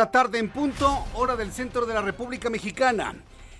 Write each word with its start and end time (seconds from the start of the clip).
La 0.00 0.10
tarde 0.10 0.38
en 0.38 0.48
punto, 0.48 1.04
hora 1.12 1.36
del 1.36 1.52
centro 1.52 1.84
de 1.84 1.92
la 1.92 2.00
República 2.00 2.48
Mexicana. 2.48 3.14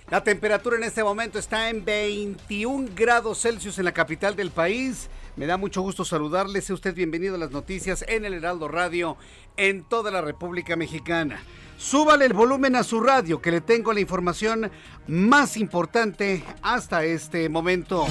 La 0.09 0.23
temperatura 0.23 0.75
en 0.75 0.83
este 0.83 1.03
momento 1.03 1.37
está 1.37 1.69
en 1.69 1.85
21 1.85 2.89
grados 2.95 3.41
Celsius 3.43 3.77
en 3.77 3.85
la 3.85 3.91
capital 3.91 4.35
del 4.35 4.49
país. 4.49 5.07
Me 5.37 5.45
da 5.45 5.57
mucho 5.57 5.81
gusto 5.81 6.03
saludarle. 6.03 6.61
Sea 6.61 6.75
usted 6.75 6.93
bienvenido 6.93 7.35
a 7.35 7.37
las 7.37 7.51
noticias 7.51 8.03
en 8.07 8.25
el 8.25 8.33
Heraldo 8.33 8.67
Radio 8.67 9.15
en 9.55 9.83
toda 9.83 10.11
la 10.11 10.21
República 10.21 10.75
Mexicana. 10.75 11.41
Súbale 11.77 12.25
el 12.25 12.33
volumen 12.33 12.75
a 12.75 12.83
su 12.83 12.99
radio 12.99 13.41
que 13.41 13.51
le 13.51 13.61
tengo 13.61 13.93
la 13.93 14.01
información 14.01 14.69
más 15.07 15.55
importante 15.55 16.43
hasta 16.61 17.05
este 17.05 17.47
momento. 17.47 18.05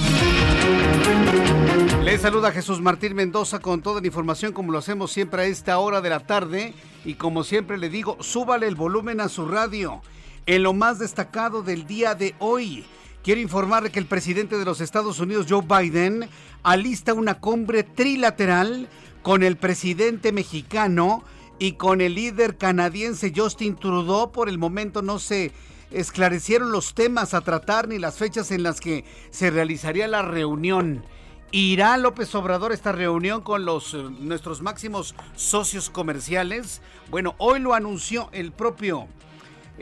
Le 2.03 2.17
saluda 2.17 2.51
Jesús 2.51 2.81
Martín 2.81 3.15
Mendoza 3.15 3.59
con 3.59 3.83
toda 3.83 4.01
la 4.01 4.07
información 4.07 4.51
como 4.51 4.71
lo 4.71 4.79
hacemos 4.79 5.11
siempre 5.11 5.43
a 5.43 5.45
esta 5.45 5.77
hora 5.77 6.01
de 6.01 6.09
la 6.09 6.21
tarde 6.21 6.73
y 7.05 7.13
como 7.13 7.43
siempre 7.43 7.77
le 7.77 7.89
digo, 7.89 8.17
súbale 8.19 8.67
el 8.67 8.75
volumen 8.75 9.21
a 9.21 9.29
su 9.29 9.45
radio. 9.45 10.01
En 10.47 10.63
lo 10.63 10.73
más 10.73 10.97
destacado 10.97 11.61
del 11.61 11.85
día 11.85 12.15
de 12.15 12.33
hoy, 12.39 12.83
quiero 13.23 13.39
informarle 13.39 13.91
que 13.91 13.99
el 13.99 14.07
presidente 14.07 14.57
de 14.57 14.65
los 14.65 14.81
Estados 14.81 15.19
Unidos, 15.19 15.45
Joe 15.47 15.61
Biden, 15.61 16.27
alista 16.63 17.13
una 17.13 17.39
cumbre 17.39 17.83
trilateral 17.83 18.87
con 19.21 19.43
el 19.43 19.57
presidente 19.57 20.31
mexicano 20.31 21.23
y 21.59 21.73
con 21.73 22.01
el 22.01 22.15
líder 22.15 22.57
canadiense 22.57 23.33
Justin 23.35 23.75
Trudeau. 23.75 24.31
Por 24.31 24.49
el 24.49 24.57
momento 24.57 25.01
no 25.01 25.19
se 25.19 25.51
esclarecieron 25.91 26.71
los 26.71 26.93
temas 26.93 27.33
a 27.33 27.41
tratar 27.41 27.87
ni 27.87 27.99
las 27.99 28.17
fechas 28.17 28.51
en 28.51 28.63
las 28.63 28.79
que 28.79 29.05
se 29.29 29.51
realizaría 29.51 30.07
la 30.07 30.21
reunión. 30.21 31.03
¿Irá 31.51 31.97
López 31.97 32.33
Obrador 32.33 32.71
a 32.71 32.75
esta 32.75 32.93
reunión 32.93 33.41
con 33.41 33.65
los 33.65 33.93
eh, 33.93 33.97
nuestros 34.19 34.61
máximos 34.61 35.15
socios 35.35 35.89
comerciales? 35.89 36.81
Bueno, 37.09 37.35
hoy 37.39 37.59
lo 37.59 37.73
anunció 37.73 38.29
el 38.31 38.53
propio 38.53 39.07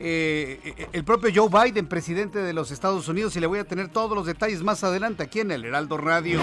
eh, 0.01 0.87
el 0.93 1.03
propio 1.03 1.29
Joe 1.33 1.49
Biden, 1.49 1.87
presidente 1.87 2.39
de 2.39 2.53
los 2.53 2.71
Estados 2.71 3.07
Unidos, 3.09 3.35
y 3.35 3.41
le 3.41 3.47
voy 3.47 3.59
a 3.59 3.65
tener 3.65 3.89
todos 3.89 4.15
los 4.15 4.25
detalles 4.25 4.63
más 4.63 4.83
adelante 4.85 5.23
aquí 5.23 5.41
en 5.41 5.51
el 5.51 5.65
Heraldo 5.65 5.97
Radio. 5.97 6.39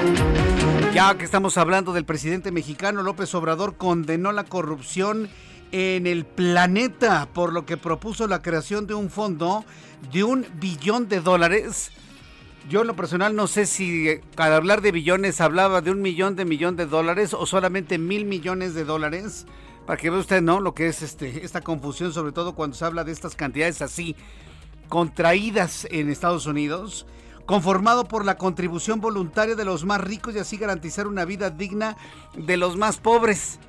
Ya 0.93 1.17
que 1.17 1.25
estamos 1.25 1.56
hablando 1.56 1.94
del 1.94 2.05
presidente 2.05 2.53
mexicano, 2.53 3.03
López 3.03 3.34
Obrador 3.34 3.77
condenó 3.77 4.31
la 4.33 4.44
corrupción 4.44 5.31
en 5.72 6.06
el 6.06 6.27
planeta, 6.27 7.28
por 7.33 7.53
lo 7.53 7.65
que 7.65 7.78
propuso 7.78 8.28
la 8.28 8.43
creación 8.43 8.87
de 8.87 8.94
un 8.94 9.09
fondo 9.09 9.65
de 10.12 10.23
un 10.23 10.47
billón 10.61 11.09
de 11.09 11.21
dólares. 11.21 11.91
Yo 12.69 12.83
en 12.83 12.88
lo 12.88 12.97
personal 12.97 13.34
no 13.37 13.47
sé 13.47 13.65
si 13.65 14.09
eh, 14.09 14.21
al 14.37 14.53
hablar 14.53 14.83
de 14.83 14.93
billones 14.93 15.41
hablaba 15.41 15.81
de 15.81 15.93
un 15.93 16.03
millón 16.03 16.37
de 16.37 16.44
millón 16.44 16.77
de 16.77 16.87
dólares 16.87 17.33
o 17.33 17.47
solamente 17.47 17.97
mil 17.97 18.25
millones 18.27 18.75
de 18.75 18.84
dólares. 18.84 19.47
Para 19.87 19.97
que 19.97 20.11
vea 20.11 20.19
usted, 20.19 20.43
¿no? 20.43 20.61
Lo 20.61 20.75
que 20.75 20.89
es 20.89 21.03
este, 21.03 21.45
esta 21.45 21.61
confusión, 21.61 22.13
sobre 22.13 22.33
todo 22.33 22.55
cuando 22.55 22.77
se 22.77 22.85
habla 22.85 23.05
de 23.05 23.13
estas 23.13 23.37
cantidades 23.37 23.83
así 23.83 24.17
contraídas 24.89 25.87
en 25.91 26.11
Estados 26.11 26.47
Unidos, 26.47 27.07
conformado 27.47 28.05
por 28.05 28.25
la 28.25 28.37
contribución 28.37 29.01
voluntaria 29.01 29.55
de 29.55 29.65
los 29.65 29.85
más 29.85 30.01
ricos 30.01 30.35
y 30.35 30.41
así 30.41 30.57
garantizar 30.57 31.07
una 31.07 31.25
vida 31.25 31.51
digna 31.51 31.97
de 32.35 32.57
los 32.57 32.77
más 32.77 32.99
pobres. 32.99 33.61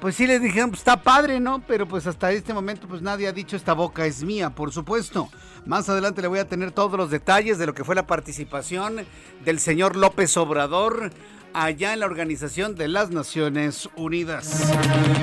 Pues 0.00 0.14
sí 0.14 0.26
les 0.26 0.42
dijeron, 0.42 0.68
pues 0.68 0.80
está 0.80 1.02
padre, 1.02 1.40
¿no? 1.40 1.62
Pero 1.66 1.88
pues 1.88 2.06
hasta 2.06 2.30
este 2.30 2.52
momento 2.52 2.86
pues 2.86 3.00
nadie 3.00 3.26
ha 3.26 3.32
dicho 3.32 3.56
esta 3.56 3.72
boca 3.72 4.04
es 4.04 4.22
mía, 4.22 4.50
por 4.50 4.72
supuesto. 4.72 5.30
Más 5.64 5.88
adelante 5.88 6.20
le 6.20 6.28
voy 6.28 6.38
a 6.38 6.48
tener 6.48 6.70
todos 6.70 6.98
los 6.98 7.10
detalles 7.10 7.56
de 7.56 7.64
lo 7.64 7.72
que 7.72 7.82
fue 7.82 7.94
la 7.94 8.06
participación 8.06 9.06
del 9.42 9.58
señor 9.58 9.96
López 9.96 10.36
Obrador 10.36 11.10
allá 11.56 11.94
en 11.94 12.00
la 12.00 12.06
Organización 12.06 12.74
de 12.74 12.86
las 12.86 13.10
Naciones 13.10 13.88
Unidas. 13.96 14.70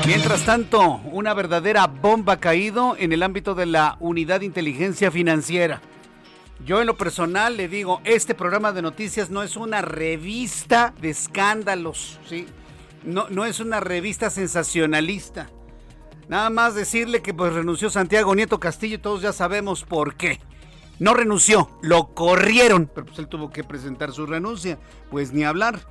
Mientras 0.08 0.44
tanto, 0.44 1.00
una 1.12 1.36
verdadera 1.36 1.86
bomba 1.86 2.34
ha 2.34 2.40
caído 2.40 2.96
en 2.98 3.14
el 3.14 3.22
ámbito 3.22 3.54
de 3.54 3.68
la 3.68 3.98
Unidad 4.00 4.40
de 4.40 4.48
Inteligencia 4.48 5.12
Financiera. 5.12 5.82
Yo 6.66 6.82
en 6.82 6.88
lo 6.88 6.98
personal 6.98 7.56
le 7.56 7.68
digo, 7.68 8.02
este 8.04 8.34
programa 8.34 8.72
de 8.72 8.82
noticias 8.82 9.30
no 9.30 9.44
es 9.44 9.56
una 9.56 9.84
revista 9.84 10.96
de 11.00 11.12
escándalos, 11.12 12.20
¿sí? 12.28 12.48
No, 13.04 13.28
no 13.30 13.46
es 13.46 13.60
una 13.60 13.80
revista 13.80 14.32
sensacionalista. 14.32 15.50
Nada 16.30 16.50
más 16.50 16.74
decirle 16.74 17.22
que 17.22 17.34
pues 17.36 17.54
renunció 17.54 17.92
Santiago 17.92 18.34
Nieto 18.34 18.60
Castillo 18.60 18.96
y 18.96 19.00
todos 19.00 19.22
ya 19.22 19.34
sabemos 19.34 19.84
por 19.84 20.16
qué. 20.16 20.40
No 20.98 21.14
renunció, 21.14 21.70
lo 21.84 22.16
corrieron, 22.16 22.90
pero 22.94 23.06
pues 23.06 23.20
él 23.20 23.28
tuvo 23.28 23.52
que 23.52 23.64
presentar 23.64 24.14
su 24.14 24.26
renuncia, 24.26 24.80
pues 25.12 25.32
ni 25.32 25.44
hablar. 25.44 25.82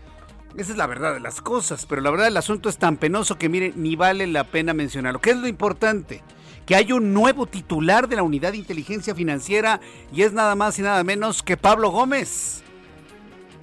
Esa 0.57 0.73
es 0.73 0.77
la 0.77 0.87
verdad 0.87 1.15
de 1.15 1.21
las 1.21 1.41
cosas, 1.41 1.87
pero 1.87 2.03
la 2.03 2.11
verdad 2.11 2.29
el 2.29 2.37
asunto 2.37 2.69
es 2.69 2.77
tan 2.77 2.99
penoso 2.99 3.39
que 3.39 3.49
mire, 3.49 3.73
ni 3.75 3.97
vale 3.97 4.27
la 4.27 4.45
pena 4.45 4.75
mencionarlo. 4.75 5.21
¿Qué 5.21 5.31
es 5.31 5.39
lo 5.39 5.49
importante? 5.49 6.23
Que 6.67 6.77
hay 6.77 6.93
un 6.93 7.15
nuevo 7.15 7.47
titular 7.47 8.07
de 8.07 8.17
la 8.17 8.23
Unidad 8.23 8.53
de 8.53 8.59
Inteligencia 8.59 9.15
Financiera 9.15 9.81
y 10.13 10.23
es 10.23 10.35
nada 10.35 10.55
más 10.55 10.79
y 10.79 10.83
nada 10.83 11.03
menos 11.05 11.43
que 11.43 11.57
Pablo 11.57 11.91
Gómez, 11.91 12.63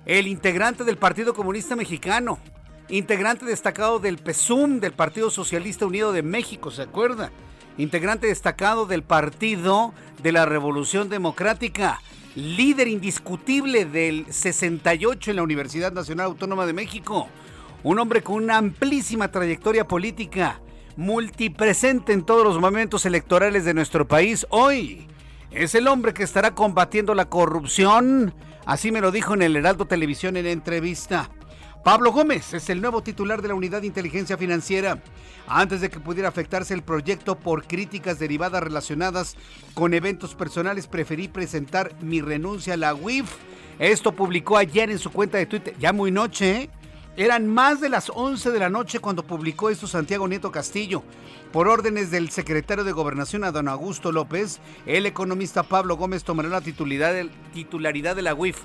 el 0.08 0.28
integrante 0.28 0.84
del 0.84 0.98
Partido 0.98 1.36
Comunista 1.36 1.76
Mexicano, 1.76 2.40
integrante 2.90 3.46
destacado 3.46 4.00
del 4.00 4.18
PESUM, 4.18 4.80
del 4.80 4.94
Partido 4.94 5.30
Socialista 5.30 5.86
Unido 5.86 6.12
de 6.12 6.24
México, 6.24 6.72
¿se 6.72 6.82
acuerda? 6.82 7.32
Integrante 7.78 8.26
destacado 8.26 8.88
del 8.88 9.04
Partido 9.04 9.94
de 10.24 10.32
la 10.32 10.48
Revolución 10.48 11.08
Democrática 11.08 12.02
líder 12.40 12.88
indiscutible 12.88 13.86
del 13.86 14.26
68 14.30 15.32
en 15.32 15.36
la 15.36 15.44
Universidad 15.44 15.92
Nacional 15.92 16.28
Autónoma 16.28 16.66
de 16.66 16.74
México, 16.74 17.28
un 17.84 18.00
hombre 18.00 18.24
con 18.24 18.44
una 18.44 18.58
amplísima 18.58 19.30
trayectoria 19.30 19.88
política, 19.88 20.62
multipresente 20.96 22.14
en 22.14 22.24
todos 22.24 22.44
los 22.44 22.60
momentos 22.60 23.06
electorales 23.06 23.66
de 23.66 23.74
nuestro 23.74 24.08
país, 24.08 24.46
hoy 24.50 25.08
es 25.52 25.75
el 25.75 25.88
hombre 25.88 26.13
que 26.13 26.24
estará 26.24 26.56
combatiendo 26.56 27.13
la 27.13 27.25
corrupción, 27.25 28.34
así 28.66 28.92
me 28.92 29.02
lo 29.02 29.12
dijo 29.12 29.34
en 29.34 29.42
el 29.42 29.56
Heraldo 29.56 29.86
Televisión 29.86 30.38
en 30.38 30.46
entrevista. 30.46 31.30
Pablo 31.84 32.12
Gómez 32.12 32.54
es 32.54 32.70
el 32.70 32.81
nuevo 32.81 33.02
titular 33.02 33.42
de 33.42 33.48
la 33.48 33.54
Unidad 33.54 33.81
de 33.81 33.88
Inteligencia 33.88 34.38
Financiera. 34.38 35.02
Antes 35.48 35.80
de 35.80 35.90
que 35.90 36.02
pudiera 36.02 36.28
afectarse 36.28 36.74
el 36.74 36.84
proyecto 36.84 37.40
por 37.40 37.66
críticas 37.66 38.20
derivadas 38.20 38.62
relacionadas 38.62 39.38
con 39.74 39.94
eventos 39.94 40.36
personales, 40.36 40.88
preferí 40.88 41.30
presentar 41.30 41.96
mi 42.02 42.20
renuncia 42.22 42.74
a 42.74 42.78
la 42.78 42.94
UIF. 42.94 43.31
Esto 43.80 44.12
publicó 44.12 44.58
ayer 44.58 44.92
en 44.92 45.00
su 45.00 45.10
cuenta 45.10 45.38
de 45.38 45.46
Twitter, 45.46 45.74
ya 45.80 45.94
muy 45.94 46.12
noche, 46.12 46.64
¿eh? 46.64 46.70
Eran 47.16 47.48
más 47.48 47.82
de 47.82 47.90
las 47.90 48.10
11 48.14 48.52
de 48.52 48.60
la 48.60 48.70
noche 48.70 49.00
cuando 49.00 49.24
publicó 49.24 49.70
esto 49.70 49.88
Santiago 49.88 50.28
Nieto 50.28 50.52
Castillo. 50.52 51.04
Por 51.52 51.68
órdenes 51.68 52.12
del 52.12 52.30
secretario 52.30 52.84
de 52.84 52.92
Gobernación, 52.92 53.44
a 53.44 53.52
don 53.52 53.68
Augusto 53.68 54.12
López, 54.12 54.60
el 54.86 55.06
economista 55.06 55.64
Pablo 55.64 55.98
Gómez 55.98 56.24
tomará 56.24 56.50
la 56.50 56.62
titularidad 56.62 58.16
de 58.16 58.22
la 58.22 58.36
UIF. 58.36 58.60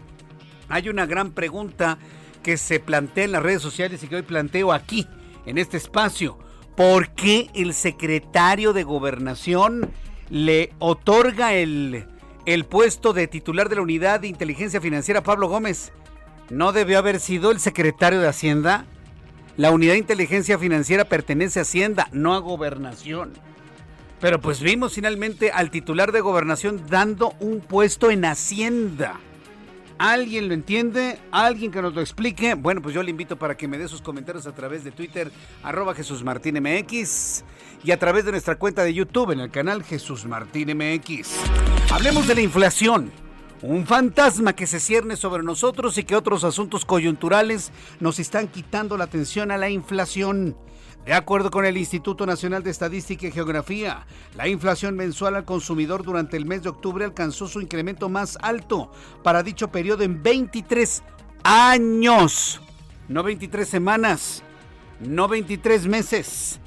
Hay 0.68 0.88
una 0.88 1.06
gran 1.06 1.32
pregunta 1.32 1.98
que 2.44 2.56
se 2.56 2.78
plantea 2.78 3.24
en 3.24 3.32
las 3.32 3.42
redes 3.42 3.62
sociales 3.62 4.00
y 4.04 4.06
que 4.06 4.14
hoy 4.14 4.22
planteo 4.22 4.72
aquí, 4.72 5.08
en 5.46 5.58
este 5.58 5.76
espacio. 5.76 6.38
¿Por 6.76 7.10
qué 7.10 7.50
el 7.54 7.74
secretario 7.74 8.72
de 8.72 8.84
gobernación 8.84 9.90
le 10.30 10.72
otorga 10.78 11.54
el, 11.54 12.06
el 12.46 12.64
puesto 12.64 13.12
de 13.12 13.26
titular 13.26 13.68
de 13.68 13.76
la 13.76 13.82
unidad 13.82 14.20
de 14.20 14.28
inteligencia 14.28 14.80
financiera 14.80 15.22
Pablo 15.22 15.48
Gómez? 15.48 15.92
¿No 16.50 16.72
debió 16.72 16.98
haber 16.98 17.18
sido 17.18 17.50
el 17.50 17.58
secretario 17.58 18.20
de 18.20 18.28
Hacienda? 18.28 18.84
La 19.56 19.70
unidad 19.70 19.92
de 19.92 19.98
inteligencia 19.98 20.58
financiera 20.58 21.04
pertenece 21.04 21.58
a 21.58 21.62
Hacienda, 21.62 22.08
no 22.12 22.34
a 22.34 22.38
gobernación. 22.38 23.32
Pero 24.20 24.40
pues 24.40 24.60
vimos 24.60 24.94
finalmente 24.94 25.50
al 25.50 25.70
titular 25.70 26.12
de 26.12 26.20
gobernación 26.20 26.82
dando 26.88 27.34
un 27.40 27.60
puesto 27.60 28.10
en 28.10 28.24
Hacienda. 28.24 29.20
¿Alguien 29.98 30.48
lo 30.48 30.54
entiende? 30.54 31.20
¿Alguien 31.30 31.70
que 31.70 31.80
nos 31.80 31.94
lo 31.94 32.00
explique? 32.00 32.54
Bueno, 32.54 32.82
pues 32.82 32.94
yo 32.94 33.02
le 33.02 33.10
invito 33.10 33.36
para 33.38 33.56
que 33.56 33.68
me 33.68 33.78
dé 33.78 33.86
sus 33.86 34.02
comentarios 34.02 34.46
a 34.46 34.54
través 34.54 34.82
de 34.82 34.90
Twitter, 34.90 35.30
arroba 35.62 35.94
Jesús 35.94 36.24
Martín 36.24 36.60
MX, 36.60 37.44
y 37.84 37.92
a 37.92 37.98
través 37.98 38.24
de 38.24 38.32
nuestra 38.32 38.56
cuenta 38.56 38.82
de 38.82 38.92
YouTube 38.92 39.30
en 39.30 39.40
el 39.40 39.50
canal 39.50 39.84
Jesús 39.84 40.26
Martín 40.26 40.76
MX. 40.76 41.36
Hablemos 41.92 42.26
de 42.26 42.34
la 42.34 42.40
inflación. 42.40 43.12
Un 43.62 43.86
fantasma 43.86 44.52
que 44.52 44.66
se 44.66 44.80
cierne 44.80 45.16
sobre 45.16 45.42
nosotros 45.42 45.96
y 45.96 46.04
que 46.04 46.16
otros 46.16 46.44
asuntos 46.44 46.84
coyunturales 46.84 47.72
nos 48.00 48.18
están 48.18 48.48
quitando 48.48 48.98
la 48.98 49.04
atención 49.04 49.50
a 49.50 49.56
la 49.56 49.70
inflación. 49.70 50.56
De 51.04 51.12
acuerdo 51.12 51.50
con 51.50 51.66
el 51.66 51.76
Instituto 51.76 52.24
Nacional 52.24 52.62
de 52.62 52.70
Estadística 52.70 53.26
y 53.26 53.30
Geografía, 53.30 54.06
la 54.36 54.48
inflación 54.48 54.96
mensual 54.96 55.34
al 55.36 55.44
consumidor 55.44 56.02
durante 56.02 56.38
el 56.38 56.46
mes 56.46 56.62
de 56.62 56.70
octubre 56.70 57.04
alcanzó 57.04 57.46
su 57.46 57.60
incremento 57.60 58.08
más 58.08 58.38
alto 58.40 58.90
para 59.22 59.42
dicho 59.42 59.68
periodo 59.68 60.02
en 60.02 60.22
23 60.22 61.02
años, 61.42 62.58
no 63.08 63.22
23 63.22 63.68
semanas, 63.68 64.42
no 64.98 65.28
23 65.28 65.86
meses. 65.88 66.58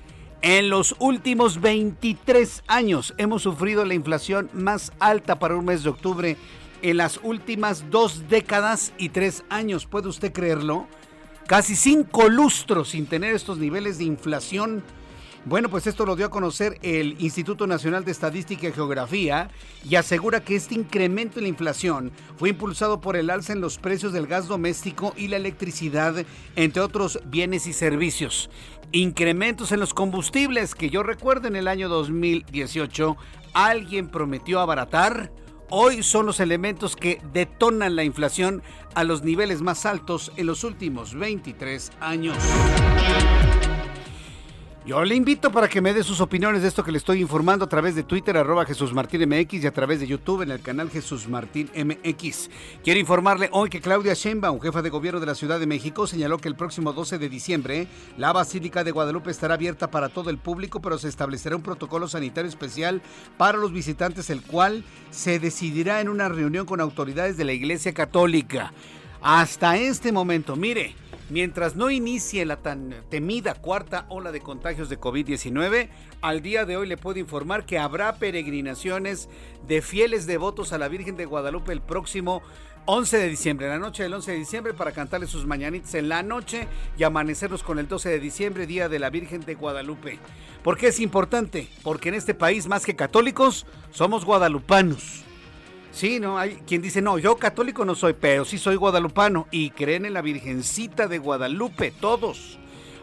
En 0.43 0.69
los 0.69 0.95
últimos 0.99 1.59
23 1.59 2.63
años 2.67 3.15
hemos 3.17 3.41
sufrido 3.41 3.85
la 3.85 3.95
inflación 3.95 4.51
más 4.53 4.91
alta 4.99 5.39
para 5.39 5.55
un 5.55 5.65
mes 5.65 5.81
de 5.81 5.89
octubre 5.89 6.37
en 6.83 6.97
las 6.97 7.19
últimas 7.23 7.89
dos 7.89 8.29
décadas 8.29 8.93
y 8.99 9.09
tres 9.09 9.43
años. 9.49 9.87
¿Puede 9.87 10.09
usted 10.09 10.31
creerlo? 10.31 10.85
Casi 11.47 11.77
cinco 11.77 12.27
lustros 12.27 12.89
sin 12.89 13.05
tener 13.05 13.33
estos 13.33 13.57
niveles 13.57 13.97
de 13.97 14.03
inflación. 14.03 14.83
Bueno, 15.45 15.69
pues 15.69 15.87
esto 15.87 16.05
lo 16.05 16.17
dio 16.17 16.25
a 16.25 16.29
conocer 16.29 16.77
el 16.81 17.15
Instituto 17.19 17.67
Nacional 17.67 18.03
de 18.03 18.11
Estadística 18.11 18.67
y 18.67 18.73
Geografía 18.73 19.49
y 19.89 19.95
asegura 19.95 20.43
que 20.43 20.57
este 20.57 20.75
incremento 20.75 21.39
en 21.39 21.43
la 21.43 21.49
inflación 21.49 22.11
fue 22.35 22.49
impulsado 22.49 22.99
por 22.99 23.15
el 23.15 23.29
alza 23.29 23.53
en 23.53 23.61
los 23.61 23.77
precios 23.77 24.11
del 24.11 24.27
gas 24.27 24.49
doméstico 24.49 25.13
y 25.15 25.29
la 25.29 25.37
electricidad, 25.37 26.25
entre 26.57 26.81
otros 26.81 27.21
bienes 27.27 27.65
y 27.65 27.71
servicios. 27.71 28.49
Incrementos 28.91 29.71
en 29.71 29.79
los 29.79 29.93
combustibles 29.93 30.75
que 30.75 30.89
yo 30.89 31.01
recuerdo 31.01 31.47
en 31.47 31.55
el 31.55 31.69
año 31.69 31.87
2018, 31.87 33.15
alguien 33.53 34.09
prometió 34.09 34.59
abaratar 34.59 35.31
hoy 35.69 36.03
son 36.03 36.25
los 36.25 36.39
elementos 36.39 36.95
que 36.95 37.21
detonan 37.33 37.95
la 37.95 38.03
inflación 38.03 38.63
a 38.95 39.03
los 39.03 39.23
niveles 39.23 39.61
más 39.61 39.85
altos 39.85 40.31
en 40.35 40.47
los 40.47 40.63
últimos 40.63 41.13
23 41.13 41.91
años. 41.99 42.37
Yo 44.87 45.03
le 45.03 45.15
invito 45.15 45.51
para 45.51 45.67
que 45.67 45.81
me 45.81 45.93
dé 45.93 46.01
sus 46.01 46.21
opiniones 46.21 46.61
de 46.61 46.69
esto 46.69 46.81
que 46.81 46.93
le 46.93 46.97
estoy 46.97 47.19
informando 47.19 47.65
a 47.65 47.67
través 47.67 47.93
de 47.93 48.03
Twitter, 48.03 48.37
arroba 48.37 48.63
Jesús 48.63 48.93
Martín 48.93 49.27
MX 49.27 49.55
y 49.55 49.67
a 49.67 49.73
través 49.73 49.99
de 49.99 50.07
YouTube 50.07 50.43
en 50.43 50.51
el 50.51 50.61
canal 50.61 50.89
Jesús 50.89 51.27
Martín 51.27 51.69
MX. 51.75 52.49
Quiero 52.85 52.97
informarle 52.97 53.49
hoy 53.51 53.69
que 53.69 53.81
Claudia 53.81 54.13
Sheinbaum, 54.13 54.61
jefa 54.61 54.81
de 54.81 54.89
gobierno 54.89 55.19
de 55.19 55.25
la 55.25 55.35
Ciudad 55.35 55.59
de 55.59 55.67
México, 55.67 56.07
señaló 56.07 56.37
que 56.37 56.47
el 56.47 56.55
próximo 56.55 56.93
12 56.93 57.17
de 57.17 57.27
diciembre 57.27 57.87
la 58.17 58.31
Basílica 58.31 58.85
de 58.85 58.91
Guadalupe 58.91 59.29
estará 59.29 59.55
abierta 59.55 59.91
para 59.91 60.07
todo 60.07 60.29
el 60.29 60.37
público, 60.37 60.81
pero 60.81 60.97
se 60.97 61.09
establecerá 61.09 61.57
un 61.57 61.63
protocolo 61.63 62.07
sanitario 62.07 62.47
especial 62.47 63.01
para 63.35 63.57
los 63.57 63.73
visitantes, 63.73 64.29
el 64.29 64.41
cual 64.41 64.85
se 65.11 65.37
decidirá 65.37 65.99
en 65.99 66.07
una 66.07 66.29
reunión 66.29 66.65
con 66.65 66.79
autoridades 66.79 67.35
de 67.35 67.43
la 67.43 67.51
Iglesia 67.51 67.93
Católica. 67.93 68.71
Hasta 69.21 69.75
este 69.75 70.13
momento, 70.13 70.55
mire, 70.55 70.95
Mientras 71.29 71.75
no 71.75 71.91
inicie 71.91 72.45
la 72.45 72.57
tan 72.57 72.95
temida 73.09 73.53
cuarta 73.53 74.05
ola 74.07 74.31
de 74.31 74.39
contagios 74.39 74.87
de 74.87 74.97
COVID-19, 74.97 75.89
al 76.21 76.41
día 76.41 76.65
de 76.65 76.77
hoy 76.77 76.87
le 76.87 76.95
puedo 76.95 77.19
informar 77.19 77.65
que 77.65 77.77
habrá 77.77 78.15
peregrinaciones 78.15 79.27
de 79.67 79.81
fieles 79.81 80.25
devotos 80.25 80.71
a 80.71 80.77
la 80.77 80.87
Virgen 80.87 81.17
de 81.17 81.25
Guadalupe 81.25 81.73
el 81.73 81.81
próximo 81.81 82.41
11 82.85 83.17
de 83.17 83.27
diciembre, 83.27 83.67
la 83.67 83.77
noche 83.77 84.03
del 84.03 84.13
11 84.13 84.31
de 84.31 84.37
diciembre, 84.37 84.73
para 84.73 84.93
cantarle 84.93 85.27
sus 85.27 85.45
mañanitas 85.45 85.93
en 85.95 86.07
la 86.07 86.23
noche 86.23 86.69
y 86.97 87.03
amanecernos 87.03 87.61
con 87.61 87.77
el 87.77 87.89
12 87.89 88.07
de 88.07 88.19
diciembre, 88.21 88.65
Día 88.65 88.87
de 88.87 88.99
la 88.99 89.09
Virgen 89.09 89.41
de 89.41 89.55
Guadalupe. 89.55 90.19
¿Por 90.63 90.77
qué 90.77 90.87
es 90.87 91.01
importante? 91.01 91.67
Porque 91.83 92.07
en 92.07 92.15
este 92.15 92.33
país, 92.33 92.67
más 92.67 92.85
que 92.85 92.95
católicos, 92.95 93.65
somos 93.91 94.23
guadalupanos. 94.23 95.26
Sí, 95.97 96.19
no, 96.19 96.37
hay 96.37 96.57
quien 96.67 96.83
dice, 96.83 97.01
no, 97.01 97.17
yo 97.17 97.37
católico 97.37 97.83
no 97.83 97.95
soy, 97.95 98.13
pero 98.13 98.45
sí 98.45 98.59
soy 98.59 98.75
guadalupano 98.75 99.47
y 99.49 99.71
creen 99.71 100.05
en 100.05 100.13
la 100.13 100.21
Virgencita 100.21 101.07
de 101.07 101.17
Guadalupe, 101.17 101.89
todos. 101.89 102.59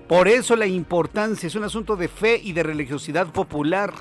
Por 0.07 0.29
eso 0.29 0.55
la 0.55 0.69
importancia 0.69 1.49
es 1.49 1.57
un 1.57 1.65
asunto 1.65 1.97
de 1.97 2.07
fe 2.07 2.41
y 2.41 2.53
de 2.53 2.63
religiosidad 2.63 3.27
popular. 3.33 3.93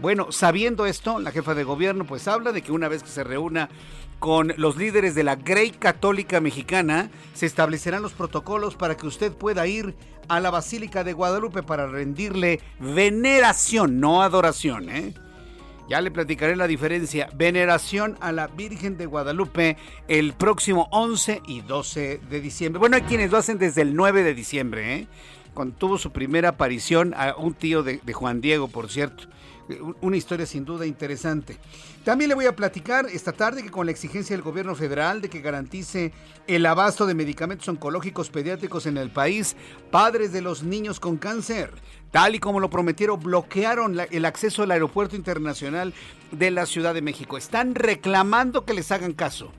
Bueno, 0.00 0.30
sabiendo 0.30 0.86
esto, 0.86 1.18
la 1.18 1.32
jefa 1.32 1.56
de 1.56 1.64
gobierno 1.64 2.06
pues 2.06 2.28
habla 2.28 2.52
de 2.52 2.62
que 2.62 2.70
una 2.70 2.86
vez 2.86 3.02
que 3.02 3.08
se 3.08 3.24
reúna 3.24 3.68
con 4.20 4.54
los 4.58 4.76
líderes 4.76 5.16
de 5.16 5.24
la 5.24 5.34
Grey 5.34 5.72
Católica 5.72 6.40
Mexicana, 6.40 7.10
se 7.34 7.46
establecerán 7.46 8.02
los 8.02 8.12
protocolos 8.12 8.76
para 8.76 8.96
que 8.96 9.08
usted 9.08 9.32
pueda 9.32 9.66
ir 9.66 9.96
a 10.28 10.38
la 10.38 10.52
Basílica 10.52 11.02
de 11.02 11.14
Guadalupe 11.14 11.64
para 11.64 11.88
rendirle 11.88 12.60
veneración, 12.78 13.98
no 13.98 14.22
adoración, 14.22 14.88
¿eh? 14.88 15.14
Ya 15.88 16.00
le 16.00 16.10
platicaré 16.10 16.56
la 16.56 16.66
diferencia. 16.66 17.28
Veneración 17.34 18.16
a 18.20 18.32
la 18.32 18.48
Virgen 18.48 18.96
de 18.96 19.06
Guadalupe 19.06 19.76
el 20.08 20.32
próximo 20.32 20.88
11 20.90 21.42
y 21.46 21.60
12 21.60 22.20
de 22.28 22.40
diciembre. 22.40 22.80
Bueno, 22.80 22.96
hay 22.96 23.02
quienes 23.02 23.30
lo 23.30 23.38
hacen 23.38 23.58
desde 23.58 23.82
el 23.82 23.94
9 23.94 24.22
de 24.22 24.34
diciembre, 24.34 24.94
¿eh? 24.94 25.06
cuando 25.54 25.76
tuvo 25.76 25.96
su 25.96 26.10
primera 26.10 26.50
aparición 26.50 27.14
a 27.16 27.34
un 27.36 27.54
tío 27.54 27.82
de, 27.82 28.00
de 28.04 28.12
Juan 28.12 28.40
Diego, 28.40 28.68
por 28.68 28.90
cierto 28.90 29.28
una 30.00 30.16
historia 30.16 30.46
sin 30.46 30.64
duda 30.64 30.86
interesante. 30.86 31.58
También 32.04 32.28
le 32.28 32.34
voy 32.34 32.46
a 32.46 32.54
platicar 32.54 33.06
esta 33.06 33.32
tarde 33.32 33.62
que 33.62 33.70
con 33.70 33.86
la 33.86 33.92
exigencia 33.92 34.36
del 34.36 34.42
gobierno 34.42 34.74
federal 34.74 35.20
de 35.20 35.28
que 35.28 35.40
garantice 35.40 36.12
el 36.46 36.64
abasto 36.66 37.06
de 37.06 37.14
medicamentos 37.14 37.68
oncológicos 37.68 38.30
pediátricos 38.30 38.86
en 38.86 38.96
el 38.96 39.10
país, 39.10 39.56
padres 39.90 40.32
de 40.32 40.42
los 40.42 40.62
niños 40.62 41.00
con 41.00 41.16
cáncer, 41.16 41.72
tal 42.10 42.34
y 42.34 42.38
como 42.38 42.60
lo 42.60 42.70
prometieron, 42.70 43.20
bloquearon 43.20 43.98
el 44.10 44.24
acceso 44.24 44.62
al 44.62 44.70
aeropuerto 44.70 45.16
internacional 45.16 45.92
de 46.30 46.50
la 46.50 46.66
Ciudad 46.66 46.94
de 46.94 47.02
México. 47.02 47.36
Están 47.36 47.74
reclamando 47.74 48.64
que 48.64 48.74
les 48.74 48.92
hagan 48.92 49.12
caso. 49.12 49.52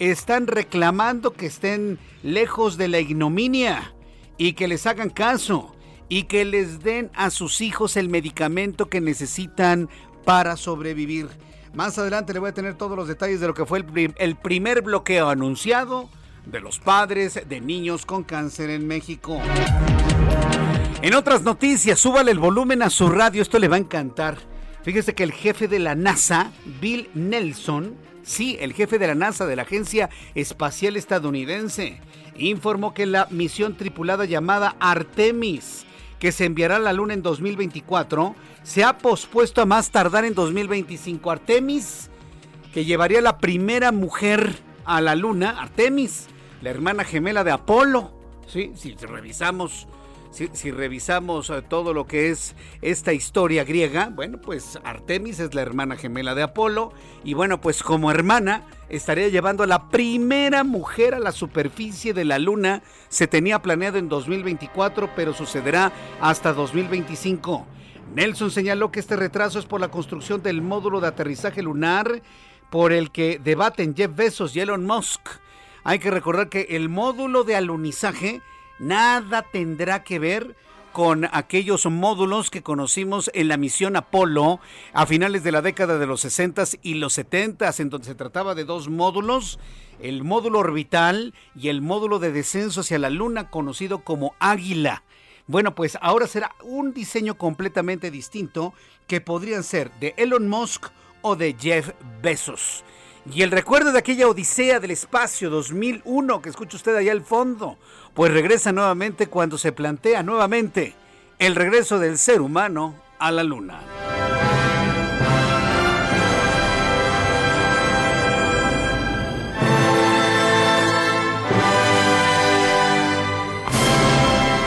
Están 0.00 0.48
reclamando 0.48 1.32
que 1.32 1.46
estén 1.46 1.98
lejos 2.22 2.76
de 2.76 2.88
la 2.88 2.98
ignominia 2.98 3.94
y 4.36 4.54
que 4.54 4.66
les 4.66 4.86
hagan 4.86 5.10
caso 5.10 5.73
y 6.08 6.24
que 6.24 6.44
les 6.44 6.82
den 6.82 7.10
a 7.14 7.30
sus 7.30 7.60
hijos 7.60 7.96
el 7.96 8.08
medicamento 8.08 8.88
que 8.88 9.00
necesitan 9.00 9.88
para 10.24 10.56
sobrevivir. 10.56 11.28
Más 11.74 11.98
adelante 11.98 12.32
le 12.32 12.38
voy 12.38 12.50
a 12.50 12.54
tener 12.54 12.74
todos 12.74 12.96
los 12.96 13.08
detalles 13.08 13.40
de 13.40 13.48
lo 13.48 13.54
que 13.54 13.66
fue 13.66 13.84
el, 14.16 14.36
primer 14.36 14.82
bloqueo 14.82 15.28
anunciado 15.28 16.08
de 16.46 16.60
los 16.60 16.78
padres 16.78 17.40
de 17.48 17.60
niños 17.60 18.06
con 18.06 18.22
cáncer 18.22 18.70
en 18.70 18.86
México. 18.86 19.40
En 21.02 21.14
otras 21.14 21.42
noticias, 21.42 21.98
súbale 21.98 22.30
el 22.30 22.38
volumen 22.38 22.82
a 22.82 22.90
su 22.90 23.08
radio, 23.08 23.42
esto 23.42 23.58
le 23.58 23.68
va 23.68 23.76
a 23.76 23.80
encantar. 23.80 24.38
Fíjese 24.84 25.14
que 25.14 25.24
el 25.24 25.32
jefe 25.32 25.66
de 25.66 25.78
la 25.78 25.94
NASA, 25.94 26.52
Bill 26.80 27.10
Nelson, 27.14 27.94
sí, 28.22 28.56
el 28.60 28.72
jefe 28.72 28.98
de 28.98 29.08
la 29.08 29.14
NASA 29.14 29.46
de 29.46 29.56
la 29.56 29.62
Agencia 29.62 30.10
Espacial 30.34 30.96
Estadounidense, 30.96 32.00
informó 32.36 32.94
que 32.94 33.06
la 33.06 33.26
misión 33.30 33.76
tripulada 33.76 34.26
llamada 34.26 34.76
Artemis 34.78 35.86
que 36.18 36.32
se 36.32 36.44
enviará 36.44 36.76
a 36.76 36.80
la 36.80 36.92
Luna 36.92 37.14
en 37.14 37.22
2024, 37.22 38.34
se 38.62 38.84
ha 38.84 38.98
pospuesto 38.98 39.60
a 39.60 39.66
más 39.66 39.90
tardar 39.90 40.24
en 40.24 40.34
2025. 40.34 41.30
Artemis, 41.30 42.10
que 42.72 42.84
llevaría 42.84 43.20
la 43.20 43.38
primera 43.38 43.92
mujer 43.92 44.56
a 44.84 45.00
la 45.00 45.14
Luna, 45.14 45.60
Artemis, 45.60 46.26
la 46.62 46.70
hermana 46.70 47.04
gemela 47.04 47.44
de 47.44 47.50
Apolo. 47.50 48.12
¿sí? 48.46 48.72
Si 48.74 48.94
revisamos 48.94 49.86
si, 50.34 50.70
revisamos 50.72 51.48
eh, 51.50 51.62
todo 51.62 51.94
lo 51.94 52.06
que 52.06 52.30
es 52.30 52.56
esta 52.82 53.12
historia 53.12 53.62
griega, 53.62 54.10
bueno, 54.12 54.40
pues 54.40 54.80
Artemis 54.82 55.38
es 55.38 55.54
la 55.54 55.62
hermana 55.62 55.96
gemela 55.96 56.34
de 56.34 56.42
Apolo 56.42 56.92
y 57.22 57.34
bueno, 57.34 57.60
pues 57.60 57.84
como 57.84 58.10
hermana 58.10 58.64
estaría 58.88 59.28
llevando 59.28 59.62
a 59.62 59.68
la 59.68 59.88
primera 59.90 60.64
mujer 60.64 61.14
a 61.14 61.20
la 61.20 61.30
superficie 61.30 62.12
de 62.14 62.24
la 62.24 62.40
Luna. 62.40 62.82
Se 63.08 63.28
tenía 63.28 63.62
planeado 63.62 63.98
en 63.98 64.08
2024, 64.08 65.10
pero 65.14 65.34
sucederá 65.34 65.92
hasta 66.20 66.52
2025. 66.52 67.66
Nelson 68.14 68.50
señaló 68.50 68.90
que 68.90 69.00
este 69.00 69.16
retraso 69.16 69.60
es 69.60 69.66
por 69.66 69.80
la 69.80 69.88
construcción 69.88 70.42
del 70.42 70.62
módulo 70.62 71.00
de 71.00 71.08
aterrizaje 71.08 71.62
lunar 71.62 72.22
por 72.70 72.92
el 72.92 73.12
que 73.12 73.40
debaten 73.42 73.94
Jeff 73.94 74.14
Bezos 74.14 74.56
y 74.56 74.60
Elon 74.60 74.84
Musk. 74.84 75.20
Hay 75.84 76.00
que 76.00 76.10
recordar 76.10 76.48
que 76.48 76.66
el 76.70 76.88
módulo 76.88 77.44
de 77.44 77.54
alunizaje 77.54 78.42
nada 78.78 79.42
tendrá 79.42 80.04
que 80.04 80.18
ver 80.18 80.56
con 80.94 81.28
aquellos 81.32 81.86
módulos 81.86 82.50
que 82.50 82.62
conocimos 82.62 83.28
en 83.34 83.48
la 83.48 83.56
misión 83.56 83.96
Apolo 83.96 84.60
a 84.92 85.06
finales 85.06 85.42
de 85.42 85.50
la 85.50 85.60
década 85.60 85.98
de 85.98 86.06
los 86.06 86.20
60 86.20 86.62
y 86.82 86.94
los 86.94 87.14
70, 87.14 87.68
en 87.78 87.90
donde 87.90 88.06
se 88.06 88.14
trataba 88.14 88.54
de 88.54 88.64
dos 88.64 88.88
módulos, 88.88 89.58
el 90.00 90.22
módulo 90.22 90.60
orbital 90.60 91.34
y 91.56 91.68
el 91.68 91.82
módulo 91.82 92.20
de 92.20 92.30
descenso 92.30 92.82
hacia 92.82 93.00
la 93.00 93.10
Luna, 93.10 93.50
conocido 93.50 94.04
como 94.04 94.36
Águila. 94.38 95.02
Bueno, 95.48 95.74
pues 95.74 95.98
ahora 96.00 96.28
será 96.28 96.54
un 96.62 96.94
diseño 96.94 97.36
completamente 97.36 98.12
distinto 98.12 98.72
que 99.08 99.20
podrían 99.20 99.64
ser 99.64 99.90
de 99.98 100.14
Elon 100.16 100.48
Musk 100.48 100.86
o 101.22 101.34
de 101.34 101.56
Jeff 101.58 101.90
Bezos. 102.22 102.84
Y 103.32 103.42
el 103.42 103.50
recuerdo 103.50 103.90
de 103.92 103.98
aquella 103.98 104.28
Odisea 104.28 104.80
del 104.80 104.90
Espacio 104.90 105.48
2001 105.48 106.42
que 106.42 106.50
escucha 106.50 106.76
usted 106.76 106.94
allá 106.94 107.12
al 107.12 107.22
fondo, 107.22 107.78
pues 108.12 108.30
regresa 108.30 108.70
nuevamente 108.70 109.28
cuando 109.28 109.56
se 109.56 109.72
plantea 109.72 110.22
nuevamente 110.22 110.94
el 111.38 111.54
regreso 111.54 111.98
del 111.98 112.18
ser 112.18 112.42
humano 112.42 112.94
a 113.18 113.30
la 113.30 113.42
Luna. 113.42 113.80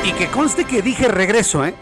Y 0.03 0.13
que 0.13 0.27
conste 0.27 0.65
que 0.65 0.81
dije 0.81 1.07
regreso, 1.07 1.63
¿eh? 1.63 1.75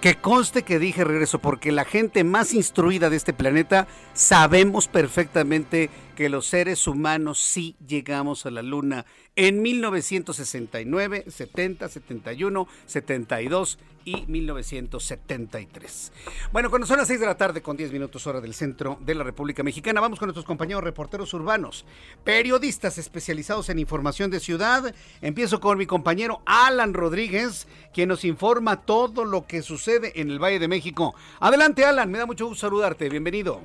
Que 0.00 0.14
conste 0.14 0.62
que 0.62 0.78
dije 0.78 1.02
regreso, 1.02 1.40
porque 1.40 1.72
la 1.72 1.84
gente 1.84 2.22
más 2.22 2.54
instruida 2.54 3.10
de 3.10 3.16
este 3.16 3.32
planeta 3.32 3.88
sabemos 4.12 4.86
perfectamente 4.86 5.90
que 6.14 6.28
los 6.28 6.46
seres 6.46 6.86
humanos 6.86 7.40
sí 7.40 7.74
llegamos 7.84 8.46
a 8.46 8.52
la 8.52 8.62
luna 8.62 9.06
en 9.38 9.62
1969, 9.62 11.26
70, 11.28 11.88
71, 11.88 12.66
72 12.86 13.78
y 14.04 14.26
1973. 14.26 16.12
Bueno, 16.50 16.70
cuando 16.70 16.88
son 16.88 16.98
las 16.98 17.06
6 17.06 17.20
de 17.20 17.26
la 17.26 17.36
tarde 17.36 17.62
con 17.62 17.76
10 17.76 17.92
minutos 17.92 18.26
hora 18.26 18.40
del 18.40 18.52
centro 18.52 18.98
de 19.00 19.14
la 19.14 19.22
República 19.22 19.62
Mexicana, 19.62 20.00
vamos 20.00 20.18
con 20.18 20.26
nuestros 20.26 20.44
compañeros 20.44 20.82
reporteros 20.82 21.32
urbanos, 21.34 21.84
periodistas 22.24 22.98
especializados 22.98 23.68
en 23.68 23.78
información 23.78 24.28
de 24.32 24.40
ciudad. 24.40 24.92
Empiezo 25.20 25.60
con 25.60 25.78
mi 25.78 25.86
compañero 25.86 26.42
Alan 26.44 26.92
Rodríguez, 26.92 27.68
quien 27.94 28.08
nos 28.08 28.24
informa 28.24 28.82
todo 28.82 29.24
lo 29.24 29.46
que 29.46 29.62
sucede 29.62 30.20
en 30.20 30.32
el 30.32 30.42
Valle 30.42 30.58
de 30.58 30.66
México. 30.66 31.14
Adelante, 31.38 31.84
Alan, 31.84 32.10
me 32.10 32.18
da 32.18 32.26
mucho 32.26 32.48
gusto 32.48 32.62
saludarte. 32.62 33.08
Bienvenido. 33.08 33.60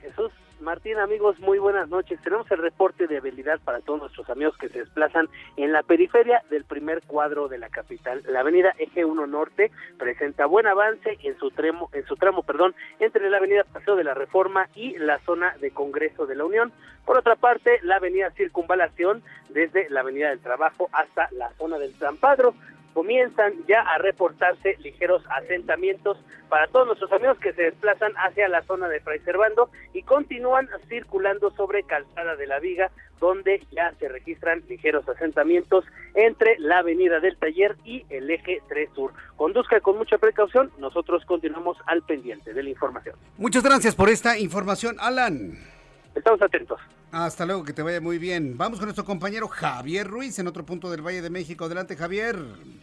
Jesús, 0.00 0.30
Martín, 0.60 0.98
amigos, 0.98 1.38
muy 1.40 1.58
buenas 1.58 1.88
noches. 1.88 2.20
Tenemos 2.22 2.50
el 2.50 2.58
reporte 2.58 3.06
de 3.06 3.16
habilidad 3.16 3.58
para 3.64 3.80
todos 3.80 4.00
nuestros 4.00 4.28
amigos 4.28 4.56
que 4.58 4.68
se 4.68 4.80
desplazan 4.80 5.26
en 5.56 5.72
la 5.72 5.82
periferia 5.82 6.42
del 6.50 6.64
primer 6.64 7.02
cuadro 7.02 7.48
de 7.48 7.56
la 7.56 7.70
capital. 7.70 8.22
La 8.28 8.40
avenida 8.40 8.74
Eje 8.78 9.04
1 9.04 9.26
Norte 9.26 9.70
presenta 9.98 10.44
buen 10.44 10.66
avance 10.66 11.18
en 11.22 11.38
su 11.38 11.50
tramo, 11.50 11.88
en 11.94 12.04
su 12.04 12.16
tramo, 12.16 12.42
perdón, 12.42 12.74
entre 12.98 13.30
la 13.30 13.38
avenida 13.38 13.64
Paseo 13.64 13.96
de 13.96 14.04
la 14.04 14.12
Reforma 14.12 14.68
y 14.74 14.98
la 14.98 15.18
zona 15.20 15.56
de 15.60 15.70
Congreso 15.70 16.26
de 16.26 16.34
la 16.34 16.44
Unión. 16.44 16.72
Por 17.06 17.16
otra 17.16 17.36
parte, 17.36 17.80
la 17.82 17.96
avenida 17.96 18.30
Circunvalación 18.32 19.22
desde 19.48 19.88
la 19.88 20.00
avenida 20.00 20.28
del 20.28 20.40
Trabajo 20.40 20.90
hasta 20.92 21.28
la 21.32 21.50
zona 21.54 21.78
del 21.78 21.94
San 21.94 22.18
Padro 22.18 22.54
comienzan 22.94 23.54
ya 23.68 23.80
a 23.80 23.98
reportarse 23.98 24.76
ligeros 24.80 25.22
asentamientos 25.30 26.18
para 26.48 26.66
todos 26.66 26.86
nuestros 26.86 27.12
amigos 27.12 27.38
que 27.38 27.52
se 27.52 27.62
desplazan 27.62 28.12
hacia 28.16 28.48
la 28.48 28.62
zona 28.62 28.88
de 28.88 29.00
Fray 29.00 29.20
Servando 29.20 29.70
y 29.94 30.02
continúan 30.02 30.68
circulando 30.88 31.50
sobre 31.52 31.84
Calzada 31.84 32.36
de 32.36 32.46
la 32.46 32.58
Viga, 32.58 32.90
donde 33.20 33.64
ya 33.70 33.92
se 33.98 34.08
registran 34.08 34.62
ligeros 34.68 35.08
asentamientos 35.08 35.84
entre 36.14 36.58
la 36.58 36.78
Avenida 36.78 37.20
del 37.20 37.36
Taller 37.36 37.76
y 37.84 38.04
el 38.10 38.30
Eje 38.30 38.60
3 38.68 38.90
Sur. 38.94 39.12
Conduzca 39.36 39.80
con 39.80 39.96
mucha 39.96 40.18
precaución, 40.18 40.70
nosotros 40.78 41.24
continuamos 41.24 41.76
al 41.86 42.02
pendiente 42.02 42.52
de 42.52 42.62
la 42.62 42.70
información. 42.70 43.14
Muchas 43.38 43.62
gracias 43.62 43.94
por 43.94 44.08
esta 44.08 44.38
información, 44.38 44.96
Alan. 44.98 45.58
Estamos 46.14 46.42
atentos. 46.42 46.80
Hasta 47.12 47.44
luego, 47.44 47.64
que 47.64 47.72
te 47.72 47.82
vaya 47.82 48.00
muy 48.00 48.18
bien. 48.18 48.56
Vamos 48.56 48.78
con 48.78 48.86
nuestro 48.86 49.04
compañero 49.04 49.48
Javier 49.48 50.06
Ruiz 50.06 50.38
en 50.38 50.46
otro 50.46 50.64
punto 50.64 50.88
del 50.90 51.02
Valle 51.02 51.22
de 51.22 51.30
México. 51.30 51.64
Adelante, 51.64 51.96
Javier. 51.96 52.36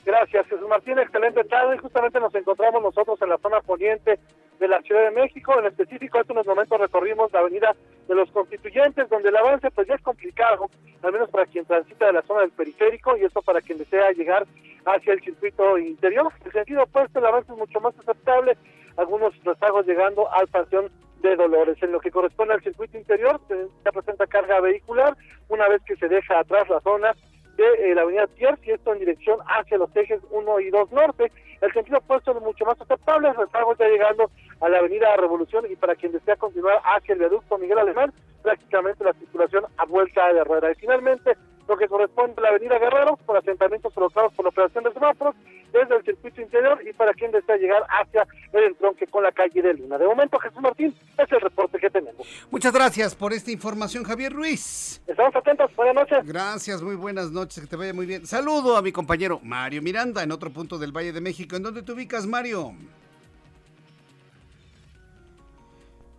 Gracias, 0.05 0.47
Jesús 0.47 0.67
Martín. 0.67 0.99
Excelente 0.99 1.45
tarde. 1.45 1.77
Justamente 1.77 2.19
nos 2.19 2.35
encontramos 2.35 2.83
nosotros 2.83 3.21
en 3.21 3.29
la 3.29 3.37
zona 3.37 3.61
poniente 3.61 4.19
de 4.59 4.67
la 4.67 4.81
Ciudad 4.81 5.03
de 5.03 5.11
México. 5.11 5.57
En 5.57 5.67
específico, 5.67 6.19
hace 6.19 6.33
unos 6.33 6.45
momentos 6.45 6.77
recorrimos 6.77 7.31
la 7.31 7.39
avenida 7.39 7.73
de 8.07 8.15
los 8.15 8.29
Constituyentes, 8.31 9.09
donde 9.09 9.29
el 9.29 9.37
avance 9.37 9.71
pues 9.71 9.87
ya 9.87 9.95
es 9.95 10.01
complicado, 10.01 10.69
al 11.03 11.13
menos 11.13 11.29
para 11.29 11.45
quien 11.45 11.63
transita 11.65 12.07
de 12.07 12.13
la 12.13 12.21
zona 12.23 12.41
del 12.41 12.51
periférico 12.51 13.15
y 13.15 13.23
esto 13.23 13.41
para 13.41 13.61
quien 13.61 13.77
desea 13.77 14.11
llegar 14.11 14.45
hacia 14.85 15.13
el 15.13 15.21
circuito 15.21 15.77
interior. 15.77 16.33
En 16.41 16.47
el 16.47 16.51
sentido 16.51 16.83
opuesto, 16.83 17.19
el 17.19 17.25
avance 17.25 17.53
es 17.53 17.57
mucho 17.57 17.79
más 17.79 17.97
aceptable. 17.97 18.57
Algunos 18.97 19.33
rezagos 19.45 19.85
llegando 19.85 20.29
al 20.33 20.47
panteón 20.47 20.91
de 21.21 21.35
Dolores. 21.35 21.81
En 21.81 21.91
lo 21.91 21.99
que 21.99 22.11
corresponde 22.11 22.53
al 22.53 22.63
circuito 22.63 22.97
interior, 22.97 23.39
se 23.47 23.91
presenta 23.91 24.27
carga 24.27 24.61
vehicular 24.61 25.15
una 25.49 25.67
vez 25.67 25.81
que 25.83 25.95
se 25.95 26.07
deja 26.07 26.39
atrás 26.39 26.69
la 26.69 26.81
zona 26.81 27.15
de 27.57 27.91
eh, 27.91 27.95
la 27.95 28.03
avenida 28.03 28.27
Tiers 28.27 28.59
y 28.65 28.71
esto 28.71 28.93
en 28.93 28.99
dirección 28.99 29.39
hacia 29.47 29.77
los 29.77 29.93
ejes 29.95 30.21
1 30.29 30.59
y 30.59 30.69
2 30.69 30.91
norte. 30.91 31.31
El 31.59 31.73
sentido 31.73 31.97
opuesto 31.97 32.31
es 32.31 32.41
mucho 32.41 32.65
más 32.65 32.79
aceptable, 32.79 33.29
estamos 33.29 33.77
ya 33.79 33.87
llegando 33.87 34.29
a 34.61 34.69
la 34.69 34.77
avenida 34.77 35.15
Revolución 35.15 35.65
y 35.69 35.75
para 35.75 35.95
quien 35.95 36.11
desea 36.11 36.35
continuar 36.35 36.79
hacia 36.83 37.13
el 37.13 37.19
viaducto 37.19 37.57
Miguel 37.57 37.79
Alemán, 37.79 38.13
prácticamente 38.43 39.03
la 39.03 39.13
circulación 39.13 39.65
a 39.77 39.85
vuelta 39.85 40.31
de 40.31 40.43
rueda. 40.43 40.71
Y 40.71 40.75
finalmente, 40.75 41.35
lo 41.67 41.75
que 41.75 41.87
corresponde 41.87 42.35
a 42.37 42.41
la 42.41 42.49
avenida 42.49 42.77
Guerrero, 42.77 43.17
por 43.25 43.37
asentamientos 43.37 43.91
provocados 43.91 44.33
por 44.33 44.45
la 44.45 44.49
operación 44.49 44.83
de 44.83 44.93
semáforos, 44.93 45.35
desde 45.77 45.95
el 45.95 46.03
circuito 46.03 46.41
interior 46.41 46.79
y 46.87 46.93
para 46.93 47.13
quien 47.13 47.31
desea 47.31 47.57
llegar 47.57 47.83
hacia 47.89 48.27
el 48.53 48.63
entronque 48.65 49.07
con 49.07 49.23
la 49.23 49.31
calle 49.31 49.61
de 49.61 49.73
Luna. 49.73 49.97
De 49.97 50.05
momento, 50.05 50.39
Jesús 50.39 50.61
Martín, 50.61 50.95
es 51.17 51.31
el 51.31 51.41
reporte 51.41 51.77
que 51.79 51.89
tenemos. 51.89 52.27
Muchas 52.51 52.73
gracias 52.73 53.15
por 53.15 53.33
esta 53.33 53.51
información, 53.51 54.03
Javier 54.03 54.33
Ruiz. 54.33 55.01
Estamos 55.07 55.35
atentos, 55.35 55.75
buenas 55.75 55.95
noches. 55.95 56.25
Gracias, 56.25 56.81
muy 56.81 56.95
buenas 56.95 57.31
noches, 57.31 57.61
que 57.61 57.67
te 57.67 57.75
vaya 57.75 57.93
muy 57.93 58.05
bien. 58.05 58.25
Saludo 58.25 58.77
a 58.77 58.81
mi 58.81 58.91
compañero 58.91 59.39
Mario 59.43 59.81
Miranda 59.81 60.23
en 60.23 60.31
otro 60.31 60.51
punto 60.51 60.77
del 60.77 60.91
Valle 60.91 61.11
de 61.11 61.21
México. 61.21 61.55
¿En 61.55 61.63
dónde 61.63 61.83
te 61.83 61.91
ubicas, 61.91 62.25
Mario? 62.25 62.73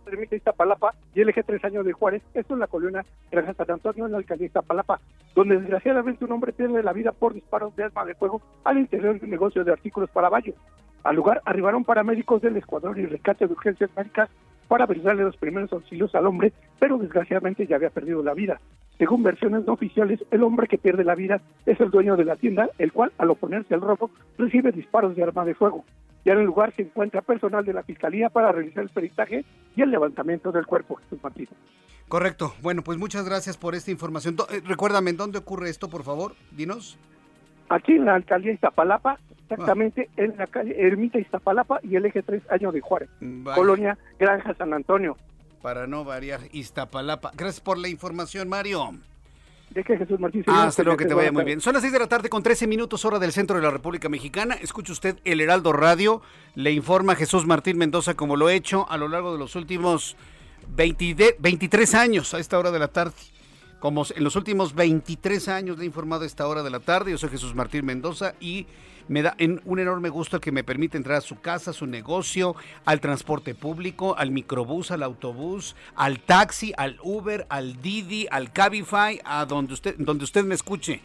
Ermita 0.09 0.35
Iztapalapa 0.35 0.93
y 1.13 1.21
el 1.21 1.29
eje 1.29 1.43
3 1.43 1.63
años 1.65 1.85
de 1.85 1.93
Juárez, 1.93 2.21
esto 2.33 2.53
es 2.53 2.59
la 2.59 2.67
colonia 2.67 3.05
Granja 3.31 3.53
San 3.53 3.71
Antonio 3.71 4.05
en 4.05 4.11
la 4.11 4.17
alcaldía 4.17 4.47
Iztapalapa, 4.47 4.99
donde 5.35 5.59
desgraciadamente 5.59 6.25
un 6.25 6.31
hombre 6.31 6.53
pierde 6.53 6.83
la 6.83 6.93
vida 6.93 7.11
por 7.11 7.33
disparos 7.33 7.75
de 7.75 7.83
arma 7.83 8.05
de 8.05 8.15
fuego 8.15 8.41
al 8.63 8.77
interior 8.77 9.19
de 9.19 9.25
un 9.25 9.31
negocio 9.31 9.63
de 9.63 9.71
artículos 9.71 10.09
para 10.09 10.29
baño. 10.29 10.53
Al 11.03 11.15
lugar 11.15 11.41
arribaron 11.45 11.85
paramédicos 11.85 12.41
del 12.41 12.57
Escuadrón 12.57 12.99
y 12.99 13.05
Rescate 13.05 13.47
de 13.47 13.53
Urgencias 13.53 13.89
Médicas 13.95 14.29
para 14.67 14.85
brindarle 14.85 15.23
los 15.23 15.37
primeros 15.37 15.71
auxilios 15.73 16.13
al 16.13 16.27
hombre, 16.27 16.53
pero 16.77 16.97
desgraciadamente 16.97 17.65
ya 17.65 17.77
había 17.77 17.89
perdido 17.89 18.21
la 18.21 18.33
vida. 18.33 18.59
Según 18.97 19.23
versiones 19.23 19.65
no 19.65 19.73
oficiales, 19.73 20.23
el 20.29 20.43
hombre 20.43 20.67
que 20.67 20.77
pierde 20.77 21.05
la 21.05 21.15
vida 21.15 21.41
es 21.65 21.79
el 21.79 21.89
dueño 21.89 22.17
de 22.17 22.25
la 22.25 22.35
tienda, 22.35 22.69
el 22.77 22.91
cual, 22.91 23.13
al 23.17 23.31
oponerse 23.31 23.73
al 23.73 23.81
robo, 23.81 24.11
recibe 24.37 24.71
disparos 24.73 25.15
de 25.15 25.23
arma 25.23 25.45
de 25.45 25.55
fuego. 25.55 25.85
Ya 26.25 26.33
en 26.33 26.39
el 26.39 26.45
lugar 26.45 26.73
se 26.75 26.83
encuentra 26.83 27.21
personal 27.21 27.65
de 27.65 27.73
la 27.73 27.83
Fiscalía 27.83 28.29
para 28.29 28.51
realizar 28.51 28.83
el 28.83 28.89
peritaje 28.89 29.45
y 29.75 29.81
el 29.81 29.91
levantamiento 29.91 30.51
del 30.51 30.65
cuerpo, 30.65 30.95
Jesús 30.95 31.19
Martín. 31.23 31.47
Correcto. 32.07 32.53
Bueno, 32.61 32.83
pues 32.83 32.97
muchas 32.97 33.23
gracias 33.23 33.55
por 33.55 33.75
esta 33.75 33.91
información. 33.91 34.35
Eh, 34.49 34.61
recuérdame, 34.65 35.13
¿dónde 35.13 35.37
ocurre 35.37 35.69
esto, 35.69 35.89
por 35.89 36.03
favor? 36.03 36.33
Dinos. 36.51 36.97
Aquí 37.69 37.93
en 37.93 38.05
la 38.05 38.15
alcaldía 38.15 38.51
Iztapalapa, 38.51 39.19
exactamente 39.43 40.09
en 40.17 40.35
la 40.37 40.47
calle 40.47 40.75
Ermita 40.75 41.19
Iztapalapa 41.19 41.79
y 41.83 41.95
el 41.95 42.05
eje 42.05 42.23
3 42.23 42.41
año 42.49 42.71
de 42.71 42.81
Juárez. 42.81 43.09
Colonia 43.53 43.97
Granja 44.17 44.55
San 44.55 44.73
Antonio. 44.73 45.17
Para 45.61 45.85
no 45.85 46.03
variar, 46.03 46.39
Iztapalapa. 46.51 47.31
Gracias 47.35 47.61
por 47.61 47.77
la 47.77 47.89
información, 47.89 48.49
Mario. 48.49 48.93
De 49.69 49.83
que 49.83 49.97
Jesús 49.97 50.19
Martín 50.19 50.43
Ah, 50.47 50.63
hasta 50.65 50.83
luego, 50.83 50.97
que 50.97 51.05
te 51.05 51.13
vaya 51.13 51.31
muy 51.31 51.43
bien. 51.43 51.61
Son 51.61 51.73
las 51.73 51.81
6 51.83 51.93
de 51.93 51.99
la 51.99 52.07
tarde 52.07 52.27
con 52.29 52.41
13 52.41 52.65
minutos 52.65 53.05
hora 53.05 53.19
del 53.19 53.31
centro 53.31 53.55
de 53.55 53.61
la 53.61 53.69
República 53.69 54.09
Mexicana. 54.09 54.55
Escuche 54.55 54.91
usted 54.91 55.17
el 55.25 55.41
Heraldo 55.41 55.73
Radio. 55.73 56.21
Le 56.55 56.71
informa 56.71 57.15
Jesús 57.15 57.45
Martín 57.45 57.77
Mendoza 57.77 58.15
como 58.15 58.35
lo 58.35 58.49
he 58.49 58.55
hecho 58.55 58.89
a 58.89 58.97
lo 58.97 59.07
largo 59.07 59.31
de 59.31 59.37
los 59.37 59.55
últimos 59.55 60.15
20 60.75 61.13
de- 61.13 61.35
23 61.39 61.93
años 61.93 62.33
a 62.33 62.39
esta 62.39 62.57
hora 62.57 62.71
de 62.71 62.79
la 62.79 62.87
tarde. 62.87 63.13
Como 63.79 64.05
en 64.13 64.23
los 64.23 64.35
últimos 64.35 64.73
23 64.73 65.47
años 65.49 65.77
le 65.77 65.83
he 65.83 65.87
informado 65.87 66.23
a 66.23 66.27
esta 66.27 66.47
hora 66.47 66.63
de 66.63 66.69
la 66.71 66.79
tarde. 66.79 67.11
Yo 67.11 67.17
soy 67.19 67.29
Jesús 67.29 67.53
Martín 67.53 67.85
Mendoza 67.85 68.33
y 68.39 68.65
me 69.09 69.21
da 69.21 69.35
un 69.65 69.79
enorme 69.79 70.07
gusto 70.09 70.39
que 70.39 70.53
me 70.53 70.63
permite 70.63 70.95
entrar 70.95 71.17
a 71.17 71.21
su 71.21 71.41
casa, 71.41 71.71
a 71.71 71.73
su 71.73 71.85
negocio, 71.85 72.55
al 72.85 73.01
transporte 73.01 73.55
público, 73.55 74.15
al 74.17 74.31
microbús, 74.31 74.91
al 74.91 75.03
autobús, 75.03 75.75
al 75.95 76.19
taxi, 76.19 76.71
al 76.77 76.97
Uber, 77.03 77.45
al 77.49 77.81
Didi, 77.81 78.27
al 78.31 78.53
Cabify, 78.53 79.19
a 79.25 79.45
donde 79.45 79.73
usted, 79.73 79.95
donde 79.97 80.23
usted 80.23 80.45
me 80.45 80.55
escuche. 80.55 81.01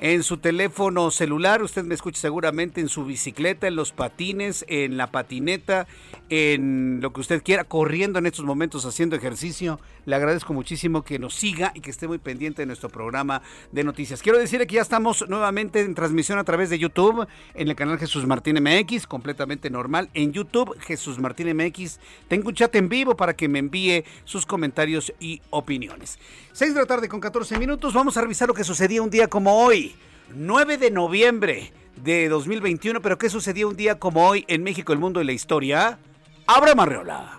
En 0.00 0.22
su 0.22 0.36
teléfono 0.36 1.10
celular, 1.10 1.62
usted 1.62 1.84
me 1.84 1.94
escucha 1.94 2.20
seguramente 2.20 2.80
en 2.80 2.88
su 2.88 3.04
bicicleta, 3.04 3.66
en 3.66 3.74
los 3.74 3.92
patines, 3.92 4.64
en 4.68 4.96
la 4.96 5.08
patineta, 5.08 5.88
en 6.28 7.00
lo 7.00 7.12
que 7.12 7.20
usted 7.20 7.42
quiera, 7.42 7.64
corriendo 7.64 8.20
en 8.20 8.26
estos 8.26 8.44
momentos, 8.44 8.84
haciendo 8.84 9.16
ejercicio. 9.16 9.80
Le 10.06 10.14
agradezco 10.14 10.54
muchísimo 10.54 11.02
que 11.02 11.18
nos 11.18 11.34
siga 11.34 11.72
y 11.74 11.80
que 11.80 11.90
esté 11.90 12.06
muy 12.06 12.18
pendiente 12.18 12.62
de 12.62 12.66
nuestro 12.66 12.88
programa 12.88 13.42
de 13.72 13.82
noticias. 13.82 14.22
Quiero 14.22 14.38
decirle 14.38 14.66
que 14.66 14.76
ya 14.76 14.82
estamos 14.82 15.28
nuevamente 15.28 15.80
en 15.80 15.94
transmisión 15.94 16.38
a 16.38 16.44
través 16.44 16.70
de 16.70 16.78
YouTube, 16.78 17.26
en 17.54 17.68
el 17.68 17.74
canal 17.74 17.98
Jesús 17.98 18.24
Martín 18.26 18.62
MX, 18.62 19.06
completamente 19.06 19.68
normal. 19.68 20.10
En 20.14 20.32
YouTube, 20.32 20.78
Jesús 20.80 21.18
Martín 21.18 21.56
MX. 21.56 21.98
Tengo 22.28 22.48
un 22.48 22.54
chat 22.54 22.74
en 22.76 22.88
vivo 22.88 23.16
para 23.16 23.34
que 23.34 23.48
me 23.48 23.58
envíe 23.58 24.04
sus 24.24 24.46
comentarios 24.46 25.12
y 25.18 25.42
opiniones. 25.50 26.18
6 26.58 26.74
de 26.74 26.80
la 26.80 26.86
tarde 26.86 27.08
con 27.08 27.20
14 27.20 27.56
minutos. 27.56 27.94
Vamos 27.94 28.16
a 28.16 28.20
revisar 28.20 28.48
lo 28.48 28.54
que 28.54 28.64
sucedía 28.64 29.00
un 29.00 29.10
día 29.10 29.28
como 29.28 29.62
hoy, 29.62 29.94
9 30.34 30.76
de 30.76 30.90
noviembre 30.90 31.72
de 31.94 32.28
2021. 32.28 33.00
Pero 33.00 33.16
¿qué 33.16 33.30
sucedía 33.30 33.68
un 33.68 33.76
día 33.76 34.00
como 34.00 34.26
hoy 34.26 34.44
en 34.48 34.64
México, 34.64 34.92
el 34.92 34.98
mundo 34.98 35.22
y 35.22 35.24
la 35.24 35.30
historia? 35.30 36.00
Abra 36.48 36.74
Marreola. 36.74 37.37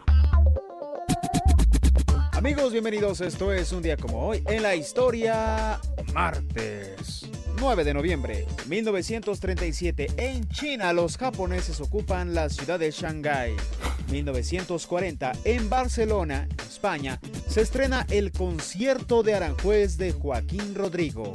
Amigos, 2.39 2.72
bienvenidos. 2.72 3.19
Esto 3.19 3.51
es 3.51 3.74
un 3.74 3.81
día 3.81 3.98
como 3.98 4.25
hoy 4.25 4.41
en 4.48 4.63
la 4.63 4.74
historia 4.74 5.77
martes. 6.13 7.25
9 7.60 7.84
de 7.84 7.93
noviembre 7.93 8.46
1937 8.65 10.08
en 10.15 10.48
China 10.48 10.93
los 10.93 11.17
japoneses 11.17 11.81
ocupan 11.81 12.34
la 12.34 12.48
ciudad 12.48 12.79
de 12.79 12.91
Shanghái. 12.91 13.58
1940 14.10 15.34
en 15.43 15.69
Barcelona, 15.69 16.48
España, 16.65 17.19
se 17.50 17.60
estrena 17.60 18.08
el 18.10 18.31
concierto 18.31 19.22
de 19.22 19.34
Aranjuez 19.34 19.98
de 19.98 20.13
Joaquín 20.13 20.75
Rodrigo. 20.75 21.34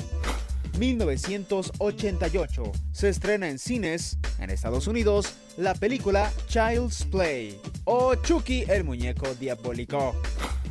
1988 0.79 2.73
se 2.93 3.09
estrena 3.09 3.49
en 3.49 3.59
cines 3.59 4.19
en 4.39 4.51
Estados 4.51 4.87
Unidos 4.87 5.35
la 5.57 5.75
película 5.75 6.33
Child's 6.49 7.05
Play 7.05 7.61
o 7.85 8.15
Chucky 8.17 8.65
el 8.69 8.85
muñeco 8.85 9.35
diabólico. 9.35 10.15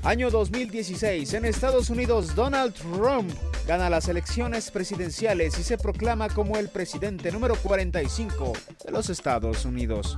Año 0.04 0.30
2016 0.30 1.34
en 1.34 1.46
Estados 1.46 1.90
Unidos 1.90 2.36
Donald 2.36 2.74
Trump 2.74 3.32
gana 3.66 3.90
las 3.90 4.10
elecciones 4.10 4.70
presidenciales 4.72 5.58
y 5.58 5.64
se 5.64 5.78
proclama 5.78 6.28
como 6.30 6.58
el 6.58 6.70
presidente 6.70 7.32
número 7.32 7.56
45 7.56 8.54
de 8.86 8.92
los 8.92 9.10
Estados 9.10 9.64
Unidos. 9.64 10.18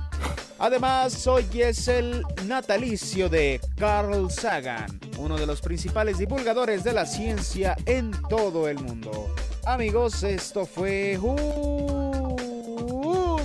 Además, 0.58 1.26
hoy 1.26 1.46
es 1.54 1.86
el 1.86 2.24
natalicio 2.46 3.28
de 3.28 3.60
Carl 3.76 4.30
Sagan, 4.30 4.98
uno 5.18 5.36
de 5.36 5.46
los 5.46 5.60
principales 5.60 6.18
divulgadores 6.18 6.82
de 6.82 6.94
la 6.94 7.06
ciencia 7.06 7.76
en 7.84 8.10
todo 8.28 8.68
el 8.68 8.78
mundo. 8.78 9.34
Amigos, 9.66 10.22
esto 10.22 10.64
fue 10.64 11.18
un 11.18 12.30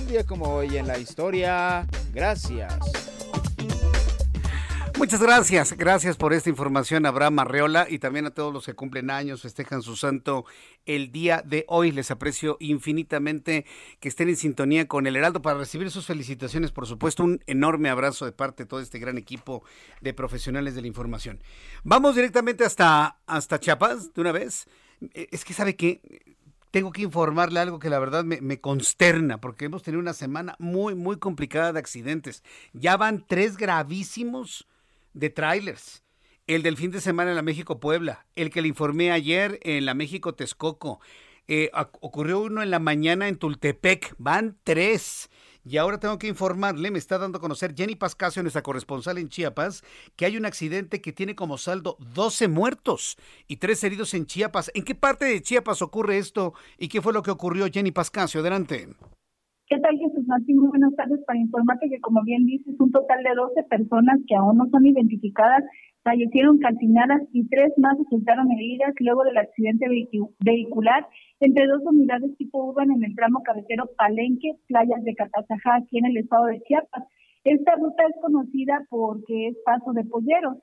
día 0.06 0.24
como 0.24 0.54
hoy 0.54 0.76
en 0.76 0.86
la 0.86 0.96
historia. 0.96 1.84
Gracias. 2.14 2.78
Muchas 4.96 5.20
gracias, 5.20 5.76
gracias 5.76 6.16
por 6.16 6.32
esta 6.32 6.48
información, 6.48 7.06
Abraham 7.06 7.40
Arreola, 7.40 7.88
y 7.90 7.98
también 7.98 8.26
a 8.26 8.30
todos 8.30 8.54
los 8.54 8.64
que 8.64 8.74
cumplen 8.74 9.10
años, 9.10 9.42
festejan 9.42 9.82
su 9.82 9.96
santo 9.96 10.44
el 10.86 11.10
día 11.10 11.42
de 11.44 11.64
hoy. 11.66 11.90
Les 11.90 12.12
aprecio 12.12 12.56
infinitamente 12.60 13.66
que 13.98 14.08
estén 14.08 14.28
en 14.28 14.36
sintonía 14.36 14.86
con 14.86 15.08
el 15.08 15.16
Heraldo 15.16 15.42
para 15.42 15.58
recibir 15.58 15.90
sus 15.90 16.06
felicitaciones. 16.06 16.70
Por 16.70 16.86
supuesto, 16.86 17.24
un 17.24 17.42
enorme 17.48 17.90
abrazo 17.90 18.26
de 18.26 18.32
parte 18.32 18.62
de 18.62 18.68
todo 18.68 18.78
este 18.78 19.00
gran 19.00 19.18
equipo 19.18 19.64
de 20.00 20.14
profesionales 20.14 20.76
de 20.76 20.82
la 20.82 20.86
información. 20.86 21.42
Vamos 21.82 22.14
directamente 22.14 22.64
hasta, 22.64 23.18
hasta 23.26 23.58
Chiapas, 23.58 24.14
de 24.14 24.20
una 24.20 24.30
vez. 24.30 24.68
Eh, 25.14 25.28
es 25.30 25.44
que 25.44 25.54
sabe 25.54 25.76
que 25.76 26.00
tengo 26.72 26.90
que 26.90 27.02
informarle 27.02 27.60
algo 27.60 27.78
que 27.78 27.90
la 27.90 27.98
verdad 27.98 28.24
me, 28.24 28.60
consterna, 28.60 29.40
porque 29.40 29.66
hemos 29.66 29.82
tenido 29.82 30.00
una 30.00 30.14
semana 30.14 30.56
muy, 30.58 30.94
muy 30.94 31.18
complicada 31.18 31.72
de 31.72 31.78
accidentes. 31.78 32.42
Ya 32.72 32.96
van 32.96 33.26
tres 33.28 33.58
gravísimos 33.58 34.66
de 35.12 35.28
trailers. 35.28 36.02
El 36.46 36.62
del 36.62 36.78
fin 36.78 36.90
de 36.90 37.02
semana 37.02 37.30
en 37.30 37.36
la 37.36 37.42
México 37.42 37.78
Puebla, 37.78 38.26
el 38.36 38.50
que 38.50 38.62
le 38.62 38.68
informé 38.68 39.12
ayer 39.12 39.60
en 39.62 39.84
la 39.84 39.94
México 39.94 40.34
Texcoco. 40.34 41.00
Eh, 41.46 41.70
ocurrió 42.00 42.40
uno 42.40 42.62
en 42.62 42.70
la 42.70 42.78
mañana 42.78 43.28
en 43.28 43.36
Tultepec, 43.36 44.14
van 44.16 44.56
tres. 44.64 45.28
Y 45.64 45.76
ahora 45.76 45.98
tengo 45.98 46.18
que 46.18 46.26
informarle, 46.26 46.90
me 46.90 46.98
está 46.98 47.18
dando 47.18 47.38
a 47.38 47.40
conocer 47.40 47.74
Jenny 47.76 47.94
Pascasio, 47.94 48.42
nuestra 48.42 48.62
corresponsal 48.62 49.18
en 49.18 49.28
Chiapas, 49.28 49.84
que 50.16 50.26
hay 50.26 50.36
un 50.36 50.44
accidente 50.44 51.00
que 51.00 51.12
tiene 51.12 51.36
como 51.36 51.56
saldo 51.56 51.96
12 52.14 52.48
muertos 52.48 53.16
y 53.46 53.58
tres 53.58 53.84
heridos 53.84 54.12
en 54.14 54.26
Chiapas. 54.26 54.72
¿En 54.74 54.82
qué 54.82 54.96
parte 54.96 55.24
de 55.24 55.40
Chiapas 55.40 55.80
ocurre 55.80 56.18
esto 56.18 56.52
y 56.78 56.88
qué 56.88 57.00
fue 57.00 57.12
lo 57.12 57.22
que 57.22 57.30
ocurrió, 57.30 57.66
Jenny 57.72 57.92
Pascasio? 57.92 58.40
Adelante. 58.40 58.88
¿Qué 59.68 59.78
tal, 59.78 59.96
Jesús 59.96 60.26
Martín? 60.26 60.58
Muy 60.58 60.68
buenas 60.68 60.94
tardes 60.96 61.20
para 61.26 61.38
informarte 61.38 61.88
que, 61.88 62.00
como 62.00 62.22
bien 62.24 62.44
dices, 62.44 62.74
un 62.80 62.90
total 62.90 63.22
de 63.22 63.34
12 63.34 63.62
personas 63.70 64.18
que 64.26 64.34
aún 64.34 64.56
no 64.58 64.68
son 64.68 64.84
identificadas 64.84 65.62
fallecieron 66.02 66.58
calcinadas 66.58 67.22
y 67.32 67.46
tres 67.48 67.72
más 67.76 67.96
resultaron 67.98 68.50
heridas 68.50 68.92
luego 68.98 69.22
del 69.24 69.38
accidente 69.38 69.86
vehicular 70.40 71.06
entre 71.40 71.66
dos 71.66 71.82
unidades 71.84 72.36
tipo 72.36 72.64
urban 72.64 72.90
en 72.90 73.04
el 73.04 73.14
tramo 73.14 73.42
carretero 73.42 73.90
Palenque, 73.96 74.56
playas 74.66 75.02
de 75.04 75.14
Catazajá, 75.14 75.76
aquí 75.76 75.98
en 75.98 76.06
el 76.06 76.16
estado 76.18 76.46
de 76.46 76.60
Chiapas. 76.62 77.04
Esta 77.44 77.74
ruta 77.76 78.04
es 78.08 78.20
conocida 78.20 78.86
porque 78.90 79.48
es 79.48 79.56
paso 79.64 79.92
de 79.92 80.04
polleros, 80.04 80.58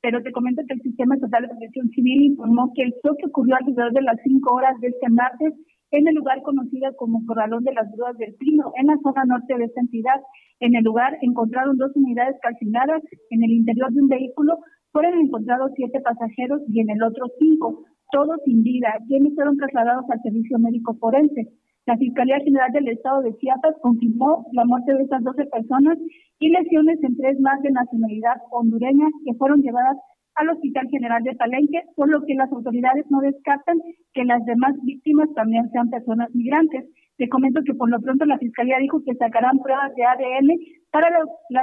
pero 0.00 0.22
te 0.22 0.32
comento 0.32 0.62
que 0.66 0.74
el 0.74 0.82
Sistema 0.82 1.14
Estatal 1.14 1.42
de 1.42 1.48
Protección 1.48 1.88
Civil 1.90 2.22
informó 2.22 2.72
que 2.74 2.82
el 2.82 2.94
choque 3.02 3.26
ocurrió 3.26 3.56
alrededor 3.56 3.92
de 3.92 4.02
las 4.02 4.16
5 4.22 4.54
horas 4.54 4.80
de 4.80 4.88
este 4.88 5.08
martes 5.10 5.54
en 5.92 6.08
el 6.08 6.14
lugar 6.14 6.42
conocido 6.42 6.94
como 6.96 7.24
Corralón 7.24 7.62
de 7.62 7.72
las 7.72 7.90
Grúas 7.92 8.18
del 8.18 8.34
Pino, 8.34 8.72
en 8.76 8.88
la 8.88 8.98
zona 9.02 9.24
norte 9.24 9.56
de 9.56 9.64
esta 9.64 9.80
entidad. 9.80 10.20
En 10.58 10.74
el 10.74 10.82
lugar 10.82 11.16
encontraron 11.22 11.76
dos 11.76 11.92
unidades 11.94 12.36
calcinadas. 12.42 13.00
En 13.30 13.44
el 13.44 13.52
interior 13.52 13.92
de 13.92 14.02
un 14.02 14.08
vehículo 14.08 14.58
fueron 14.94 15.18
encontrados 15.18 15.72
siete 15.74 16.00
pasajeros 16.00 16.62
y 16.68 16.80
en 16.80 16.88
el 16.88 17.02
otro 17.02 17.26
cinco, 17.40 17.82
todos 18.12 18.38
sin 18.44 18.62
vida, 18.62 18.94
quienes 19.08 19.34
fueron 19.34 19.56
trasladados 19.56 20.04
al 20.08 20.22
servicio 20.22 20.56
médico 20.60 20.94
forense. 21.00 21.50
La 21.84 21.96
Fiscalía 21.96 22.38
General 22.38 22.70
del 22.70 22.86
Estado 22.88 23.20
de 23.22 23.36
Chiapas 23.36 23.74
confirmó 23.82 24.46
la 24.52 24.64
muerte 24.64 24.94
de 24.94 25.02
estas 25.02 25.24
12 25.24 25.46
personas 25.46 25.98
y 26.38 26.48
lesiones 26.48 27.02
en 27.02 27.16
tres 27.16 27.40
más 27.40 27.60
de 27.62 27.72
nacionalidad 27.72 28.36
hondureña 28.52 29.08
que 29.26 29.34
fueron 29.34 29.62
llevadas 29.62 29.98
al 30.36 30.50
Hospital 30.50 30.86
General 30.88 31.22
de 31.24 31.34
Palenque, 31.34 31.82
por 31.96 32.08
lo 32.08 32.22
que 32.22 32.34
las 32.34 32.50
autoridades 32.52 33.04
no 33.10 33.18
descartan 33.20 33.78
que 34.14 34.24
las 34.24 34.44
demás 34.44 34.74
víctimas 34.84 35.28
también 35.34 35.68
sean 35.70 35.90
personas 35.90 36.32
migrantes. 36.34 36.86
Te 37.16 37.28
comento 37.28 37.60
que 37.64 37.74
por 37.74 37.90
lo 37.90 38.00
pronto 38.00 38.24
la 38.26 38.38
Fiscalía 38.38 38.78
dijo 38.78 39.02
que 39.04 39.14
sacarán 39.14 39.58
pruebas 39.58 39.94
de 39.94 40.04
ADN 40.04 40.50
para 40.90 41.08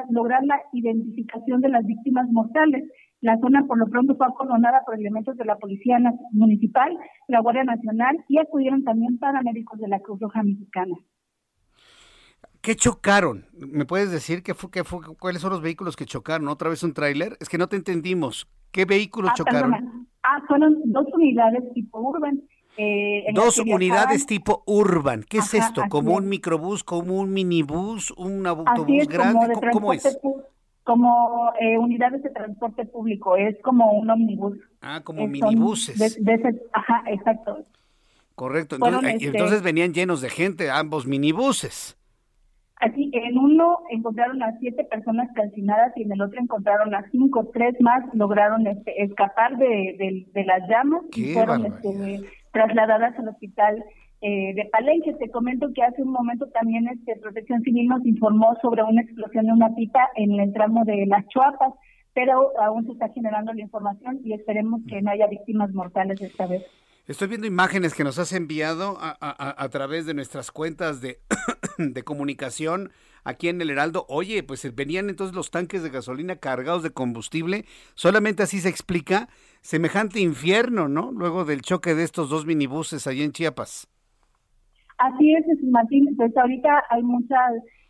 lograr 0.10 0.44
la 0.44 0.62
identificación 0.74 1.62
de 1.62 1.70
las 1.70 1.86
víctimas 1.86 2.30
mortales. 2.32 2.84
La 3.22 3.40
zona 3.40 3.66
por 3.68 3.78
lo 3.78 3.88
pronto 3.88 4.16
fue 4.16 4.26
acordonada 4.26 4.82
por 4.86 4.96
elementos 4.96 5.38
de 5.38 5.46
la 5.46 5.58
Policía 5.58 6.00
Municipal, 6.32 6.98
la 7.28 7.40
Guardia 7.40 7.64
Nacional 7.64 8.18
y 8.28 8.40
acudieron 8.40 8.84
también 8.84 9.20
paramédicos 9.20 9.80
de 9.80 9.88
la 9.88 10.00
Cruz 10.00 10.20
Roja 10.20 10.42
Mexicana. 10.44 10.96
¿Qué 12.62 12.76
chocaron? 12.76 13.46
¿Me 13.54 13.86
puedes 13.86 14.12
decir 14.12 14.44
qué 14.44 14.54
fue, 14.54 14.70
qué 14.70 14.84
fue, 14.84 15.00
cuáles 15.20 15.42
son 15.42 15.52
los 15.52 15.62
vehículos 15.62 15.96
que 15.96 16.06
chocaron? 16.06 16.48
¿Otra 16.48 16.70
vez 16.70 16.84
un 16.84 16.94
tráiler? 16.94 17.38
Es 17.40 17.50
que 17.50 17.58
no 17.58 17.68
te 17.68 17.76
entendimos. 17.76 18.48
¿Qué 18.72 18.86
vehículos 18.86 19.32
ah, 19.32 19.36
chocaron? 19.38 20.08
Ah, 20.24 20.42
fueron 20.48 20.76
dos 20.86 21.06
unidades 21.14 21.64
tipo 21.74 22.00
urban. 22.00 22.42
Eh, 22.78 23.26
dos 23.34 23.58
unidades 23.60 24.26
tipo 24.26 24.64
urban. 24.66 25.24
¿Qué 25.28 25.40
es 25.40 25.54
esto? 25.54 25.84
¿Como 25.90 26.16
un 26.16 26.30
microbús, 26.30 26.84
como 26.84 27.20
un 27.20 27.34
minibús, 27.34 28.12
un 28.12 28.46
autobús 28.48 29.08
grande? 29.08 29.54
¿Cómo, 29.72 29.94
es? 29.94 30.20
Como 30.84 31.52
eh, 31.60 31.78
unidades 31.78 32.24
de 32.24 32.32
transporte 32.32 32.86
público, 32.86 33.36
es 33.36 33.56
como 33.62 33.92
un 33.94 34.10
omnibus. 34.10 34.58
Ah, 34.82 35.02
como 35.04 35.28
minibuses. 35.28 36.20
ajá, 36.74 37.04
exacto. 37.08 37.66
Correcto. 38.36 38.76
Entonces, 38.76 39.14
este 39.14 39.28
entonces 39.28 39.62
venían 39.62 39.94
llenos 39.94 40.22
de 40.22 40.30
gente, 40.30 40.72
ambos 40.72 41.06
minibuses. 41.06 41.98
Así, 42.82 43.12
en 43.14 43.38
uno 43.38 43.78
encontraron 43.92 44.42
a 44.42 44.58
siete 44.60 44.84
personas 44.86 45.30
calcinadas 45.36 45.96
y 45.96 46.02
en 46.02 46.14
el 46.14 46.22
otro 46.24 46.42
encontraron 46.42 46.96
a 46.96 47.08
cinco, 47.12 47.48
tres 47.54 47.76
más 47.80 48.04
lograron 48.16 48.66
este, 48.66 49.04
escapar 49.04 49.56
de, 49.58 50.26
las 50.34 50.68
llamas 50.68 51.04
y 51.16 51.34
fueron 51.34 51.68
este, 51.68 52.22
trasladadas 52.52 53.18
al 53.20 53.28
hospital 53.28 53.84
eh, 54.22 54.54
de 54.54 54.66
Palenque. 54.72 55.14
Te 55.14 55.30
comento 55.30 55.72
que 55.74 55.84
hace 55.84 56.02
un 56.04 56.12
momento 56.12 56.48
también 56.48 56.88
este 56.88 57.16
Protección 57.18 57.62
Civil 57.64 57.88
nos 57.88 58.06
informó 58.06 58.56
sobre 58.62 58.84
una 58.84 59.02
explosión 59.02 59.46
de 59.48 59.54
una 59.54 59.74
pipa 59.76 60.10
en 60.16 60.40
el 60.40 60.54
tramo 60.54 60.86
de 60.86 61.06
las 61.08 61.28
Chuapas, 61.28 61.74
pero 62.14 62.52
aún 62.60 62.86
se 62.86 62.92
está 62.94 63.10
generando 63.10 63.54
la 63.54 63.62
información 63.62 64.20
y 64.24 64.34
esperemos 64.34 64.82
que 64.88 65.02
no 65.02 65.12
haya 65.12 65.28
víctimas 65.28 65.72
mortales 65.74 66.22
esta 66.22 66.46
vez. 66.46 66.64
Estoy 67.08 67.30
viendo 67.30 67.48
imágenes 67.48 67.96
que 67.96 68.04
nos 68.04 68.20
has 68.20 68.32
enviado 68.32 68.98
a, 69.00 69.70
través 69.70 70.06
de 70.06 70.14
nuestras 70.14 70.52
cuentas 70.52 71.02
de, 71.02 71.20
de, 71.80 72.04
comunicación 72.04 72.92
aquí 73.24 73.50
en 73.50 73.60
el 73.60 73.72
Heraldo. 73.72 74.06
Oye, 74.08 74.44
pues 74.44 74.74
venían 74.76 75.10
entonces 75.10 75.36
los 75.36 75.50
tanques 75.50 75.82
de 75.82 75.90
gasolina 75.90 76.36
cargados 76.36 76.84
de 76.84 76.92
combustible. 76.92 77.66
Solamente 77.96 78.44
así 78.44 78.62
se 78.62 78.70
explica 78.70 79.30
semejante 79.62 80.20
infierno, 80.20 80.88
¿no? 80.88 81.12
Luego 81.12 81.44
del 81.44 81.64
choque 81.64 81.96
de 81.96 82.04
estos 82.04 82.30
dos 82.30 82.46
minibuses 82.46 83.08
allí 83.08 83.24
en 83.24 83.32
Chiapas. 83.32 83.88
Así 85.02 85.34
es, 85.34 85.46
Martín. 85.64 86.16
Pues 86.16 86.36
ahorita 86.38 86.84
hay 86.92 87.02
muchos 87.02 87.38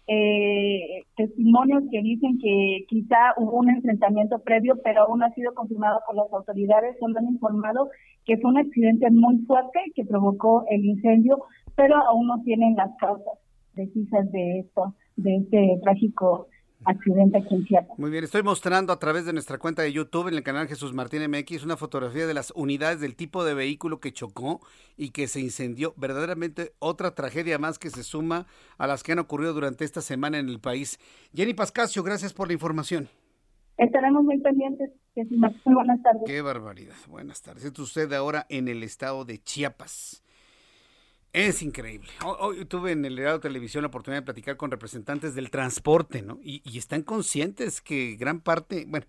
eh, 0.07 1.03
testimonios 1.17 1.83
que 1.91 2.01
dicen 2.01 2.37
que 2.41 2.85
quizá 2.87 3.33
hubo 3.35 3.57
un 3.57 3.69
enfrentamiento 3.69 4.39
previo, 4.39 4.75
pero 4.81 5.03
aún 5.03 5.19
no 5.19 5.25
ha 5.25 5.33
sido 5.33 5.53
confirmado 5.53 5.99
por 6.07 6.15
las 6.15 6.31
autoridades. 6.31 6.95
Solo 6.99 7.19
han 7.19 7.27
informado 7.27 7.89
que 8.25 8.37
fue 8.37 8.51
un 8.51 8.59
accidente 8.59 9.11
muy 9.11 9.39
fuerte 9.39 9.79
que 9.93 10.05
provocó 10.05 10.63
el 10.69 10.85
incendio, 10.85 11.43
pero 11.75 11.97
aún 11.97 12.27
no 12.27 12.41
tienen 12.43 12.75
las 12.77 12.95
causas 12.97 13.39
precisas 13.73 14.31
de 14.31 14.59
esto, 14.59 14.95
de 15.17 15.35
este 15.35 15.79
trágico 15.83 16.47
accidente 16.85 17.37
aquí 17.37 17.55
en 17.55 17.65
Chiapas. 17.65 17.97
Muy 17.97 18.09
bien, 18.09 18.23
estoy 18.23 18.43
mostrando 18.43 18.93
a 18.93 18.99
través 18.99 19.25
de 19.25 19.33
nuestra 19.33 19.57
cuenta 19.57 19.81
de 19.81 19.91
YouTube 19.91 20.27
en 20.27 20.35
el 20.35 20.43
canal 20.43 20.67
Jesús 20.67 20.93
Martín 20.93 21.21
MX 21.29 21.63
una 21.63 21.77
fotografía 21.77 22.25
de 22.25 22.33
las 22.33 22.51
unidades 22.55 22.99
del 22.99 23.15
tipo 23.15 23.43
de 23.43 23.53
vehículo 23.53 23.99
que 23.99 24.13
chocó 24.13 24.61
y 24.97 25.09
que 25.09 25.27
se 25.27 25.39
incendió. 25.39 25.93
Verdaderamente 25.97 26.73
otra 26.79 27.15
tragedia 27.15 27.57
más 27.57 27.79
que 27.79 27.89
se 27.89 28.03
suma 28.03 28.47
a 28.77 28.87
las 28.87 29.03
que 29.03 29.11
han 29.11 29.19
ocurrido 29.19 29.53
durante 29.53 29.85
esta 29.85 30.01
semana 30.01 30.39
en 30.39 30.49
el 30.49 30.59
país. 30.59 30.99
Jenny 31.33 31.53
Pascasio, 31.53 32.03
gracias 32.03 32.33
por 32.33 32.47
la 32.47 32.53
información. 32.53 33.09
Estaremos 33.77 34.23
muy 34.23 34.39
pendientes. 34.39 34.91
Jesús 35.15 35.37
Martín, 35.37 35.73
buenas 35.73 36.01
tardes. 36.03 36.21
Qué 36.25 36.41
barbaridad. 36.41 36.95
Buenas 37.07 37.41
tardes. 37.41 37.65
Es 37.65 37.77
usted 37.79 38.11
ahora 38.13 38.45
en 38.49 38.67
el 38.67 38.83
estado 38.83 39.25
de 39.25 39.39
Chiapas. 39.39 40.23
Es 41.33 41.61
increíble. 41.61 42.09
Hoy, 42.25 42.65
tuve 42.65 42.91
en 42.91 43.05
el 43.05 43.17
Heraldo 43.17 43.39
Televisión 43.39 43.83
la 43.83 43.87
oportunidad 43.87 44.21
de 44.21 44.25
platicar 44.25 44.57
con 44.57 44.69
representantes 44.69 45.33
del 45.33 45.49
transporte, 45.49 46.21
¿no? 46.21 46.39
Y, 46.43 46.61
y, 46.65 46.77
están 46.77 47.03
conscientes 47.03 47.79
que 47.79 48.17
gran 48.19 48.41
parte, 48.41 48.83
bueno, 48.85 49.05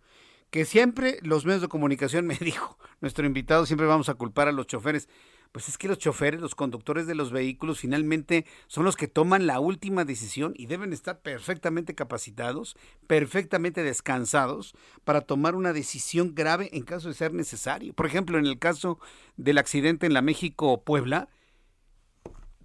que 0.50 0.64
siempre 0.64 1.18
los 1.22 1.44
medios 1.46 1.62
de 1.62 1.68
comunicación 1.68 2.26
me 2.28 2.36
dijo, 2.36 2.78
nuestro 3.00 3.26
invitado, 3.26 3.66
siempre 3.66 3.88
vamos 3.88 4.08
a 4.08 4.14
culpar 4.14 4.46
a 4.46 4.52
los 4.52 4.68
choferes. 4.68 5.08
Pues 5.50 5.68
es 5.68 5.76
que 5.76 5.88
los 5.88 5.98
choferes, 5.98 6.40
los 6.40 6.54
conductores 6.54 7.06
de 7.06 7.14
los 7.14 7.30
vehículos, 7.30 7.80
finalmente 7.80 8.46
son 8.68 8.84
los 8.84 8.96
que 8.96 9.08
toman 9.08 9.46
la 9.46 9.60
última 9.60 10.04
decisión 10.06 10.54
y 10.56 10.64
deben 10.64 10.94
estar 10.94 11.20
perfectamente 11.20 11.94
capacitados, 11.94 12.76
perfectamente 13.06 13.82
descansados 13.82 14.74
para 15.04 15.20
tomar 15.20 15.54
una 15.54 15.74
decisión 15.74 16.34
grave 16.34 16.70
en 16.72 16.84
caso 16.84 17.08
de 17.08 17.14
ser 17.14 17.34
necesario. 17.34 17.92
Por 17.92 18.06
ejemplo, 18.06 18.38
en 18.38 18.46
el 18.46 18.58
caso 18.58 18.98
del 19.36 19.58
accidente 19.58 20.06
en 20.06 20.14
la 20.14 20.22
México-Puebla, 20.22 21.28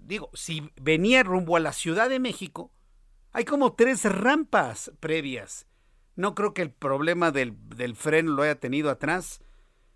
digo, 0.08 0.30
si 0.34 0.72
venía 0.82 1.24
rumbo 1.24 1.58
a 1.58 1.60
la 1.60 1.74
Ciudad 1.74 2.10
de 2.10 2.20
México, 2.20 2.72
hay 3.32 3.46
como 3.46 3.74
tres 3.74 4.04
rampas 4.06 4.91
previas. 5.00 5.67
No 6.15 6.34
creo 6.34 6.54
que 6.54 6.63
el 6.63 6.72
problema 6.72 7.32
del, 7.32 7.56
del 7.76 7.96
freno 7.96 8.32
lo 8.32 8.43
haya 8.43 8.60
tenido 8.60 8.89
atrás. 8.89 9.41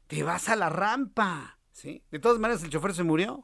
Te 0.08 0.21
vas 0.24 0.50
a 0.50 0.56
la 0.56 0.69
rampa, 0.69 1.58
¿sí? 1.71 2.04
De 2.12 2.19
todas 2.19 2.39
maneras, 2.39 2.63
el 2.63 2.69
chofer 2.69 2.93
se 2.93 3.04
murió. 3.04 3.41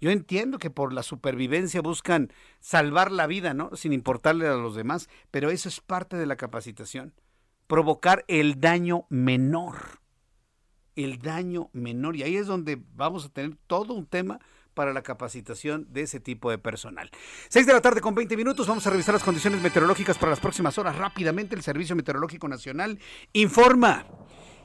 Yo 0.00 0.10
entiendo 0.10 0.58
que 0.58 0.70
por 0.70 0.92
la 0.92 1.02
supervivencia 1.02 1.82
buscan 1.82 2.32
salvar 2.60 3.10
la 3.10 3.26
vida, 3.26 3.52
¿no? 3.52 3.74
Sin 3.74 3.92
importarle 3.92 4.46
a 4.46 4.54
los 4.54 4.76
demás, 4.76 5.08
pero 5.30 5.50
eso 5.50 5.68
es 5.68 5.80
parte 5.80 6.16
de 6.16 6.26
la 6.26 6.36
capacitación. 6.36 7.14
Provocar 7.66 8.24
el 8.28 8.60
daño 8.60 9.06
menor. 9.08 10.00
El 10.94 11.18
daño 11.18 11.70
menor. 11.72 12.16
Y 12.16 12.22
ahí 12.22 12.36
es 12.36 12.46
donde 12.46 12.80
vamos 12.94 13.26
a 13.26 13.28
tener 13.30 13.56
todo 13.66 13.94
un 13.94 14.06
tema 14.06 14.40
para 14.74 14.92
la 14.92 15.02
capacitación 15.02 15.86
de 15.90 16.02
ese 16.02 16.20
tipo 16.20 16.50
de 16.50 16.58
personal. 16.58 17.10
6 17.48 17.66
de 17.66 17.72
la 17.72 17.80
tarde 17.80 18.00
con 18.00 18.14
20 18.14 18.36
minutos, 18.36 18.66
vamos 18.66 18.86
a 18.86 18.90
revisar 18.90 19.14
las 19.14 19.24
condiciones 19.24 19.62
meteorológicas 19.62 20.18
para 20.18 20.30
las 20.30 20.40
próximas 20.40 20.76
horas. 20.78 20.96
Rápidamente, 20.96 21.54
el 21.54 21.62
Servicio 21.62 21.96
Meteorológico 21.96 22.48
Nacional 22.48 22.98
informa 23.32 24.06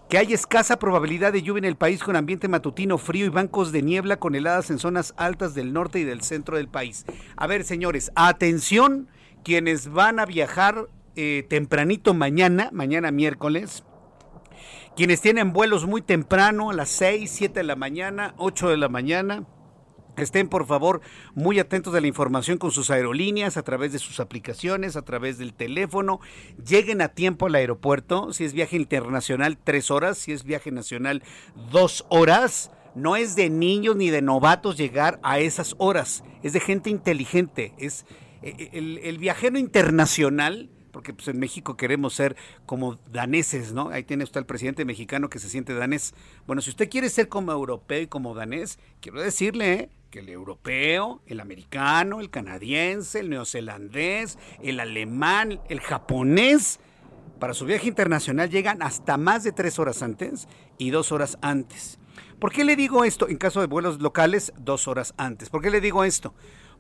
que 0.10 0.18
hay 0.18 0.34
escasa 0.34 0.80
probabilidad 0.80 1.32
de 1.32 1.44
lluvia 1.44 1.60
en 1.60 1.66
el 1.66 1.76
país 1.76 2.04
con 2.04 2.16
ambiente 2.16 2.48
matutino 2.48 2.98
frío 2.98 3.28
y 3.28 3.30
bancos 3.30 3.72
de 3.72 3.84
niebla 3.84 4.18
con 4.18 4.34
heladas 4.34 4.72
en 4.72 4.80
zonas 4.80 5.14
altas 5.18 5.54
del 5.54 5.72
norte 5.72 6.00
y 6.00 6.04
del 6.04 6.24
centro 6.24 6.58
del 6.58 6.68
país. 6.68 7.06
A 7.38 7.46
ver, 7.46 7.64
señores, 7.64 8.12
atención, 8.16 9.08
quienes 9.44 9.88
van 9.90 10.20
a 10.20 10.26
viajar 10.26 10.88
eh, 11.16 11.46
tempranito 11.48 12.16
mañana, 12.16 12.70
mañana 12.74 13.12
miércoles, 13.12 13.84
quienes 14.96 15.22
tienen 15.22 15.54
vuelos 15.54 15.86
muy 15.86 16.02
temprano, 16.02 16.72
a 16.72 16.74
las 16.74 16.90
6, 16.90 17.30
7 17.32 17.60
de 17.60 17.64
la 17.64 17.76
mañana, 17.76 18.34
8 18.38 18.70
de 18.70 18.78
la 18.78 18.90
mañana, 18.90 19.46
Estén 20.22 20.48
por 20.48 20.66
favor 20.66 21.02
muy 21.36 21.60
atentos 21.60 21.94
de 21.94 22.02
la 22.02 22.08
información 22.08 22.58
con 22.58 22.72
sus 22.72 22.90
aerolíneas, 22.90 23.58
a 23.58 23.64
través 23.64 23.92
de 23.92 24.00
sus 24.00 24.20
aplicaciones, 24.20 24.96
a 24.96 25.04
través 25.04 25.38
del 25.38 25.54
teléfono. 25.54 26.20
Lleguen 26.66 27.02
a 27.02 27.10
tiempo 27.10 27.48
al 27.48 27.56
aeropuerto. 27.56 28.34
Si 28.34 28.44
es 28.44 28.54
viaje 28.54 28.76
internacional, 28.76 29.58
tres 29.58 29.92
horas. 29.92 30.18
Si 30.18 30.32
es 30.32 30.44
viaje 30.44 30.72
nacional, 30.72 31.24
dos 31.72 32.06
horas. 32.10 32.72
No 32.96 33.16
es 33.16 33.36
de 33.36 33.50
niños 33.50 33.96
ni 33.96 34.10
de 34.10 34.22
novatos 34.22 34.78
llegar 34.78 35.20
a 35.24 35.40
esas 35.40 35.76
horas. 35.78 36.24
Es 36.44 36.54
de 36.54 36.60
gente 36.60 36.90
inteligente. 36.90 37.74
Es 37.78 38.06
eh, 38.42 38.70
eh, 38.74 39.00
el, 39.04 39.18
viajero 39.18 39.60
internacional 39.60 40.70
porque 40.92 41.14
pues 41.14 41.28
en 41.28 41.40
México 41.40 41.78
queremos 41.78 42.14
ser 42.14 42.36
como 42.66 42.96
daneses, 43.12 43.74
¿no? 43.74 43.90
Ahí 43.90 44.04
tiene 44.04 44.24
usted 44.24 44.40
al 44.40 44.46
presidente 44.46 44.86
mexicano 44.86 45.30
que 45.30 45.40
se 45.40 45.48
siente 45.48 45.74
danés. 45.74 46.14
Bueno, 46.48 46.62
si 46.62 46.72
usted 46.72 46.90
quiere 46.90 47.10
ser 47.10 47.30
como 47.30 47.52
europeo 47.52 48.02
y 48.02 48.08
como 48.08 48.34
danés, 48.34 48.80
quiero 49.00 49.22
decirle, 49.22 49.74
¿eh? 49.74 49.90
Que 50.10 50.20
el 50.20 50.30
europeo, 50.30 51.22
el 51.28 51.40
americano, 51.40 52.20
el 52.20 52.30
canadiense, 52.30 53.20
el 53.20 53.30
neozelandés, 53.30 54.38
el 54.62 54.80
alemán, 54.80 55.62
el 55.70 55.80
japonés, 55.82 56.80
para 57.40 57.54
su 57.54 57.66
viaje 57.66 57.88
internacional 57.88 58.50
llegan 58.50 58.82
hasta 58.82 59.18
más 59.18 59.44
de 59.44 59.52
tres 59.52 59.80
horas 59.80 60.04
antes 60.04 60.48
y 60.78 60.90
dos 60.90 61.12
horas 61.12 61.38
antes. 61.42 61.98
¿Por 62.40 62.52
qué 62.52 62.64
le 62.64 62.76
digo 62.76 63.06
esto? 63.06 63.28
En 63.30 63.38
caso 63.38 63.62
de 63.62 63.68
vuelos 63.68 64.02
locales, 64.02 64.52
dos 64.58 64.88
horas 64.88 65.14
antes. 65.18 65.50
¿Por 65.50 65.62
qué 65.62 65.70
le 65.70 65.82
digo 65.82 66.04
esto? 66.04 66.34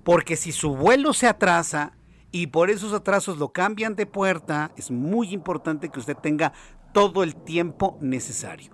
Porque 0.04 0.36
si 0.36 0.52
su 0.52 0.76
vuelo 0.76 1.13
se 1.13 1.28
atrasa 1.28 1.94
y 2.32 2.48
por 2.48 2.70
esos 2.70 2.94
atrasos 2.94 3.38
lo 3.38 3.50
cambian 3.50 3.96
de 3.96 4.06
puerta, 4.06 4.72
es 4.78 4.92
muy 4.92 5.34
importante 5.34 5.89
que 5.89 6.00
usted 6.00 6.15
tenga 6.15 6.54
todo 6.94 7.24
el 7.24 7.36
tiempo 7.36 7.98
necesario. 8.02 8.72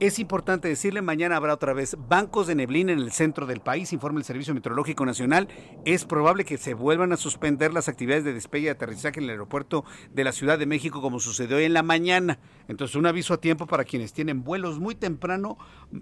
Es 0.00 0.18
importante 0.18 0.66
decirle, 0.66 1.02
mañana 1.02 1.36
habrá 1.36 1.52
otra 1.52 1.74
vez 1.74 1.94
bancos 2.08 2.46
de 2.46 2.54
neblina 2.54 2.90
en 2.90 3.00
el 3.00 3.12
centro 3.12 3.44
del 3.44 3.60
país, 3.60 3.92
informa 3.92 4.18
el 4.18 4.24
Servicio 4.24 4.54
Meteorológico 4.54 5.04
Nacional. 5.04 5.46
Es 5.84 6.06
probable 6.06 6.46
que 6.46 6.56
se 6.56 6.72
vuelvan 6.72 7.12
a 7.12 7.18
suspender 7.18 7.74
las 7.74 7.86
actividades 7.86 8.24
de 8.24 8.32
despegue 8.32 8.64
y 8.64 8.68
aterrizaje 8.70 9.18
en 9.18 9.24
el 9.24 9.30
aeropuerto 9.32 9.84
de 10.10 10.24
la 10.24 10.32
Ciudad 10.32 10.58
de 10.58 10.64
México 10.64 11.02
como 11.02 11.20
sucedió 11.20 11.58
hoy 11.58 11.64
en 11.64 11.74
la 11.74 11.82
mañana. 11.82 12.38
Entonces, 12.66 12.96
un 12.96 13.04
aviso 13.04 13.34
a 13.34 13.42
tiempo 13.42 13.66
para 13.66 13.84
quienes 13.84 14.14
tienen 14.14 14.42
vuelos 14.42 14.78
muy 14.78 14.94
temprano 14.94 15.58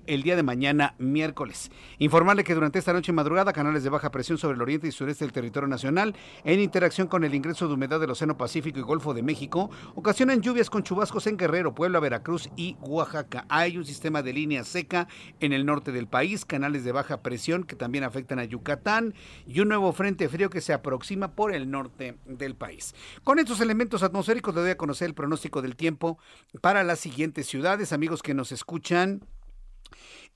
el 0.07 0.23
día 0.23 0.37
de 0.37 0.45
mañana, 0.45 0.95
miércoles. 0.99 1.73
Informarle 1.99 2.45
que 2.45 2.55
durante 2.55 2.79
esta 2.79 2.93
noche 2.93 3.11
y 3.11 3.17
madrugada, 3.17 3.53
canales 3.53 3.83
de 3.83 3.91
baja 3.91 4.13
presión 4.13 4.39
sobre 4.39 4.55
el 4.55 4.63
oriente 4.63 4.87
y 4.87 4.93
sureste 4.93 5.25
del 5.25 5.33
territorio 5.33 5.67
nacional, 5.67 6.15
en 6.45 6.61
interacción 6.61 7.09
con 7.09 7.25
el 7.25 7.35
ingreso 7.35 7.67
de 7.67 7.75
humedad 7.75 7.99
del 7.99 8.13
Océano 8.13 8.37
Pacífico 8.37 8.79
y 8.79 8.83
Golfo 8.83 9.13
de 9.13 9.25
México, 9.25 9.71
ocasionan 9.97 10.41
lluvias 10.41 10.71
con 10.71 10.85
chubascos 10.85 11.27
en 11.27 11.37
Guerrero, 11.37 11.75
Puebla, 11.75 11.99
Veracruz 11.99 12.49
y 12.55 12.77
Oaxaca. 12.81 13.45
Hay 13.49 13.77
un 13.77 13.88
sistema 13.89 14.23
de 14.23 14.33
línea 14.33 14.63
seca 14.63 15.09
en 15.41 15.53
el 15.53 15.67
norte 15.67 15.91
del 15.91 16.07
país, 16.07 16.45
canales 16.45 16.85
de 16.85 16.93
baja 16.93 17.23
presión 17.23 17.65
que 17.65 17.75
también 17.75 18.05
afectan 18.05 18.39
a 18.39 18.45
Yucatán 18.45 19.15
y 19.47 19.61
un 19.61 19.69
nuevo 19.69 19.93
frente 19.93 20.29
frío 20.29 20.51
que 20.51 20.61
se 20.61 20.73
aproxima 20.73 21.33
por 21.33 21.55
el 21.55 21.71
norte 21.71 22.19
del 22.27 22.55
país. 22.55 22.95
Con 23.25 23.39
estos 23.39 23.61
elementos 23.61 24.03
atmosféricos 24.03 24.55
le 24.55 24.61
doy 24.61 24.71
a 24.71 24.77
conocer 24.77 25.09
el 25.09 25.15
pronóstico 25.15 25.63
del 25.63 25.77
tiempo 25.77 26.19
para 26.61 26.85
las 26.85 27.01
siguientes 27.01 27.47
ciudades, 27.47 27.93
amigos 27.93 28.23
que 28.23 28.35
nos 28.35 28.53
escuchan. 28.53 29.23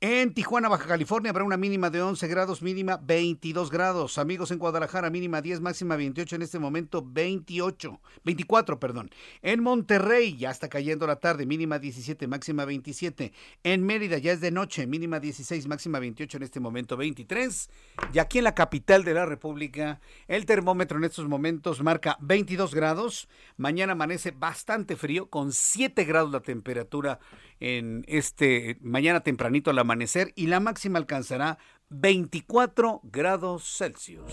En 0.04 0.34
Tijuana, 0.34 0.68
Baja 0.68 0.88
California, 0.88 1.30
habrá 1.30 1.44
una 1.44 1.56
mínima 1.56 1.88
de 1.88 2.02
11 2.02 2.26
grados, 2.26 2.60
mínima 2.60 2.96
22 3.00 3.70
grados. 3.70 4.18
Amigos 4.18 4.50
en 4.50 4.58
Guadalajara, 4.58 5.10
mínima 5.10 5.40
10, 5.40 5.60
máxima 5.60 5.94
28, 5.94 6.34
en 6.34 6.42
este 6.42 6.58
momento 6.58 7.06
28, 7.06 8.00
24, 8.24 8.80
perdón. 8.80 9.10
En 9.42 9.62
Monterrey, 9.62 10.36
ya 10.36 10.50
está 10.50 10.68
cayendo 10.68 11.06
la 11.06 11.20
tarde, 11.20 11.46
mínima 11.46 11.78
17, 11.78 12.26
máxima 12.26 12.64
27. 12.64 13.32
En 13.62 13.86
Mérida, 13.86 14.18
ya 14.18 14.32
es 14.32 14.40
de 14.40 14.50
noche, 14.50 14.88
mínima 14.88 15.20
16, 15.20 15.68
máxima 15.68 16.00
28, 16.00 16.36
en 16.36 16.42
este 16.42 16.58
momento 16.58 16.96
23. 16.96 17.70
Y 18.12 18.18
aquí 18.18 18.38
en 18.38 18.44
la 18.44 18.56
capital 18.56 19.04
de 19.04 19.14
la 19.14 19.24
República, 19.24 20.00
el 20.26 20.46
termómetro 20.46 20.98
en 20.98 21.04
estos 21.04 21.28
momentos 21.28 21.80
marca 21.80 22.18
22 22.20 22.74
grados. 22.74 23.28
Mañana 23.56 23.92
amanece 23.92 24.32
bastante 24.32 24.96
frío, 24.96 25.30
con 25.30 25.52
7 25.52 26.02
grados 26.02 26.32
la 26.32 26.40
temperatura 26.40 27.20
en 27.62 28.04
este 28.08 28.76
mañana 28.80 29.20
tempranito 29.20 29.70
al 29.70 29.78
amanecer 29.78 30.32
y 30.34 30.48
la 30.48 30.58
máxima 30.58 30.98
alcanzará 30.98 31.58
24 31.90 33.00
grados 33.04 33.76
Celsius. 33.78 34.32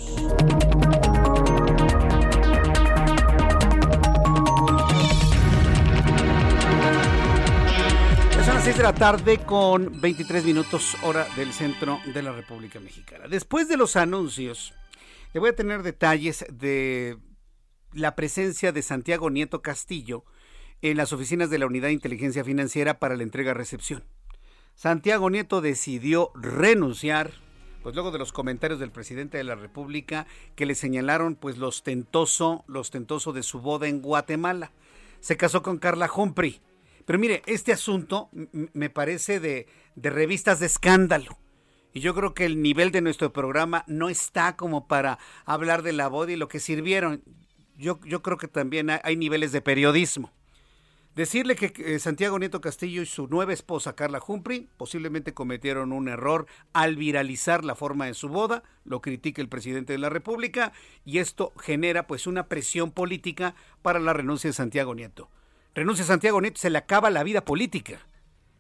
Son 8.46 8.56
las 8.56 8.64
6 8.64 8.78
de 8.78 8.84
la 8.84 8.96
tarde 8.96 9.38
con 9.46 10.02
23 10.02 10.44
minutos 10.44 10.98
hora 11.04 11.28
del 11.36 11.54
centro 11.54 12.00
de 12.12 12.24
la 12.24 12.32
República 12.32 12.80
Mexicana. 12.80 13.28
Después 13.28 13.68
de 13.68 13.78
los 13.78 13.96
anuncios, 13.96 14.74
le 15.36 15.40
voy 15.40 15.50
a 15.52 15.56
tener 15.56 15.84
detalles 15.84 16.48
de 16.52 17.20
la 17.94 18.16
presencia 18.16 18.72
de 18.72 18.82
Santiago 18.82 19.30
Nieto 19.30 19.62
Castillo, 19.62 20.26
en 20.82 20.98
las 20.98 21.14
oficinas 21.14 21.50
de 21.50 21.60
la 21.60 21.66
Unidad 21.66 21.88
de 21.88 21.94
Inteligencia 21.94 22.44
Financiera 22.44 23.00
para 23.00 23.16
la 23.16 23.24
entrega-recepción. 23.24 24.04
Santiago 24.76 25.30
Nieto 25.30 25.62
decidió 25.62 26.32
renunciar 26.36 27.32
pues 27.82 27.96
luego 27.96 28.12
de 28.12 28.20
los 28.20 28.34
comentarios 28.34 28.80
del 28.80 28.92
presidente 28.92 29.38
de 29.38 29.44
la 29.44 29.56
República 29.56 30.28
que 30.56 30.66
le 30.66 30.76
señalaron 30.76 31.36
pues 31.36 31.58
lo 31.58 31.68
ostentoso, 31.68 32.64
lo 32.68 32.82
ostentoso 32.82 33.32
de 33.32 33.44
su 33.44 33.62
boda 33.62 33.88
en 33.88 34.02
Guatemala. 34.02 34.72
Se 35.22 35.38
casó 35.38 35.64
con 35.64 35.78
Carla 35.78 36.10
Humphrey. 36.14 36.62
Pero 37.06 37.20
mire, 37.20 37.42
este 37.46 37.72
asunto 37.72 38.30
me 38.52 38.90
parece 38.90 39.40
de, 39.40 39.68
de 39.96 40.10
revistas 40.10 40.60
de 40.60 40.66
escándalo. 40.66 41.38
Y 41.94 42.02
yo 42.02 42.14
creo 42.14 42.34
que 42.34 42.46
el 42.46 42.62
nivel 42.62 42.92
de 42.92 43.02
nuestro 43.02 43.34
programa 43.34 43.84
no 43.88 44.10
está 44.10 44.56
como 44.56 44.88
para 44.88 45.18
hablar 45.46 45.82
de 45.82 45.94
la 45.94 46.08
boda 46.08 46.34
y 46.34 46.36
lo 46.36 46.48
que 46.48 46.60
sirvieron. 46.60 47.24
Yo, 47.78 48.00
yo 48.06 48.22
creo 48.22 48.38
que 48.38 48.48
también 48.48 48.90
hay 48.90 49.16
niveles 49.16 49.52
de 49.52 49.62
periodismo. 49.62 50.32
Decirle 51.16 51.56
que 51.56 51.74
eh, 51.78 52.00
Santiago 52.00 52.38
Nieto 52.40 52.62
Castillo 52.62 53.02
y 53.02 53.06
su 53.06 53.28
nueva 53.28 53.52
esposa 53.52 53.96
Carla 53.96 54.22
Humphrey 54.26 54.70
posiblemente 54.78 55.34
cometieron 55.34 55.92
un 55.92 56.08
error 56.08 56.46
al 56.72 56.96
viralizar 56.96 57.66
la 57.66 57.76
forma 57.76 58.06
de 58.06 58.14
su 58.14 58.30
boda, 58.30 58.64
lo 58.86 59.02
critica 59.02 59.42
el 59.42 59.50
presidente 59.50 59.94
de 59.94 60.00
la 60.00 60.10
República 60.10 60.72
y 61.06 61.18
esto 61.18 61.52
genera 61.60 62.08
pues 62.08 62.28
una 62.28 62.48
presión 62.48 62.92
política 62.92 63.56
para 63.82 64.00
la 64.00 64.14
renuncia 64.14 64.50
de 64.50 64.54
Santiago 64.54 64.94
Nieto. 64.96 65.30
Renuncia 65.74 66.06
Santiago 66.06 66.42
Nieto, 66.42 66.60
se 66.60 66.70
le 66.70 66.78
acaba 66.78 67.10
la 67.10 67.24
vida 67.24 67.44
política 67.44 68.00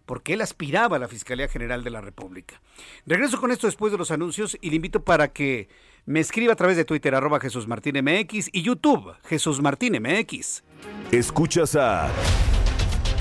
porque 0.09 0.33
él 0.33 0.41
aspiraba 0.41 0.95
a 0.95 0.99
la 0.99 1.07
Fiscalía 1.07 1.47
General 1.47 1.83
de 1.83 1.91
la 1.91 2.01
República. 2.01 2.59
Regreso 3.05 3.39
con 3.39 3.51
esto 3.51 3.67
después 3.67 3.91
de 3.91 3.99
los 3.99 4.09
anuncios 4.09 4.57
y 4.59 4.71
le 4.71 4.77
invito 4.77 5.03
para 5.03 5.31
que 5.31 5.69
me 6.09 6.19
escriba 6.19 6.53
a 6.53 6.55
través 6.55 6.75
de 6.75 6.85
Twitter 6.85 7.13
arroba 7.13 7.39
Jesús 7.39 7.67
Martín 7.67 8.03
MX 8.03 8.49
y 8.51 8.63
YouTube 8.63 9.13
Jesús 9.25 9.61
Martín 9.61 9.93
MX. 10.01 10.63
Escuchas 11.11 11.75
a 11.75 12.09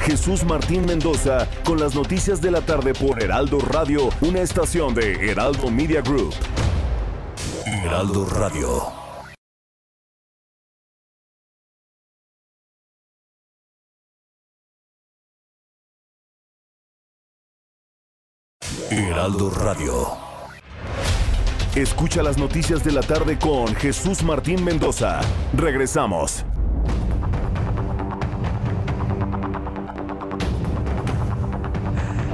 Jesús 0.01 0.43
Martín 0.43 0.87
Mendoza 0.87 1.47
con 1.65 1.79
las 1.79 1.95
noticias 1.95 2.41
de 2.41 2.51
la 2.51 2.63
tarde 2.63 2.95
por 2.95 3.23
Heraldo 3.23 3.59
Radio, 3.59 4.09
una 4.23 4.41
estación 4.41 4.95
de 4.95 5.31
Heraldo 5.31 5.71
Media 5.71 6.01
Group. 6.01 6.33
Heraldo 7.67 8.25
Radio. 8.25 8.91
Heraldo 18.91 19.51
Radio. 19.51 20.28
Escucha 21.79 22.25
las 22.25 22.39
noticias 22.39 22.83
de 22.83 22.91
la 22.91 23.03
tarde 23.03 23.39
con 23.39 23.73
Jesús 23.77 24.25
Martín 24.25 24.65
Mendoza. 24.65 25.21
Regresamos. 25.57 26.45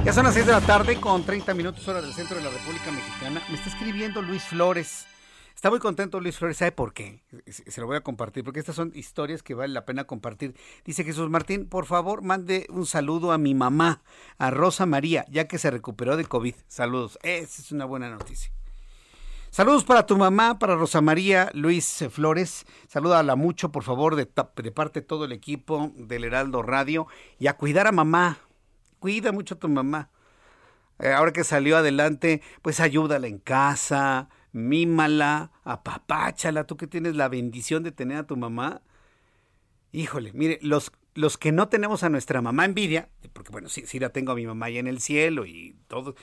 Ya 0.03 0.13
son 0.13 0.23
las 0.23 0.33
6 0.33 0.47
de 0.47 0.51
la 0.51 0.61
tarde 0.61 0.99
con 0.99 1.23
30 1.23 1.53
minutos 1.53 1.87
hora 1.87 2.01
del 2.01 2.11
centro 2.11 2.37
de 2.37 2.43
la 2.43 2.49
República 2.49 2.89
Mexicana. 2.89 3.39
Me 3.49 3.55
está 3.55 3.69
escribiendo 3.69 4.23
Luis 4.23 4.41
Flores. 4.45 5.05
Está 5.53 5.69
muy 5.69 5.77
contento 5.77 6.19
Luis 6.19 6.39
Flores. 6.39 6.57
¿Sabe 6.57 6.71
por 6.71 6.95
qué? 6.95 7.21
Se 7.45 7.79
lo 7.81 7.85
voy 7.85 7.97
a 7.97 8.01
compartir 8.01 8.43
porque 8.43 8.59
estas 8.59 8.75
son 8.75 8.93
historias 8.95 9.43
que 9.43 9.53
vale 9.53 9.71
la 9.71 9.85
pena 9.85 10.05
compartir. 10.05 10.55
Dice 10.85 11.03
Jesús 11.03 11.29
Martín, 11.29 11.69
por 11.69 11.85
favor, 11.85 12.23
mande 12.23 12.65
un 12.71 12.87
saludo 12.87 13.31
a 13.31 13.37
mi 13.37 13.53
mamá, 13.53 14.01
a 14.39 14.49
Rosa 14.49 14.87
María, 14.87 15.23
ya 15.29 15.47
que 15.47 15.59
se 15.59 15.69
recuperó 15.69 16.17
de 16.17 16.25
COVID. 16.25 16.55
Saludos. 16.67 17.19
Esa 17.21 17.61
es 17.61 17.71
una 17.71 17.85
buena 17.85 18.09
noticia. 18.09 18.54
Saludos 19.55 19.85
para 19.85 20.05
tu 20.05 20.17
mamá, 20.17 20.59
para 20.59 20.75
Rosa 20.75 20.99
María 20.99 21.49
Luis 21.53 22.03
Flores. 22.11 22.65
Salúdala 22.89 23.37
mucho, 23.37 23.71
por 23.71 23.83
favor, 23.83 24.17
de, 24.17 24.25
parte 24.25 24.99
de 24.99 25.05
todo 25.05 25.23
el 25.23 25.31
equipo 25.31 25.93
del 25.95 26.25
Heraldo 26.25 26.61
Radio. 26.61 27.07
Y 27.39 27.47
a 27.47 27.55
cuidar 27.55 27.87
a 27.87 27.93
mamá, 27.93 28.39
cuida 28.99 29.31
mucho 29.31 29.55
a 29.55 29.57
tu 29.57 29.69
mamá. 29.69 30.09
Eh, 30.99 31.13
ahora 31.13 31.31
que 31.31 31.45
salió 31.45 31.77
adelante, 31.77 32.41
pues 32.61 32.81
ayúdala 32.81 33.27
en 33.27 33.39
casa, 33.39 34.27
mímala, 34.51 35.53
apapáchala. 35.63 36.65
Tú 36.65 36.75
que 36.75 36.87
tienes 36.87 37.15
la 37.15 37.29
bendición 37.29 37.81
de 37.81 37.93
tener 37.93 38.17
a 38.17 38.27
tu 38.27 38.35
mamá. 38.35 38.81
Híjole, 39.93 40.33
mire, 40.33 40.59
los, 40.63 40.91
los 41.13 41.37
que 41.37 41.53
no 41.53 41.69
tenemos 41.69 42.03
a 42.03 42.09
nuestra 42.09 42.41
mamá 42.41 42.65
envidia, 42.65 43.07
porque 43.31 43.53
bueno, 43.53 43.69
sí, 43.69 43.83
sí 43.85 43.99
la 43.99 44.09
tengo 44.09 44.33
a 44.33 44.35
mi 44.35 44.45
mamá 44.45 44.65
ahí 44.65 44.79
en 44.79 44.87
el 44.87 44.99
cielo 44.99 45.45
y 45.45 45.77
todo, 45.87 46.15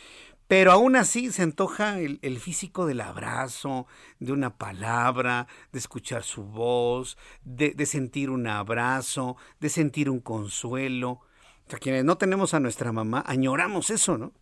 pero 0.49 0.73
aún 0.73 0.97
así 0.97 1.31
se 1.33 1.43
antoja 1.43 1.99
el, 1.99 2.39
físico 2.39 2.87
del 2.87 3.01
abrazo, 3.01 3.87
de 4.19 4.33
una 4.33 4.57
palabra, 4.57 5.47
de 5.73 5.79
escuchar 5.79 6.25
su 6.25 6.45
voz, 6.45 7.17
de, 7.45 7.87
sentir 7.87 8.29
un 8.29 8.47
abrazo, 8.47 9.37
de 9.61 9.69
sentir 9.69 10.11
un 10.11 10.21
consuelo. 10.21 11.11
O 11.11 11.71
sea, 11.71 11.79
quienes 11.79 12.05
no 12.05 12.19
tenemos 12.19 12.55
a 12.55 12.61
nuestra 12.61 12.93
mamá, 12.93 13.25
añoramos 13.27 13.91
eso, 13.91 14.19
¿no? 14.19 14.33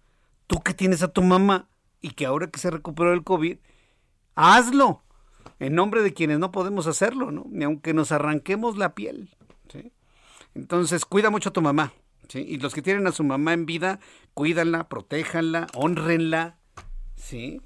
Tú 0.47 0.61
que 0.63 0.75
tienes 0.75 1.03
a 1.03 1.13
tu 1.13 1.23
mamá 1.23 1.69
y 2.01 2.11
que 2.11 2.27
ahora 2.27 2.51
que 2.51 2.59
se 2.59 2.71
recuperó 2.71 3.13
el 3.13 3.23
COVID, 3.23 3.59
hazlo 4.35 5.05
en 5.61 5.75
nombre 5.75 6.03
de 6.03 6.13
quienes 6.13 6.39
no 6.39 6.51
podemos 6.51 6.87
hacerlo, 6.87 7.31
¿no? 7.31 7.45
Ni 7.51 7.65
aunque 7.65 7.95
nos 7.95 8.11
arranquemos 8.11 8.77
la 8.77 8.95
piel. 8.95 9.31
Entonces, 10.55 11.05
cuida 11.05 11.31
mucho 11.31 11.51
a 11.51 11.53
tu 11.53 11.63
mamá, 11.63 11.93
Y 12.39 12.59
los 12.59 12.75
que 12.75 12.83
tienen 12.83 13.07
a 13.07 13.13
su 13.13 13.25
mamá 13.25 13.53
en 13.53 13.67
vida, 13.67 13.99
cuídanla, 14.35 14.89
protéjanla, 14.89 15.67
honrenla, 15.75 16.59
¿sí? 17.17 17.61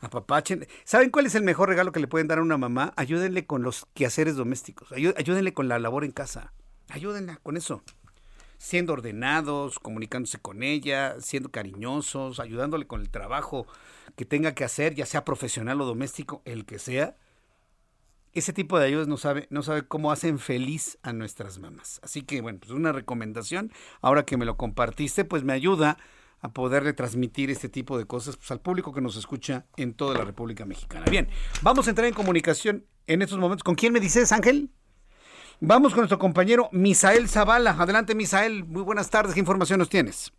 Apapachen. 0.00 0.66
¿Saben 0.84 1.10
cuál 1.10 1.26
es 1.26 1.34
el 1.34 1.42
mejor 1.42 1.68
regalo 1.68 1.90
que 1.90 2.00
le 2.00 2.06
pueden 2.06 2.28
dar 2.28 2.38
a 2.38 2.42
una 2.42 2.56
mamá? 2.56 2.92
Ayúdenle 2.96 3.46
con 3.46 3.62
los 3.62 3.86
quehaceres 3.94 4.36
domésticos, 4.36 4.92
ayúdenle 4.92 5.52
con 5.52 5.68
la 5.68 5.78
labor 5.78 6.04
en 6.04 6.12
casa, 6.12 6.52
ayúdenla 6.88 7.36
con 7.42 7.56
eso 7.56 7.82
siendo 8.58 8.92
ordenados, 8.92 9.78
comunicándose 9.78 10.38
con 10.38 10.62
ella, 10.62 11.16
siendo 11.20 11.50
cariñosos, 11.50 12.40
ayudándole 12.40 12.86
con 12.86 13.00
el 13.00 13.08
trabajo 13.08 13.66
que 14.16 14.24
tenga 14.24 14.54
que 14.54 14.64
hacer, 14.64 14.94
ya 14.94 15.06
sea 15.06 15.24
profesional 15.24 15.80
o 15.80 15.86
doméstico, 15.86 16.42
el 16.44 16.66
que 16.66 16.78
sea. 16.78 17.16
Ese 18.38 18.52
tipo 18.52 18.78
de 18.78 18.86
ayudas 18.86 19.08
no 19.08 19.16
sabe, 19.16 19.48
no 19.50 19.62
sabe 19.62 19.82
cómo 19.82 20.12
hacen 20.12 20.38
feliz 20.38 20.96
a 21.02 21.12
nuestras 21.12 21.58
mamás. 21.58 22.00
Así 22.04 22.22
que, 22.22 22.40
bueno, 22.40 22.60
pues 22.60 22.70
una 22.70 22.92
recomendación, 22.92 23.72
ahora 24.00 24.22
que 24.22 24.36
me 24.36 24.44
lo 24.44 24.56
compartiste, 24.56 25.24
pues 25.24 25.42
me 25.42 25.52
ayuda 25.52 25.98
a 26.40 26.52
poderle 26.52 26.92
transmitir 26.92 27.50
este 27.50 27.68
tipo 27.68 27.98
de 27.98 28.04
cosas 28.04 28.36
pues, 28.36 28.48
al 28.52 28.60
público 28.60 28.94
que 28.94 29.00
nos 29.00 29.16
escucha 29.16 29.66
en 29.76 29.92
toda 29.92 30.16
la 30.16 30.24
República 30.24 30.64
Mexicana. 30.64 31.06
Bien, 31.10 31.26
vamos 31.62 31.88
a 31.88 31.90
entrar 31.90 32.06
en 32.06 32.14
comunicación 32.14 32.84
en 33.08 33.22
estos 33.22 33.40
momentos. 33.40 33.64
¿Con 33.64 33.74
quién 33.74 33.92
me 33.92 33.98
dices, 33.98 34.30
Ángel? 34.30 34.70
Vamos 35.58 35.92
con 35.92 36.02
nuestro 36.02 36.20
compañero 36.20 36.68
Misael 36.70 37.26
Zavala. 37.26 37.72
Adelante, 37.72 38.14
Misael. 38.14 38.64
Muy 38.64 38.82
buenas 38.82 39.10
tardes. 39.10 39.34
¿Qué 39.34 39.40
información 39.40 39.80
nos 39.80 39.88
tienes? 39.88 40.32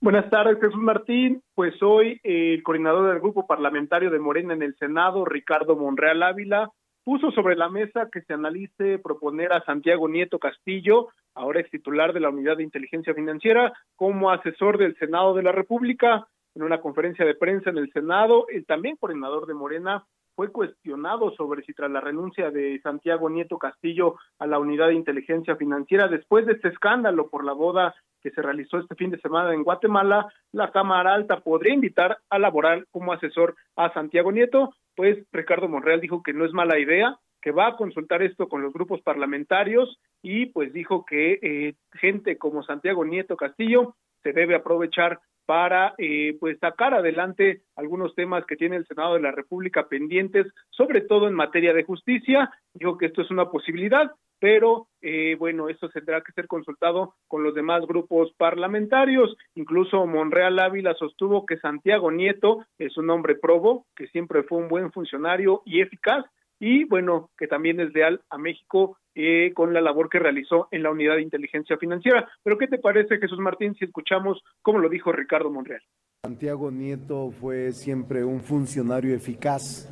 Buenas 0.00 0.28
tardes, 0.30 0.58
Jesús 0.60 0.82
Martín. 0.82 1.44
Pues 1.54 1.74
eh, 1.74 2.54
el 2.54 2.64
coordinador 2.64 3.08
del 3.08 3.20
grupo 3.20 3.46
parlamentario 3.46 4.10
de 4.10 4.18
Morena 4.18 4.52
en 4.52 4.62
el 4.62 4.76
Senado, 4.78 5.24
Ricardo 5.24 5.76
Monreal 5.76 6.24
Ávila, 6.24 6.72
puso 7.06 7.30
sobre 7.30 7.54
la 7.54 7.68
mesa 7.68 8.08
que 8.10 8.22
se 8.22 8.32
analice 8.34 8.98
proponer 8.98 9.52
a 9.52 9.64
Santiago 9.64 10.08
Nieto 10.08 10.40
Castillo, 10.40 11.10
ahora 11.36 11.60
es 11.60 11.70
titular 11.70 12.12
de 12.12 12.18
la 12.18 12.30
Unidad 12.30 12.56
de 12.56 12.64
Inteligencia 12.64 13.14
Financiera, 13.14 13.72
como 13.94 14.32
asesor 14.32 14.76
del 14.76 14.96
Senado 14.96 15.32
de 15.32 15.44
la 15.44 15.52
República. 15.52 16.26
En 16.56 16.64
una 16.64 16.80
conferencia 16.80 17.24
de 17.24 17.36
prensa 17.36 17.70
en 17.70 17.78
el 17.78 17.92
Senado, 17.92 18.46
el 18.48 18.66
también 18.66 18.96
coordinador 18.96 19.46
de 19.46 19.54
Morena 19.54 20.04
fue 20.34 20.50
cuestionado 20.50 21.30
sobre 21.36 21.62
si 21.62 21.74
tras 21.74 21.92
la 21.92 22.00
renuncia 22.00 22.50
de 22.50 22.80
Santiago 22.82 23.30
Nieto 23.30 23.56
Castillo 23.56 24.16
a 24.40 24.48
la 24.48 24.58
unidad 24.58 24.88
de 24.88 24.94
inteligencia 24.94 25.54
financiera, 25.54 26.08
después 26.08 26.44
de 26.44 26.54
este 26.54 26.68
escándalo 26.68 27.30
por 27.30 27.44
la 27.44 27.52
boda 27.52 27.94
que 28.26 28.32
se 28.32 28.42
realizó 28.42 28.78
este 28.78 28.96
fin 28.96 29.12
de 29.12 29.20
semana 29.20 29.54
en 29.54 29.62
Guatemala, 29.62 30.26
la 30.50 30.72
Cámara 30.72 31.14
Alta 31.14 31.38
podría 31.38 31.74
invitar 31.74 32.18
a 32.28 32.40
laborar 32.40 32.84
como 32.90 33.12
asesor 33.12 33.54
a 33.76 33.92
Santiago 33.92 34.32
Nieto, 34.32 34.74
pues 34.96 35.18
Ricardo 35.30 35.68
Monreal 35.68 36.00
dijo 36.00 36.24
que 36.24 36.32
no 36.32 36.44
es 36.44 36.52
mala 36.52 36.76
idea, 36.76 37.16
que 37.40 37.52
va 37.52 37.68
a 37.68 37.76
consultar 37.76 38.22
esto 38.22 38.48
con 38.48 38.62
los 38.62 38.72
grupos 38.72 39.00
parlamentarios 39.02 40.00
y 40.22 40.46
pues 40.46 40.72
dijo 40.72 41.04
que 41.04 41.38
eh, 41.40 41.74
gente 41.92 42.36
como 42.36 42.64
Santiago 42.64 43.04
Nieto 43.04 43.36
Castillo 43.36 43.94
se 44.24 44.32
debe 44.32 44.56
aprovechar 44.56 45.20
para 45.44 45.94
eh, 45.98 46.36
pues 46.40 46.58
sacar 46.58 46.94
adelante 46.94 47.62
algunos 47.76 48.16
temas 48.16 48.44
que 48.44 48.56
tiene 48.56 48.74
el 48.74 48.86
Senado 48.88 49.14
de 49.14 49.20
la 49.20 49.30
República 49.30 49.86
pendientes, 49.86 50.48
sobre 50.70 51.02
todo 51.02 51.28
en 51.28 51.34
materia 51.34 51.72
de 51.72 51.84
justicia. 51.84 52.50
Dijo 52.74 52.98
que 52.98 53.06
esto 53.06 53.22
es 53.22 53.30
una 53.30 53.48
posibilidad, 53.52 54.10
pero 54.38 54.88
eh, 55.00 55.36
bueno, 55.38 55.68
esto 55.68 55.88
tendrá 55.88 56.20
que 56.20 56.32
ser 56.32 56.46
consultado 56.46 57.14
con 57.28 57.42
los 57.42 57.54
demás 57.54 57.86
grupos 57.86 58.32
parlamentarios. 58.36 59.36
Incluso 59.54 60.06
Monreal 60.06 60.58
Ávila 60.58 60.94
sostuvo 60.94 61.46
que 61.46 61.58
Santiago 61.58 62.10
Nieto 62.10 62.64
es 62.78 62.96
un 62.96 63.10
hombre 63.10 63.34
probo, 63.36 63.86
que 63.94 64.08
siempre 64.08 64.42
fue 64.42 64.58
un 64.58 64.68
buen 64.68 64.92
funcionario 64.92 65.62
y 65.64 65.80
eficaz, 65.80 66.24
y 66.58 66.84
bueno, 66.84 67.30
que 67.36 67.46
también 67.46 67.80
es 67.80 67.92
leal 67.92 68.22
a 68.30 68.38
México 68.38 68.98
eh, 69.14 69.52
con 69.54 69.74
la 69.74 69.80
labor 69.80 70.08
que 70.08 70.18
realizó 70.18 70.68
en 70.70 70.82
la 70.82 70.90
unidad 70.90 71.16
de 71.16 71.22
inteligencia 71.22 71.76
financiera. 71.76 72.28
Pero 72.42 72.58
¿qué 72.58 72.66
te 72.66 72.78
parece, 72.78 73.18
Jesús 73.18 73.38
Martín, 73.38 73.74
si 73.74 73.84
escuchamos 73.84 74.42
cómo 74.62 74.78
lo 74.78 74.88
dijo 74.88 75.12
Ricardo 75.12 75.50
Monreal? 75.50 75.82
Santiago 76.24 76.70
Nieto 76.70 77.30
fue 77.30 77.72
siempre 77.72 78.24
un 78.24 78.40
funcionario 78.40 79.14
eficaz 79.14 79.88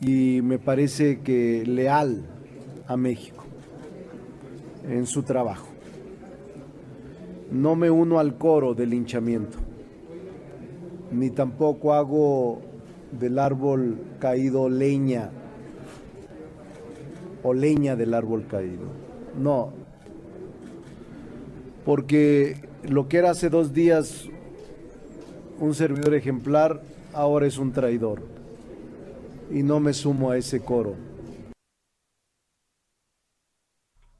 y 0.00 0.40
me 0.42 0.58
parece 0.58 1.20
que 1.20 1.64
leal 1.66 2.24
a 2.86 2.96
México 2.96 3.44
en 4.88 5.06
su 5.06 5.22
trabajo. 5.22 5.68
No 7.50 7.76
me 7.76 7.90
uno 7.90 8.18
al 8.18 8.36
coro 8.36 8.74
del 8.74 8.90
linchamiento. 8.90 9.58
ni 11.12 11.30
tampoco 11.30 11.94
hago 11.94 12.60
del 13.12 13.38
árbol 13.38 13.96
caído 14.18 14.68
leña 14.68 15.30
o 17.42 17.54
leña 17.54 17.94
del 17.94 18.12
árbol 18.12 18.46
caído. 18.48 18.88
No, 19.40 19.72
porque 21.84 22.56
lo 22.88 23.06
que 23.06 23.18
era 23.18 23.30
hace 23.30 23.48
dos 23.48 23.72
días 23.72 24.28
un 25.60 25.74
servidor 25.74 26.14
ejemplar, 26.14 26.82
ahora 27.12 27.46
es 27.46 27.58
un 27.58 27.72
traidor. 27.72 28.35
Y 29.50 29.62
no 29.62 29.80
me 29.80 29.92
sumo 29.92 30.30
a 30.30 30.36
ese 30.36 30.64
coro. 30.64 30.94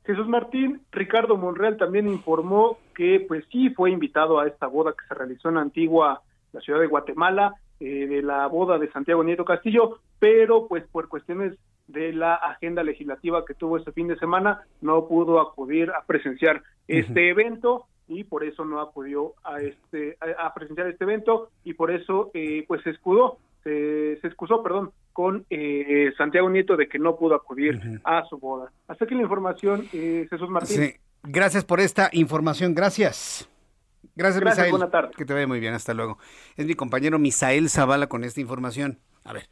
Jesús 0.04 0.28
Martín, 0.28 0.82
Ricardo 0.92 1.36
Monreal 1.36 1.76
también 1.76 2.06
informó 2.06 2.78
que 2.94 3.24
pues 3.26 3.44
sí 3.50 3.70
fue 3.70 3.90
invitado 3.90 4.38
a 4.38 4.46
esta 4.46 4.68
boda 4.68 4.92
que 4.92 5.04
se 5.08 5.14
realizó 5.14 5.48
en 5.48 5.56
Antigua, 5.56 6.22
la 6.52 6.60
ciudad 6.60 6.78
de 6.78 6.86
Guatemala, 6.86 7.54
eh, 7.80 8.06
de 8.06 8.22
la 8.22 8.46
boda 8.46 8.78
de 8.78 8.90
Santiago 8.92 9.24
Nieto 9.24 9.44
Castillo, 9.44 9.98
pero 10.20 10.68
pues 10.68 10.84
por 10.86 11.08
cuestiones 11.08 11.58
de 11.88 12.12
la 12.12 12.34
agenda 12.36 12.84
legislativa 12.84 13.44
que 13.44 13.54
tuvo 13.54 13.78
este 13.78 13.92
fin 13.92 14.08
de 14.08 14.18
semana 14.18 14.62
no 14.80 15.06
pudo 15.08 15.40
acudir 15.40 15.90
a 15.90 16.04
presenciar 16.04 16.62
este 16.88 17.28
evento 17.28 17.86
y 18.08 18.24
por 18.24 18.44
eso 18.44 18.64
no 18.64 18.80
acudió 18.80 19.34
a 19.44 19.60
este 19.60 20.16
a, 20.38 20.52
presenciar 20.54 20.88
este 20.88 21.04
evento 21.04 21.50
y 21.64 21.74
por 21.74 21.90
eso 21.90 22.30
eh, 22.34 22.64
pues 22.66 22.82
se 22.82 22.90
escudó 22.90 23.38
se, 23.66 24.26
excusó 24.26 24.62
perdón 24.62 24.92
con 25.12 25.44
eh, 25.50 26.12
Santiago 26.16 26.48
Nieto 26.48 26.76
de 26.76 26.88
que 26.88 26.98
no 26.98 27.16
pudo 27.16 27.34
acudir 27.34 28.00
a 28.04 28.24
su 28.26 28.38
boda 28.38 28.70
hasta 28.86 29.04
aquí 29.04 29.14
la 29.14 29.22
información 29.22 29.86
eh, 29.92 30.26
Jesús 30.30 30.48
Martín 30.48 30.92
gracias 31.22 31.64
por 31.64 31.80
esta 31.80 32.08
información 32.12 32.74
gracias 32.74 33.48
Gracias, 34.14 34.40
Gracias 34.40 34.70
Buenas 34.70 34.90
tardes. 34.90 35.14
Que 35.14 35.26
te 35.26 35.34
vaya 35.34 35.46
muy 35.46 35.60
bien, 35.60 35.74
hasta 35.74 35.92
luego. 35.92 36.16
Es 36.56 36.64
mi 36.64 36.74
compañero 36.74 37.18
Misael 37.18 37.68
Zavala 37.68 38.06
con 38.06 38.24
esta 38.24 38.40
información. 38.40 38.98
A 39.24 39.34
ver, 39.34 39.46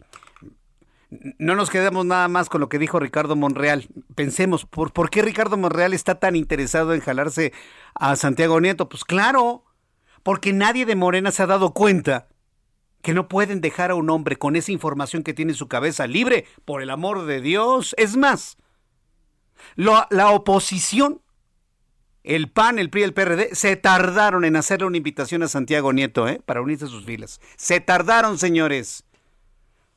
no 1.39 1.55
nos 1.55 1.69
quedemos 1.69 2.07
nada 2.07 2.29
más 2.29 2.49
con 2.49 2.63
lo 2.63 2.69
que 2.71 2.79
dijo 2.79 2.99
Ricardo 2.99 3.37
Monreal. 3.37 3.87
Pensemos, 4.15 4.65
¿por, 4.65 4.93
¿por 4.93 5.11
qué 5.11 5.21
Ricardo 5.21 5.59
Monreal 5.59 5.93
está 5.93 6.19
tan 6.19 6.35
interesado 6.35 6.95
en 6.95 7.01
jalarse 7.01 7.53
a 7.95 8.17
Santiago 8.17 8.59
Nieto? 8.61 8.89
Pues 8.89 9.05
claro, 9.05 9.65
porque 10.23 10.53
nadie 10.53 10.87
de 10.87 10.97
Morena 10.97 11.31
se 11.31 11.43
ha 11.43 11.47
dado 11.47 11.73
cuenta 11.73 12.29
que 13.05 13.15
no 13.15 13.29
pueden 13.29 13.61
dejar 13.61 13.93
a 13.93 13.95
un 13.95 14.11
hombre 14.11 14.37
con 14.37 14.57
esa 14.57 14.73
información 14.73 15.23
que 15.23 15.35
tiene 15.35 15.53
en 15.53 15.59
su 15.59 15.69
cabeza 15.69 16.09
libre, 16.09 16.47
por 16.65 16.83
el 16.83 16.91
amor 16.91 17.27
de 17.27 17.41
Dios. 17.41 17.95
Es 17.99 18.17
más, 18.17 18.57
la 19.77 20.31
oposición, 20.31 21.21
el 22.25 22.51
PAN, 22.51 22.79
el 22.79 22.89
PRI 22.89 23.03
el 23.03 23.13
PRD, 23.13 23.55
se 23.55 23.77
tardaron 23.77 24.47
en 24.47 24.57
hacerle 24.57 24.87
una 24.87 24.97
invitación 24.97 25.43
a 25.43 25.49
Santiago 25.49 25.93
Nieto 25.93 26.27
¿eh? 26.27 26.41
para 26.47 26.63
unirse 26.63 26.87
a 26.87 26.89
sus 26.89 27.05
filas. 27.05 27.43
Se 27.57 27.79
tardaron, 27.79 28.39
señores. 28.39 29.05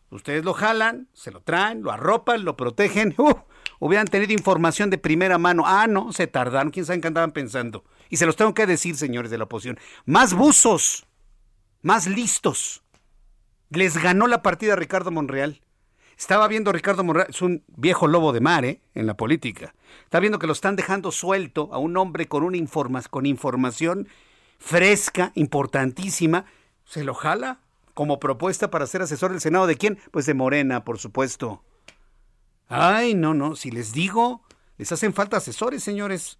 Ustedes 0.10 0.43
lo 0.43 0.54
jalan, 0.54 1.08
se 1.13 1.32
lo 1.32 1.41
traen, 1.41 1.84
lo 1.84 1.91
arropan, 1.91 2.43
lo 2.43 2.56
protegen. 2.58 3.15
Uh, 3.17 3.34
hubieran 3.80 4.08
tenido 4.08 4.34
información 4.34 4.89
de 4.89 4.98
primera 4.98 5.38
mano. 5.38 5.63
Ah, 5.65 5.88
no, 5.88 6.12
se 6.12 6.28
tardaron. 6.28 6.72
¿Quién 6.72 6.86
sabe 6.86 7.00
qué 7.00 7.08
andaban 7.08 7.32
pensando? 7.32 7.86
Y 8.10 8.17
se 8.17 8.26
los 8.26 8.36
tengo 8.36 8.54
que 8.54 8.65
decir, 8.65 8.98
señores 8.98 9.32
de 9.32 9.38
la 9.38 9.46
oposición. 9.46 9.80
Más 10.06 10.34
buzos, 10.34 11.06
más 11.82 12.08
listos. 12.08 12.84
Les 13.69 13.97
ganó 13.97 14.27
la 14.27 14.41
partida 14.41 14.73
a 14.73 14.75
Ricardo 14.75 15.12
Monreal. 15.12 15.62
Estaba 16.17 16.47
viendo 16.47 16.71
a 16.71 16.73
Ricardo 16.73 17.03
Monreal, 17.03 17.27
es 17.30 17.41
un 17.41 17.63
viejo 17.67 18.08
lobo 18.08 18.34
de 18.34 18.39
mar 18.39 18.65
¿eh? 18.65 18.82
en 18.95 19.06
la 19.06 19.15
política. 19.15 19.75
Está 20.03 20.19
viendo 20.19 20.39
que 20.39 20.47
lo 20.47 20.53
están 20.53 20.75
dejando 20.75 21.12
suelto 21.12 21.69
a 21.71 21.77
un 21.77 21.95
hombre 21.97 22.27
con, 22.27 22.43
una 22.43 22.58
informa 22.58 23.01
con 23.03 23.25
información 23.25 24.08
fresca, 24.58 25.32
importantísima. 25.36 26.45
Se 26.86 27.03
lo 27.03 27.13
jala, 27.13 27.60
como 27.93 28.19
propuesta 28.19 28.71
para 28.71 28.88
ser 28.88 29.01
asesor 29.01 29.32
del 29.32 29.41
Senado. 29.41 29.67
¿De 29.67 29.75
quién? 29.75 29.99
Pues 30.12 30.25
de 30.25 30.34
Morena, 30.34 30.84
por 30.84 30.97
supuesto. 30.97 31.63
Ay, 32.69 33.13
no, 33.13 33.34
no, 33.34 33.56
si 33.56 33.71
les 33.71 33.93
digo, 33.93 34.41
les 34.77 34.91
hacen 34.91 35.13
falta 35.13 35.38
asesores, 35.38 35.84
señores. 35.84 36.39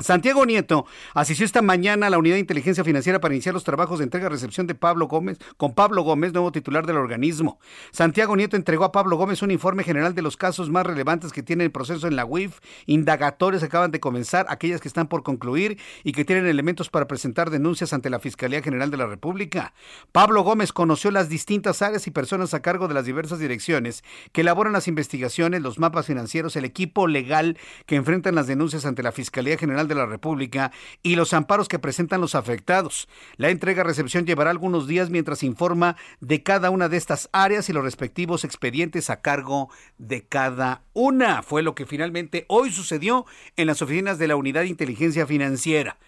Santiago 0.00 0.46
Nieto 0.46 0.86
asistió 1.12 1.44
esta 1.44 1.60
mañana 1.60 2.06
a 2.06 2.10
la 2.10 2.18
Unidad 2.18 2.36
de 2.36 2.40
Inteligencia 2.40 2.84
Financiera 2.84 3.20
para 3.20 3.34
iniciar 3.34 3.52
los 3.52 3.64
trabajos 3.64 3.98
de 3.98 4.04
entrega-recepción 4.04 4.66
de 4.66 4.74
Pablo 4.74 5.08
Gómez, 5.08 5.38
con 5.58 5.74
Pablo 5.74 6.02
Gómez, 6.02 6.32
nuevo 6.32 6.52
titular 6.52 6.86
del 6.86 6.96
organismo. 6.96 7.58
Santiago 7.90 8.34
Nieto 8.34 8.56
entregó 8.56 8.84
a 8.84 8.92
Pablo 8.92 9.18
Gómez 9.18 9.42
un 9.42 9.50
informe 9.50 9.84
general 9.84 10.14
de 10.14 10.22
los 10.22 10.38
casos 10.38 10.70
más 10.70 10.86
relevantes 10.86 11.32
que 11.32 11.42
tiene 11.42 11.64
el 11.64 11.70
proceso 11.70 12.06
en 12.06 12.16
la 12.16 12.24
UIF, 12.24 12.60
indagatorios 12.86 13.60
que 13.60 13.66
acaban 13.66 13.90
de 13.90 14.00
comenzar, 14.00 14.46
aquellas 14.48 14.80
que 14.80 14.88
están 14.88 15.06
por 15.06 15.22
concluir 15.22 15.78
y 16.02 16.12
que 16.12 16.24
tienen 16.24 16.46
elementos 16.46 16.88
para 16.88 17.06
presentar 17.06 17.50
denuncias 17.50 17.92
ante 17.92 18.08
la 18.08 18.20
Fiscalía 18.20 18.62
General 18.62 18.90
de 18.90 18.96
la 18.96 19.06
República. 19.06 19.74
Pablo 20.12 20.42
Gómez 20.42 20.72
conoció 20.72 21.10
las 21.10 21.28
distintas 21.28 21.82
áreas 21.82 22.06
y 22.06 22.10
personas 22.10 22.54
a 22.54 22.62
cargo 22.62 22.88
de 22.88 22.94
las 22.94 23.04
diversas 23.04 23.38
direcciones 23.38 24.02
que 24.32 24.40
elaboran 24.40 24.72
las 24.72 24.88
investigaciones, 24.88 25.60
los 25.60 25.78
mapas 25.78 26.06
financieros, 26.06 26.56
el 26.56 26.64
equipo 26.64 27.06
legal 27.06 27.58
que 27.84 27.96
enfrentan 27.96 28.34
las 28.34 28.46
denuncias 28.46 28.86
ante 28.86 29.02
la 29.02 29.12
Fiscalía 29.12 29.58
General 29.58 29.89
de 29.90 30.00
la 30.00 30.06
República 30.06 30.72
y 31.02 31.16
los 31.16 31.34
amparos 31.34 31.68
que 31.68 31.78
presentan 31.78 32.22
los 32.22 32.34
afectados. 32.34 33.08
La 33.36 33.50
entrega-recepción 33.50 34.24
llevará 34.24 34.50
algunos 34.50 34.86
días 34.86 35.10
mientras 35.10 35.42
informa 35.42 35.96
de 36.20 36.42
cada 36.42 36.70
una 36.70 36.88
de 36.88 36.96
estas 36.96 37.28
áreas 37.32 37.68
y 37.68 37.74
los 37.74 37.84
respectivos 37.84 38.44
expedientes 38.44 39.10
a 39.10 39.20
cargo 39.20 39.70
de 39.98 40.24
cada 40.24 40.82
una. 40.94 41.42
Fue 41.42 41.62
lo 41.62 41.74
que 41.74 41.84
finalmente 41.84 42.46
hoy 42.48 42.72
sucedió 42.72 43.26
en 43.56 43.66
las 43.66 43.82
oficinas 43.82 44.18
de 44.18 44.28
la 44.28 44.36
Unidad 44.36 44.62
de 44.62 44.68
Inteligencia 44.68 45.26
Financiera. 45.26 45.98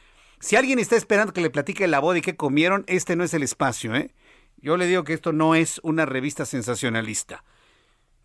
Si 0.40 0.57
alguien 0.57 0.79
está 0.79 0.97
esperando 0.97 1.33
que 1.33 1.40
le 1.40 1.51
platique 1.51 1.87
la 1.87 2.01
boda 2.01 2.18
y 2.18 2.23
qué 2.23 2.35
comieron, 2.37 2.85
este 2.88 3.14
no 3.14 3.23
es 3.23 3.35
el 3.35 3.42
espacio, 3.42 3.95
¿eh? 3.95 4.11
Yo 4.57 4.77
le 4.77 4.87
digo 4.87 5.05
que 5.05 5.12
esto 5.12 5.33
no 5.33 5.55
es 5.55 5.81
una 5.83 6.07
revista 6.07 6.47
sensacionalista. 6.47 7.45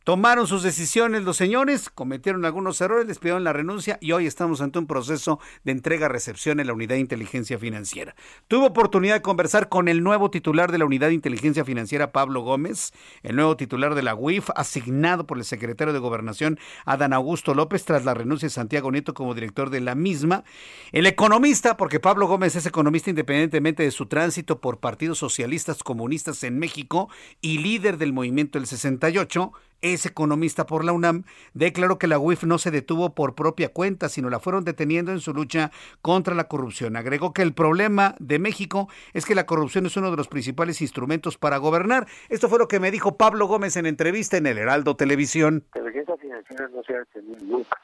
Tomaron 0.07 0.47
sus 0.47 0.63
decisiones 0.63 1.23
los 1.23 1.35
señores, 1.35 1.89
cometieron 1.89 2.45
algunos 2.45 2.79
errores, 2.79 3.07
les 3.07 3.19
pidieron 3.19 3.43
la 3.43 3.51
renuncia 3.51 3.97
y 3.99 4.13
hoy 4.13 4.25
estamos 4.25 4.61
ante 4.61 4.79
un 4.79 4.87
proceso 4.87 5.37
de 5.65 5.73
entrega-recepción 5.73 6.61
en 6.61 6.67
la 6.67 6.73
Unidad 6.73 6.95
de 6.95 7.01
Inteligencia 7.01 7.59
Financiera. 7.59 8.15
Tuve 8.47 8.67
oportunidad 8.67 9.15
de 9.15 9.21
conversar 9.21 9.67
con 9.67 9.89
el 9.89 10.03
nuevo 10.03 10.31
titular 10.31 10.71
de 10.71 10.77
la 10.77 10.85
Unidad 10.85 11.09
de 11.09 11.15
Inteligencia 11.15 11.65
Financiera, 11.65 12.13
Pablo 12.13 12.39
Gómez, 12.39 12.93
el 13.21 13.35
nuevo 13.35 13.57
titular 13.57 13.95
de 13.95 14.03
la 14.03 14.15
UIF, 14.15 14.49
asignado 14.55 15.27
por 15.27 15.39
el 15.39 15.43
secretario 15.43 15.91
de 15.91 15.99
Gobernación, 15.99 16.57
Adán 16.85 17.11
Augusto 17.11 17.53
López, 17.53 17.83
tras 17.83 18.05
la 18.05 18.13
renuncia 18.13 18.45
de 18.45 18.51
Santiago 18.51 18.89
Nieto 18.89 19.13
como 19.13 19.35
director 19.35 19.69
de 19.71 19.81
la 19.81 19.93
misma. 19.93 20.45
El 20.93 21.05
economista, 21.05 21.75
porque 21.75 21.99
Pablo 21.99 22.27
Gómez 22.27 22.55
es 22.55 22.65
economista 22.65 23.09
independientemente 23.09 23.83
de 23.83 23.91
su 23.91 24.05
tránsito 24.05 24.61
por 24.61 24.79
partidos 24.79 25.17
socialistas 25.17 25.83
comunistas 25.83 26.45
en 26.45 26.59
México 26.59 27.09
y 27.41 27.57
líder 27.57 27.97
del 27.97 28.13
movimiento 28.13 28.57
del 28.57 28.67
68, 28.67 29.51
es 29.81 30.05
economista 30.05 30.65
por 30.65 30.83
la 30.83 30.91
UNAM, 30.91 31.23
declaró 31.53 31.97
que 31.97 32.07
la 32.07 32.19
UIF 32.19 32.43
no 32.43 32.57
se 32.57 32.71
detuvo 32.71 33.13
por 33.13 33.35
propia 33.35 33.69
cuenta, 33.69 34.09
sino 34.09 34.29
la 34.29 34.39
fueron 34.39 34.63
deteniendo 34.63 35.11
en 35.11 35.19
su 35.19 35.33
lucha 35.33 35.71
contra 36.01 36.35
la 36.35 36.47
corrupción. 36.47 36.95
Agregó 36.95 37.33
que 37.33 37.41
el 37.41 37.53
problema 37.53 38.15
de 38.19 38.39
México 38.39 38.89
es 39.13 39.25
que 39.25 39.35
la 39.35 39.45
corrupción 39.45 39.85
es 39.85 39.97
uno 39.97 40.11
de 40.11 40.17
los 40.17 40.27
principales 40.27 40.81
instrumentos 40.81 41.37
para 41.37 41.57
gobernar. 41.57 42.07
Esto 42.29 42.49
fue 42.49 42.59
lo 42.59 42.67
que 42.67 42.79
me 42.79 42.91
dijo 42.91 43.17
Pablo 43.17 43.47
Gómez 43.47 43.77
en 43.77 43.85
entrevista 43.85 44.37
en 44.37 44.47
el 44.47 44.57
Heraldo 44.57 44.95
Televisión. 44.95 45.65
La 45.73 45.81
inteligencia 45.81 46.17
financiera 46.17 46.67
no 46.69 46.83
se 46.83 46.95
ha 46.95 46.99
detenido 46.99 47.45
nunca. 47.45 47.79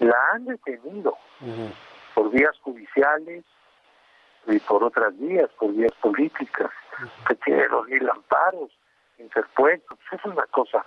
La 0.00 0.16
han 0.32 0.44
detenido 0.44 1.16
por 2.14 2.30
vías 2.30 2.56
judiciales 2.62 3.44
y 4.46 4.58
por 4.60 4.82
otras 4.82 5.16
vías, 5.18 5.50
por 5.58 5.72
vías 5.72 5.92
políticas, 6.00 6.70
que 7.26 7.34
tiene 7.36 7.68
los 7.68 7.86
mil 7.86 8.08
amparos, 8.08 8.70
interpuestos. 9.18 9.98
Eso 10.12 10.16
es 10.16 10.32
una 10.32 10.46
cosa 10.46 10.84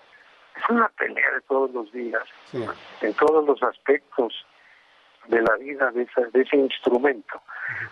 es 0.61 0.69
una 0.69 0.87
pelea 0.89 1.31
de 1.31 1.41
todos 1.41 1.71
los 1.71 1.91
días, 1.91 2.23
en 3.01 3.13
todos 3.15 3.45
los 3.45 3.61
aspectos 3.63 4.45
de 5.27 5.41
la 5.41 5.55
vida 5.57 5.91
de, 5.91 6.07
de 6.33 6.41
ese 6.41 6.57
instrumento. 6.57 7.41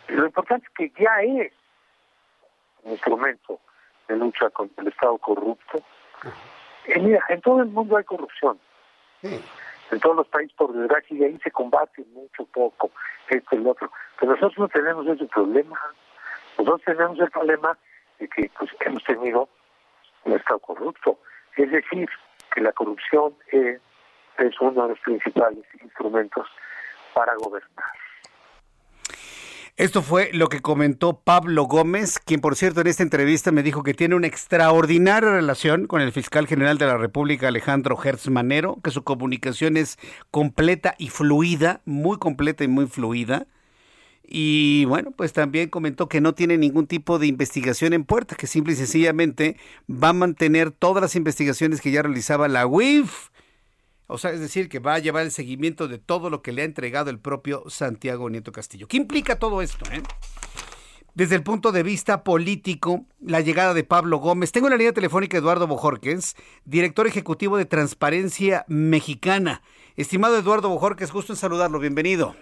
lo 0.08 0.26
importante 0.26 0.68
es 0.68 0.74
que 0.74 1.04
ya 1.04 1.22
es 1.22 1.54
un 2.84 2.92
instrumento 2.94 3.60
de 4.08 4.18
lucha 4.18 4.50
contra 4.50 4.82
el 4.82 4.90
Estado 4.90 5.18
corrupto. 5.18 5.82
Y 6.88 7.00
mira, 7.00 7.24
en 7.30 7.42
todo 7.42 7.62
el 7.62 7.68
mundo 7.68 7.98
hay 7.98 8.04
corrupción. 8.04 8.60
En 9.22 10.00
todos 10.00 10.16
los 10.16 10.28
países, 10.28 10.56
por 10.56 10.74
desgracia, 10.74 11.18
y 11.18 11.24
ahí 11.24 11.40
se 11.44 11.52
combate 11.52 12.04
mucho 12.14 12.46
poco, 12.46 12.92
esto 13.28 13.56
y 13.56 13.60
lo 13.60 13.72
otro. 13.72 13.92
Pero 14.20 14.34
nosotros 14.34 14.58
no 14.60 14.68
tenemos 14.68 15.08
ese 15.08 15.26
problema. 15.26 15.80
Nosotros 16.58 16.82
tenemos 16.86 17.20
el 17.20 17.32
problema 17.32 17.78
de 18.20 18.28
que 18.28 18.52
pues, 18.58 18.72
hemos 18.82 19.04
tenido 19.04 19.50
un 20.26 20.34
Estado 20.34 20.60
corrupto. 20.60 21.20
Es 21.56 21.72
decir, 21.72 22.10
que 22.54 22.62
la 22.62 22.72
corrupción 22.72 23.34
es, 23.52 23.80
uno 24.62 24.84
de 24.84 24.90
los 24.90 25.00
principales 25.00 25.64
instrumentos 25.82 26.48
para 27.14 27.36
gobernar. 27.36 27.86
Esto 29.76 30.02
fue 30.02 30.30
lo 30.34 30.50
que 30.50 30.60
comentó 30.60 31.22
Pablo 31.22 31.64
Gómez, 31.64 32.20
quien 32.20 32.42
por 32.42 32.58
cierto 32.58 32.82
en 32.82 32.88
esta 32.88 33.04
entrevista 33.04 33.52
me 33.52 33.64
dijo 33.64 33.82
que 33.82 33.94
tiene 33.94 34.16
una 34.16 34.28
extraordinaria 34.28 35.32
relación 35.32 35.88
con 35.88 36.02
el 36.02 36.12
fiscal 36.12 36.48
general 36.48 36.78
de 36.78 36.86
la 36.86 36.98
República, 36.98 37.48
Alejandro 37.48 37.98
Hertz 38.02 38.30
Manero, 38.30 38.78
que 38.84 38.92
su 38.92 39.06
comunicación 39.06 39.78
es 39.78 39.98
completa 40.32 40.96
y 40.98 41.08
fluida, 41.08 41.80
muy 41.86 42.18
completa 42.18 42.66
y 42.66 42.68
muy 42.68 42.88
fluida, 42.88 43.48
Y 44.32 44.86
bueno, 44.86 45.10
pues 45.10 45.34
también 45.34 45.70
comentó 45.70 46.08
que 46.08 46.22
no 46.22 46.36
tiene 46.36 46.56
ningún 46.56 46.86
tipo 46.86 47.18
de 47.18 47.26
investigación 47.26 47.94
en 47.94 48.04
puerta, 48.04 48.36
que 48.36 48.46
simple 48.46 48.74
y 48.74 48.76
sencillamente 48.76 49.58
va 49.90 50.10
a 50.10 50.14
mantener 50.14 50.70
todas 50.70 51.02
las 51.02 51.16
investigaciones 51.16 51.82
que 51.82 51.90
ya 51.90 52.04
realizaba 52.04 52.48
la 52.48 52.68
UIF. 52.68 53.30
O 54.06 54.20
sea, 54.20 54.30
es 54.30 54.40
decir, 54.40 54.70
que 54.70 54.78
va 54.78 54.94
a 54.94 55.00
llevar 55.00 55.24
el 55.24 55.32
seguimiento 55.32 55.88
de 55.88 55.98
todo 55.98 56.30
lo 56.30 56.44
que 56.44 56.52
le 56.52 56.62
ha 56.62 56.66
entregado 56.66 57.10
el 57.10 57.18
propio 57.18 57.64
Santiago 57.70 58.30
Nieto 58.30 58.52
Castillo. 58.52 58.88
¿Qué 58.88 58.98
implica 58.98 59.40
todo 59.40 59.64
esto? 59.64 59.84
Eh? 59.92 60.04
Desde 61.16 61.36
el 61.36 61.42
punto 61.42 61.72
de 61.72 61.82
vista 61.82 62.24
político, 62.24 63.08
la 63.20 63.42
llegada 63.42 63.74
de 63.74 63.84
Pablo 63.84 64.20
Gómez. 64.20 64.52
Tengo 64.52 64.68
en 64.68 64.72
la 64.72 64.78
línea 64.78 64.94
telefónica 64.94 65.40
Eduardo 65.40 65.66
Bojorquez, 65.66 66.36
director 66.66 67.08
ejecutivo 67.08 67.58
de 67.58 67.66
Transparencia 67.66 68.64
Mexicana. 68.68 69.64
Estimado 69.96 70.38
Eduardo 70.38 70.70
Bojorquez, 70.70 71.12
gusto 71.12 71.34
en 71.34 71.38
saludarlo. 71.38 71.80
Bienvenido. 71.80 72.36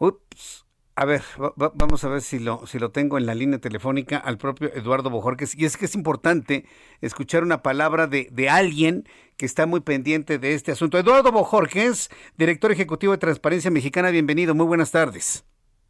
Ups. 0.00 0.66
A 0.96 1.04
ver, 1.04 1.22
vamos 1.56 2.04
a 2.04 2.08
ver 2.08 2.20
si 2.20 2.38
lo, 2.38 2.66
si 2.66 2.78
lo 2.78 2.90
tengo 2.90 3.16
en 3.16 3.24
la 3.24 3.34
línea 3.34 3.58
telefónica 3.58 4.18
al 4.18 4.38
propio 4.38 4.72
Eduardo 4.74 5.08
Bojorquez. 5.08 5.54
Y 5.56 5.64
es 5.64 5.76
que 5.76 5.84
es 5.84 5.94
importante 5.94 6.66
escuchar 7.00 7.42
una 7.42 7.62
palabra 7.62 8.06
de, 8.06 8.28
de 8.32 8.48
alguien 8.48 9.08
que 9.36 9.46
está 9.46 9.66
muy 9.66 9.80
pendiente 9.80 10.38
de 10.38 10.54
este 10.54 10.72
asunto. 10.72 10.98
Eduardo 10.98 11.32
Bojorquez, 11.32 12.10
director 12.36 12.72
ejecutivo 12.72 13.12
de 13.12 13.18
Transparencia 13.18 13.70
Mexicana, 13.70 14.10
bienvenido, 14.10 14.54
muy 14.54 14.66
buenas 14.66 14.90
tardes. 14.90 15.44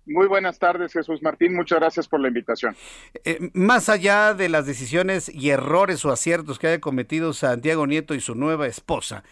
Muy 0.07 0.27
buenas 0.27 0.59
tardes, 0.59 0.93
Jesús 0.93 1.23
Martín. 1.23 1.55
Muchas 1.55 1.79
gracias 1.79 2.09
por 2.09 2.21
la 2.21 2.29
invitación. 2.29 2.75
Eh, 3.25 3.51
más 3.55 3.89
allá 3.89 4.35
de 4.35 4.49
las 4.49 4.67
decisiones 4.67 5.29
y 5.29 5.51
errores 5.51 6.05
o 6.05 6.11
aciertos 6.11 6.59
que 6.59 6.67
haya 6.67 6.81
cometido 6.81 7.33
Santiago 7.33 7.87
Nieto 7.87 8.15
y 8.15 8.21
su 8.21 8.35
nueva 8.35 8.67
esposa, 8.67 9.25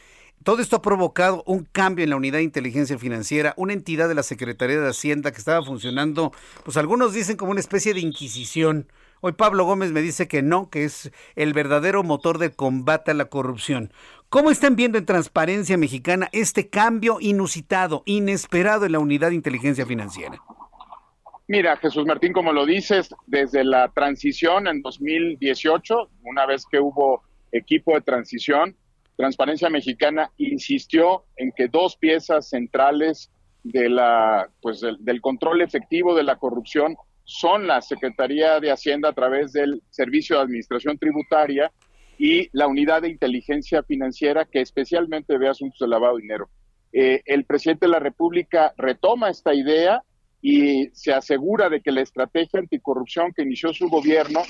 todo 0.45 0.63
esto 0.63 0.77
ha 0.77 0.83
provocado 0.83 1.43
un 1.47 1.65
cambio 1.65 2.05
en 2.05 2.11
la 2.11 2.17
unidad 2.17 2.39
de 2.39 2.45
inteligencia 2.45 2.99
financiera, 2.99 3.55
una 3.57 3.73
entidad 3.73 4.09
de 4.09 4.15
la 4.15 4.23
Secretaría 4.23 4.81
de 4.81 4.89
Hacienda 4.89 5.33
que 5.33 5.39
estaba 5.39 5.65
funcionando, 5.65 6.33
pues 6.65 6.77
algunos 6.77 7.13
dicen 7.13 7.37
como 7.37 7.51
una 7.51 7.61
especie 7.61 7.95
de 7.95 8.01
inquisición. 8.01 8.89
Hoy 9.21 9.33
Pablo 9.33 9.65
Gómez 9.65 9.91
me 9.91 10.01
dice 10.01 10.29
que 10.29 10.43
no, 10.43 10.71
que 10.71 10.85
es 10.85 11.11
el 11.35 11.53
verdadero 11.53 12.05
motor 12.05 12.39
de 12.39 12.51
combate 12.51 13.11
a 13.11 13.15
la 13.15 13.27
corrupción. 13.27 13.93
¿Cómo 14.29 14.51
están 14.51 14.77
viendo 14.77 14.99
en 14.99 15.07
Transparencia 15.07 15.77
Mexicana 15.77 16.29
este 16.33 16.69
cambio 16.69 17.19
inusitado, 17.21 18.03
inesperado 18.07 18.87
en 18.87 18.93
la 18.93 18.99
unidad 19.01 19.31
de 19.31 19.35
inteligencia 19.35 19.87
financiera? 19.87 20.41
Mira, 21.49 21.77
Jesús 21.79 22.05
Martín, 22.05 22.35
como 22.35 22.53
lo 22.53 22.67
dices, 22.67 23.09
desde 23.27 23.65
la 23.65 23.89
transición 23.89 24.69
en 24.69 24.83
2018, 24.83 26.11
una 26.25 26.45
vez 26.45 26.67
que 26.71 26.79
hubo 26.79 27.23
equipo 27.53 27.95
de 27.95 28.03
transición, 28.03 28.77
Transparencia 29.19 29.69
Mexicana 29.69 30.31
insistió 30.37 31.25
en 31.37 31.51
que 31.51 31.67
dos 31.67 31.97
piezas 31.97 32.51
centrales 32.51 33.33
de 33.65 33.89
la, 33.89 34.49
pues, 34.63 34.81
del, 34.81 35.21
control 35.21 35.61
efectivo 35.61 36.15
de 36.15 36.23
la 36.23 36.37
corrupción 36.37 36.97
son 37.25 37.67
la 37.67 37.83
Secretaría 37.83 38.61
de 38.61 38.71
Hacienda 38.71 39.09
a 39.09 39.13
través 39.13 39.53
del 39.53 39.83
Servicio 39.91 40.37
de 40.37 40.43
Administración 40.43 40.99
Tributaria 40.99 41.73
y 42.17 42.49
la 42.53 42.69
Unidad 42.69 43.03
de 43.03 43.09
Inteligencia 43.09 43.83
Financiera 43.83 44.45
que 44.45 44.61
especialmente 44.61 45.37
ve 45.37 45.49
asuntos 45.49 45.81
de 45.81 45.89
lavado 45.89 46.15
de 46.15 46.23
dinero. 46.23 46.49
Eh, 46.93 47.21
el 47.25 47.45
presidente 47.45 47.87
de 47.87 47.93
la 47.93 47.99
República 47.99 48.73
retoma 48.77 49.31
esta 49.31 49.53
idea 49.53 50.01
y 50.41 50.91
se 50.93 51.13
asegura 51.13 51.69
de 51.69 51.81
que 51.81 51.91
la 51.91 52.03
estrategia 52.03 52.61
anticorrupción 52.61 53.33
que 53.33 53.43
inició 53.43 53.75
su 53.75 53.89
gobierno 53.89 54.43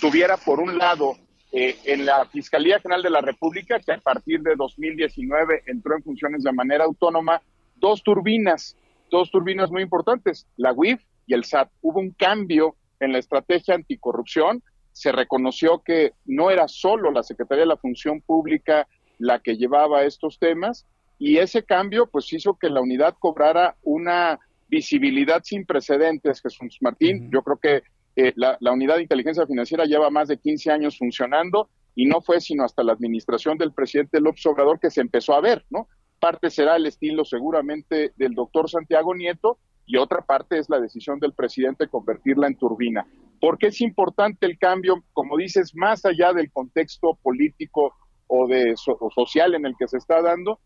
tuviera 0.00 0.36
por 0.36 0.58
un 0.58 0.78
lado 0.78 1.14
eh, 1.58 1.74
en 1.86 2.04
la 2.04 2.26
Fiscalía 2.26 2.80
General 2.80 3.02
de 3.02 3.08
la 3.08 3.22
República, 3.22 3.80
que 3.80 3.90
a 3.90 3.96
partir 3.96 4.42
de 4.42 4.56
2019 4.56 5.62
entró 5.64 5.96
en 5.96 6.02
funciones 6.02 6.42
de 6.42 6.52
manera 6.52 6.84
autónoma, 6.84 7.40
dos 7.76 8.02
turbinas, 8.02 8.76
dos 9.10 9.30
turbinas 9.30 9.70
muy 9.70 9.80
importantes, 9.80 10.46
la 10.58 10.74
UIF 10.74 11.00
y 11.26 11.32
el 11.32 11.44
SAT. 11.44 11.70
Hubo 11.80 12.00
un 12.00 12.10
cambio 12.10 12.76
en 13.00 13.12
la 13.12 13.20
estrategia 13.20 13.74
anticorrupción, 13.74 14.62
se 14.92 15.12
reconoció 15.12 15.82
que 15.82 16.12
no 16.26 16.50
era 16.50 16.68
solo 16.68 17.10
la 17.10 17.22
Secretaría 17.22 17.62
de 17.62 17.68
la 17.68 17.78
Función 17.78 18.20
Pública 18.20 18.86
la 19.18 19.38
que 19.38 19.56
llevaba 19.56 20.04
estos 20.04 20.38
temas 20.38 20.86
y 21.18 21.38
ese 21.38 21.64
cambio 21.64 22.06
pues 22.06 22.30
hizo 22.34 22.58
que 22.58 22.68
la 22.68 22.82
unidad 22.82 23.16
cobrara 23.18 23.76
una 23.82 24.38
visibilidad 24.68 25.40
sin 25.42 25.64
precedentes, 25.64 26.42
Jesús 26.42 26.76
Martín. 26.82 27.30
Yo 27.32 27.40
creo 27.40 27.56
que 27.56 27.82
eh, 28.16 28.32
la, 28.36 28.56
unidad 28.72 28.96
de 28.96 29.02
inteligencia 29.02 29.46
financiera 29.46 29.84
lleva 29.84 30.08
más 30.08 30.28
de 30.28 30.38
15 30.38 30.72
años 30.72 30.96
funcionando 30.96 31.68
y 31.94 32.06
no 32.06 32.22
fue 32.22 32.40
sino 32.40 32.64
hasta 32.64 32.82
la 32.82 32.92
administración 32.92 33.58
del 33.58 33.72
presidente 33.72 34.20
López 34.20 34.44
Obrador 34.46 34.80
que 34.80 34.90
se 34.90 35.02
empezó 35.02 35.34
a 35.34 35.42
ver, 35.42 35.66
¿no? 35.68 35.88
Parte 36.18 36.48
será 36.48 36.76
el 36.76 36.86
estilo 36.86 37.26
seguramente 37.26 38.12
del 38.16 38.34
doctor 38.34 38.70
Santiago 38.70 39.14
Nieto 39.14 39.58
y 39.84 39.98
otra 39.98 40.22
parte 40.22 40.58
es 40.58 40.70
la 40.70 40.80
decisión 40.80 41.20
del 41.20 41.34
presidente 41.34 41.88
convertirla 41.88 42.46
en 42.46 42.56
turbina. 42.56 43.06
¿Por 43.38 43.58
qué 43.58 43.66
es 43.66 43.82
importante 43.82 44.46
el 44.46 44.58
cambio? 44.58 45.04
Como 45.12 45.36
dices, 45.36 45.72
más 45.74 46.04
allá 46.06 46.32
del 46.32 46.50
contexto 46.50 47.18
político 47.22 47.94
o, 48.26 48.48
de, 48.48 48.74
o 48.98 49.10
social 49.10 49.54
en 49.54 49.66
el 49.66 49.74
que 49.78 49.88
se 49.88 49.98
está 49.98 50.22
dando, 50.22 50.58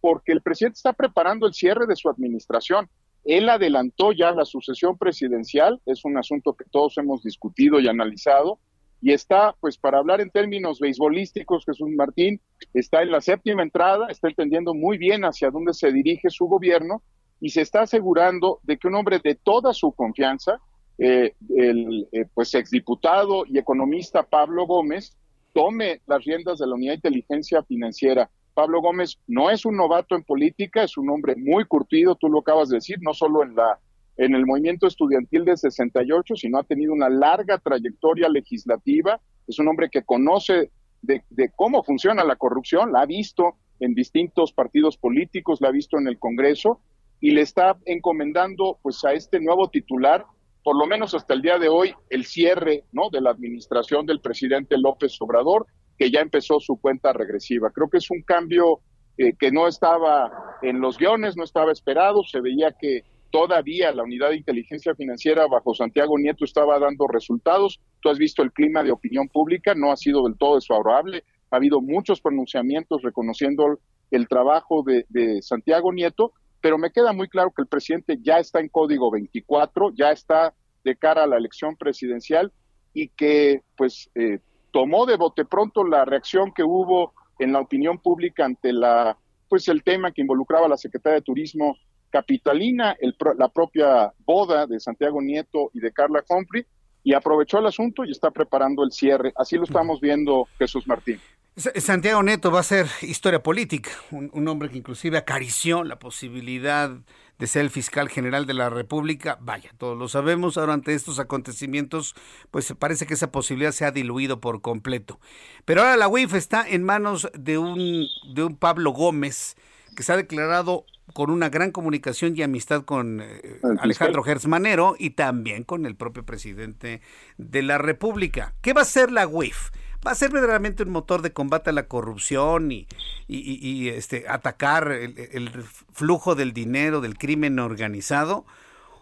porque 0.00 0.32
el 0.32 0.42
presidente 0.42 0.76
está 0.76 0.92
preparando 0.92 1.46
el 1.46 1.54
cierre 1.54 1.86
de 1.86 1.96
su 1.96 2.08
administración. 2.08 2.88
Él 3.28 3.50
adelantó 3.50 4.12
ya 4.12 4.32
la 4.32 4.46
sucesión 4.46 4.96
presidencial, 4.96 5.82
es 5.84 6.02
un 6.06 6.16
asunto 6.16 6.54
que 6.54 6.64
todos 6.64 6.96
hemos 6.96 7.22
discutido 7.22 7.78
y 7.78 7.86
analizado, 7.86 8.58
y 9.02 9.12
está, 9.12 9.54
pues 9.60 9.76
para 9.76 9.98
hablar 9.98 10.22
en 10.22 10.30
términos 10.30 10.80
beisbolísticos, 10.80 11.66
Jesús 11.66 11.90
Martín 11.90 12.40
está 12.72 13.02
en 13.02 13.10
la 13.10 13.20
séptima 13.20 13.62
entrada, 13.62 14.06
está 14.08 14.28
entendiendo 14.28 14.72
muy 14.72 14.96
bien 14.96 15.26
hacia 15.26 15.50
dónde 15.50 15.74
se 15.74 15.92
dirige 15.92 16.30
su 16.30 16.46
gobierno 16.46 17.02
y 17.38 17.50
se 17.50 17.60
está 17.60 17.82
asegurando 17.82 18.60
de 18.62 18.78
que 18.78 18.88
un 18.88 18.94
hombre 18.94 19.20
de 19.22 19.34
toda 19.34 19.74
su 19.74 19.92
confianza, 19.92 20.58
eh, 20.96 21.34
el 21.54 22.08
eh, 22.12 22.24
pues 22.32 22.54
exdiputado 22.54 23.44
y 23.46 23.58
economista 23.58 24.22
Pablo 24.22 24.66
Gómez, 24.66 25.14
tome 25.52 26.00
las 26.06 26.24
riendas 26.24 26.60
de 26.60 26.66
la 26.66 26.76
Unidad 26.76 26.92
de 26.92 26.96
Inteligencia 26.96 27.62
Financiera 27.62 28.30
Pablo 28.58 28.80
Gómez 28.80 29.20
no 29.28 29.50
es 29.50 29.64
un 29.64 29.76
novato 29.76 30.16
en 30.16 30.24
política, 30.24 30.82
es 30.82 30.98
un 30.98 31.08
hombre 31.10 31.36
muy 31.36 31.64
curtido, 31.64 32.16
tú 32.16 32.28
lo 32.28 32.40
acabas 32.40 32.68
de 32.68 32.78
decir, 32.78 32.96
no 33.00 33.14
solo 33.14 33.44
en 33.44 33.54
la 33.54 33.78
en 34.16 34.34
el 34.34 34.46
movimiento 34.46 34.88
estudiantil 34.88 35.44
de 35.44 35.56
68, 35.56 36.34
sino 36.34 36.58
ha 36.58 36.64
tenido 36.64 36.92
una 36.92 37.08
larga 37.08 37.58
trayectoria 37.58 38.28
legislativa, 38.28 39.20
es 39.46 39.60
un 39.60 39.68
hombre 39.68 39.88
que 39.90 40.02
conoce 40.02 40.72
de, 41.02 41.22
cómo 41.54 41.84
funciona 41.84 42.24
la 42.24 42.34
corrupción, 42.34 42.90
la 42.90 43.02
ha 43.02 43.06
visto 43.06 43.54
en 43.78 43.94
distintos 43.94 44.52
partidos 44.52 44.96
políticos, 44.96 45.60
la 45.60 45.68
ha 45.68 45.70
visto 45.70 45.96
en 45.96 46.08
el 46.08 46.18
Congreso 46.18 46.80
y 47.20 47.30
le 47.30 47.42
está 47.42 47.78
encomendando 47.84 48.80
pues 48.82 49.04
a 49.04 49.12
este 49.12 49.38
nuevo 49.38 49.70
titular, 49.70 50.26
por 50.64 50.76
lo 50.76 50.88
menos 50.88 51.14
hasta 51.14 51.32
el 51.32 51.42
día 51.42 51.60
de 51.60 51.68
hoy, 51.68 51.94
el 52.10 52.24
cierre 52.24 52.82
¿no? 52.90 53.08
de 53.08 53.20
la 53.20 53.30
administración 53.30 54.04
del 54.04 54.18
presidente 54.20 54.76
López 54.78 55.16
Obrador 55.20 55.68
que 55.98 56.10
ya 56.10 56.20
empezó 56.20 56.60
su 56.60 56.80
cuenta 56.80 57.12
regresiva. 57.12 57.70
Creo 57.70 57.88
que 57.88 57.98
es 57.98 58.10
un 58.10 58.22
cambio 58.22 58.80
eh, 59.16 59.34
que 59.38 59.50
no 59.50 59.66
estaba 59.66 60.30
en 60.62 60.80
los 60.80 60.96
guiones, 60.96 61.36
no 61.36 61.44
estaba 61.44 61.72
esperado, 61.72 62.22
se 62.22 62.40
veía 62.40 62.72
que 62.78 63.02
todavía 63.30 63.92
la 63.92 64.04
unidad 64.04 64.30
de 64.30 64.36
inteligencia 64.36 64.94
financiera 64.94 65.46
bajo 65.46 65.74
Santiago 65.74 66.18
Nieto 66.18 66.44
estaba 66.44 66.78
dando 66.78 67.06
resultados. 67.08 67.80
Tú 68.00 68.10
has 68.10 68.18
visto 68.18 68.42
el 68.42 68.52
clima 68.52 68.82
de 68.82 68.92
opinión 68.92 69.28
pública, 69.28 69.74
no 69.74 69.90
ha 69.90 69.96
sido 69.96 70.22
del 70.22 70.38
todo 70.38 70.54
desfavorable, 70.54 71.24
ha 71.50 71.56
habido 71.56 71.80
muchos 71.80 72.20
pronunciamientos 72.20 73.02
reconociendo 73.02 73.80
el 74.10 74.28
trabajo 74.28 74.82
de, 74.82 75.42
Santiago 75.42 75.92
Nieto, 75.92 76.32
pero 76.60 76.78
me 76.78 76.90
queda 76.90 77.12
muy 77.12 77.28
claro 77.28 77.52
que 77.54 77.62
el 77.62 77.68
presidente 77.68 78.18
ya 78.22 78.38
está 78.38 78.60
en 78.60 78.68
código 78.68 79.10
24, 79.10 79.92
ya 79.94 80.10
está 80.12 80.54
de 80.84 80.96
cara 80.96 81.24
a 81.24 81.26
la 81.26 81.36
elección 81.36 81.76
presidencial 81.76 82.52
y 82.94 83.08
que 83.08 83.62
pues 83.76 84.10
eh, 84.14 84.38
tomó 84.70 85.06
de 85.06 85.16
bote 85.16 85.44
pronto 85.44 85.84
la 85.84 86.04
reacción 86.04 86.52
que 86.52 86.62
hubo 86.62 87.12
en 87.38 87.52
la 87.52 87.60
opinión 87.60 87.98
pública 87.98 88.44
ante 88.44 88.72
la 88.72 89.16
pues 89.48 89.66
el 89.68 89.82
tema 89.82 90.12
que 90.12 90.20
involucraba 90.20 90.66
a 90.66 90.68
la 90.68 90.76
Secretaría 90.76 91.16
de 91.16 91.22
Turismo 91.22 91.76
capitalina, 92.10 92.96
la 93.36 93.48
propia 93.48 94.12
boda 94.24 94.66
de 94.66 94.80
Santiago 94.80 95.20
Nieto 95.20 95.70
y 95.74 95.80
de 95.80 95.92
Carla 95.92 96.24
Humphrey, 96.28 96.66
y 97.02 97.14
aprovechó 97.14 97.58
el 97.58 97.66
asunto 97.66 98.04
y 98.04 98.10
está 98.10 98.30
preparando 98.30 98.82
el 98.82 98.92
cierre. 98.92 99.32
Así 99.36 99.56
lo 99.56 99.64
estamos 99.64 100.00
viendo, 100.00 100.46
Jesús 100.58 100.86
Martín. 100.86 101.18
Santiago 101.56 102.22
Nieto 102.22 102.50
va 102.50 102.60
a 102.60 102.64
ser 102.64 102.86
historia 103.02 103.42
política, 103.42 103.90
un 104.10 104.48
hombre 104.48 104.68
que 104.68 104.78
inclusive 104.78 105.18
acarició 105.18 105.82
la 105.84 105.98
posibilidad 105.98 106.90
de 107.38 107.46
ser 107.46 107.62
el 107.62 107.70
fiscal 107.70 108.08
general 108.08 108.46
de 108.46 108.54
la 108.54 108.70
República. 108.70 109.38
Vaya, 109.40 109.70
todos 109.78 109.96
lo 109.96 110.08
sabemos. 110.08 110.56
Ahora 110.56 110.74
ante 110.74 110.94
estos 110.94 111.18
acontecimientos, 111.18 112.14
pues 112.50 112.72
parece 112.78 113.06
que 113.06 113.14
esa 113.14 113.30
posibilidad 113.30 113.72
se 113.72 113.84
ha 113.84 113.90
diluido 113.90 114.40
por 114.40 114.60
completo. 114.60 115.20
Pero 115.64 115.82
ahora 115.82 115.96
la 115.96 116.08
UIF 116.08 116.34
está 116.34 116.68
en 116.68 116.84
manos 116.84 117.28
de 117.38 117.58
un, 117.58 118.06
de 118.34 118.44
un 118.44 118.56
Pablo 118.56 118.90
Gómez 118.90 119.56
que 119.94 120.02
se 120.02 120.12
ha 120.12 120.16
declarado 120.16 120.84
con 121.12 121.30
una 121.30 121.48
gran 121.48 121.70
comunicación 121.70 122.36
y 122.36 122.42
amistad 122.42 122.82
con 122.82 123.20
eh, 123.20 123.60
Alejandro 123.80 124.22
Gersmanero 124.22 124.94
y 124.98 125.10
también 125.10 125.64
con 125.64 125.86
el 125.86 125.96
propio 125.96 126.24
presidente 126.24 127.00
de 127.36 127.62
la 127.62 127.78
República. 127.78 128.54
¿Qué 128.60 128.72
va 128.72 128.82
a 128.82 128.82
hacer 128.82 129.10
la 129.10 129.26
UIF? 129.26 129.70
Va 130.08 130.12
a 130.12 130.14
ser 130.14 130.30
verdaderamente 130.30 130.84
un 130.84 130.90
motor 130.90 131.20
de 131.20 131.34
combate 131.34 131.68
a 131.68 131.74
la 131.74 131.86
corrupción 131.86 132.72
y, 132.72 133.88
este, 133.90 134.24
atacar 134.26 134.90
el, 134.90 135.50
flujo 135.92 136.34
del 136.34 136.54
dinero, 136.54 137.02
del 137.02 137.18
crimen 137.18 137.58
organizado, 137.58 138.46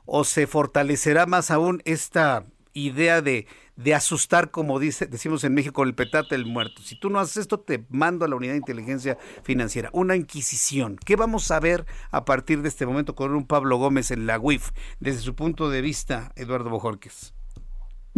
o 0.04 0.24
se 0.24 0.48
fortalecerá 0.48 1.26
más 1.26 1.52
aún 1.52 1.80
esta 1.84 2.44
idea 2.72 3.22
de, 3.22 3.46
asustar, 3.94 4.50
como 4.50 4.80
dice, 4.80 5.06
decimos 5.06 5.44
en 5.44 5.54
México, 5.54 5.84
el 5.84 5.94
petate 5.94 6.34
del 6.34 6.44
muerto. 6.44 6.82
Si 6.82 6.98
tú 6.98 7.08
no 7.08 7.20
haces 7.20 7.36
esto, 7.36 7.60
te 7.60 7.84
mando 7.88 8.24
a 8.24 8.28
la 8.28 8.34
unidad 8.34 8.54
de 8.54 8.58
inteligencia 8.58 9.16
financiera. 9.44 9.90
Una 9.92 10.16
inquisición. 10.16 10.96
¿Qué 11.04 11.14
vamos 11.14 11.52
a 11.52 11.60
ver 11.60 11.86
a 12.10 12.24
partir 12.24 12.62
de 12.62 12.68
este 12.68 12.84
momento 12.84 13.14
con 13.14 13.32
un 13.32 13.46
Pablo 13.46 13.76
Gómez 13.76 14.10
en 14.10 14.26
la 14.26 14.40
UIF, 14.40 14.70
desde 14.98 15.20
su 15.20 15.36
punto 15.36 15.70
de 15.70 15.82
vista, 15.82 16.32
Eduardo 16.34 16.68
Bojorques? 16.68 17.35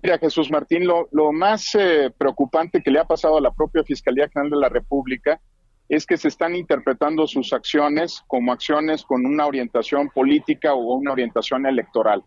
Mira, 0.03 0.19
Jesús 0.19 0.51
Martín, 0.51 0.87
lo, 0.87 1.09
lo 1.13 1.33
más 1.33 1.75
eh, 1.75 2.13
preocupante 2.17 2.83
que 2.83 2.91
le 2.91 3.01
ha 3.01 3.05
pasado 3.05 3.39
a 3.39 3.41
la 3.41 3.53
propia 3.53 3.83
Fiscalía 3.83 4.29
General 4.29 4.51
de 4.51 4.57
la 4.57 4.69
República 4.69 5.41
es 5.89 6.07
que 6.07 6.19
se 6.19 6.29
están 6.29 6.55
interpretando 6.55 7.27
sus 7.27 7.53
acciones 7.53 8.23
como 8.27 8.53
acciones 8.53 9.03
con 9.05 9.25
una 9.25 9.47
orientación 9.47 10.11
política 10.11 10.75
o 10.75 10.95
una 10.95 11.13
orientación 11.13 11.67
electoral. 11.67 12.23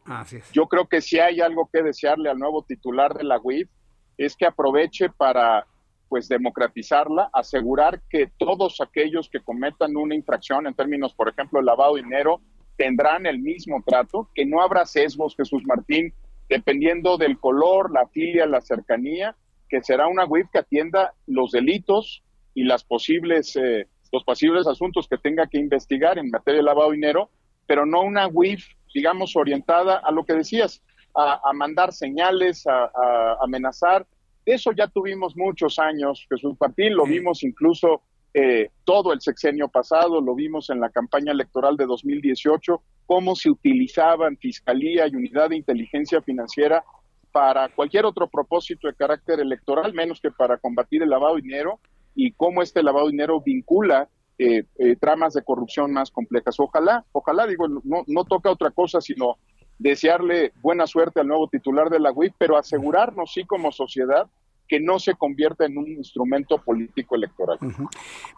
Yo 0.52 0.66
creo 0.66 0.88
que 0.88 1.00
si 1.00 1.20
hay 1.20 1.42
algo 1.42 1.70
que 1.72 1.84
desearle 1.84 2.30
al 2.30 2.40
nuevo 2.40 2.64
titular 2.64 3.14
de 3.14 3.24
la 3.24 3.40
UIF 3.42 3.70
es 4.18 4.36
que 4.36 4.48
aproveche 4.48 5.10
para 5.10 5.66
pues 6.10 6.28
democratizarla, 6.28 7.30
asegurar 7.32 8.02
que 8.10 8.32
todos 8.38 8.82
aquellos 8.82 9.30
que 9.30 9.40
cometan 9.40 9.96
una 9.96 10.14
infracción 10.14 10.68
en 10.68 10.74
términos, 10.74 11.14
por 11.14 11.30
ejemplo, 11.30 11.60
de 11.60 11.66
lavado 11.66 11.96
de 11.96 12.02
dinero, 12.02 12.42
tendrán 12.76 13.26
el 13.26 13.40
mismo 13.40 13.82
trato, 13.86 14.28
que 14.36 14.46
no 14.46 14.62
habrá 14.62 14.86
sesgos, 14.86 15.36
Jesús 15.38 15.62
Martín, 15.66 16.14
dependiendo 16.52 17.18
del 17.18 17.40
color, 17.40 17.94
la 17.94 18.08
filia, 18.08 18.46
la 18.46 18.60
cercanía, 18.60 19.38
que 19.70 19.82
será 19.82 20.08
una 20.08 20.26
WIF 20.26 20.50
que 20.52 20.60
atienda 20.60 21.14
los 21.26 21.52
delitos 21.52 22.24
y 22.54 22.66
las 22.66 22.84
posibles, 22.84 23.56
eh, 23.56 23.88
los 24.12 24.26
posibles 24.26 24.68
asuntos 24.68 25.08
que 25.08 25.18
tenga 25.18 25.48
que 25.48 25.58
investigar 25.58 26.18
en 26.18 26.30
materia 26.30 26.60
de 26.60 26.66
lavado 26.66 26.90
de 26.90 26.98
dinero, 26.98 27.30
pero 27.66 27.86
no 27.86 28.02
una 28.02 28.28
WIF, 28.28 28.66
digamos, 28.94 29.38
orientada 29.38 30.02
a 30.04 30.12
lo 30.12 30.26
que 30.26 30.34
decías, 30.34 30.84
a, 31.16 31.54
mandar 31.54 31.94
señales, 31.94 32.68
a, 32.68 33.38
amenazar. 33.42 34.06
Eso 34.46 34.74
ya 34.74 34.88
tuvimos 34.88 35.38
muchos 35.38 35.80
años, 35.80 36.26
Jesús 36.30 36.56
Martín, 36.60 36.96
lo 36.96 37.06
vimos 37.06 37.44
incluso 37.44 38.02
eh, 38.34 38.70
todo 38.86 39.14
el 39.14 39.22
sexenio 39.22 39.68
pasado, 39.68 40.22
lo 40.22 40.36
vimos 40.36 40.70
en 40.70 40.80
la 40.80 40.90
campaña 40.90 41.32
electoral 41.32 41.76
de 41.76 41.86
2018, 41.86 42.82
cómo 43.06 43.36
se 43.36 43.50
utilizaban 43.50 44.38
Fiscalía 44.38 45.08
y 45.08 45.16
Unidad 45.16 45.50
de 45.50 45.58
Inteligencia 45.58 46.22
Financiera 46.22 46.84
para 47.32 47.70
cualquier 47.70 48.06
otro 48.06 48.28
propósito 48.28 48.88
de 48.88 48.94
carácter 48.94 49.40
electoral, 49.40 49.94
menos 49.94 50.20
que 50.22 50.32
para 50.32 50.58
combatir 50.58 51.02
el 51.04 51.10
lavado 51.10 51.36
de 51.36 51.42
dinero 51.42 51.80
y 52.16 52.32
cómo 52.34 52.62
este 52.62 52.84
lavado 52.84 53.08
de 53.08 53.12
dinero 53.12 53.42
vincula 53.42 54.10
eh, 54.38 54.64
eh, 54.80 54.96
tramas 54.96 55.34
de 55.34 55.44
corrupción 55.44 55.92
más 55.94 56.10
complejas. 56.10 56.60
Ojalá, 56.60 57.06
ojalá, 57.12 57.46
digo, 57.48 57.68
no, 57.68 58.26
toca 58.26 58.50
otra 58.50 58.72
cosa 58.72 59.00
sino 59.00 59.38
desearle 59.78 60.52
buena 60.62 60.88
suerte 60.88 61.20
al 61.20 61.28
nuevo 61.28 61.48
titular 61.48 61.90
de 61.90 62.00
la 62.00 62.12
UIP, 62.12 62.34
pero 62.38 62.58
asegurarnos, 62.58 63.34
sí, 63.34 63.46
como 63.46 63.72
sociedad, 63.72 64.28
que 64.72 64.80
no 64.80 65.00
se 65.00 65.16
convierta 65.16 65.66
en 65.66 65.78
un 65.78 65.86
instrumento 65.86 66.58
político 66.58 67.16
electoral. 67.16 67.60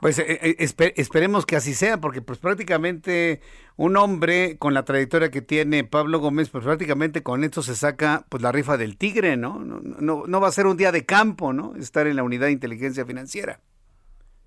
Pues 0.01 0.17
eh, 0.17 0.39
eh, 0.41 0.55
esperemos 0.57 1.45
que 1.45 1.55
así 1.55 1.75
sea, 1.75 2.01
porque 2.01 2.23
pues 2.23 2.39
prácticamente 2.39 3.39
un 3.75 3.97
hombre 3.97 4.57
con 4.57 4.73
la 4.73 4.83
trayectoria 4.83 5.29
que 5.29 5.43
tiene 5.43 5.83
Pablo 5.83 6.19
Gómez, 6.19 6.49
pues 6.49 6.63
prácticamente 6.63 7.21
con 7.21 7.43
esto 7.43 7.61
se 7.61 7.75
saca 7.75 8.25
pues 8.29 8.41
la 8.41 8.51
rifa 8.51 8.77
del 8.77 8.97
tigre, 8.97 9.37
¿no? 9.37 9.59
No, 9.59 9.79
no, 9.79 10.23
no 10.25 10.41
va 10.41 10.47
a 10.47 10.51
ser 10.51 10.65
un 10.65 10.75
día 10.75 10.91
de 10.91 11.05
campo, 11.05 11.53
¿no? 11.53 11.75
Estar 11.75 12.07
en 12.07 12.15
la 12.15 12.23
unidad 12.23 12.47
de 12.47 12.53
inteligencia 12.53 13.05
financiera. 13.05 13.59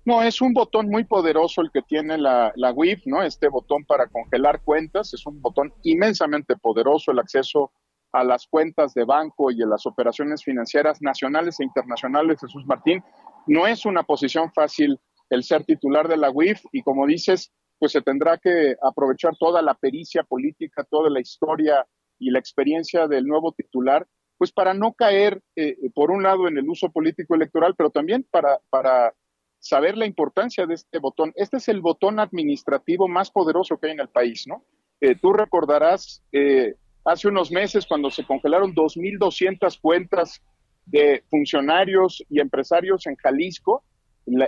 No, 0.03 0.21
es 0.21 0.41
un 0.41 0.53
botón 0.53 0.89
muy 0.89 1.05
poderoso 1.05 1.61
el 1.61 1.71
que 1.71 1.83
tiene 1.83 2.17
la, 2.17 2.51
la 2.57 2.73
WIF, 2.73 3.03
¿no? 3.05 3.23
Este 3.23 3.47
botón 3.47 3.85
para 3.85 4.07
congelar 4.07 4.59
cuentas, 4.59 5.13
es 5.13 5.25
un 5.25 5.41
botón 5.41 5.73
inmensamente 5.83 6.57
poderoso, 6.57 7.13
el 7.13 7.19
acceso 7.19 7.71
a 8.11 8.23
las 8.23 8.47
cuentas 8.47 8.93
de 8.93 9.05
banco 9.05 9.51
y 9.51 9.61
a 9.61 9.67
las 9.67 9.85
operaciones 9.85 10.43
financieras 10.43 11.01
nacionales 11.01 11.59
e 11.59 11.63
internacionales, 11.63 12.39
Jesús 12.39 12.65
Martín. 12.65 13.03
No 13.47 13.67
es 13.67 13.85
una 13.85 14.03
posición 14.03 14.51
fácil 14.53 14.99
el 15.29 15.43
ser 15.43 15.63
titular 15.65 16.07
de 16.07 16.17
la 16.17 16.31
UIF 16.31 16.61
y 16.71 16.81
como 16.81 17.05
dices, 17.05 17.51
pues 17.79 17.91
se 17.91 18.01
tendrá 18.01 18.37
que 18.37 18.75
aprovechar 18.81 19.35
toda 19.37 19.61
la 19.61 19.75
pericia 19.75 20.23
política, 20.23 20.83
toda 20.89 21.09
la 21.09 21.19
historia 21.19 21.85
y 22.19 22.31
la 22.31 22.39
experiencia 22.39 23.07
del 23.07 23.25
nuevo 23.25 23.51
titular, 23.51 24.07
pues 24.37 24.51
para 24.51 24.73
no 24.73 24.93
caer, 24.93 25.41
eh, 25.55 25.75
por 25.93 26.11
un 26.11 26.23
lado, 26.23 26.47
en 26.47 26.57
el 26.57 26.69
uso 26.69 26.89
político 26.89 27.35
electoral, 27.35 27.75
pero 27.75 27.89
también 27.89 28.25
para, 28.29 28.59
para 28.69 29.13
saber 29.59 29.97
la 29.97 30.05
importancia 30.05 30.65
de 30.65 30.75
este 30.75 30.99
botón. 30.99 31.33
Este 31.35 31.57
es 31.57 31.67
el 31.67 31.81
botón 31.81 32.19
administrativo 32.19 33.07
más 33.07 33.31
poderoso 33.31 33.77
que 33.77 33.87
hay 33.87 33.93
en 33.93 33.99
el 33.99 34.09
país, 34.09 34.45
¿no? 34.47 34.63
Eh, 35.01 35.15
tú 35.15 35.33
recordarás 35.33 36.23
eh, 36.31 36.75
hace 37.07 37.27
unos 37.27 37.51
meses 37.51 37.85
cuando 37.85 38.11
se 38.11 38.25
congelaron 38.25 38.75
2.200 38.75 39.79
cuentas 39.81 40.41
de 40.85 41.23
funcionarios 41.29 42.23
y 42.29 42.39
empresarios 42.39 43.07
en 43.07 43.15
Jalisco, 43.15 43.83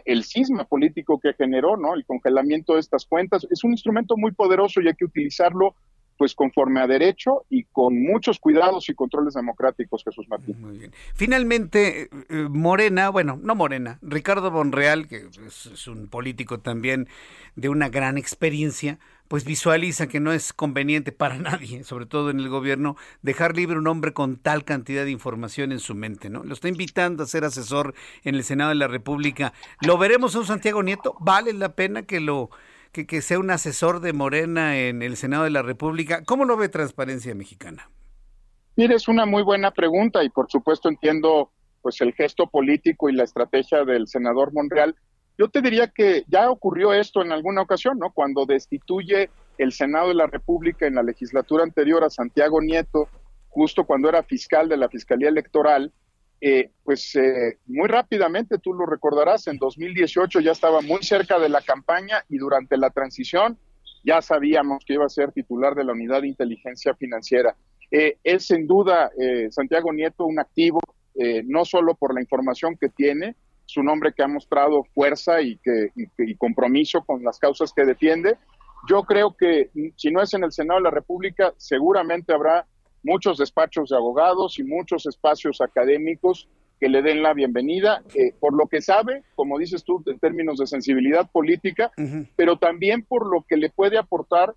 el 0.05 0.24
cisma 0.26 0.66
político 0.66 1.20
que 1.20 1.34
generó, 1.34 1.78
¿no? 1.78 1.95
El 1.95 2.05
congelamiento 2.05 2.74
de 2.74 2.82
estas 2.82 3.05
cuentas 3.05 3.47
es 3.49 3.64
un 3.64 3.72
instrumento 3.72 4.18
muy 4.18 4.32
poderoso 4.34 4.82
y 4.82 4.88
hay 4.89 4.95
que 4.95 5.05
utilizarlo 5.05 5.76
pues 6.20 6.36
conforme 6.36 6.82
a 6.82 6.88
derecho 6.88 7.45
y 7.49 7.64
con 7.64 8.03
muchos 8.03 8.39
cuidados 8.39 8.89
y 8.89 8.93
controles 8.93 9.36
democráticos, 9.36 10.03
Jesús 10.03 10.28
Martín. 10.28 10.60
Muy 10.60 10.78
bien. 10.78 10.91
Finalmente, 11.16 12.01
eh, 12.01 12.10
eh, 12.28 12.47
Morena, 12.49 13.07
bueno, 13.10 13.39
no 13.41 13.55
Morena, 13.55 13.99
Ricardo 14.01 14.51
Bonreal, 14.51 15.07
que 15.07 15.28
es, 15.47 15.88
un 15.88 16.10
político 16.10 16.60
también 16.60 17.07
de 17.55 17.70
una 17.70 17.88
gran 17.88 18.18
experiencia, 18.18 18.99
pues 19.30 19.45
visualiza 19.45 20.07
que 20.07 20.19
no 20.19 20.34
es 20.34 20.51
conveniente 20.51 21.13
para 21.13 21.38
nadie, 21.38 21.86
sobre 21.86 22.05
todo 22.05 22.32
en 22.32 22.41
el 22.41 22.49
gobierno, 22.49 22.97
dejar 23.21 23.55
libre 23.55 23.77
un 23.77 23.88
hombre 23.88 24.11
con 24.11 24.36
tal 24.36 24.65
cantidad 24.65 25.05
de 25.05 25.11
información 25.11 25.71
en 25.71 25.80
su 25.80 25.95
mente, 25.95 26.30
¿no? 26.30 26.43
Lo 26.43 26.53
está 26.53 26.67
invitando 26.67 27.23
a 27.23 27.27
ser 27.27 27.45
asesor 27.45 27.93
en 28.25 28.36
el 28.36 28.43
Senado 28.43 28.69
de 28.69 28.75
la 28.75 28.88
República. 28.88 29.53
¿Lo 29.80 29.97
veremos 29.97 30.36
a 30.36 30.39
un 30.39 30.45
Santiago 30.45 30.84
Nieto? 30.84 31.15
¿Vale 31.21 31.53
la 31.53 31.75
pena 31.75 32.03
que 32.03 32.19
lo 32.19 32.49
que, 32.91 33.21
sea 33.21 33.39
un 33.39 33.51
asesor 33.51 33.99
de 33.99 34.13
Morena 34.13 34.77
en 34.77 35.01
el 35.03 35.15
Senado 35.15 35.43
de 35.43 35.51
la 35.51 35.61
República. 35.61 36.23
¿Cómo 36.25 36.45
lo 36.45 36.57
ve 36.57 36.69
Transparencia 36.69 37.36
Mexicana? 37.36 37.89
Mire, 38.75 38.95
es 38.95 39.07
una 39.07 39.25
muy 39.25 39.43
buena 39.43 39.71
pregunta 39.71 40.23
y 40.23 40.30
por 40.30 40.49
supuesto 40.49 40.89
entiendo 40.89 41.51
pues 41.82 42.01
el 42.01 42.13
gesto 42.13 42.47
político 42.47 43.09
y 43.09 43.13
la 43.13 43.23
estrategia 43.23 43.86
del 43.86 44.07
senador 44.07 44.53
Monreal. 44.53 44.95
Yo 45.39 45.47
te 45.47 45.61
diría 45.61 45.87
que 45.87 46.25
ya 46.27 46.51
ocurrió 46.51 46.91
esto 46.91 47.21
en 47.21 47.31
alguna 47.31 47.61
ocasión, 47.61 47.97
¿no? 47.97 48.11
Cuando 48.11 48.45
destituye 48.45 49.29
el 49.57 49.71
Senado 49.71 50.09
de 50.09 50.15
la 50.15 50.27
República 50.27 50.85
en 50.85 50.95
la 50.95 51.01
legislatura 51.01 51.63
anterior 51.63 52.03
a 52.03 52.09
Santiago 52.09 52.61
Nieto, 52.61 53.07
justo 53.47 53.85
cuando 53.85 54.09
era 54.09 54.21
fiscal 54.21 54.67
de 54.67 54.75
la 54.75 54.89
Fiscalía 54.89 55.29
Electoral, 55.29 55.93
eh, 56.41 56.71
pues 56.83 57.15
eh, 57.15 57.57
muy 57.67 57.87
rápidamente, 57.87 58.57
tú 58.57 58.73
lo 58.73 58.85
recordarás, 58.85 59.47
en 59.47 59.57
2018 59.59 60.41
ya 60.41 60.51
estaba 60.51 60.81
muy 60.81 61.01
cerca 61.03 61.39
de 61.39 61.47
la 61.47 61.61
campaña 61.61 62.25
y 62.27 62.37
durante 62.37 62.75
la 62.75 62.89
transición 62.89 63.57
ya 64.03 64.21
sabíamos 64.21 64.83
que 64.85 64.95
iba 64.95 65.05
a 65.05 65.09
ser 65.09 65.31
titular 65.31 65.73
de 65.73 65.85
la 65.85 65.93
unidad 65.93 66.21
de 66.21 66.27
inteligencia 66.27 66.95
financiera. 66.95 67.55
Eh, 67.91 68.17
es 68.25 68.47
sin 68.47 68.67
duda, 68.67 69.09
Santiago 69.51 69.93
Nieto, 69.93 70.25
un 70.25 70.39
activo, 70.39 70.81
no 71.45 71.63
solo 71.63 71.95
por 71.95 72.13
la 72.13 72.19
información 72.19 72.75
que 72.77 72.89
tiene, 72.89 73.37
su 73.70 73.84
nombre 73.84 74.13
que 74.13 74.24
ha 74.24 74.28
mostrado 74.28 74.84
fuerza 74.95 75.41
y, 75.41 75.57
que, 75.57 75.91
y 76.17 76.36
compromiso 76.36 77.03
con 77.03 77.24
las 77.24 77.38
causas 77.38 77.72
que 77.72 77.86
defiende. 77.86 78.36
Yo 78.89 79.03
creo 79.03 79.36
que 79.38 79.70
si 79.95 80.09
no 80.09 80.24
es 80.24 80.34
en 80.34 80.43
el 80.43 80.51
Senado 80.51 80.80
de 80.80 80.86
la 80.86 80.89
República, 80.89 81.53
seguramente 81.57 82.34
habrá 82.34 82.65
muchos 83.03 83.38
despachos 83.38 83.89
de 83.89 83.95
abogados 83.95 84.57
y 84.57 84.63
muchos 84.63 85.05
espacios 85.05 85.61
académicos 85.61 86.47
que 86.80 86.89
le 86.89 87.03
den 87.03 87.22
la 87.22 87.36
bienvenida, 87.36 88.01
eh, 88.15 88.34
por 88.39 88.57
lo 88.57 88.65
que 88.65 88.82
sabe, 88.82 89.22
como 89.36 89.59
dices 89.59 89.84
tú, 89.84 90.01
en 90.07 90.17
términos 90.17 90.57
de 90.57 90.65
sensibilidad 90.65 91.30
política, 91.30 91.91
pero 92.36 92.57
también 92.57 93.03
por 93.03 93.32
lo 93.32 93.45
que 93.47 93.57
le 93.57 93.70
puede 93.70 93.99
aportar 93.99 94.55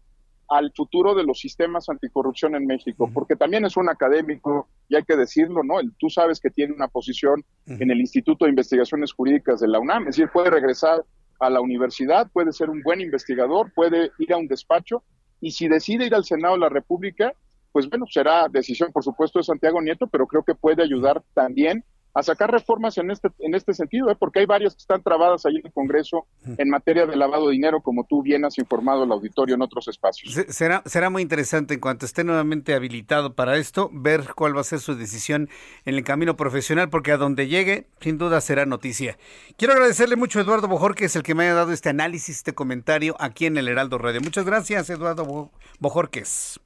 al 0.53 0.70
futuro 0.76 1.14
de 1.14 1.24
los 1.24 1.38
sistemas 1.38 1.88
anticorrupción 1.88 2.55
en 2.55 2.66
México, 2.66 3.11
porque 3.12 3.36
también 3.36 3.64
es 3.64 3.76
un 3.78 3.88
académico, 3.88 4.68
y 4.86 4.96
hay 4.96 5.03
que 5.03 5.16
decirlo, 5.16 5.62
¿no? 5.62 5.76
tú 5.98 6.11
sabes 6.11 6.40
que 6.40 6.50
tiene 6.50 6.74
una 6.74 6.88
posición 6.88 7.42
en 7.66 7.90
el 7.90 8.00
Instituto 8.00 8.44
de 8.44 8.50
Investigaciones 8.50 9.12
Jurídicas 9.14 9.61
de 9.61 9.68
la 9.68 9.80
UNAM, 9.80 10.03
es 10.03 10.16
decir, 10.16 10.30
puede 10.30 10.50
regresar 10.50 11.03
a 11.40 11.48
la 11.48 11.62
universidad, 11.62 12.30
puede 12.30 12.53
ser 12.53 12.68
un 12.68 12.82
buen 12.82 13.00
investigador, 13.00 13.72
puede 13.74 14.11
ir 14.18 14.32
a 14.34 14.36
un 14.36 14.46
despacho, 14.46 15.03
y 15.40 15.53
si 15.53 15.68
decide 15.68 16.05
ir 16.05 16.14
al 16.14 16.24
Senado 16.24 16.55
de 16.55 16.61
la 16.61 16.68
República, 16.68 17.32
pues 17.72 17.88
bueno, 17.88 18.05
será 18.11 18.46
decisión, 18.50 18.92
por 18.92 19.03
supuesto, 19.03 19.38
de 19.38 19.44
Santiago 19.44 19.80
Nieto, 19.80 20.07
pero 20.07 20.26
creo 20.26 20.42
que 20.42 20.55
puede 20.55 20.82
ayudar 20.82 21.22
también 21.32 21.82
a 22.14 22.22
sacar 22.22 22.50
reformas 22.50 22.98
en 22.98 23.10
este, 23.10 23.28
en 23.38 23.54
este 23.54 23.72
sentido, 23.72 24.10
¿eh? 24.10 24.16
porque 24.18 24.40
hay 24.40 24.46
varias 24.46 24.74
que 24.74 24.80
están 24.80 25.02
trabadas 25.02 25.46
ahí 25.46 25.56
en 25.56 25.66
el 25.66 25.72
Congreso 25.72 26.26
en 26.58 26.68
materia 26.68 27.06
de 27.06 27.16
lavado 27.16 27.48
de 27.48 27.52
dinero, 27.52 27.80
como 27.80 28.04
tú 28.04 28.22
bien 28.22 28.44
has 28.44 28.58
informado 28.58 29.04
al 29.04 29.12
auditorio 29.12 29.54
en 29.54 29.62
otros 29.62 29.88
espacios. 29.88 30.34
Será, 30.48 30.82
será 30.86 31.10
muy 31.10 31.22
interesante 31.22 31.74
en 31.74 31.80
cuanto 31.80 32.04
esté 32.04 32.24
nuevamente 32.24 32.74
habilitado 32.74 33.34
para 33.34 33.56
esto, 33.56 33.90
ver 33.92 34.34
cuál 34.34 34.56
va 34.56 34.60
a 34.60 34.64
ser 34.64 34.80
su 34.80 34.94
decisión 34.94 35.48
en 35.84 35.94
el 35.94 36.04
camino 36.04 36.36
profesional, 36.36 36.90
porque 36.90 37.12
a 37.12 37.16
donde 37.16 37.48
llegue, 37.48 37.86
sin 38.00 38.18
duda 38.18 38.40
será 38.40 38.66
noticia. 38.66 39.16
Quiero 39.56 39.74
agradecerle 39.74 40.16
mucho 40.16 40.38
a 40.38 40.42
Eduardo 40.42 40.68
Bojor, 40.68 40.94
que 40.94 41.06
es 41.06 41.16
el 41.16 41.22
que 41.22 41.34
me 41.34 41.44
haya 41.44 41.54
dado 41.54 41.72
este 41.72 41.88
análisis, 41.88 42.36
este 42.36 42.54
comentario 42.54 43.16
aquí 43.18 43.46
en 43.46 43.56
el 43.56 43.68
Heraldo 43.68 43.98
Radio. 43.98 44.20
Muchas 44.20 44.44
gracias, 44.44 44.90
Eduardo 44.90 45.50
Bojorques. 45.78 46.60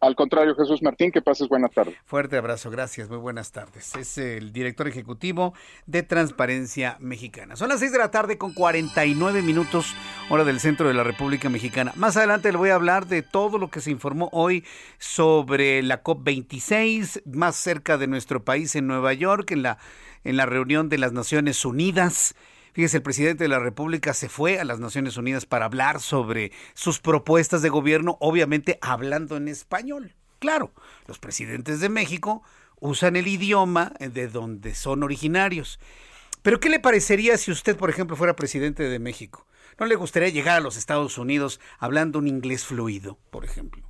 Al 0.00 0.14
contrario, 0.14 0.54
Jesús 0.54 0.80
Martín, 0.80 1.10
que 1.10 1.20
pases 1.20 1.48
buena 1.48 1.68
tarde. 1.68 1.96
Fuerte 2.04 2.36
abrazo, 2.36 2.70
gracias, 2.70 3.08
muy 3.08 3.18
buenas 3.18 3.50
tardes. 3.50 3.96
Es 3.96 4.16
el 4.16 4.52
director 4.52 4.86
ejecutivo 4.86 5.54
de 5.86 6.04
Transparencia 6.04 6.96
Mexicana. 7.00 7.56
Son 7.56 7.68
las 7.68 7.80
6 7.80 7.90
de 7.90 7.98
la 7.98 8.12
tarde 8.12 8.38
con 8.38 8.54
49 8.54 9.42
minutos, 9.42 9.94
hora 10.30 10.44
del 10.44 10.60
centro 10.60 10.86
de 10.86 10.94
la 10.94 11.02
República 11.02 11.48
Mexicana. 11.48 11.92
Más 11.96 12.16
adelante 12.16 12.52
le 12.52 12.58
voy 12.58 12.70
a 12.70 12.76
hablar 12.76 13.06
de 13.06 13.22
todo 13.22 13.58
lo 13.58 13.70
que 13.70 13.80
se 13.80 13.90
informó 13.90 14.28
hoy 14.32 14.64
sobre 14.98 15.82
la 15.82 16.04
COP26, 16.04 17.22
más 17.26 17.56
cerca 17.56 17.98
de 17.98 18.06
nuestro 18.06 18.44
país 18.44 18.76
en 18.76 18.86
Nueva 18.86 19.12
York, 19.14 19.50
en 19.50 19.62
la, 19.62 19.78
en 20.22 20.36
la 20.36 20.46
reunión 20.46 20.88
de 20.88 20.98
las 20.98 21.12
Naciones 21.12 21.64
Unidas. 21.64 22.36
Fíjese, 22.72 22.98
el 22.98 23.02
presidente 23.02 23.44
de 23.44 23.48
la 23.48 23.58
República 23.58 24.14
se 24.14 24.28
fue 24.28 24.58
a 24.60 24.64
las 24.64 24.80
Naciones 24.80 25.16
Unidas 25.16 25.46
para 25.46 25.64
hablar 25.64 26.00
sobre 26.00 26.52
sus 26.74 27.00
propuestas 27.00 27.62
de 27.62 27.68
gobierno, 27.68 28.16
obviamente 28.20 28.78
hablando 28.80 29.36
en 29.36 29.48
español. 29.48 30.14
Claro, 30.38 30.72
los 31.06 31.18
presidentes 31.18 31.80
de 31.80 31.88
México 31.88 32.42
usan 32.80 33.16
el 33.16 33.26
idioma 33.26 33.92
de 33.98 34.28
donde 34.28 34.74
son 34.74 35.02
originarios. 35.02 35.80
Pero 36.42 36.60
¿qué 36.60 36.68
le 36.68 36.80
parecería 36.80 37.36
si 37.36 37.50
usted, 37.50 37.76
por 37.76 37.90
ejemplo, 37.90 38.16
fuera 38.16 38.36
presidente 38.36 38.84
de 38.84 38.98
México? 38.98 39.46
¿No 39.78 39.86
le 39.86 39.96
gustaría 39.96 40.28
llegar 40.28 40.56
a 40.56 40.60
los 40.60 40.76
Estados 40.76 41.18
Unidos 41.18 41.60
hablando 41.78 42.18
un 42.18 42.28
inglés 42.28 42.64
fluido, 42.64 43.18
por 43.30 43.44
ejemplo? 43.44 43.87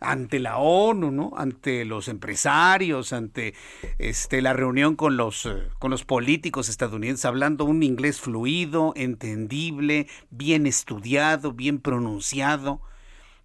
Ante 0.00 0.38
la 0.40 0.58
ONU, 0.58 1.10
¿no? 1.10 1.32
Ante 1.36 1.84
los 1.84 2.08
empresarios, 2.08 3.12
ante 3.12 3.54
este 3.98 4.42
la 4.42 4.52
reunión 4.52 4.96
con 4.96 5.16
los 5.16 5.46
eh, 5.46 5.68
con 5.78 5.90
los 5.90 6.04
políticos 6.04 6.68
estadounidenses 6.68 7.24
hablando 7.24 7.64
un 7.64 7.82
inglés 7.82 8.20
fluido, 8.20 8.92
entendible, 8.96 10.08
bien 10.30 10.66
estudiado, 10.66 11.52
bien 11.52 11.78
pronunciado. 11.80 12.80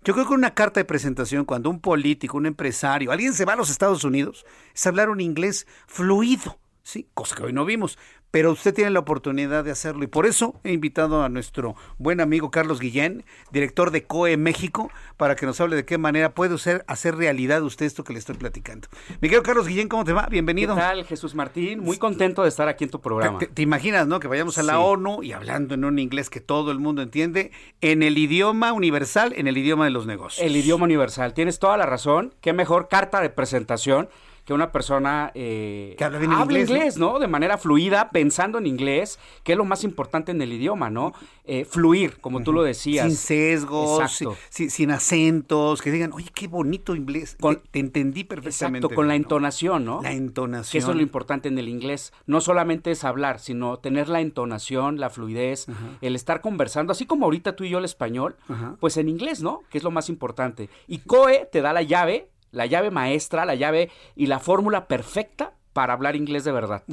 Yo 0.03 0.13
creo 0.13 0.27
que 0.27 0.33
una 0.33 0.55
carta 0.55 0.79
de 0.79 0.85
presentación 0.85 1.45
cuando 1.45 1.69
un 1.69 1.79
político, 1.79 2.37
un 2.37 2.47
empresario, 2.47 3.11
alguien 3.11 3.33
se 3.33 3.45
va 3.45 3.53
a 3.53 3.55
los 3.55 3.69
Estados 3.69 4.03
Unidos, 4.03 4.45
es 4.73 4.87
hablar 4.87 5.09
un 5.09 5.21
inglés 5.21 5.67
fluido, 5.85 6.57
sí, 6.81 7.07
cosa 7.13 7.35
que 7.35 7.43
hoy 7.43 7.53
no 7.53 7.65
vimos, 7.65 7.99
pero 8.31 8.51
usted 8.51 8.73
tiene 8.73 8.89
la 8.91 8.99
oportunidad 8.99 9.63
de 9.63 9.71
hacerlo 9.71 10.03
y 10.03 10.07
por 10.07 10.25
eso 10.25 10.59
he 10.63 10.71
invitado 10.71 11.23
a 11.23 11.29
nuestro 11.29 11.75
buen 11.97 12.21
amigo 12.21 12.49
Carlos 12.49 12.79
Guillén, 12.79 13.23
director 13.51 13.91
de 13.91 14.05
COE 14.05 14.37
México, 14.37 14.89
para 15.17 15.35
que 15.35 15.45
nos 15.45 15.59
hable 15.59 15.75
de 15.75 15.85
qué 15.85 15.97
manera 15.97 16.33
puede 16.33 16.53
usted 16.53 16.83
hacer 16.87 17.15
realidad 17.15 17.61
usted 17.61 17.85
esto 17.85 18.03
que 18.03 18.13
le 18.13 18.19
estoy 18.19 18.37
platicando. 18.37 18.87
Miguel 19.19 19.41
Carlos 19.43 19.67
Guillén, 19.67 19.89
¿cómo 19.89 20.05
te 20.05 20.13
va? 20.13 20.27
Bienvenido. 20.27 20.75
¿Qué 20.75 20.81
tal, 20.81 21.05
Jesús 21.05 21.35
Martín? 21.35 21.81
Muy 21.81 21.97
contento 21.97 22.43
de 22.43 22.49
estar 22.49 22.67
aquí 22.69 22.85
en 22.85 22.89
tu 22.89 23.01
programa. 23.01 23.39
Te, 23.39 23.61
imaginas, 23.61 24.07
¿no? 24.07 24.19
Que 24.19 24.27
vayamos 24.27 24.57
a 24.57 24.63
la 24.63 24.79
ONU 24.79 25.23
y 25.23 25.33
hablando 25.33 25.75
en 25.75 25.83
un 25.83 25.99
inglés 25.99 26.29
que 26.29 26.39
todo 26.39 26.71
el 26.71 26.79
mundo 26.79 27.01
entiende, 27.01 27.51
en 27.81 28.01
el 28.01 28.17
idioma 28.17 28.71
universal, 28.71 29.33
en 29.35 29.47
el 29.47 29.57
idioma 29.57 29.85
de 29.85 29.91
los 29.91 30.05
negocios. 30.05 30.45
El 30.45 30.55
idioma 30.55 30.85
universal, 30.85 31.33
tienes 31.33 31.59
toda 31.59 31.75
la 31.75 31.85
razón. 31.85 32.33
Qué 32.39 32.53
mejor 32.53 32.87
carta 32.87 33.19
de 33.21 33.29
presentación 33.29 34.09
que 34.45 34.53
una 34.53 34.71
persona 34.71 35.31
eh, 35.35 35.95
que 35.97 36.03
habla 36.03 36.59
inglés, 36.59 36.97
¿no? 36.97 37.19
De 37.19 37.27
manera 37.27 37.57
fluida, 37.57 38.09
pensando 38.09 38.57
en 38.57 38.67
inglés, 38.67 39.19
que 39.43 39.53
es 39.53 39.57
lo 39.57 39.65
más 39.65 39.83
importante 39.83 40.31
en 40.31 40.41
el 40.41 40.51
idioma, 40.51 40.89
¿no? 40.89 41.13
Eh, 41.43 41.65
fluir, 41.65 42.19
como 42.19 42.43
tú 42.43 42.53
lo 42.53 42.63
decías. 42.63 43.07
Sin 43.07 43.15
sesgos, 43.15 44.19
sin, 44.49 44.91
acentos, 44.91 45.81
que 45.81 45.91
digan, 45.91 46.13
oye, 46.13 46.29
qué 46.33 46.47
bonito 46.47 46.95
inglés. 46.95 47.37
te 47.71 47.79
entendí 47.79 48.23
perfectamente. 48.23 48.79
Exacto, 48.79 48.95
con 48.95 49.07
la 49.07 49.15
entonación, 49.15 49.85
¿no? 49.85 50.01
La 50.01 50.13
entonación. 50.13 50.71
Que 50.71 50.77
eso 50.79 50.91
es 50.91 50.95
lo 50.97 51.03
importante 51.03 51.47
en 51.47 51.57
el 51.57 51.69
inglés. 51.69 52.13
No 52.25 52.41
solamente 52.41 52.91
es 52.91 53.03
hablar, 53.03 53.39
sino 53.39 53.77
tener 53.77 54.09
la 54.09 54.21
entonación, 54.21 54.99
la 54.99 55.09
fluidez, 55.09 55.67
el 56.01 56.15
estar 56.15 56.41
conversando, 56.41 56.91
así 56.91 57.05
como 57.05 57.25
ahorita 57.25 57.55
tú 57.55 57.63
y 57.63 57.69
yo 57.69 57.77
el 57.77 57.85
español, 57.85 58.35
pues 58.79 58.97
en 58.97 59.09
inglés, 59.09 59.41
¿no? 59.41 59.61
Que 59.69 59.77
es 59.77 59.83
lo 59.83 59.91
más 59.91 60.09
importante. 60.09 60.69
Y 60.87 60.99
COE 60.99 61.47
te 61.51 61.61
da 61.61 61.73
la 61.73 61.81
llave 61.81 62.30
la 62.51 62.65
llave 62.65 62.91
maestra, 62.91 63.45
la 63.45 63.55
llave 63.55 63.89
y 64.15 64.27
la 64.27 64.39
fórmula 64.39 64.87
perfecta 64.87 65.53
para 65.73 65.93
hablar 65.93 66.15
inglés 66.15 66.43
de 66.43 66.51
verdad. 66.51 66.83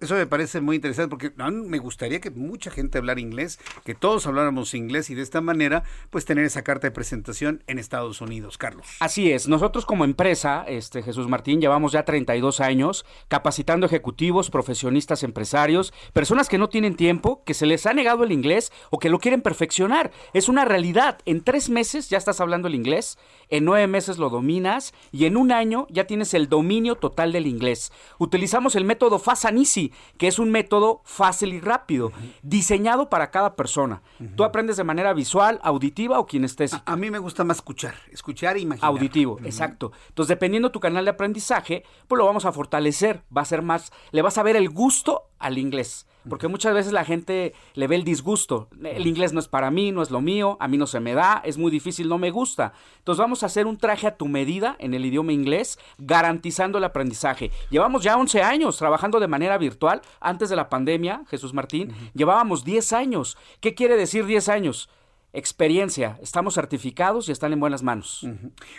Eso 0.00 0.14
me 0.14 0.26
parece 0.26 0.60
muy 0.60 0.76
interesante 0.76 1.08
porque 1.08 1.32
me 1.36 1.78
gustaría 1.78 2.20
que 2.20 2.30
mucha 2.30 2.70
gente 2.70 2.98
hablara 2.98 3.20
inglés, 3.20 3.58
que 3.84 3.94
todos 3.94 4.26
habláramos 4.26 4.74
inglés 4.74 5.10
y 5.10 5.14
de 5.14 5.22
esta 5.22 5.40
manera 5.40 5.82
pues 6.10 6.24
tener 6.24 6.44
esa 6.44 6.62
carta 6.62 6.86
de 6.86 6.92
presentación 6.92 7.64
en 7.66 7.78
Estados 7.78 8.20
Unidos, 8.20 8.56
Carlos. 8.56 8.86
Así 9.00 9.32
es, 9.32 9.48
nosotros 9.48 9.84
como 9.84 10.04
empresa, 10.04 10.64
este 10.68 11.02
Jesús 11.02 11.28
Martín, 11.28 11.60
llevamos 11.60 11.92
ya 11.92 12.04
32 12.04 12.60
años 12.60 13.04
capacitando 13.28 13.86
ejecutivos, 13.86 14.50
profesionistas, 14.50 15.22
empresarios, 15.22 15.92
personas 16.12 16.48
que 16.48 16.58
no 16.58 16.68
tienen 16.68 16.94
tiempo, 16.94 17.42
que 17.44 17.54
se 17.54 17.66
les 17.66 17.84
ha 17.86 17.94
negado 17.94 18.22
el 18.22 18.32
inglés 18.32 18.70
o 18.90 18.98
que 18.98 19.10
lo 19.10 19.18
quieren 19.18 19.42
perfeccionar. 19.42 20.12
Es 20.32 20.48
una 20.48 20.64
realidad, 20.64 21.18
en 21.24 21.42
tres 21.42 21.68
meses 21.68 22.10
ya 22.10 22.18
estás 22.18 22.40
hablando 22.40 22.68
el 22.68 22.76
inglés, 22.76 23.18
en 23.56 23.64
nueve 23.64 23.86
meses 23.86 24.18
lo 24.18 24.30
dominas 24.30 24.94
y 25.12 25.26
en 25.26 25.36
un 25.36 25.52
año 25.52 25.86
ya 25.90 26.06
tienes 26.06 26.34
el 26.34 26.48
dominio 26.48 26.96
total 26.96 27.32
del 27.32 27.46
inglés 27.46 27.92
utilizamos 28.18 28.76
el 28.76 28.84
método 28.84 29.18
Fast 29.18 29.44
and 29.46 29.58
Easy, 29.58 29.92
que 30.18 30.28
es 30.28 30.38
un 30.38 30.50
método 30.50 31.00
fácil 31.04 31.52
y 31.52 31.60
rápido, 31.60 32.12
diseñado 32.42 33.08
para 33.08 33.30
cada 33.30 33.56
persona. 33.56 34.02
Tú 34.36 34.44
aprendes 34.44 34.76
de 34.76 34.84
manera 34.84 35.12
visual, 35.12 35.60
auditiva 35.62 36.18
o 36.18 36.26
kinestésica. 36.26 36.82
A, 36.86 36.92
a, 36.92 36.96
mí 36.96 37.10
me 37.10 37.18
gusta 37.18 37.44
más 37.44 37.58
escuchar, 37.58 37.94
escuchar 38.10 38.56
e 38.56 38.60
imaginar. 38.60 38.90
Auditivo, 38.90 39.38
exacto. 39.44 39.92
Entonces, 40.08 40.28
dependiendo 40.28 40.70
tu 40.70 40.80
canal 40.80 41.04
de 41.04 41.10
aprendizaje, 41.12 41.84
pues 42.08 42.18
lo 42.18 42.26
vamos 42.26 42.44
a 42.44 42.52
fortalecer, 42.52 43.22
va 43.36 43.42
a 43.42 43.46
ser 43.46 43.62
más, 43.62 43.92
le 44.12 44.22
vas 44.22 44.38
a 44.38 44.42
ver 44.42 44.56
el 44.56 44.70
gusto 44.70 45.28
al 45.38 45.58
inglés. 45.58 46.06
Porque 46.28 46.48
muchas 46.48 46.74
veces 46.74 46.92
la 46.92 47.04
gente 47.04 47.54
le 47.74 47.86
ve 47.86 47.96
el 47.96 48.04
disgusto. 48.04 48.68
El 48.82 49.06
inglés 49.06 49.32
no 49.32 49.40
es 49.40 49.48
para 49.48 49.70
mí, 49.70 49.92
no 49.92 50.02
es 50.02 50.10
lo 50.10 50.20
mío, 50.20 50.56
a 50.60 50.68
mí 50.68 50.78
no 50.78 50.86
se 50.86 51.00
me 51.00 51.14
da, 51.14 51.42
es 51.44 51.58
muy 51.58 51.70
difícil, 51.70 52.08
no 52.08 52.18
me 52.18 52.30
gusta. 52.30 52.72
Entonces 52.98 53.20
vamos 53.20 53.42
a 53.42 53.46
hacer 53.46 53.66
un 53.66 53.76
traje 53.76 54.06
a 54.06 54.16
tu 54.16 54.26
medida 54.26 54.76
en 54.78 54.94
el 54.94 55.04
idioma 55.04 55.32
inglés, 55.32 55.78
garantizando 55.98 56.78
el 56.78 56.84
aprendizaje. 56.84 57.50
Llevamos 57.70 58.02
ya 58.02 58.16
11 58.16 58.42
años 58.42 58.76
trabajando 58.76 59.20
de 59.20 59.28
manera 59.28 59.58
virtual. 59.58 60.02
Antes 60.20 60.48
de 60.48 60.56
la 60.56 60.68
pandemia, 60.68 61.22
Jesús 61.28 61.52
Martín, 61.52 61.94
llevábamos 62.14 62.64
10 62.64 62.92
años. 62.92 63.36
¿Qué 63.60 63.74
quiere 63.74 63.96
decir 63.96 64.26
10 64.26 64.48
años? 64.48 64.88
experiencia, 65.34 66.16
estamos 66.22 66.54
certificados 66.54 67.28
y 67.28 67.32
están 67.32 67.52
en 67.52 67.60
buenas 67.60 67.82
manos. 67.82 68.26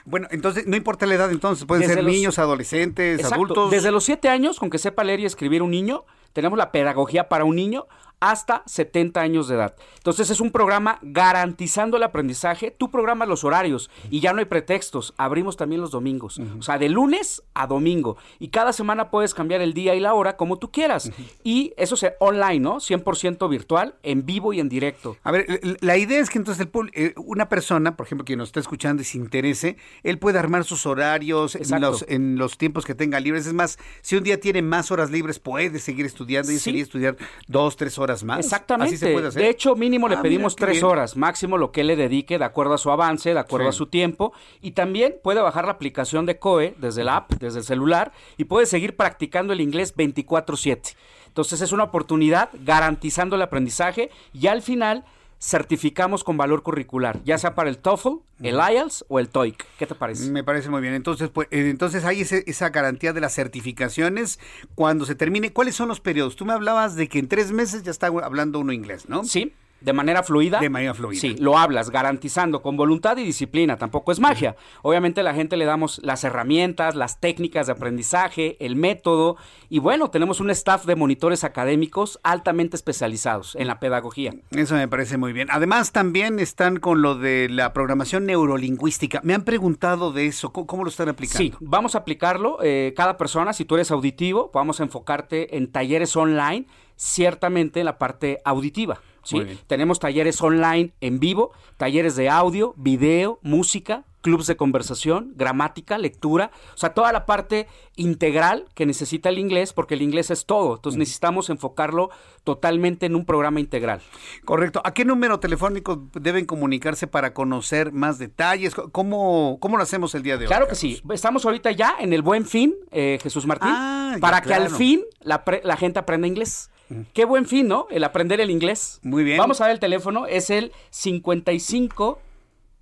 Bueno, 0.06 0.28
entonces 0.32 0.66
no 0.66 0.76
importa 0.78 1.06
la 1.06 1.16
edad, 1.16 1.30
entonces 1.30 1.66
pueden 1.66 1.88
ser 1.88 2.04
niños, 2.04 2.40
adolescentes, 2.40 3.24
adultos. 3.26 3.70
Desde 3.70 3.92
los 3.92 4.06
siete 4.06 4.30
años, 4.30 4.58
con 4.58 4.70
que 4.70 4.78
sepa 4.78 5.04
leer 5.04 5.20
y 5.20 5.26
escribir 5.26 5.62
un 5.62 5.72
niño, 5.72 6.06
tenemos 6.36 6.58
la 6.58 6.70
pedagogía 6.74 7.30
para 7.30 7.46
un 7.46 7.56
niño 7.56 7.88
hasta 8.32 8.64
70 8.66 9.22
años 9.22 9.48
de 9.48 9.56
edad. 9.56 9.76
Entonces 9.98 10.32
es 10.32 10.40
un 10.40 10.50
programa 10.50 10.98
garantizando 11.04 11.98
el 11.98 12.04
aprendizaje. 12.04 12.72
Tú 12.72 12.90
programas 12.90 13.28
los 13.28 13.44
horarios 13.44 13.92
y 14.10 14.20
ya 14.20 14.34
no 14.34 14.40
hay 14.40 14.46
pretextos. 14.46 15.14
Abrimos 15.18 15.58
también 15.58 15.82
los 15.82 15.92
domingos. 15.92 16.40
O 16.60 16.64
sea, 16.64 16.80
de 16.80 16.90
lunes 16.90 17.44
a 17.54 17.68
domingo. 17.68 18.18
Y 18.40 18.48
cada 18.48 18.74
semana 18.74 19.12
puedes 19.12 19.36
cambiar 19.36 19.62
el 19.62 19.74
día 19.74 19.94
y 19.94 20.00
la 20.00 20.16
hora 20.16 20.38
como 20.38 20.58
tú 20.58 20.72
quieras. 20.72 21.12
Y 21.44 21.74
eso 21.78 21.94
es 21.94 22.06
online, 22.20 22.60
¿no? 22.60 22.78
100% 22.78 23.48
virtual, 23.48 23.96
en 24.02 24.26
vivo 24.26 24.54
y 24.54 24.60
en 24.60 24.70
directo. 24.70 25.18
A 25.24 25.32
ver, 25.32 25.60
la 25.82 25.98
idea 25.98 26.20
es 26.20 26.30
que 26.30 26.40
entonces 26.40 26.68
el, 26.68 26.92
eh, 26.94 27.14
una 27.18 27.48
persona, 27.48 27.96
por 27.96 28.08
ejemplo, 28.08 28.26
quien 28.26 28.40
nos 28.40 28.50
está 28.50 28.60
escuchando 28.60 29.04
y 29.04 29.06
se 29.06 29.18
interese, 29.20 29.78
él 30.04 30.18
puede 30.18 30.40
armar 30.40 30.64
sus 30.64 30.86
horarios 30.86 31.56
en 31.56 31.82
los, 31.82 32.06
en 32.08 32.38
los, 32.38 32.58
tiempos 32.58 32.86
que 32.86 32.96
tenga 32.96 33.20
libres. 33.20 33.46
Es 33.46 33.54
más, 33.54 33.78
si 34.02 34.16
un 34.16 34.24
día 34.24 34.40
tiene 34.40 34.62
más 34.62 34.90
horas 34.92 35.12
libres, 35.12 35.40
puede 35.40 35.78
seguir 35.80 36.06
estudiando 36.06 36.52
y 36.52 36.58
seguir 36.58 36.82
estudiar 36.84 37.18
dos, 37.48 37.76
tres 37.76 38.00
horas 38.00 38.15
más. 38.24 38.40
Exactamente. 38.40 38.96
De 39.32 39.50
hecho, 39.50 39.76
mínimo 39.76 40.08
le 40.08 40.16
ah, 40.16 40.22
pedimos 40.22 40.56
tres 40.56 40.84
horas, 40.84 41.16
máximo 41.16 41.58
lo 41.58 41.72
que 41.72 41.82
él 41.82 41.88
le 41.88 41.96
dedique 41.96 42.38
de 42.38 42.46
acuerdo 42.46 42.74
a 42.74 42.78
su 42.78 42.92
avance, 42.92 43.34
de 43.34 43.40
acuerdo 43.40 43.70
a 43.70 43.74
su 43.74 43.88
tiempo. 43.88 44.34
Y 44.62 44.72
también 44.72 45.16
puede 45.24 45.42
bajar 45.42 45.66
la 45.66 45.72
aplicación 45.72 46.26
de 46.26 46.40
COE 46.40 46.76
desde 46.78 47.04
la 47.04 47.18
app, 47.18 47.34
desde 47.34 47.60
el 47.60 47.66
celular, 47.66 48.12
y 48.38 48.46
puede 48.46 48.66
seguir 48.66 48.96
practicando 48.96 49.54
el 49.54 49.62
inglés 49.62 49.96
24/7. 49.96 50.96
Entonces 51.28 51.62
es 51.62 51.72
una 51.72 51.84
oportunidad 51.84 52.50
garantizando 52.54 53.36
el 53.36 53.42
aprendizaje 53.42 54.10
y 54.34 54.48
al 54.48 54.62
final 54.62 55.04
certificamos 55.46 56.24
con 56.24 56.38
valor 56.38 56.64
curricular, 56.64 57.22
ya 57.24 57.38
sea 57.38 57.54
para 57.54 57.70
el 57.70 57.78
TOEFL, 57.78 58.16
el 58.42 58.56
IELTS 58.56 59.06
o 59.10 59.20
el 59.20 59.30
TOEIC. 59.30 59.64
¿Qué 59.78 59.86
te 59.86 59.94
parece? 59.94 60.32
Me 60.32 60.44
parece 60.44 60.70
muy 60.72 60.82
bien. 60.82 60.96
Entonces, 60.96 61.30
pues, 61.30 61.48
eh, 61.52 61.70
entonces 61.70 62.04
hay 62.04 62.22
esa 62.22 62.70
garantía 62.70 63.14
de 63.14 63.22
las 63.22 63.36
certificaciones 63.36 64.40
cuando 64.74 65.06
se 65.06 65.14
termine. 65.14 65.54
¿Cuáles 65.54 65.76
son 65.76 65.88
los 65.88 66.00
periodos? 66.00 66.36
Tú 66.36 66.46
me 66.46 66.54
hablabas 66.54 66.96
de 66.96 67.08
que 67.08 67.20
en 67.20 67.28
tres 67.28 67.52
meses 67.52 67.84
ya 67.84 67.92
está 67.92 68.08
hablando 68.08 68.58
uno 68.60 68.74
inglés, 68.74 69.08
¿no? 69.08 69.24
Sí. 69.24 69.54
De 69.86 69.94
manera 69.94 70.24
fluida. 70.24 70.60
De 70.60 70.70
manera 70.70 70.96
fluida. 70.96 71.22
Sí, 71.22 71.36
lo 71.40 71.58
hablas, 71.58 71.92
garantizando 71.92 72.64
con 72.64 72.76
voluntad 72.76 73.16
y 73.18 73.24
disciplina, 73.24 73.78
tampoco 73.78 74.12
es 74.12 74.20
magia. 74.20 74.56
Obviamente 74.82 75.22
la 75.22 75.36
gente 75.36 75.58
le 75.58 75.66
damos 75.66 76.02
las 76.04 76.24
herramientas, 76.24 76.96
las 76.96 77.20
técnicas 77.20 77.68
de 77.68 77.74
aprendizaje, 77.74 78.58
el 78.60 78.76
método 78.76 79.38
y 79.70 79.80
bueno, 79.80 80.10
tenemos 80.10 80.40
un 80.40 80.50
staff 80.50 80.86
de 80.86 80.96
monitores 80.96 81.44
académicos 81.44 82.20
altamente 82.24 82.76
especializados 82.76 83.56
en 83.56 83.68
la 83.68 83.80
pedagogía. 83.80 84.34
Eso 84.52 84.74
me 84.74 84.88
parece 84.88 85.18
muy 85.18 85.34
bien. 85.34 85.50
Además 85.52 85.92
también 85.92 86.40
están 86.40 86.78
con 86.78 87.04
lo 87.04 87.16
de 87.16 87.48
la 87.50 87.72
programación 87.72 88.26
neurolingüística. 88.26 89.22
Me 89.24 89.36
han 89.36 89.44
preguntado 89.44 90.12
de 90.12 90.26
eso, 90.26 90.52
¿cómo, 90.52 90.84
lo 90.84 90.90
están 90.90 91.10
aplicando? 91.10 91.38
Sí, 91.38 91.54
vamos 91.60 91.94
a 91.94 92.00
aplicarlo. 92.00 92.58
Eh, 92.64 92.94
cada 92.98 93.18
persona, 93.18 93.54
si 93.54 93.66
tú 93.66 93.76
eres 93.76 93.92
auditivo, 93.92 94.50
vamos 94.52 94.80
a 94.80 94.84
enfocarte 94.84 95.58
en 95.58 95.72
talleres 95.72 96.16
online, 96.16 96.66
ciertamente 96.96 97.80
en 97.80 97.86
la 97.86 97.98
parte 97.98 98.42
auditiva. 98.46 99.02
¿sí? 99.24 99.42
Tenemos 99.68 100.00
talleres 100.00 100.42
online 100.42 100.94
en 101.02 101.20
vivo, 101.20 101.52
talleres 101.78 102.16
de 102.16 102.30
audio, 102.30 102.74
video, 102.78 103.40
música, 103.42 104.06
clubs 104.26 104.48
de 104.48 104.58
conversación, 104.58 105.34
gramática, 105.36 106.00
lectura, 106.00 106.50
o 106.74 106.78
sea, 106.78 106.96
toda 106.96 107.12
la 107.12 107.28
parte 107.28 107.68
integral 107.96 108.66
que 108.74 108.88
necesita 108.88 109.30
el 109.30 109.38
inglés, 109.38 109.72
porque 109.72 109.94
el 109.94 110.02
inglés 110.02 110.32
es 110.32 110.48
todo. 110.48 110.78
Entonces 110.78 110.98
necesitamos 110.98 111.52
enfocarlo 111.52 112.10
totalmente 112.44 113.06
en 113.06 113.16
un 113.16 113.24
programa 113.24 113.60
integral. 113.60 114.02
Correcto. 114.44 114.82
¿A 114.84 114.96
qué 114.96 115.06
número 115.06 115.40
telefónico 115.40 116.08
deben 116.14 116.46
comunicarse 116.46 117.06
para 117.06 117.36
conocer 117.36 117.92
más 117.92 118.18
detalles? 118.18 118.74
¿Cómo, 118.74 119.60
cómo 119.60 119.78
lo 119.78 119.84
hacemos 119.84 120.16
el 120.16 120.24
día 120.24 120.38
de 120.38 120.46
hoy? 120.46 120.48
Claro 120.48 120.68
que 120.68 120.74
sí. 120.74 121.00
Estamos 121.12 121.46
ahorita 121.46 121.72
ya 121.72 121.96
en 122.00 122.12
el 122.12 122.24
buen 122.24 122.48
fin, 122.48 122.74
eh, 122.90 123.20
Jesús 123.22 123.46
Martín, 123.46 123.70
ah, 123.72 124.18
para 124.20 124.42
que 124.42 124.56
al 124.56 124.72
fin 124.72 125.04
la, 125.22 125.44
la 125.64 125.78
gente 125.78 126.00
aprenda 126.00 126.28
inglés. 126.28 126.72
Qué 127.14 127.26
buen 127.26 127.46
fin, 127.46 127.68
¿no? 127.68 127.88
El 127.90 128.04
aprender 128.04 128.42
el 128.42 128.52
inglés. 128.52 129.00
Muy 129.04 129.24
bien. 129.24 129.38
Vamos 129.38 129.62
a 129.62 129.66
ver 129.66 129.74
el 129.74 129.80
teléfono, 129.80 130.28
es 130.28 130.50
el 130.50 130.72
55 130.92 132.20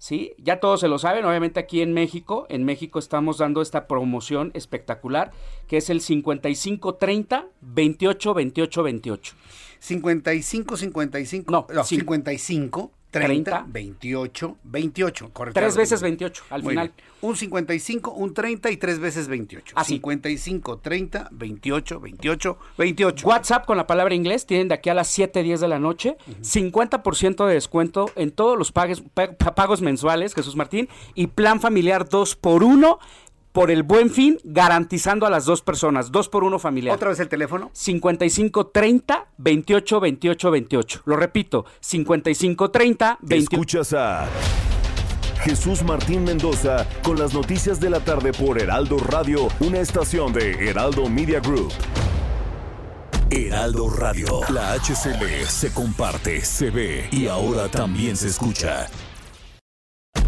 ¿sí? 0.03 0.33
Ya 0.37 0.59
todos 0.59 0.81
se 0.81 0.89
lo 0.89 0.99
saben, 0.99 1.23
obviamente 1.23 1.61
aquí 1.61 1.81
en 1.81 1.93
México, 1.93 2.45
en 2.49 2.65
México 2.65 2.99
estamos 2.99 3.37
dando 3.37 3.61
esta 3.61 3.87
promoción 3.87 4.51
espectacular, 4.53 5.31
que 5.69 5.77
es 5.77 5.89
el 5.89 6.01
5530 6.01 7.45
28 7.61 8.33
28 8.33 8.83
28. 8.83 9.35
55 9.79 10.77
55 10.77 11.51
no, 11.51 11.67
no 11.73 11.83
55 11.85 12.91
30, 13.14 13.66
28, 13.68 14.57
28, 14.64 15.30
correcto. 15.32 15.59
Tres 15.59 15.78
veces 15.78 16.01
28 16.01 16.43
al 16.49 16.64
final. 16.64 16.91
Un 17.22 17.38
55, 17.38 18.11
un 18.11 18.34
30 18.34 18.72
y 18.72 18.78
tres 18.78 18.99
veces 18.99 19.28
28. 19.28 19.76
Así. 19.78 19.93
55, 19.93 20.80
30, 20.80 21.30
28, 21.32 21.99
28, 21.99 22.57
28. 22.78 23.28
WhatsApp 23.28 23.66
con 23.66 23.78
la 23.78 23.88
palabra 23.88 24.16
inglés 24.16 24.45
tienen 24.45 24.68
de 24.68 24.74
aquí 24.74 24.89
a 24.89 24.93
las 24.93 25.07
7, 25.09 25.43
10 25.43 25.61
de 25.61 25.68
la 25.68 25.80
noche. 25.80 26.18
50% 26.41 27.45
de 27.45 27.53
descuento 27.53 28.11
en 28.16 28.32
todos 28.32 28.57
los 28.57 28.72
pagos, 28.72 29.03
pagos 29.55 29.82
mensuales, 29.82 30.34
Jesús 30.34 30.55
Martín. 30.55 30.89
Y 31.14 31.28
plan 31.28 31.61
familiar 31.61 32.09
2 32.09 32.36
por 32.36 32.64
1 32.64 32.99
por 33.53 33.71
el 33.71 33.83
buen 33.83 34.09
fin, 34.09 34.39
garantizando 34.43 35.25
a 35.25 35.29
las 35.29 35.45
dos 35.45 35.61
personas, 35.61 36.11
dos 36.11 36.27
por 36.27 36.43
uno 36.43 36.59
familiar. 36.59 36.93
¿Otra 36.95 37.09
vez 37.09 37.19
el 37.21 37.29
teléfono? 37.29 37.69
5530 37.71 39.27
28 39.37 39.99
28 40.01 40.51
28. 40.51 41.01
Lo 41.05 41.15
repito, 41.15 41.65
5530 41.79 43.19
28. 43.21 43.53
Escuchas 43.53 43.93
a 43.93 44.27
Jesús 45.43 45.83
Martín 45.83 46.23
Mendoza 46.23 46.87
con 47.03 47.19
las 47.19 47.33
noticias 47.33 47.79
de 47.79 47.89
la 47.89 47.99
tarde 47.99 48.31
por 48.33 48.59
Heraldo 48.59 48.97
Radio, 48.97 49.47
una 49.59 49.79
estación 49.79 50.33
de 50.33 50.69
Heraldo 50.69 51.07
Media 51.07 51.39
Group. 51.39 51.71
Heraldo 53.29 53.89
Radio, 53.89 54.41
la 54.49 54.73
HCL 54.73 55.45
se 55.47 55.73
comparte, 55.73 56.41
se 56.45 56.69
ve 56.69 57.07
y 57.11 57.27
ahora 57.27 57.67
también 57.67 58.15
se 58.15 58.27
escucha. 58.27 58.87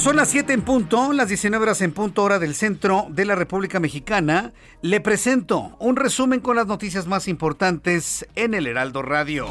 Son 0.00 0.16
las 0.16 0.30
7 0.30 0.54
en 0.54 0.62
punto, 0.62 1.12
las 1.12 1.28
19 1.28 1.62
horas 1.62 1.82
en 1.82 1.92
punto 1.92 2.22
hora 2.22 2.38
del 2.38 2.54
centro 2.54 3.08
de 3.10 3.26
la 3.26 3.34
República 3.34 3.80
Mexicana, 3.80 4.54
le 4.80 4.98
presento 5.02 5.76
un 5.78 5.94
resumen 5.94 6.40
con 6.40 6.56
las 6.56 6.66
noticias 6.66 7.06
más 7.06 7.28
importantes 7.28 8.26
en 8.34 8.54
el 8.54 8.66
Heraldo 8.66 9.02
Radio. 9.02 9.46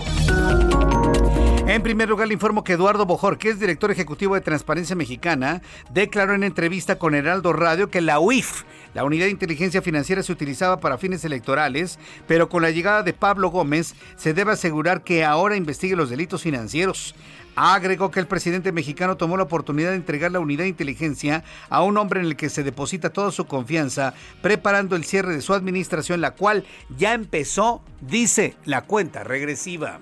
En 1.67 1.83
primer 1.83 2.09
lugar, 2.09 2.27
le 2.27 2.33
informo 2.33 2.63
que 2.63 2.73
Eduardo 2.73 3.05
Bojor, 3.05 3.37
que 3.37 3.49
es 3.49 3.59
director 3.59 3.91
ejecutivo 3.91 4.33
de 4.33 4.41
Transparencia 4.41 4.95
Mexicana, 4.95 5.61
declaró 5.93 6.33
en 6.33 6.43
entrevista 6.43 6.97
con 6.97 7.13
Heraldo 7.13 7.53
Radio 7.53 7.91
que 7.91 8.01
la 8.01 8.19
UIF, 8.19 8.63
la 8.95 9.03
Unidad 9.03 9.25
de 9.25 9.31
Inteligencia 9.31 9.83
Financiera, 9.83 10.23
se 10.23 10.31
utilizaba 10.31 10.79
para 10.79 10.97
fines 10.97 11.23
electorales, 11.23 11.99
pero 12.27 12.49
con 12.49 12.63
la 12.63 12.71
llegada 12.71 13.03
de 13.03 13.13
Pablo 13.13 13.51
Gómez 13.51 13.93
se 14.15 14.33
debe 14.33 14.53
asegurar 14.53 15.03
que 15.03 15.23
ahora 15.23 15.57
investigue 15.57 15.95
los 15.95 16.09
delitos 16.09 16.41
financieros. 16.41 17.13
Agregó 17.55 18.11
que 18.11 18.19
el 18.19 18.27
presidente 18.27 18.71
mexicano 18.71 19.17
tomó 19.17 19.37
la 19.37 19.43
oportunidad 19.43 19.89
de 19.89 19.97
entregar 19.97 20.31
la 20.31 20.39
unidad 20.39 20.63
de 20.63 20.69
inteligencia 20.69 21.43
a 21.69 21.83
un 21.83 21.97
hombre 21.97 22.19
en 22.19 22.25
el 22.25 22.35
que 22.35 22.49
se 22.49 22.63
deposita 22.63 23.11
toda 23.11 23.31
su 23.31 23.45
confianza, 23.45 24.13
preparando 24.41 24.95
el 24.95 25.03
cierre 25.03 25.33
de 25.33 25.41
su 25.41 25.53
administración, 25.53 26.21
la 26.21 26.31
cual 26.31 26.63
ya 26.97 27.13
empezó, 27.13 27.81
dice, 28.01 28.55
la 28.65 28.83
cuenta 28.83 29.23
regresiva. 29.23 29.99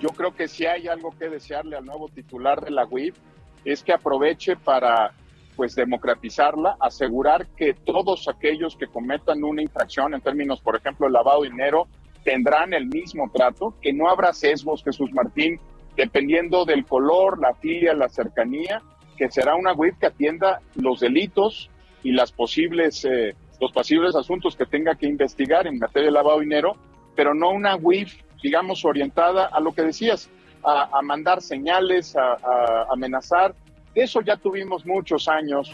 Yo 0.00 0.08
creo 0.10 0.34
que 0.34 0.48
si 0.48 0.66
hay 0.66 0.88
algo 0.88 1.10
que 1.18 1.28
desearle 1.28 1.76
al 1.76 1.84
nuevo 1.84 2.08
titular 2.08 2.64
de 2.64 2.70
la 2.70 2.86
UIF 2.86 3.16
es 3.64 3.82
que 3.82 3.92
aproveche 3.92 4.56
para 4.56 5.12
pues 5.56 5.74
democratizarla, 5.74 6.76
asegurar 6.78 7.46
que 7.56 7.72
todos 7.72 8.28
aquellos 8.28 8.76
que 8.76 8.86
cometan 8.86 9.42
una 9.42 9.62
infracción 9.62 10.14
en 10.14 10.20
términos, 10.20 10.60
por 10.60 10.76
ejemplo, 10.76 11.08
lavado 11.08 11.42
de 11.42 11.48
dinero, 11.48 11.88
tendrán 12.26 12.74
el 12.74 12.86
mismo 12.88 13.30
trato, 13.32 13.74
que 13.80 13.92
no 13.92 14.08
habrá 14.08 14.32
sesgos, 14.32 14.82
Jesús 14.82 15.12
Martín, 15.12 15.60
dependiendo 15.96 16.64
del 16.64 16.84
color, 16.84 17.38
la 17.40 17.54
filia, 17.54 17.94
la 17.94 18.08
cercanía, 18.08 18.82
que 19.16 19.30
será 19.30 19.54
una 19.54 19.72
WIF 19.72 19.96
que 19.98 20.06
atienda 20.06 20.60
los 20.74 20.98
delitos 20.98 21.70
y 22.02 22.10
las 22.10 22.32
posibles, 22.32 23.04
eh, 23.04 23.36
los 23.60 23.70
posibles 23.70 24.16
asuntos 24.16 24.56
que 24.56 24.66
tenga 24.66 24.96
que 24.96 25.06
investigar 25.06 25.68
en 25.68 25.78
materia 25.78 26.06
de 26.08 26.12
lavado 26.12 26.38
de 26.38 26.46
dinero, 26.46 26.76
pero 27.14 27.32
no 27.32 27.50
una 27.50 27.76
WIF, 27.76 28.12
digamos, 28.42 28.84
orientada 28.84 29.46
a 29.46 29.60
lo 29.60 29.72
que 29.72 29.82
decías, 29.82 30.28
a, 30.64 31.00
mandar 31.02 31.40
señales, 31.40 32.16
a, 32.16 32.86
amenazar. 32.90 33.54
eso 33.94 34.20
ya 34.20 34.36
tuvimos 34.36 34.84
muchos 34.84 35.28
años. 35.28 35.72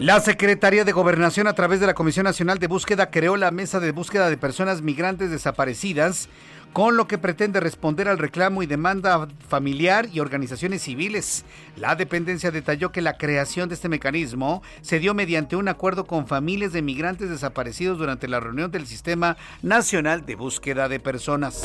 La 0.00 0.18
Secretaría 0.18 0.86
de 0.86 0.92
Gobernación 0.92 1.46
a 1.46 1.52
través 1.52 1.78
de 1.78 1.86
la 1.86 1.92
Comisión 1.92 2.24
Nacional 2.24 2.58
de 2.58 2.68
Búsqueda 2.68 3.10
creó 3.10 3.36
la 3.36 3.50
Mesa 3.50 3.80
de 3.80 3.92
Búsqueda 3.92 4.30
de 4.30 4.38
Personas 4.38 4.80
Migrantes 4.80 5.30
Desaparecidas 5.30 6.30
con 6.72 6.96
lo 6.96 7.06
que 7.06 7.18
pretende 7.18 7.60
responder 7.60 8.08
al 8.08 8.16
reclamo 8.16 8.62
y 8.62 8.66
demanda 8.66 9.28
familiar 9.46 10.08
y 10.10 10.20
organizaciones 10.20 10.80
civiles. 10.80 11.44
La 11.76 11.96
dependencia 11.96 12.50
detalló 12.50 12.92
que 12.92 13.02
la 13.02 13.18
creación 13.18 13.68
de 13.68 13.74
este 13.74 13.90
mecanismo 13.90 14.62
se 14.80 15.00
dio 15.00 15.12
mediante 15.12 15.56
un 15.56 15.68
acuerdo 15.68 16.06
con 16.06 16.26
familias 16.26 16.72
de 16.72 16.80
migrantes 16.80 17.28
desaparecidos 17.28 17.98
durante 17.98 18.26
la 18.26 18.40
reunión 18.40 18.70
del 18.70 18.86
Sistema 18.86 19.36
Nacional 19.60 20.24
de 20.24 20.34
Búsqueda 20.34 20.88
de 20.88 20.98
Personas. 20.98 21.60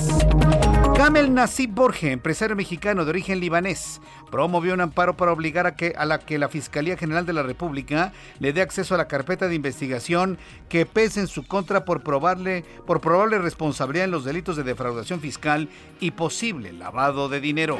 Kamel 0.97 1.33
Nasib 1.33 1.71
Borge, 1.71 2.11
empresario 2.11 2.55
mexicano 2.55 3.03
de 3.03 3.09
origen 3.09 3.41
libanés, 3.41 3.99
promovió 4.31 4.73
un 4.73 4.79
amparo 4.79 5.17
para 5.17 5.33
obligar 5.33 5.67
a, 5.67 5.75
que, 5.75 5.93
a 5.97 6.05
la 6.05 6.19
que 6.19 6.39
la 6.39 6.47
Fiscalía 6.47 6.95
General 6.95 7.25
de 7.25 7.33
la 7.33 7.43
República 7.43 8.13
le 8.39 8.53
dé 8.53 8.61
acceso 8.61 8.95
a 8.95 8.97
la 8.97 9.09
carpeta 9.09 9.49
de 9.49 9.55
investigación 9.55 10.37
que 10.69 10.85
pese 10.85 11.19
en 11.19 11.27
su 11.27 11.45
contra 11.45 11.83
por, 11.83 12.01
probarle, 12.01 12.63
por 12.87 13.01
probable 13.01 13.39
responsabilidad 13.39 14.05
en 14.05 14.11
los 14.11 14.23
delitos 14.23 14.55
de 14.55 14.63
defraudación 14.63 15.19
fiscal 15.19 15.67
y 15.99 16.11
posible 16.11 16.71
lavado 16.71 17.27
de 17.27 17.41
dinero. 17.41 17.77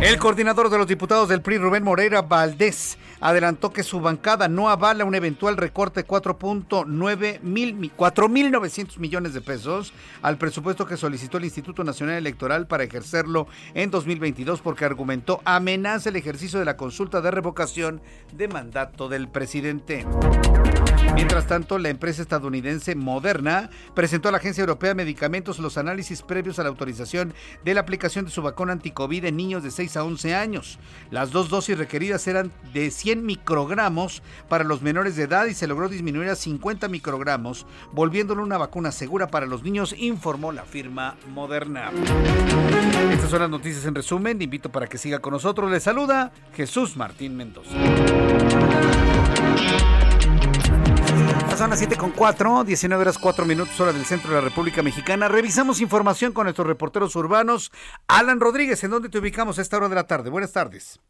El 0.00 0.16
coordinador 0.18 0.70
de 0.70 0.78
los 0.78 0.86
diputados 0.86 1.28
del 1.28 1.42
PRI, 1.42 1.58
Rubén 1.58 1.84
Moreira 1.84 2.22
Valdés, 2.22 2.96
adelantó 3.20 3.70
que 3.70 3.82
su 3.82 4.00
bancada 4.00 4.48
no 4.48 4.70
avala 4.70 5.04
un 5.04 5.14
eventual 5.14 5.58
recorte 5.58 6.00
de 6.00 6.08
4.9 6.08 7.40
mil, 7.42 7.92
4.900 7.94 8.98
millones 8.98 9.34
de 9.34 9.42
pesos 9.42 9.92
al 10.22 10.38
presupuesto 10.38 10.86
que 10.86 10.96
solicitó 10.96 11.36
el 11.36 11.44
Instituto 11.44 11.84
Nacional 11.84 12.16
Electoral 12.16 12.66
para 12.66 12.84
ejercerlo 12.84 13.46
en 13.74 13.90
2022 13.90 14.62
porque 14.62 14.86
argumentó 14.86 15.42
amenaza 15.44 16.08
el 16.08 16.16
ejercicio 16.16 16.58
de 16.58 16.64
la 16.64 16.78
consulta 16.78 17.20
de 17.20 17.30
revocación 17.30 18.00
de 18.32 18.48
mandato 18.48 19.06
del 19.10 19.28
presidente. 19.28 20.06
Mientras 21.14 21.46
tanto, 21.46 21.78
la 21.78 21.88
empresa 21.88 22.22
estadounidense 22.22 22.94
Moderna 22.94 23.70
presentó 23.94 24.28
a 24.28 24.32
la 24.32 24.38
Agencia 24.38 24.62
Europea 24.62 24.90
de 24.90 24.94
Medicamentos 24.94 25.58
los 25.58 25.76
análisis 25.76 26.22
previos 26.22 26.58
a 26.58 26.62
la 26.62 26.68
autorización 26.68 27.34
de 27.64 27.74
la 27.74 27.80
aplicación 27.80 28.24
de 28.24 28.30
su 28.30 28.42
vacuna 28.42 28.72
anticovid 28.72 29.24
en 29.24 29.36
niños 29.36 29.62
de 29.62 29.70
6 29.70 29.96
a 29.96 30.04
11 30.04 30.34
años. 30.34 30.78
Las 31.10 31.30
dos 31.30 31.48
dosis 31.48 31.76
requeridas 31.76 32.26
eran 32.26 32.50
de 32.72 32.90
100 32.90 33.24
microgramos 33.24 34.22
para 34.48 34.64
los 34.64 34.82
menores 34.82 35.16
de 35.16 35.24
edad 35.24 35.46
y 35.46 35.54
se 35.54 35.66
logró 35.66 35.88
disminuir 35.88 36.30
a 36.30 36.36
50 36.36 36.88
microgramos, 36.88 37.66
volviéndolo 37.92 38.42
una 38.42 38.58
vacuna 38.58 38.92
segura 38.92 39.28
para 39.28 39.46
los 39.46 39.62
niños, 39.62 39.94
informó 39.98 40.52
la 40.52 40.64
firma 40.64 41.16
Moderna. 41.28 41.90
Estas 43.12 43.30
son 43.30 43.40
las 43.40 43.50
noticias 43.50 43.84
en 43.84 43.94
resumen. 43.94 44.40
Invito 44.40 44.70
para 44.70 44.86
que 44.86 44.98
siga 44.98 45.18
con 45.18 45.32
nosotros. 45.32 45.70
Le 45.70 45.80
saluda 45.80 46.32
Jesús 46.54 46.96
Martín 46.96 47.36
Mendoza. 47.36 47.70
Son 51.60 51.68
las 51.68 51.78
7 51.80 51.98
con 51.98 52.12
4, 52.12 52.64
19 52.64 53.02
horas 53.02 53.18
4 53.18 53.44
minutos 53.44 53.78
hora 53.78 53.92
del 53.92 54.06
centro 54.06 54.30
de 54.30 54.36
la 54.36 54.40
República 54.40 54.82
Mexicana. 54.82 55.28
Revisamos 55.28 55.82
información 55.82 56.32
con 56.32 56.44
nuestros 56.44 56.66
reporteros 56.66 57.14
urbanos. 57.16 57.70
Alan 58.08 58.40
Rodríguez, 58.40 58.82
¿en 58.82 58.92
dónde 58.92 59.10
te 59.10 59.18
ubicamos 59.18 59.58
a 59.58 59.60
esta 59.60 59.76
hora 59.76 59.90
de 59.90 59.94
la 59.94 60.06
tarde? 60.06 60.30
Buenas 60.30 60.52
tardes. 60.52 61.00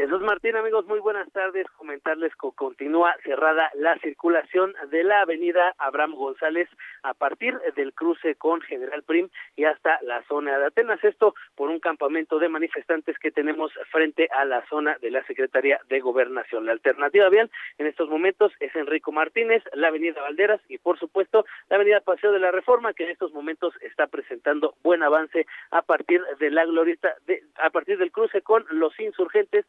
Jesús 0.00 0.22
Martín, 0.22 0.56
amigos, 0.56 0.86
muy 0.86 0.98
buenas 0.98 1.30
tardes. 1.30 1.66
Comentarles 1.76 2.32
que 2.34 2.48
continúa 2.54 3.14
cerrada 3.22 3.70
la 3.74 3.98
circulación 3.98 4.72
de 4.90 5.04
la 5.04 5.20
avenida 5.20 5.74
Abraham 5.76 6.14
González 6.14 6.70
a 7.02 7.12
partir 7.12 7.58
del 7.76 7.92
cruce 7.92 8.34
con 8.36 8.62
General 8.62 9.02
Prim 9.02 9.28
y 9.56 9.64
hasta 9.64 9.98
la 10.00 10.22
zona 10.22 10.58
de 10.58 10.64
Atenas. 10.64 11.04
Esto 11.04 11.34
por 11.54 11.68
un 11.68 11.80
campamento 11.80 12.38
de 12.38 12.48
manifestantes 12.48 13.18
que 13.18 13.30
tenemos 13.30 13.72
frente 13.90 14.26
a 14.34 14.46
la 14.46 14.66
zona 14.70 14.96
de 15.02 15.10
la 15.10 15.22
Secretaría 15.24 15.78
de 15.90 16.00
Gobernación. 16.00 16.64
La 16.64 16.72
alternativa 16.72 17.28
vial 17.28 17.50
en 17.76 17.86
estos 17.86 18.08
momentos 18.08 18.54
es 18.58 18.74
Enrico 18.74 19.12
Martínez, 19.12 19.62
la 19.74 19.88
avenida 19.88 20.22
Valderas 20.22 20.62
y 20.70 20.78
por 20.78 20.98
supuesto 20.98 21.44
la 21.68 21.76
avenida 21.76 22.00
Paseo 22.00 22.32
de 22.32 22.38
la 22.38 22.52
Reforma 22.52 22.94
que 22.94 23.04
en 23.04 23.10
estos 23.10 23.34
momentos 23.34 23.74
está 23.82 24.06
presentando 24.06 24.76
buen 24.82 25.02
avance 25.02 25.46
a 25.70 25.82
partir 25.82 26.22
de 26.38 26.50
la 26.50 26.64
glorieta, 26.64 27.16
de, 27.26 27.42
a 27.56 27.68
partir 27.68 27.98
del 27.98 28.12
cruce 28.12 28.40
con 28.40 28.64
los 28.70 28.98
insurgentes 28.98 29.66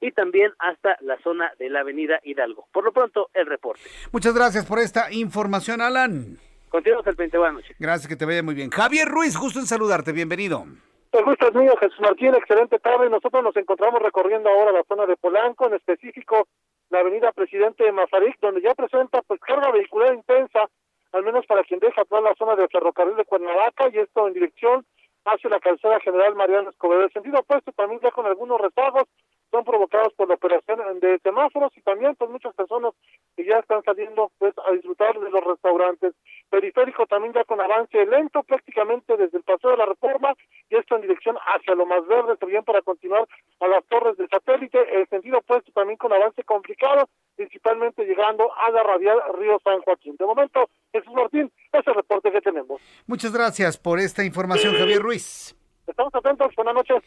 y 0.00 0.12
también 0.12 0.52
hasta 0.58 0.96
la 1.00 1.18
zona 1.22 1.52
de 1.58 1.70
la 1.70 1.80
avenida 1.80 2.20
Hidalgo. 2.22 2.68
Por 2.72 2.84
lo 2.84 2.92
pronto, 2.92 3.30
el 3.34 3.46
reporte. 3.46 3.82
Muchas 4.12 4.34
gracias 4.34 4.66
por 4.66 4.78
esta 4.78 5.12
información, 5.12 5.80
Alan. 5.80 6.38
Continuamos 6.68 7.06
el 7.06 7.14
20. 7.14 7.38
Buenas 7.38 7.54
noches. 7.54 7.76
Gracias, 7.78 8.08
que 8.08 8.16
te 8.16 8.24
vaya 8.24 8.42
muy 8.42 8.54
bien. 8.54 8.70
Javier 8.70 9.08
Ruiz, 9.08 9.36
gusto 9.36 9.58
en 9.58 9.66
saludarte, 9.66 10.12
bienvenido. 10.12 10.64
El 11.12 11.24
gusto 11.24 11.48
es 11.48 11.54
mío, 11.54 11.74
Jesús 11.80 12.00
Martín, 12.00 12.34
excelente 12.34 12.78
tarde. 12.78 13.08
Nosotros 13.08 13.42
nos 13.42 13.56
encontramos 13.56 14.02
recorriendo 14.02 14.50
ahora 14.50 14.72
la 14.72 14.84
zona 14.84 15.06
de 15.06 15.16
Polanco, 15.16 15.66
en 15.66 15.74
específico 15.74 16.46
la 16.90 17.00
avenida 17.00 17.32
Presidente 17.32 17.90
Mazarik, 17.92 18.38
donde 18.40 18.60
ya 18.60 18.74
presenta 18.74 19.22
pues 19.22 19.40
carga 19.40 19.70
vehicular 19.72 20.14
intensa, 20.14 20.68
al 21.12 21.22
menos 21.22 21.46
para 21.46 21.64
quien 21.64 21.80
deja 21.80 22.02
atrás 22.02 22.22
la 22.22 22.34
zona 22.34 22.56
del 22.56 22.68
ferrocarril 22.68 23.16
de 23.16 23.24
Cuernavaca, 23.24 23.88
y 23.90 23.98
esto 23.98 24.26
en 24.28 24.34
dirección 24.34 24.84
hacia 25.24 25.50
la 25.50 25.60
calzada 25.60 25.98
general 26.00 26.34
Mariano 26.34 26.70
Escobedo. 26.70 27.04
El 27.04 27.12
sentido 27.12 27.40
opuesto 27.40 27.72
también 27.72 28.00
ya 28.02 28.10
con 28.10 28.26
algunos 28.26 28.60
rezagos, 28.60 29.04
son 29.50 29.64
provocados 29.64 30.12
por 30.14 30.28
la 30.28 30.34
operación 30.34 30.78
de 31.00 31.18
semáforos 31.20 31.72
y 31.76 31.80
también 31.82 32.14
pues 32.16 32.30
muchas 32.30 32.54
personas 32.54 32.92
que 33.36 33.44
ya 33.44 33.58
están 33.58 33.82
saliendo 33.82 34.30
pues 34.38 34.54
a 34.66 34.72
disfrutar 34.72 35.18
de 35.18 35.30
los 35.30 35.44
restaurantes. 35.44 36.14
Periférico 36.50 37.06
también 37.06 37.32
ya 37.32 37.44
con 37.44 37.60
avance 37.60 38.04
lento 38.06 38.42
prácticamente 38.42 39.16
desde 39.16 39.38
el 39.38 39.44
paseo 39.44 39.70
de 39.70 39.76
la 39.76 39.86
reforma 39.86 40.34
y 40.68 40.76
esto 40.76 40.96
en 40.96 41.02
dirección 41.02 41.36
hacia 41.36 41.74
lo 41.74 41.86
más 41.86 42.06
verde 42.06 42.36
también 42.36 42.64
para 42.64 42.82
continuar 42.82 43.26
a 43.60 43.68
las 43.68 43.84
torres 43.86 44.16
del 44.16 44.28
satélite, 44.28 44.78
el 45.00 45.08
sentido 45.08 45.38
opuesto 45.38 45.72
también 45.72 45.96
con 45.96 46.12
avance 46.12 46.42
complicado, 46.44 47.08
principalmente 47.36 48.04
llegando 48.04 48.50
a 48.54 48.70
la 48.70 48.82
radial 48.82 49.18
Río 49.38 49.58
San 49.64 49.80
Joaquín. 49.80 50.16
De 50.18 50.26
momento, 50.26 50.68
Jesús 50.92 51.12
Martín, 51.14 51.50
es 51.72 51.86
el 51.86 51.94
reporte 51.94 52.30
que 52.30 52.40
tenemos. 52.40 52.80
Muchas 53.06 53.32
gracias 53.32 53.78
por 53.78 53.98
esta 53.98 54.24
información, 54.24 54.74
Javier 54.74 55.00
Ruiz. 55.00 55.54
Estamos 55.86 56.14
atentos, 56.14 56.54
buenas 56.54 56.74
noches. 56.74 57.02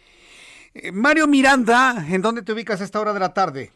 Eh, 0.74 0.92
Mario 0.94 1.28
Miranda, 1.28 1.96
¿en 2.10 2.22
dónde 2.22 2.44
te 2.44 2.54
ubicas 2.54 2.80
a 2.80 2.86
esta 2.86 3.02
hora 3.02 3.14
de 3.14 3.20
la 3.20 3.34
tarde? 3.34 3.72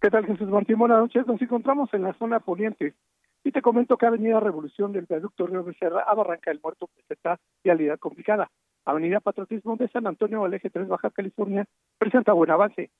¿Qué 0.00 0.10
tal, 0.10 0.26
Jesús 0.26 0.48
Martín? 0.48 0.78
Buenas 0.78 0.98
noches. 0.98 1.26
Nos 1.26 1.40
encontramos 1.40 1.88
en 1.94 2.02
la 2.02 2.12
zona 2.14 2.40
poniente. 2.40 2.94
Y 3.42 3.52
te 3.52 3.62
comento 3.62 3.96
que 3.96 4.04
Avenida 4.04 4.38
Revolución 4.38 4.92
del 4.92 5.06
Viaducto 5.06 5.46
Río 5.46 5.64
Becerra 5.64 6.02
a 6.02 6.14
Barranca 6.14 6.50
del 6.50 6.60
Muerto 6.62 6.88
presenta 6.94 7.40
vialidad 7.64 7.98
complicada. 7.98 8.50
Avenida 8.84 9.20
Patriotismo 9.20 9.76
de 9.76 9.88
San 9.88 10.06
Antonio 10.06 10.44
al 10.44 10.52
eje 10.52 10.68
3 10.68 10.88
Baja 10.88 11.10
California 11.10 11.66
presenta 11.96 12.32
buen 12.32 12.50
avance. 12.50 12.90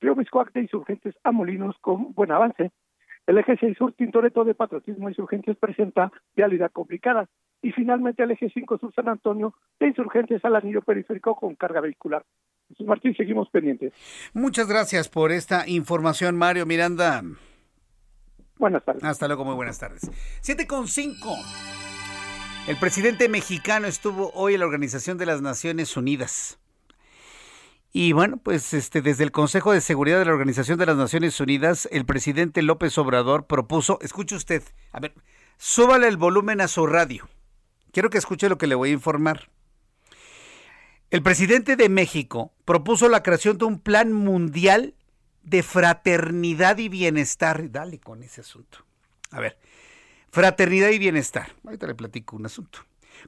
Río 0.00 0.16
Miscuac 0.16 0.52
de 0.52 0.62
Insurgentes 0.62 1.14
a 1.22 1.30
Molinos 1.30 1.76
con 1.80 2.12
buen 2.12 2.32
avance. 2.32 2.72
El 3.26 3.38
eje 3.38 3.56
6 3.58 3.78
Sur 3.78 3.92
Tintoreto 3.92 4.44
de 4.44 4.54
Patriotismo 4.54 5.08
Insurgentes 5.08 5.56
presenta 5.56 6.10
vialidad 6.34 6.72
complicada. 6.72 7.28
Y 7.62 7.72
finalmente 7.72 8.22
el 8.22 8.30
eje 8.30 8.50
5 8.50 8.78
Sur 8.78 8.94
San 8.94 9.08
Antonio 9.08 9.54
de 9.80 9.88
Insurgentes 9.88 10.44
al 10.44 10.56
anillo 10.56 10.82
periférico 10.82 11.34
con 11.34 11.54
carga 11.54 11.80
vehicular. 11.80 12.24
Jesús 12.68 12.86
Martín, 12.86 13.14
seguimos 13.16 13.48
pendientes. 13.50 13.92
Muchas 14.34 14.68
gracias 14.68 15.08
por 15.08 15.32
esta 15.32 15.68
información, 15.68 16.36
Mario 16.36 16.66
Miranda. 16.66 17.22
Buenas 18.58 18.84
tardes. 18.84 19.04
Hasta 19.04 19.26
luego, 19.26 19.44
muy 19.44 19.54
buenas 19.54 19.78
tardes. 19.78 20.10
7 20.40 20.66
con 20.66 20.88
5. 20.88 21.36
El 22.68 22.76
presidente 22.78 23.28
mexicano 23.28 23.86
estuvo 23.86 24.32
hoy 24.34 24.54
en 24.54 24.60
la 24.60 24.66
Organización 24.66 25.18
de 25.18 25.26
las 25.26 25.42
Naciones 25.42 25.96
Unidas. 25.96 26.58
Y 27.92 28.12
bueno, 28.12 28.38
pues 28.38 28.74
este, 28.74 29.02
desde 29.02 29.24
el 29.24 29.30
Consejo 29.30 29.72
de 29.72 29.80
Seguridad 29.80 30.18
de 30.18 30.24
la 30.24 30.32
Organización 30.32 30.78
de 30.78 30.86
las 30.86 30.96
Naciones 30.96 31.40
Unidas, 31.40 31.88
el 31.92 32.04
presidente 32.04 32.62
López 32.62 32.98
Obrador 32.98 33.46
propuso, 33.46 33.98
escuche 34.02 34.34
usted, 34.34 34.62
a 34.92 35.00
ver, 35.00 35.14
súbale 35.56 36.08
el 36.08 36.16
volumen 36.16 36.60
a 36.60 36.68
su 36.68 36.86
radio. 36.86 37.28
Quiero 37.96 38.10
que 38.10 38.18
escuche 38.18 38.50
lo 38.50 38.58
que 38.58 38.66
le 38.66 38.74
voy 38.74 38.90
a 38.90 38.92
informar. 38.92 39.48
El 41.08 41.22
presidente 41.22 41.76
de 41.76 41.88
México 41.88 42.52
propuso 42.66 43.08
la 43.08 43.22
creación 43.22 43.56
de 43.56 43.64
un 43.64 43.80
plan 43.80 44.12
mundial 44.12 44.94
de 45.44 45.62
fraternidad 45.62 46.76
y 46.76 46.90
bienestar. 46.90 47.70
Dale 47.70 47.98
con 47.98 48.22
ese 48.22 48.42
asunto. 48.42 48.84
A 49.30 49.40
ver, 49.40 49.58
fraternidad 50.28 50.90
y 50.90 50.98
bienestar. 50.98 51.54
Ahorita 51.64 51.86
le 51.86 51.94
platico 51.94 52.36
un 52.36 52.44
asunto. 52.44 52.80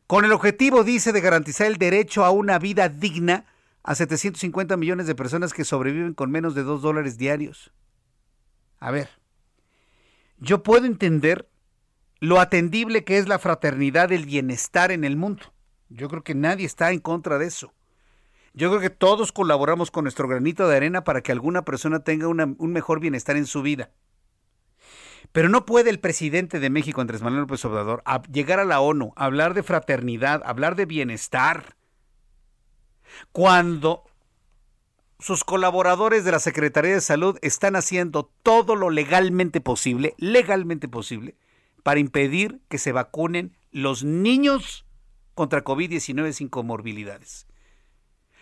Con 0.07 0.27
el 0.27 0.33
objetivo, 0.33 0.85
dice, 0.85 1.15
de 1.15 1.23
garantizar 1.23 1.67
el 1.67 1.79
derecho 1.79 2.27
a 2.27 2.31
una 2.31 2.59
vida 2.59 2.91
digna 2.91 3.47
a 3.83 3.95
750 3.95 4.77
millones 4.77 5.07
de 5.07 5.15
personas 5.15 5.55
que 5.55 5.65
sobreviven 5.65 6.13
con 6.13 6.31
menos 6.31 6.55
de 6.55 6.65
2 6.65 6.83
dólares 6.83 7.17
diarios. 7.17 7.73
A 8.81 8.91
ver, 8.91 9.09
yo 10.37 10.63
puedo 10.63 10.85
entender 10.85 11.49
lo 12.21 12.41
atendible 12.41 13.05
que 13.05 13.19
es 13.19 13.29
la 13.29 13.39
fraternidad, 13.39 14.13
el 14.13 14.27
bienestar 14.27 14.91
en 14.93 15.05
el 15.05 15.17
mundo. 15.17 15.53
Yo 15.89 16.09
creo 16.09 16.23
que 16.23 16.35
nadie 16.35 16.67
está 16.67 16.91
en 16.91 17.01
contra 17.01 17.39
de 17.39 17.47
eso. 17.47 17.73
Yo 18.55 18.71
creo 18.71 18.81
que 18.81 18.91
todos 18.91 19.33
colaboramos 19.33 19.91
con 19.91 20.05
nuestro 20.05 20.27
granito 20.27 20.67
de 20.69 20.77
arena 20.77 21.05
para 21.05 21.23
que 21.23 21.33
alguna 21.33 21.65
persona 21.65 22.01
tenga 22.01 22.29
un 22.29 22.73
mejor 22.73 23.01
bienestar 23.01 23.37
en 23.37 23.47
su 23.47 23.63
vida. 23.63 23.91
Pero 25.33 25.49
no 25.49 25.67
puede 25.67 25.91
el 25.91 26.01
presidente 26.01 26.59
de 26.59 26.71
México, 26.71 27.01
Andrés 27.01 27.23
Manuel 27.23 27.43
López 27.43 27.65
Obrador, 27.65 28.03
a 28.05 28.23
llegar 28.23 28.59
a 28.61 28.65
la 28.65 28.81
ONU, 28.81 29.13
hablar 29.15 29.55
de 29.55 29.63
fraternidad, 29.63 30.43
hablar 30.45 30.75
de 30.75 30.87
bienestar, 30.87 31.77
cuando 33.33 34.05
sus 35.19 35.45
colaboradores 35.45 36.25
de 36.25 36.33
la 36.33 36.39
Secretaría 36.39 36.95
de 36.95 37.01
Salud 37.01 37.39
están 37.43 37.77
haciendo 37.77 38.31
todo 38.43 38.77
lo 38.77 38.91
legalmente 38.91 39.61
posible, 39.61 40.15
legalmente 40.19 40.89
posible, 40.89 41.37
para 41.89 42.01
impedir 42.01 42.61
que 42.69 42.77
se 42.77 42.93
vacunen 42.93 43.57
los 43.73 44.05
niños 44.05 44.85
contra 45.33 45.65
COVID-19 45.65 46.33
sin 46.33 46.51
comorbilidades. 46.51 47.47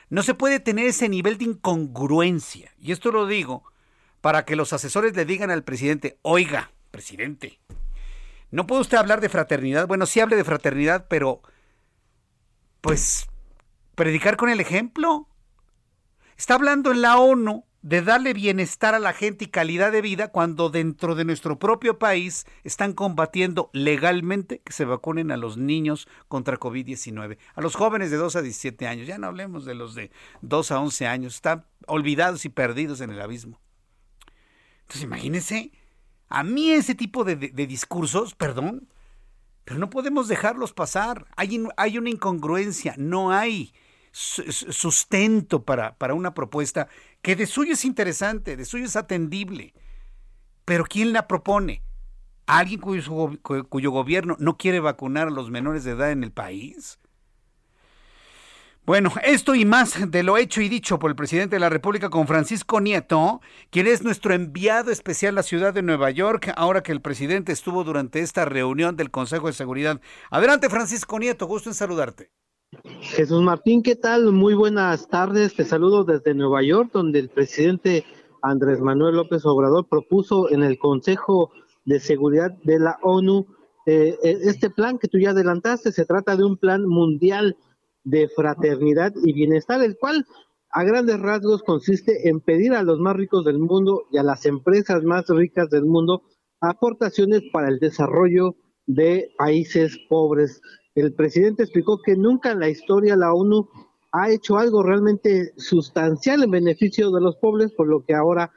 No 0.09 0.25
se 0.25 0.35
puede 0.35 0.59
tener 0.59 0.87
ese 0.87 1.09
nivel 1.09 1.39
de 1.39 1.45
incongruencia. 1.45 2.75
Y 2.77 2.91
esto 2.91 3.13
lo 3.13 3.25
digo 3.29 3.63
para 4.21 4.45
que 4.45 4.57
los 4.57 4.73
asesores 4.73 5.15
le 5.15 5.25
digan 5.25 5.53
al 5.53 5.63
presidente, 5.63 6.19
oiga, 6.23 6.73
presidente, 6.91 7.61
no 8.51 8.67
puede 8.67 8.81
usted 8.81 8.99
hablar 8.99 9.21
de 9.21 9.29
fraternidad. 9.29 9.87
Bueno, 9.87 10.07
sí 10.07 10.19
hable 10.19 10.35
de 10.35 10.43
fraternidad, 10.43 11.07
pero 11.09 11.41
pues 12.81 13.29
predicar 13.95 14.37
con 14.37 14.49
el 14.49 14.59
ejemplo. 14.59 15.29
Está 16.37 16.55
hablando 16.55 16.91
en 16.91 17.01
la 17.01 17.19
ONU 17.19 17.65
de 17.87 18.03
darle 18.03 18.33
bienestar 18.33 18.97
a 18.97 18.99
la 18.99 19.13
gente 19.13 19.45
y 19.45 19.49
calidad 19.49 19.93
de 19.93 20.03
vida 20.03 20.33
cuando 20.33 20.71
dentro 20.71 21.15
de 21.15 21.25
nuestro 21.25 21.61
propio 21.61 22.01
país 22.01 22.45
están 22.65 22.93
combatiendo 22.95 23.71
legalmente 23.73 24.59
que 24.59 24.73
se 24.73 24.85
vacunen 24.85 25.31
a 25.31 25.37
los 25.37 25.57
niños 25.57 26.09
contra 26.27 26.59
COVID-19, 26.59 27.39
a 27.55 27.61
los 27.61 27.77
jóvenes 27.77 28.11
de 28.11 28.17
2 28.17 28.35
a 28.35 28.43
17 28.43 28.89
años, 28.89 29.07
ya 29.07 29.19
no 29.19 29.29
hablemos 29.29 29.65
de 29.65 29.77
los 29.77 29.95
de 29.95 30.11
2 30.41 30.73
a 30.73 30.81
11 30.81 31.07
años, 31.07 31.37
están 31.37 31.65
olvidados 31.87 32.45
y 32.45 32.49
perdidos 32.49 33.01
en 33.03 33.11
el 33.11 33.21
abismo. 33.21 33.61
Entonces 34.81 35.05
imagínense, 35.05 35.71
a 36.29 36.43
mí 36.43 36.73
ese 36.73 36.97
tipo 36.97 37.23
de, 37.23 37.37
discursos, 37.37 38.35
perdón, 38.35 38.89
pero 39.65 39.79
no 39.79 39.91
podemos 39.91 40.27
dejarlos 40.27 40.73
pasar. 40.73 41.29
Hay, 41.37 41.57
una 41.57 42.11
incongruencia, 42.11 42.97
no 42.99 43.31
hay 43.31 43.73
sustento 44.11 45.63
para 45.63 46.15
una 46.15 46.35
propuesta 46.35 46.89
que 47.27 47.35
de 47.35 47.47
suyo 47.49 47.73
es 47.73 47.85
interesante, 47.85 48.57
de 48.57 48.65
suyo 48.65 48.85
es 48.85 48.95
atendible. 48.95 49.75
Pero 50.65 50.85
¿quién 50.85 51.13
la 51.13 51.27
propone? 51.27 51.83
¿Alguien 52.47 52.81
cuyo, 52.81 53.33
cuyo 53.69 53.91
gobierno 53.91 54.37
no 54.39 54.57
quiere 54.57 54.79
vacunar 54.79 55.27
a 55.27 55.33
los 55.33 55.51
menores 55.51 55.83
de 55.83 55.91
edad 55.91 56.13
en 56.13 56.23
el 56.23 56.31
país? 56.31 57.01
Bueno, 58.85 59.13
esto 59.25 59.57
y 59.57 59.65
más 59.65 60.09
de 60.09 60.23
lo 60.23 60.39
hecho 60.39 60.61
y 60.61 60.69
dicho 60.69 61.01
por 61.01 61.11
el 61.11 61.17
presidente 61.17 61.57
de 61.57 61.61
la 61.61 61.69
República 61.69 62.11
con 62.11 62.29
Francisco 62.29 62.81
Nieto, 62.81 63.41
quien 63.71 63.89
es 63.89 64.05
nuestro 64.05 64.33
enviado 64.33 64.93
especial 64.93 65.35
a 65.35 65.41
la 65.41 65.43
ciudad 65.43 65.75
de 65.75 65.83
Nueva 65.83 66.13
York, 66.13 66.53
ahora 66.55 66.85
que 66.85 66.93
el 66.93 67.03
presidente 67.03 67.51
estuvo 67.51 67.83
durante 67.83 68.21
esta 68.21 68.45
reunión 68.45 68.95
del 68.95 69.11
Consejo 69.11 69.49
de 69.49 69.53
Seguridad. 69.53 70.01
Adelante, 70.31 70.71
Francisco 70.71 71.19
Nieto, 71.19 71.49
gusto 71.49 71.71
en 71.71 71.75
saludarte. 71.75 72.31
Jesús 73.01 73.43
Martín, 73.43 73.83
¿qué 73.83 73.97
tal? 73.97 74.33
Muy 74.33 74.55
buenas 74.55 75.09
tardes. 75.09 75.55
Te 75.55 75.65
saludo 75.65 76.05
desde 76.05 76.35
Nueva 76.35 76.63
York, 76.63 76.91
donde 76.93 77.19
el 77.19 77.29
presidente 77.29 78.05
Andrés 78.43 78.81
Manuel 78.81 79.17
López 79.17 79.45
Obrador 79.45 79.89
propuso 79.89 80.51
en 80.51 80.63
el 80.63 80.79
Consejo 80.79 81.51
de 81.85 82.01
Seguridad 82.01 82.51
de 82.65 82.79
la 82.79 82.99
ONU 83.03 83.47
eh, 83.87 84.19
eh, 84.23 84.39
este 84.43 84.69
plan 84.71 84.99
que 84.99 85.09
tú 85.09 85.19
ya 85.19 85.31
adelantaste. 85.31 85.93
Se 85.93 86.05
trata 86.05 86.37
de 86.37 86.45
un 86.45 86.57
plan 86.57 86.87
mundial 86.87 87.57
de 88.05 88.29
fraternidad 88.29 89.13
y 89.25 89.33
bienestar, 89.33 89.83
el 89.83 89.97
cual 89.97 90.27
a 90.71 90.85
grandes 90.85 91.21
rasgos 91.21 91.63
consiste 91.63 92.29
en 92.29 92.41
pedir 92.41 92.75
a 92.75 92.83
los 92.83 92.99
más 92.99 93.17
ricos 93.17 93.45
del 93.45 93.59
mundo 93.59 94.05
y 94.11 94.19
a 94.19 94.23
las 94.23 94.45
empresas 94.47 95.03
más 95.05 95.29
ricas 95.29 95.71
del 95.71 95.85
mundo 95.85 96.23
aportaciones 96.61 97.43
para 97.53 97.69
el 97.69 97.79
desarrollo 97.79 98.57
de 98.87 99.33
países 99.39 99.99
pobres. 100.09 100.61
El 100.97 101.13
presidente 101.13 101.63
explicó 101.63 102.01
que 102.03 102.17
nunca 102.17 102.51
en 102.51 102.59
la 102.59 102.69
historia 102.69 103.17
la 103.17 103.33
ONU 103.33 103.69
ha 104.13 104.31
hecho 104.31 104.57
algo 104.57 104.83
realmente 104.83 105.53
sustancial 105.57 106.43
en 106.43 106.51
beneficio 106.51 107.11
de 107.11 107.21
los 107.21 107.37
pobres, 107.37 107.71
por 107.73 107.87
lo 107.87 108.05
que 108.05 108.15
ahora 108.15 108.51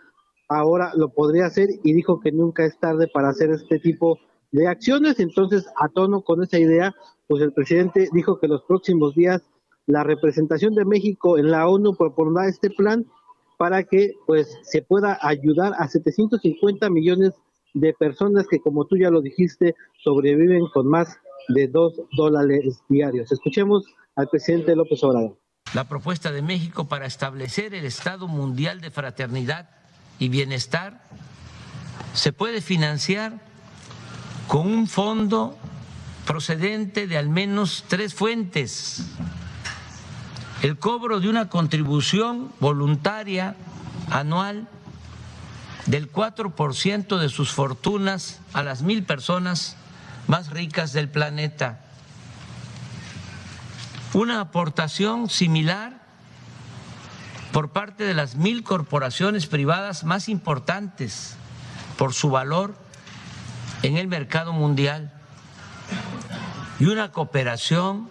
ahora 0.47 0.93
lo 0.95 1.09
podría 1.09 1.45
hacer 1.45 1.69
y 1.83 1.93
dijo 1.93 2.19
que 2.21 2.31
nunca 2.31 2.65
es 2.65 2.79
tarde 2.79 3.07
para 3.13 3.29
hacer 3.29 3.51
este 3.51 3.77
tipo 3.77 4.17
de 4.51 4.67
acciones. 4.67 5.19
Entonces, 5.19 5.67
a 5.79 5.89
tono 5.89 6.21
con 6.21 6.41
esa 6.41 6.57
idea, 6.57 6.95
pues 7.27 7.43
el 7.43 7.53
presidente 7.53 8.09
dijo 8.13 8.39
que 8.39 8.47
los 8.47 8.63
próximos 8.63 9.13
días 9.13 9.43
la 9.85 10.03
representación 10.03 10.75
de 10.75 10.85
México 10.85 11.37
en 11.37 11.51
la 11.51 11.67
ONU 11.67 11.95
propondrá 11.95 12.47
este 12.47 12.69
plan 12.69 13.05
para 13.57 13.83
que 13.83 14.13
pues 14.25 14.57
se 14.61 14.81
pueda 14.81 15.17
ayudar 15.21 15.73
a 15.77 15.89
750 15.89 16.89
millones 16.89 17.33
de 17.73 17.93
personas 17.93 18.47
que 18.47 18.59
como 18.59 18.85
tú 18.85 18.97
ya 18.97 19.09
lo 19.09 19.21
dijiste 19.21 19.75
sobreviven 20.03 20.67
con 20.73 20.87
más 20.87 21.17
de 21.50 21.68
dos 21.68 21.93
dólares 22.16 22.82
diarios. 22.88 23.32
Escuchemos 23.32 23.84
al 24.16 24.30
presidente 24.30 24.76
López 24.76 25.04
Obrador. 25.04 25.38
La 25.74 25.88
propuesta 25.88 26.32
de 26.32 26.41
México 26.41 26.88
para 26.88 27.06
establecer 27.06 27.74
el 27.74 27.86
Estado 27.86 28.28
Mundial 28.28 28.82
de 28.82 28.91
Fraternidad 28.91 29.70
y 30.18 30.30
Bienestar 30.30 31.04
se 32.14 32.34
puede 32.34 32.62
financiar 32.62 33.39
con 34.47 34.68
un 34.68 34.88
fondo 34.88 35.58
procedente 36.26 37.08
de 37.08 37.18
al 37.18 37.30
menos 37.30 37.86
tres 37.88 38.14
fuentes. 38.14 39.06
El 40.62 40.78
cobro 40.78 41.20
de 41.20 41.30
una 41.30 41.50
contribución 41.50 42.52
voluntaria 42.60 43.56
anual 44.10 44.68
del 45.86 46.12
4% 46.12 47.18
de 47.18 47.30
sus 47.30 47.52
fortunas 47.52 48.41
a 48.54 48.64
las 48.64 48.82
mil 48.82 49.04
personas 49.04 49.78
más 50.30 50.51
ricas 50.51 50.93
del 50.93 51.09
planeta. 51.09 51.82
Una 54.13 54.39
aportación 54.41 55.27
similar 55.30 55.99
por 57.51 57.71
parte 57.71 58.03
de 58.03 58.13
las 58.13 58.36
mil 58.36 58.61
corporaciones 58.63 59.47
privadas 59.47 60.03
más 60.03 60.30
importantes 60.30 61.34
por 61.97 62.13
su 62.13 62.30
valor 62.30 62.75
en 63.82 63.97
el 63.97 64.07
mercado 64.07 64.53
mundial 64.53 65.11
y 66.80 66.86
una 66.86 67.11
cooperación 67.11 68.07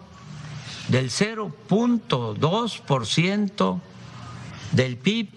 del 0.89 1.09
0.2% 1.09 3.79
del 4.73 4.97
PIB 4.97 5.29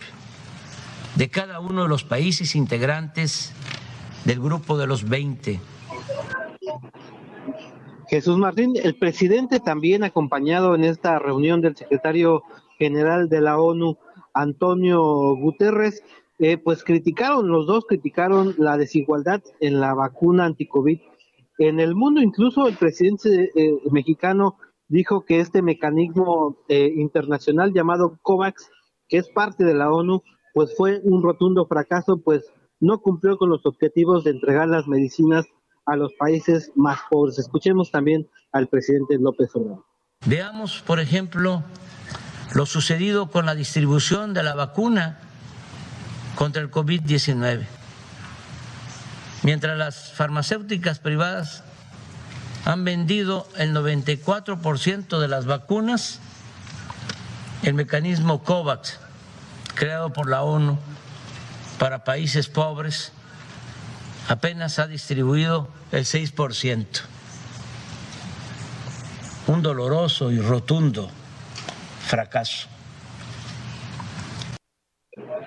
de 1.15 1.31
cada 1.31 1.61
uno 1.61 1.85
de 1.85 1.89
los 1.89 2.03
países 2.03 2.57
integrantes 2.57 3.53
del 4.25 4.41
grupo 4.41 4.77
de 4.79 4.89
los 4.89 5.09
20. 5.09 5.61
Jesús 8.13 8.37
Martín, 8.37 8.75
el 8.77 8.95
presidente 8.95 9.59
también 9.59 10.05
acompañado 10.05 10.75
en 10.75 10.85
esta 10.85 11.19
reunión 11.19 11.63
del 11.63 11.77
secretario 11.77 12.43
general 12.77 13.31
de 13.31 13.41
la 13.41 13.59
ONU, 13.59 13.97
Antonio 14.35 15.01
Guterres, 15.35 16.05
eh, 16.39 16.59
pues 16.59 16.85
criticaron, 16.85 17.49
los 17.49 17.67
dos 17.67 17.87
criticaron 17.87 18.55
la 18.59 18.77
desigualdad 18.77 19.41
en 19.61 19.81
la 19.81 19.95
vacuna 19.95 20.45
anticovid 20.45 21.01
en 21.57 21.81
el 21.81 21.95
mundo. 21.95 22.21
Incluso 22.21 22.69
el 22.69 22.77
presidente 22.77 23.51
eh, 23.57 23.79
mexicano 23.91 24.59
dijo 24.89 25.25
que 25.25 25.41
este 25.41 25.63
mecanismo 25.63 26.59
eh, 26.69 26.93
internacional 26.95 27.73
llamado 27.73 28.19
COVAX, 28.21 28.69
que 29.09 29.17
es 29.17 29.31
parte 29.31 29.65
de 29.65 29.73
la 29.73 29.91
ONU, 29.91 30.23
pues 30.53 30.77
fue 30.77 31.01
un 31.03 31.23
rotundo 31.23 31.65
fracaso, 31.65 32.21
pues 32.23 32.45
no 32.79 33.01
cumplió 33.01 33.39
con 33.39 33.49
los 33.49 33.65
objetivos 33.65 34.23
de 34.23 34.33
entregar 34.33 34.69
las 34.69 34.87
medicinas 34.87 35.47
a 35.87 35.97
los 35.97 36.13
países 36.15 36.73
más 36.77 37.01
pobres. 37.11 37.39
Escuchemos 37.39 37.91
también 37.91 38.29
al 38.53 38.69
presidente 38.69 39.19
López 39.19 39.51
Obrador. 39.55 39.85
Veamos, 40.27 40.83
por 40.87 41.01
ejemplo, 41.01 41.65
lo 42.55 42.67
sucedido 42.67 43.31
con 43.31 43.47
la 43.47 43.55
distribución 43.55 44.35
de 44.35 44.43
la 44.43 44.55
vacuna 44.55 45.19
contra 46.37 46.63
el 46.63 46.71
COVID-19. 46.71 47.67
Mientras 49.43 49.77
las 49.77 50.13
farmacéuticas 50.13 51.01
privadas 51.01 51.65
han 52.65 52.85
vendido 52.85 53.49
el 53.57 53.75
94% 53.75 55.19
de 55.19 55.29
las 55.29 55.47
vacunas, 55.47 56.21
el 57.65 57.75
mecanismo 57.75 58.43
COVAX, 58.45 59.01
creado 59.75 60.13
por 60.13 60.29
la 60.29 60.43
ONU 60.43 60.79
para 61.79 62.05
países 62.05 62.49
pobres, 62.49 63.13
apenas 64.29 64.79
ha 64.79 64.87
distribuido 64.87 65.69
el 65.91 66.05
6%. 66.05 66.87
Un 69.49 69.63
doloroso 69.63 70.31
y 70.31 70.39
rotundo 70.39 71.09
fracaso. 72.01 72.69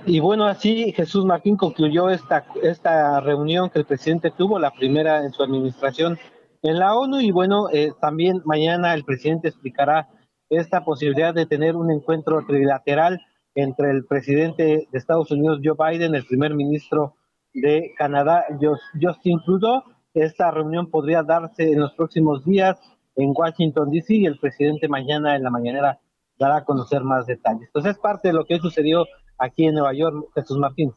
Y 0.06 0.20
bueno, 0.20 0.46
así 0.46 0.92
Jesús 0.92 1.26
Martín 1.26 1.58
concluyó 1.58 2.10
esta, 2.10 2.46
esta 2.62 3.20
reunión 3.22 3.70
que 3.72 3.80
el 3.80 3.86
presidente 3.86 4.30
tuvo, 4.30 4.60
la 4.60 4.72
primera 4.72 5.24
en 5.24 5.32
su 5.32 5.42
administración 5.42 6.20
en 6.62 6.78
la 6.78 6.96
ONU. 6.96 7.22
Y 7.22 7.32
bueno, 7.32 7.70
eh, 7.72 7.92
también 8.00 8.42
mañana 8.46 8.94
el 8.94 9.04
presidente 9.04 9.48
explicará 9.48 10.10
esta 10.50 10.84
posibilidad 10.84 11.34
de 11.34 11.48
tener 11.48 11.76
un 11.76 11.92
encuentro 11.92 12.46
trilateral 12.46 13.20
entre 13.56 13.90
el 13.90 14.06
presidente 14.06 14.88
de 14.92 14.98
Estados 14.98 15.32
Unidos, 15.32 15.62
Joe 15.64 15.76
Biden, 15.80 16.14
el 16.14 16.26
primer 16.26 16.54
ministro 16.54 17.16
de 17.56 17.94
Canadá, 17.98 18.46
Justin 19.02 19.40
Trudeau. 19.44 19.84
Esta 20.14 20.52
reunión 20.52 20.90
podría 20.92 21.24
darse 21.24 21.72
en 21.72 21.80
los 21.80 21.94
próximos 21.94 22.46
días 22.46 22.78
en 23.16 23.34
Washington, 23.36 23.90
D.C. 23.90 24.14
y 24.14 24.26
el 24.26 24.38
presidente 24.38 24.88
mañana 24.88 25.36
en 25.36 25.44
la 25.44 25.50
mañanera 25.50 26.00
dará 26.38 26.58
a 26.58 26.66
conocer 26.66 27.02
más 27.04 27.26
detalles. 27.26 27.68
Entonces 27.68 27.94
es 27.94 28.00
parte 28.00 28.28
de 28.28 28.34
lo 28.34 28.46
que 28.46 28.60
sucedió 28.60 29.06
aquí 29.38 29.66
en 29.66 29.74
Nueva 29.74 29.94
York, 29.94 30.28
Jesús 30.36 30.58
Martín. 30.58 30.94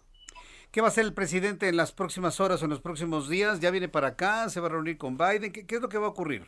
¿Qué 0.71 0.81
va 0.81 0.89
a 0.89 0.91
hacer 0.91 1.05
el 1.05 1.15
presidente 1.15 1.69
en 1.69 1.77
las 1.77 1.93
próximas 1.93 2.41
horas 2.41 2.61
o 2.61 2.67
en 2.67 2.71
los 2.71 2.81
próximos 2.81 3.29
días? 3.29 3.61
¿Ya 3.61 3.71
viene 3.71 3.89
para 3.89 4.09
acá? 4.09 4.49
¿Se 4.51 4.61
va 4.61 4.67
a 4.67 4.71
reunir 4.71 4.99
con 4.99 5.17
Biden? 5.17 5.51
¿Qué, 5.51 5.65
es 5.67 5.81
lo 5.81 5.89
que 5.89 5.97
va 5.97 6.07
a 6.07 6.11
ocurrir? 6.11 6.43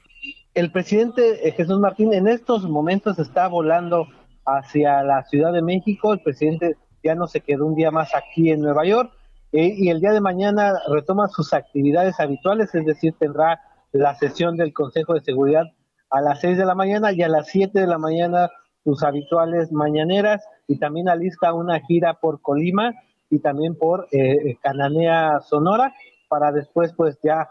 El 0.53 0.71
presidente 0.73 1.49
eh, 1.49 1.53
Jesús 1.53 1.79
Martín 1.79 2.13
en 2.13 2.29
estos 2.29 2.69
momentos 2.69 3.19
está 3.19 3.49
volando 3.49 4.09
hacia 4.45 5.03
la 5.03 5.25
Ciudad 5.25 5.53
de 5.53 5.63
México. 5.63 6.13
El 6.13 6.21
presidente 6.21 6.77
ya 7.03 7.15
no 7.15 7.29
se 7.29 7.41
quedó 7.41 7.65
un 7.65 7.77
día 7.77 7.91
más 7.91 8.15
aquí 8.15 8.51
en 8.51 8.61
Nueva 8.61 8.85
York 8.85 9.11
eh, 9.53 9.74
y 9.76 9.90
el 9.90 10.01
día 10.01 10.12
de 10.12 10.20
mañana 10.20 10.74
retoma 10.88 11.28
sus 11.28 11.53
actividades 11.53 12.20
habituales, 12.20 12.74
es 12.74 12.86
decir, 12.86 13.14
tendrá 13.18 13.61
la 13.92 14.14
sesión 14.14 14.57
del 14.57 14.72
Consejo 14.72 15.14
de 15.14 15.22
Seguridad 15.22 15.64
a 16.11 16.20
las 16.20 16.40
6 16.40 16.59
de 16.59 16.64
la 16.64 16.74
mañana 16.74 17.12
y 17.12 17.22
a 17.22 17.28
las 17.28 17.48
7 17.48 17.78
de 17.78 17.86
la 17.86 17.98
mañana 17.98 18.51
sus 18.84 19.03
habituales 19.03 19.72
mañaneras 19.72 20.42
y 20.66 20.78
también 20.78 21.09
alista 21.09 21.53
una 21.53 21.80
gira 21.80 22.14
por 22.14 22.40
Colima 22.40 22.94
y 23.28 23.40
también 23.40 23.76
por 23.76 24.09
eh, 24.12 24.57
Cananea 24.62 25.40
Sonora 25.40 25.94
para 26.28 26.53
después 26.53 26.92
pues 26.96 27.18
ya 27.22 27.48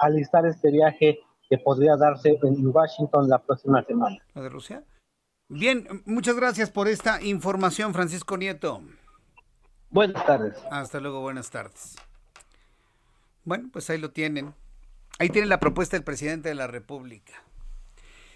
alistar 0.00 0.46
este 0.46 0.70
viaje 0.70 1.18
que 1.48 1.58
podría 1.58 1.96
darse 1.96 2.38
en 2.42 2.66
Washington 2.66 3.28
la 3.28 3.38
próxima 3.38 3.82
semana. 3.84 4.16
Bien, 5.48 5.86
muchas 6.06 6.34
gracias 6.36 6.70
por 6.70 6.88
esta 6.88 7.22
información, 7.22 7.92
Francisco 7.92 8.36
Nieto. 8.36 8.82
Buenas 9.90 10.26
tardes. 10.26 10.56
Hasta 10.70 11.00
luego, 11.00 11.20
buenas 11.20 11.50
tardes. 11.50 11.96
Bueno, 13.44 13.68
pues 13.72 13.88
ahí 13.90 13.98
lo 13.98 14.10
tienen. 14.10 14.54
Ahí 15.18 15.30
tienen 15.30 15.48
la 15.48 15.60
propuesta 15.60 15.96
del 15.96 16.04
presidente 16.04 16.48
de 16.48 16.54
la 16.54 16.66
República. 16.66 17.32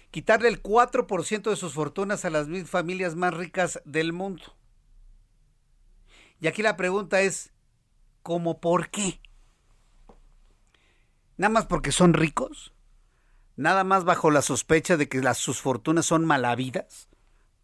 Quitarle 0.09 0.47
el 0.49 0.63
4% 0.63 1.49
de 1.49 1.55
sus 1.55 1.73
fortunas 1.73 2.25
a 2.25 2.29
las 2.29 2.47
mil 2.47 2.65
familias 2.65 3.15
más 3.15 3.33
ricas 3.33 3.81
del 3.85 4.13
mundo. 4.13 4.43
Y 6.39 6.47
aquí 6.47 6.63
la 6.63 6.75
pregunta 6.75 7.21
es, 7.21 7.51
¿cómo 8.23 8.59
por 8.59 8.89
qué? 8.89 9.19
¿Nada 11.37 11.53
más 11.53 11.65
porque 11.65 11.91
son 11.91 12.13
ricos? 12.13 12.73
¿Nada 13.55 13.83
más 13.83 14.05
bajo 14.05 14.31
la 14.31 14.41
sospecha 14.41 14.97
de 14.97 15.07
que 15.07 15.21
sus 15.35 15.61
fortunas 15.61 16.05
son 16.05 16.25
malavidas? 16.25 17.09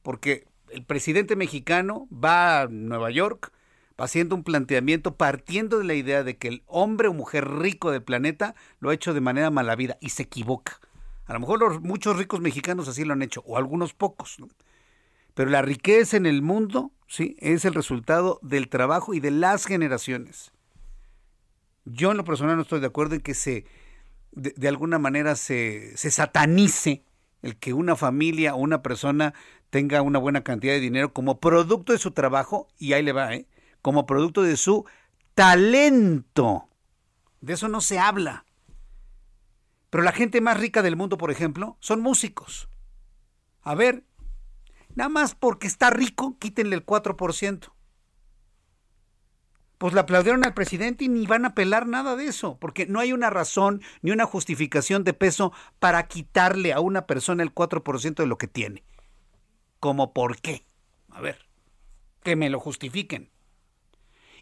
Porque 0.04 0.48
el 0.70 0.86
presidente 0.86 1.36
mexicano 1.36 2.08
va 2.12 2.62
a 2.62 2.68
Nueva 2.68 3.10
York, 3.10 3.52
haciendo 4.06 4.36
un 4.36 4.44
planteamiento 4.44 5.16
partiendo 5.16 5.80
de 5.80 5.86
la 5.86 5.96
idea 5.96 6.24
de 6.24 6.38
que 6.38 6.48
el 6.48 6.64
hombre 6.68 7.08
o 7.08 7.14
mujer 7.14 7.50
rico 7.50 7.92
del 7.92 8.04
planeta 8.04 8.56
lo 8.80 8.90
ha 8.90 8.94
hecho 8.94 9.14
de 9.14 9.22
manera 9.22 9.50
malavida 9.50 9.98
y 10.02 10.10
se 10.10 10.24
equivoca. 10.24 10.80
A 11.26 11.34
lo 11.34 11.40
mejor 11.40 11.60
los, 11.60 11.82
muchos 11.82 12.18
ricos 12.18 12.40
mexicanos 12.40 12.88
así 12.88 13.04
lo 13.04 13.14
han 13.14 13.22
hecho, 13.22 13.44
o 13.46 13.58
algunos 13.58 13.94
pocos. 13.94 14.38
Pero 15.34 15.50
la 15.50 15.62
riqueza 15.62 16.16
en 16.16 16.26
el 16.26 16.42
mundo, 16.42 16.92
sí, 17.08 17.36
es 17.40 17.66
el 17.66 17.74
resultado 17.74 18.40
del 18.42 18.70
trabajo 18.70 19.14
y 19.14 19.20
de 19.20 19.32
las 19.32 19.66
generaciones. 19.66 20.52
Yo 21.86 22.12
en 22.12 22.18
lo 22.18 22.24
personal 22.24 22.56
no 22.56 22.62
estoy 22.62 22.80
de 22.80 22.88
acuerdo 22.88 23.16
en 23.16 23.22
que 23.22 23.34
se, 23.34 23.66
de, 24.32 24.68
alguna 24.68 25.00
manera 25.00 25.36
se, 25.36 25.96
se 25.98 26.12
satanice 26.12 27.04
el 27.42 27.58
que 27.58 27.74
una 27.74 27.96
familia 27.96 28.56
o 28.56 28.58
una 28.58 28.82
persona 28.82 29.34
tenga 29.70 30.02
una 30.02 30.20
buena 30.20 30.44
cantidad 30.44 30.74
de 30.74 30.80
dinero 30.80 31.14
como 31.14 31.40
producto 31.40 31.94
de 31.94 32.00
su 32.00 32.12
trabajo, 32.12 32.68
y 32.78 32.94
ahí 32.94 33.04
le 33.04 33.12
va, 33.12 33.34
¿eh? 33.34 33.48
Como 33.88 34.06
producto 34.06 34.44
de 34.44 34.58
su 34.58 34.84
talento. 35.34 36.68
De 37.40 37.54
eso 37.54 37.70
no 37.70 37.80
se 37.80 38.00
habla. 38.00 38.44
Pero 39.90 40.04
la 40.04 40.12
gente 40.12 40.42
más 40.42 40.60
rica 40.60 40.82
del 40.82 40.98
mundo, 40.98 41.18
por 41.18 41.32
ejemplo, 41.32 41.78
son 41.80 42.02
músicos. 42.02 42.68
A 43.62 43.76
ver, 43.76 44.04
nada 44.94 45.08
más 45.08 45.36
porque 45.36 45.68
está 45.68 45.90
rico, 45.90 46.36
quítenle 46.38 46.76
el 46.76 46.86
4%. 46.86 47.72
Pues 49.78 49.94
le 49.94 50.02
aplaudieron 50.02 50.44
al 50.44 50.54
presidente 50.54 51.06
y 51.06 51.08
ni 51.08 51.26
van 51.26 51.46
a 51.46 51.50
apelar 51.50 51.88
nada 51.88 52.18
de 52.18 52.26
eso, 52.26 52.58
porque 52.60 52.88
no 52.88 53.00
hay 53.00 53.14
una 53.14 53.30
razón 53.30 53.82
ni 54.02 54.12
una 54.12 54.26
justificación 54.26 55.06
de 55.06 55.14
peso 55.14 55.54
para 55.80 56.10
quitarle 56.10 56.74
a 56.74 56.82
una 56.82 57.08
persona 57.08 57.42
el 57.42 57.56
4% 57.56 58.16
de 58.16 58.28
lo 58.28 58.38
que 58.38 58.50
tiene. 58.50 58.84
¿Cómo 59.80 60.12
por 60.12 60.42
qué? 60.42 60.66
A 61.08 61.22
ver, 61.22 61.48
que 62.22 62.36
me 62.36 62.50
lo 62.50 62.60
justifiquen. 62.60 63.32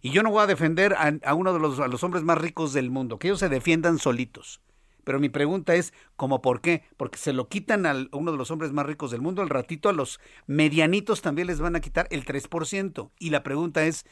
Y 0.05 0.11
yo 0.11 0.21
no 0.21 0.29
voy 0.29 0.43
a 0.43 0.45
defender 0.45 0.93
a, 0.93 1.33
uno 1.33 1.51
de 1.51 1.57
los, 1.57 1.79
a 1.79 1.87
los 1.87 2.03
hombres 2.03 2.23
más 2.23 2.37
ricos 2.37 2.73
del 2.73 2.91
mundo, 2.91 3.17
que 3.17 3.27
ellos 3.27 3.39
se 3.39 3.49
defiendan 3.49 3.97
solitos. 3.97 4.61
Pero 5.03 5.19
mi 5.19 5.29
pregunta 5.29 5.73
es, 5.73 5.95
¿cómo 6.15 6.43
por 6.43 6.61
qué? 6.61 6.83
Porque 6.95 7.17
se 7.17 7.33
lo 7.33 7.49
quitan 7.49 7.87
a 7.87 7.95
uno 8.11 8.31
de 8.31 8.37
los 8.37 8.51
hombres 8.51 8.71
más 8.71 8.85
ricos 8.85 9.09
del 9.09 9.21
mundo, 9.21 9.41
al 9.41 9.49
ratito 9.49 9.89
a 9.89 9.93
los 9.93 10.19
medianitos 10.45 11.23
también 11.23 11.47
les 11.47 11.59
van 11.59 11.75
a 11.75 11.79
quitar 11.79 12.07
el 12.11 12.23
3%. 12.23 13.09
Y 13.17 13.31
la 13.31 13.41
pregunta 13.41 13.83
es, 13.83 14.05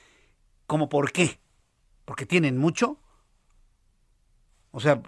¿cómo 0.66 0.89
por 0.89 1.12
qué? 1.12 1.39
¿Porque 2.06 2.26
tienen 2.26 2.58
mucho? 2.58 2.98
O 4.72 4.80
sea, 4.80 5.00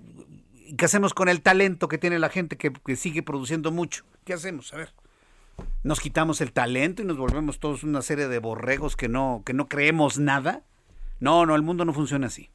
¿qué 0.77 0.85
hacemos 0.85 1.15
con 1.15 1.29
el 1.29 1.41
talento 1.41 1.87
que 1.87 1.97
tiene 1.97 2.19
la 2.19 2.29
gente 2.29 2.57
que, 2.57 2.71
que 2.71 2.95
sigue 2.95 3.23
produciendo 3.23 3.71
mucho? 3.71 4.05
¿Qué 4.23 4.33
hacemos? 4.33 4.71
A 4.71 4.77
ver 4.77 4.93
nos 5.83 5.99
quitamos 5.99 6.41
el 6.41 6.51
talento 6.51 7.01
y 7.01 7.05
nos 7.05 7.17
volvemos 7.17 7.59
todos 7.59 7.83
una 7.83 8.01
serie 8.01 8.27
de 8.27 8.39
borregos 8.39 8.95
que 8.95 9.07
no, 9.07 9.43
que 9.45 9.53
no 9.53 9.67
creemos 9.67 10.19
nada. 10.19 10.63
No, 11.19 11.45
no, 11.45 11.55
el 11.55 11.61
mundo 11.61 11.85
no 11.85 11.93
funciona 11.93 12.27
así. 12.27 12.49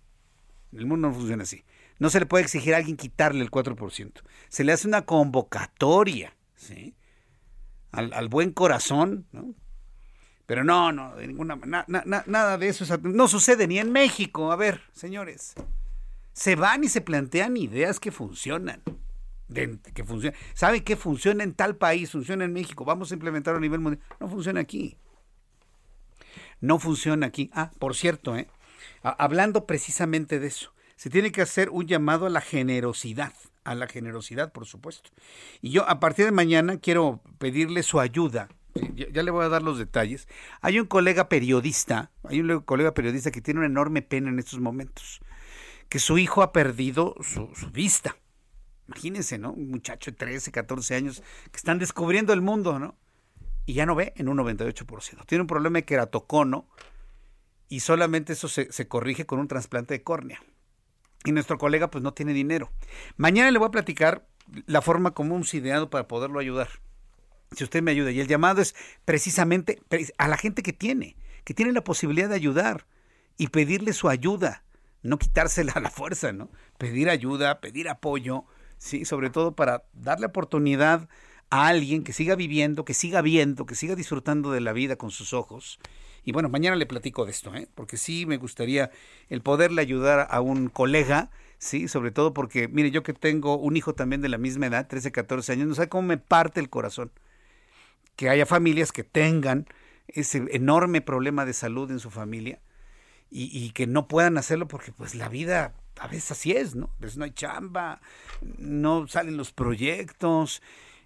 El 0.72 0.86
mundo 0.86 1.08
no 1.08 1.14
funciona 1.14 1.42
así. 1.42 1.64
No 1.98 2.10
se 2.10 2.20
le 2.20 2.26
puede 2.26 2.44
exigir 2.44 2.74
a 2.74 2.78
alguien 2.78 2.96
quitarle 2.96 3.42
el 3.42 3.50
4%. 3.50 4.22
Se 4.48 4.64
le 4.64 4.72
hace 4.72 4.88
una 4.88 5.02
convocatoria, 5.02 6.34
¿sí? 6.54 6.94
Al, 7.92 8.28
buen 8.28 8.52
corazón, 8.52 9.26
¿no? 9.32 9.54
Pero 10.46 10.64
no, 10.64 10.92
no, 10.92 11.14
de 11.14 11.26
ninguna 11.26 11.56
nada 11.86 12.58
de 12.58 12.68
eso. 12.68 12.84
No 13.02 13.28
sucede 13.28 13.68
ni 13.68 13.78
en 13.78 13.92
México. 13.92 14.50
A 14.50 14.56
ver, 14.56 14.80
señores. 14.92 15.54
Se 16.32 16.56
van 16.56 16.84
y 16.84 16.88
se 16.88 17.00
plantean 17.00 17.56
ideas 17.56 18.00
que 18.00 18.10
funcionan. 18.10 18.82
que 19.52 20.04
funciona. 20.04 20.36
¿Sabe 20.54 20.82
qué 20.82 20.96
funciona 20.96 21.44
en 21.44 21.54
tal 21.54 21.76
país? 21.76 22.10
Funciona 22.10 22.44
en 22.44 22.52
México. 22.52 22.84
Vamos 22.84 23.10
a 23.10 23.14
implementarlo 23.14 23.58
a 23.58 23.60
nivel 23.60 23.80
mundial. 23.80 24.04
No 24.18 24.28
funciona 24.28 24.60
aquí. 24.60 24.96
No 26.60 26.78
funciona 26.78 27.26
aquí. 27.26 27.50
Ah, 27.52 27.70
por 27.78 27.96
cierto, 27.96 28.36
¿eh? 28.36 28.48
hablando 29.02 29.66
precisamente 29.66 30.38
de 30.38 30.48
eso, 30.48 30.72
se 30.96 31.10
tiene 31.10 31.32
que 31.32 31.42
hacer 31.42 31.70
un 31.70 31.86
llamado 31.86 32.26
a 32.26 32.30
la 32.30 32.40
generosidad, 32.40 33.32
a 33.64 33.74
la 33.74 33.86
generosidad, 33.86 34.52
por 34.52 34.66
supuesto. 34.66 35.10
Y 35.62 35.70
yo 35.70 35.88
a 35.88 36.00
partir 36.00 36.26
de 36.26 36.32
mañana 36.32 36.78
quiero 36.78 37.22
pedirle 37.38 37.82
su 37.82 38.00
ayuda. 38.00 38.48
Ya, 38.94 39.22
le 39.22 39.30
voy 39.30 39.44
a 39.44 39.48
dar 39.48 39.62
los 39.62 39.78
detalles. 39.78 40.28
Hay 40.60 40.78
un 40.78 40.86
colega 40.86 41.28
periodista, 41.28 42.10
hay 42.22 42.40
un 42.40 42.60
colega 42.60 42.94
periodista 42.94 43.30
que 43.30 43.40
tiene 43.40 43.60
una 43.60 43.66
enorme 43.66 44.02
pena 44.02 44.28
en 44.28 44.38
estos 44.38 44.60
momentos, 44.60 45.20
que 45.88 45.98
su 45.98 46.18
hijo 46.18 46.42
ha 46.42 46.52
perdido 46.52 47.16
su, 47.20 47.50
su 47.54 47.70
vista. 47.70 48.16
Imagínense, 48.86 49.38
¿no? 49.38 49.52
Un 49.52 49.70
muchacho 49.70 50.10
de 50.10 50.16
13, 50.16 50.52
14 50.52 50.94
años 50.94 51.22
que 51.50 51.56
están 51.56 51.78
descubriendo 51.78 52.32
el 52.32 52.42
mundo, 52.42 52.78
¿no? 52.78 52.96
Y 53.70 53.72
ya 53.72 53.86
no 53.86 53.94
ve 53.94 54.12
en 54.16 54.28
un 54.28 54.36
98%. 54.36 55.24
Tiene 55.26 55.42
un 55.42 55.46
problema 55.46 55.78
de 55.78 55.84
queratocono, 55.84 56.66
y 57.68 57.78
solamente 57.78 58.32
eso 58.32 58.48
se, 58.48 58.88
corrige 58.88 59.26
con 59.26 59.38
un 59.38 59.46
trasplante 59.46 59.94
de 59.94 60.02
córnea. 60.02 60.42
Y 61.24 61.30
nuestro 61.30 61.56
colega 61.56 61.88
pues 61.88 62.02
no 62.02 62.12
tiene 62.12 62.32
dinero. 62.32 62.72
Mañana 63.16 63.48
le 63.52 63.60
voy 63.60 63.68
a 63.68 63.70
platicar 63.70 64.26
la 64.66 64.82
forma 64.82 65.12
como 65.12 65.36
un 65.36 65.44
ideado 65.52 65.88
para 65.88 66.08
poderlo 66.08 66.40
ayudar. 66.40 66.68
Si 67.52 67.62
usted 67.62 67.80
me 67.80 67.92
ayuda. 67.92 68.10
Y 68.10 68.18
el 68.18 68.26
llamado 68.26 68.60
es 68.60 68.74
precisamente 69.04 69.80
a 70.18 70.26
la 70.26 70.36
gente 70.36 70.64
que 70.64 70.72
tiene, 70.72 71.14
que 71.44 71.54
tiene 71.54 71.70
la 71.70 71.84
posibilidad 71.84 72.28
de 72.28 72.34
ayudar 72.34 72.88
y 73.36 73.50
pedirle 73.50 73.92
su 73.92 74.08
ayuda, 74.08 74.64
no 75.04 75.16
quitársela 75.16 75.70
a 75.76 75.80
la 75.80 75.90
fuerza, 75.90 76.32
¿no? 76.32 76.50
Pedir 76.76 77.08
ayuda, 77.08 77.60
pedir 77.60 77.88
apoyo, 77.88 78.46
sí, 78.78 79.04
sobre 79.04 79.30
todo 79.30 79.54
para 79.54 79.84
darle 79.92 80.26
oportunidad 80.26 81.08
a 81.50 81.66
alguien 81.66 82.04
que 82.04 82.12
siga 82.12 82.36
viviendo, 82.36 82.84
que 82.84 82.94
siga 82.94 83.22
viendo, 83.22 83.66
que 83.66 83.74
siga 83.74 83.94
disfrutando 83.94 84.52
de 84.52 84.60
la 84.60 84.72
vida 84.72 84.96
con 84.96 85.10
sus 85.10 85.32
ojos 85.32 85.78
y 86.24 86.32
bueno, 86.32 86.48
mañana 86.48 86.76
le 86.76 86.86
platico 86.86 87.24
de 87.24 87.32
esto, 87.32 87.54
¿eh? 87.54 87.68
porque 87.74 87.96
sí 87.96 88.26
me 88.26 88.36
gustaría 88.36 88.90
el 89.28 89.42
poderle 89.42 89.80
ayudar 89.80 90.28
a 90.30 90.40
un 90.40 90.68
colega, 90.68 91.30
sí, 91.58 91.88
sobre 91.88 92.10
todo 92.10 92.34
porque, 92.34 92.68
mire, 92.68 92.90
yo 92.90 93.02
que 93.02 93.14
tengo 93.14 93.56
un 93.56 93.76
hijo 93.76 93.94
también 93.94 94.20
de 94.20 94.28
la 94.28 94.38
misma 94.38 94.66
edad, 94.66 94.86
13, 94.86 95.12
14 95.12 95.52
años, 95.52 95.68
no 95.68 95.74
sabe 95.74 95.88
cómo 95.88 96.06
me 96.06 96.18
parte 96.18 96.60
el 96.60 96.68
corazón 96.68 97.10
que 98.16 98.28
haya 98.28 98.44
familias 98.44 98.92
que 98.92 99.04
tengan 99.04 99.66
ese 100.08 100.44
enorme 100.50 101.00
problema 101.00 101.46
de 101.46 101.54
salud 101.54 101.90
en 101.90 102.00
su 102.00 102.10
familia 102.10 102.60
y, 103.30 103.44
y 103.56 103.70
que 103.70 103.86
no 103.86 104.08
puedan 104.08 104.36
hacerlo 104.36 104.68
porque 104.68 104.92
pues 104.92 105.14
la 105.14 105.28
vida 105.28 105.74
a 105.98 106.08
veces 106.08 106.32
así 106.32 106.52
es, 106.52 106.74
¿no? 106.74 106.90
A 106.98 107.02
veces 107.02 107.16
no 107.16 107.24
hay 107.24 107.30
chamba, 107.30 108.00
no 108.58 109.06
salen 109.06 109.36
los 109.36 109.52
proyectos 109.52 110.62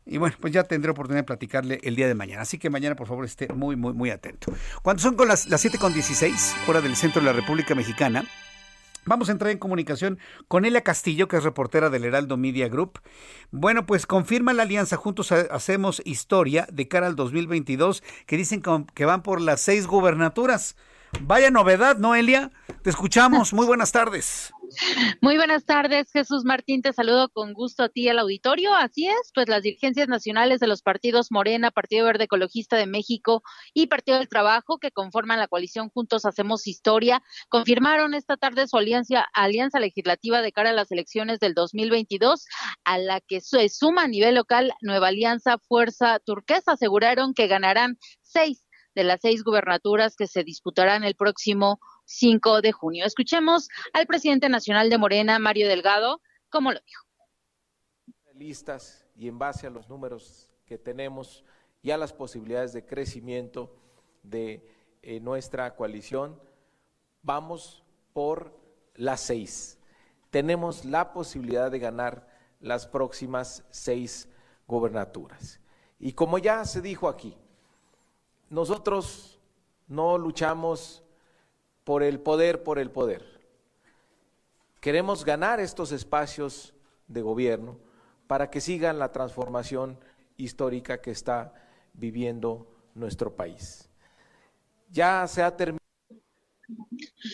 y 0.07 0.19
bueno, 0.19 0.37
pues 0.41 0.53
ya 0.53 0.65
tendré 0.65 0.91
oportunidad 0.91 1.23
de 1.23 1.27
platicarle 1.27 1.81
el 1.83 1.97
día 1.97 2.07
de 2.07 2.15
mañana. 2.15 2.43
Así 2.43 2.59
que 2.59 2.71
mañana, 2.71 2.95
por 2.95 3.07
favor, 3.07 3.25
esté 3.25 3.49
muy, 3.53 3.77
muy, 3.77 3.93
muy 3.93 4.11
atento. 4.11 4.53
Cuando 4.83 5.03
son 5.03 5.17
con 5.17 5.29
las, 5.29 5.49
las 5.49 5.61
7 5.61 5.79
con 5.79 5.95
16, 5.95 6.57
hora 6.67 6.81
del 6.81 6.97
centro 6.97 7.21
de 7.21 7.27
la 7.27 7.33
República 7.33 7.75
Mexicana, 7.75 8.25
Vamos 9.07 9.29
a 9.29 9.33
entrar 9.33 9.51
en 9.51 9.59
comunicación 9.59 10.19
con 10.49 10.65
Elia 10.65 10.83
Castillo, 10.83 11.29
que 11.29 11.37
es 11.37 11.45
reportera 11.45 11.91
del 11.91 12.07
Heraldo 12.07 12.39
Media 12.39 12.69
Group. 12.69 13.01
Bueno, 13.51 13.85
pues 13.85 14.07
confirma 14.07 14.55
la 14.55 14.63
alianza 14.63 14.97
Juntos 14.97 15.31
Hacemos 15.31 16.01
Historia 16.07 16.67
de 16.73 16.89
cara 16.89 17.07
al 17.07 17.15
2022, 17.15 18.03
que 18.25 18.39
dicen 18.39 18.63
que 18.95 19.05
van 19.05 19.23
por 19.23 19.43
las 19.43 19.61
seis 19.61 19.87
gubernaturas. 19.87 20.77
Vaya 21.21 21.51
novedad, 21.51 21.99
¿no, 21.99 22.15
Elia? 22.15 22.51
Te 22.83 22.91
escuchamos. 22.91 23.53
Muy 23.53 23.67
buenas 23.67 23.93
tardes. 23.93 24.55
Muy 25.21 25.37
buenas 25.37 25.65
tardes, 25.65 26.11
Jesús 26.13 26.45
Martín. 26.45 26.83
Te 26.83 26.93
saludo 26.93 27.29
con 27.29 27.53
gusto 27.53 27.85
a 27.85 27.89
ti 27.89 28.09
al 28.09 28.19
auditorio. 28.19 28.75
Así 28.75 29.07
es, 29.07 29.31
pues 29.35 29.49
las 29.49 29.63
dirigencias 29.63 30.09
nacionales 30.09 30.61
de 30.61 30.67
los 30.67 30.83
partidos 30.83 31.31
Morena, 31.31 31.71
Partido 31.71 32.07
Verde 32.07 32.25
Ecologista 32.25 32.77
de 32.77 32.87
México 32.87 33.43
y 33.73 33.87
Partido 33.87 34.19
del 34.19 34.29
Trabajo, 34.29 34.79
que 34.79 34.91
conforman 34.91 35.39
la 35.39 35.49
coalición 35.49 35.91
Juntos 35.91 36.25
Hacemos 36.25 36.67
Historia, 36.67 37.23
confirmaron 37.49 38.15
esta 38.15 38.37
tarde 38.37 38.67
su 38.67 38.77
alianza, 38.77 39.27
alianza 39.33 39.81
legislativa 39.81 40.43
de 40.43 40.53
cara 40.53 40.71
a 40.71 40.75
las 40.75 40.91
elecciones 40.91 41.41
del 41.41 41.55
2022, 41.55 42.47
a 42.85 42.99
la 42.99 43.21
que 43.21 43.41
se 43.41 43.69
suma 43.69 44.05
a 44.05 44.09
nivel 44.09 44.35
local 44.35 44.73
Nueva 44.81 45.09
Alianza 45.09 45.59
Fuerza 45.59 46.19
Turquesa. 46.21 46.73
Aseguraron 46.73 47.35
que 47.35 47.47
ganarán 47.47 47.99
seis 48.23 48.67
de 48.95 49.05
las 49.05 49.21
seis 49.21 49.43
gubernaturas 49.43 50.17
que 50.17 50.27
se 50.27 50.45
disputarán 50.45 51.05
el 51.05 51.17
próximo 51.17 51.81
5 52.05 52.61
de 52.61 52.73
junio. 52.73 53.05
Escuchemos 53.05 53.69
al 53.93 54.07
presidente 54.07 54.49
nacional 54.49 54.91
de 54.91 54.99
Morena, 54.99 55.39
Mario 55.39 55.69
Delgado, 55.69 56.21
cómo 56.49 56.73
lo 56.73 56.81
dijo. 56.81 57.05
Listas 58.35 59.07
y 59.17 59.29
en 59.29 59.39
base 59.39 59.67
a 59.67 59.71
los 59.71 59.89
números 59.89 60.51
que 60.67 60.79
tenemos 60.79 61.45
y 61.83 61.91
a 61.91 61.99
las 61.99 62.13
posibilidades 62.13 62.73
de 62.73 62.85
crecimiento 62.85 63.77
de 64.23 64.67
eh, 65.03 65.21
nuestra 65.21 65.75
coalición, 65.77 66.41
vamos 67.23 67.85
por 68.13 68.59
las 68.95 69.21
seis. 69.21 69.79
Tenemos 70.31 70.85
la 70.85 71.13
posibilidad 71.13 71.71
de 71.71 71.79
ganar 71.79 72.27
las 72.61 72.87
próximas 72.87 73.65
seis 73.71 74.29
gobernaturas. 74.67 75.61
Y 75.99 76.13
como 76.13 76.39
ya 76.39 76.65
se 76.65 76.81
dijo 76.81 77.09
aquí, 77.09 77.37
nosotros 78.49 79.39
no 79.87 80.19
luchamos 80.19 81.04
por 81.85 82.03
el 82.03 82.19
poder, 82.21 82.63
por 82.63 82.79
el 82.79 82.91
poder. 82.91 83.41
Queremos 84.81 85.25
ganar 85.25 85.61
estos 85.61 85.93
espacios 85.93 86.75
de 87.09 87.23
gobierno 87.23 87.79
para 88.27 88.51
que 88.51 88.61
sigan 88.61 88.99
la 88.99 89.13
transformación 89.13 89.99
histórica 90.37 91.01
que 91.01 91.11
está 91.11 91.55
viviendo 91.93 92.67
nuestro 92.95 93.35
país. 93.35 93.89
Ya 94.91 95.27
se 95.27 95.43
ha 95.43 95.57
terminado 95.57 95.84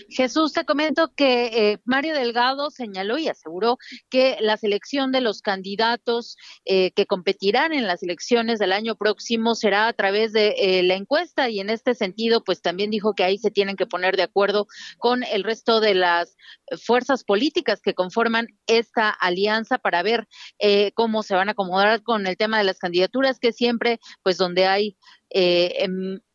Jesús, 0.08 0.52
te 0.52 0.64
comento 0.64 1.12
que 1.14 1.46
eh, 1.72 1.78
Mario 1.84 2.14
Delgado 2.14 2.70
señaló 2.70 3.18
y 3.18 3.28
aseguró 3.28 3.78
que 4.08 4.36
la 4.40 4.56
selección 4.56 5.12
de 5.12 5.20
los 5.20 5.42
candidatos 5.42 6.36
eh, 6.64 6.92
que 6.92 7.06
competirán 7.06 7.72
en 7.72 7.86
las 7.86 8.02
elecciones 8.02 8.58
del 8.58 8.72
año 8.72 8.96
próximo 8.96 9.54
será 9.54 9.88
a 9.88 9.92
través 9.92 10.32
de 10.32 10.54
eh, 10.58 10.82
la 10.82 10.94
encuesta. 10.94 11.48
Y 11.48 11.60
en 11.60 11.70
este 11.70 11.94
sentido, 11.94 12.42
pues 12.44 12.60
también 12.62 12.90
dijo 12.90 13.14
que 13.14 13.24
ahí 13.24 13.38
se 13.38 13.50
tienen 13.50 13.76
que 13.76 13.86
poner 13.86 14.16
de 14.16 14.22
acuerdo 14.22 14.66
con 14.98 15.22
el 15.24 15.44
resto 15.44 15.80
de 15.80 15.94
las 15.94 16.36
fuerzas 16.84 17.24
políticas 17.24 17.80
que 17.80 17.94
conforman 17.94 18.48
esta 18.66 19.10
alianza 19.10 19.78
para 19.78 20.02
ver 20.02 20.26
cómo 20.94 21.22
se 21.22 21.34
van 21.34 21.48
a 21.48 21.52
acomodar 21.52 22.02
con 22.02 22.26
el 22.26 22.36
tema 22.36 22.58
de 22.58 22.64
las 22.64 22.78
candidaturas, 22.78 23.38
que 23.38 23.52
siempre, 23.52 23.98
pues 24.22 24.36
donde 24.36 24.66
hay 24.66 24.96
eh, 25.30 25.88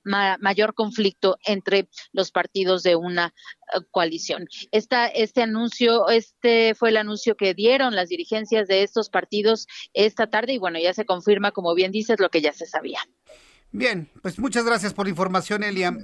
mayor 0.05 0.73
conflicto 0.73 1.37
entre 1.45 1.89
los 2.13 2.31
partidos 2.31 2.83
de 2.83 2.95
una 2.95 3.33
eh, 3.73 3.79
coalición. 3.91 4.47
Esta, 4.71 5.07
este 5.07 5.41
anuncio, 5.41 6.09
este 6.09 6.75
fue 6.75 6.89
el 6.89 6.97
anuncio 6.97 7.35
que 7.35 7.53
dieron 7.53 7.95
las 7.95 8.09
dirigencias 8.09 8.67
de 8.67 8.83
estos 8.83 9.09
partidos 9.09 9.67
esta 9.93 10.27
tarde 10.27 10.53
y 10.53 10.57
bueno, 10.57 10.79
ya 10.79 10.93
se 10.93 11.05
confirma, 11.05 11.51
como 11.51 11.73
bien 11.75 11.91
dices, 11.91 12.19
lo 12.19 12.29
que 12.29 12.41
ya 12.41 12.53
se 12.53 12.65
sabía. 12.65 12.99
Bien, 13.71 14.09
pues 14.21 14.39
muchas 14.39 14.65
gracias 14.65 14.93
por 14.93 15.05
la 15.05 15.09
información, 15.09 15.63
Elia. 15.63 15.97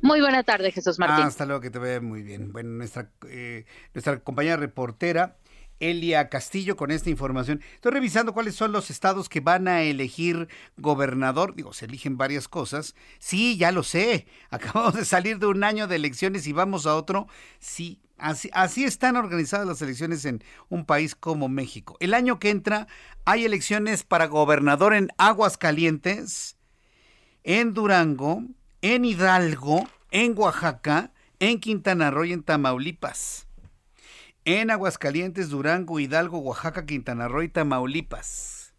Muy 0.00 0.20
buena 0.20 0.42
tarde, 0.42 0.70
Jesús 0.72 0.98
Martín. 0.98 1.26
hasta 1.26 1.44
luego, 1.44 1.60
que 1.60 1.70
te 1.70 1.78
vea 1.78 2.00
muy 2.00 2.22
bien. 2.22 2.52
Bueno, 2.52 2.70
nuestra, 2.70 3.10
eh, 3.28 3.66
nuestra 3.94 4.20
compañera 4.20 4.56
reportera 4.56 5.36
Elia 5.80 6.28
Castillo 6.28 6.76
con 6.76 6.90
esta 6.90 7.10
información. 7.10 7.60
Estoy 7.74 7.92
revisando 7.92 8.32
cuáles 8.32 8.54
son 8.54 8.72
los 8.72 8.90
estados 8.90 9.28
que 9.28 9.40
van 9.40 9.68
a 9.68 9.82
elegir 9.82 10.48
gobernador. 10.76 11.54
Digo, 11.54 11.72
se 11.72 11.86
eligen 11.86 12.16
varias 12.16 12.48
cosas. 12.48 12.94
Sí, 13.18 13.56
ya 13.56 13.72
lo 13.72 13.82
sé. 13.82 14.26
Acabamos 14.50 14.94
de 14.94 15.04
salir 15.04 15.38
de 15.38 15.46
un 15.46 15.64
año 15.64 15.86
de 15.86 15.96
elecciones 15.96 16.46
y 16.46 16.52
vamos 16.52 16.86
a 16.86 16.96
otro. 16.96 17.28
Sí, 17.58 18.00
así, 18.18 18.50
así 18.52 18.84
están 18.84 19.16
organizadas 19.16 19.66
las 19.66 19.82
elecciones 19.82 20.24
en 20.24 20.42
un 20.68 20.84
país 20.84 21.14
como 21.14 21.48
México. 21.48 21.96
El 22.00 22.14
año 22.14 22.38
que 22.38 22.50
entra 22.50 22.86
hay 23.24 23.44
elecciones 23.44 24.02
para 24.02 24.26
gobernador 24.26 24.94
en 24.94 25.08
Aguascalientes, 25.18 26.56
en 27.44 27.74
Durango, 27.74 28.42
en 28.82 29.04
Hidalgo, 29.04 29.86
en 30.10 30.38
Oaxaca, 30.38 31.12
en 31.38 31.60
Quintana 31.60 32.10
Roo 32.10 32.24
y 32.24 32.32
en 32.32 32.42
Tamaulipas 32.42 33.45
en 34.46 34.70
Aguascalientes, 34.70 35.50
Durango, 35.50 35.98
Hidalgo, 35.98 36.38
Oaxaca, 36.38 36.86
Quintana 36.86 37.26
Roo 37.26 37.42
y 37.42 37.48
Tamaulipas. 37.48 38.72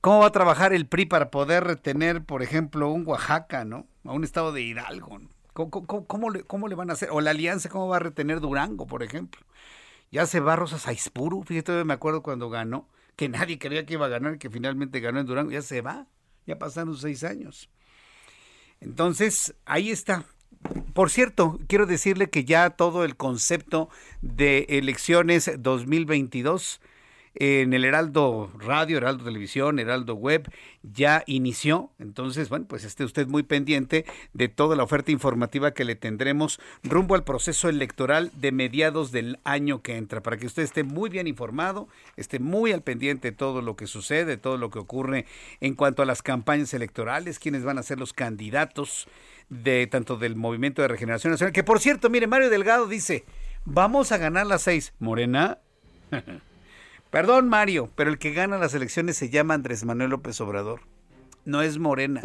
¿Cómo 0.00 0.20
va 0.20 0.26
a 0.26 0.32
trabajar 0.32 0.72
el 0.72 0.86
PRI 0.86 1.06
para 1.06 1.30
poder 1.30 1.64
retener, 1.64 2.24
por 2.24 2.42
ejemplo, 2.42 2.88
un 2.90 3.06
Oaxaca, 3.06 3.64
¿no? 3.64 3.86
A 4.04 4.12
un 4.12 4.22
estado 4.22 4.52
de 4.52 4.62
Hidalgo. 4.62 5.20
¿Cómo, 5.52 6.30
le, 6.30 6.44
¿Cómo, 6.44 6.68
le, 6.68 6.76
van 6.76 6.90
a 6.90 6.92
hacer? 6.92 7.08
O 7.10 7.20
la 7.20 7.32
alianza, 7.32 7.68
¿cómo 7.68 7.88
va 7.88 7.96
a 7.96 8.00
retener 8.00 8.40
Durango, 8.40 8.86
por 8.86 9.02
ejemplo? 9.02 9.40
Ya 10.12 10.26
se 10.26 10.38
va 10.38 10.54
Rosas 10.54 10.82
Saispuru, 10.82 11.42
fíjate, 11.42 11.84
me 11.84 11.94
acuerdo 11.94 12.22
cuando 12.22 12.48
ganó, 12.48 12.88
que 13.16 13.28
nadie 13.28 13.58
creía 13.58 13.84
que 13.84 13.94
iba 13.94 14.06
a 14.06 14.10
ganar, 14.10 14.38
que 14.38 14.48
finalmente 14.48 15.00
ganó 15.00 15.18
en 15.18 15.26
Durango, 15.26 15.50
ya 15.50 15.62
se 15.62 15.80
va, 15.80 16.06
ya 16.46 16.58
pasaron 16.58 16.96
seis 16.96 17.24
años. 17.24 17.68
Entonces, 18.80 19.54
ahí 19.64 19.90
está. 19.90 20.24
Por 20.94 21.10
cierto, 21.10 21.58
quiero 21.66 21.86
decirle 21.86 22.30
que 22.30 22.44
ya 22.44 22.70
todo 22.70 23.04
el 23.04 23.16
concepto 23.16 23.88
de 24.20 24.66
elecciones 24.68 25.50
2022 25.58 26.80
en 27.34 27.72
el 27.72 27.84
Heraldo 27.84 28.50
Radio, 28.58 28.98
Heraldo 28.98 29.24
Televisión, 29.24 29.78
Heraldo 29.78 30.14
Web, 30.14 30.50
ya 30.82 31.24
inició. 31.26 31.90
Entonces, 31.98 32.48
bueno, 32.48 32.66
pues 32.68 32.84
esté 32.84 33.04
usted 33.04 33.26
muy 33.26 33.42
pendiente 33.42 34.04
de 34.34 34.48
toda 34.48 34.76
la 34.76 34.82
oferta 34.82 35.12
informativa 35.12 35.72
que 35.72 35.84
le 35.84 35.94
tendremos 35.94 36.60
rumbo 36.82 37.14
al 37.14 37.24
proceso 37.24 37.68
electoral 37.68 38.30
de 38.34 38.52
mediados 38.52 39.12
del 39.12 39.38
año 39.44 39.80
que 39.82 39.96
entra, 39.96 40.22
para 40.22 40.36
que 40.36 40.46
usted 40.46 40.62
esté 40.62 40.84
muy 40.84 41.08
bien 41.08 41.26
informado, 41.26 41.88
esté 42.16 42.38
muy 42.38 42.72
al 42.72 42.82
pendiente 42.82 43.30
de 43.30 43.36
todo 43.36 43.62
lo 43.62 43.76
que 43.76 43.86
sucede, 43.86 44.36
todo 44.36 44.58
lo 44.58 44.70
que 44.70 44.78
ocurre 44.78 45.26
en 45.60 45.74
cuanto 45.74 46.02
a 46.02 46.06
las 46.06 46.22
campañas 46.22 46.74
electorales, 46.74 47.38
quiénes 47.38 47.64
van 47.64 47.78
a 47.78 47.82
ser 47.82 47.98
los 47.98 48.12
candidatos 48.12 49.08
de 49.52 49.86
tanto 49.86 50.16
del 50.16 50.34
Movimiento 50.34 50.80
de 50.80 50.88
Regeneración 50.88 51.32
Nacional, 51.32 51.52
que 51.52 51.62
por 51.62 51.78
cierto, 51.78 52.08
mire, 52.08 52.26
Mario 52.26 52.48
Delgado 52.48 52.86
dice, 52.86 53.24
vamos 53.66 54.10
a 54.10 54.16
ganar 54.16 54.46
las 54.46 54.62
seis. 54.62 54.94
Morena. 54.98 55.58
Perdón, 57.10 57.50
Mario, 57.50 57.90
pero 57.94 58.08
el 58.08 58.18
que 58.18 58.32
gana 58.32 58.56
las 58.56 58.72
elecciones 58.72 59.18
se 59.18 59.28
llama 59.28 59.52
Andrés 59.52 59.84
Manuel 59.84 60.10
López 60.10 60.40
Obrador. 60.40 60.80
No 61.44 61.60
es 61.60 61.78
Morena. 61.78 62.22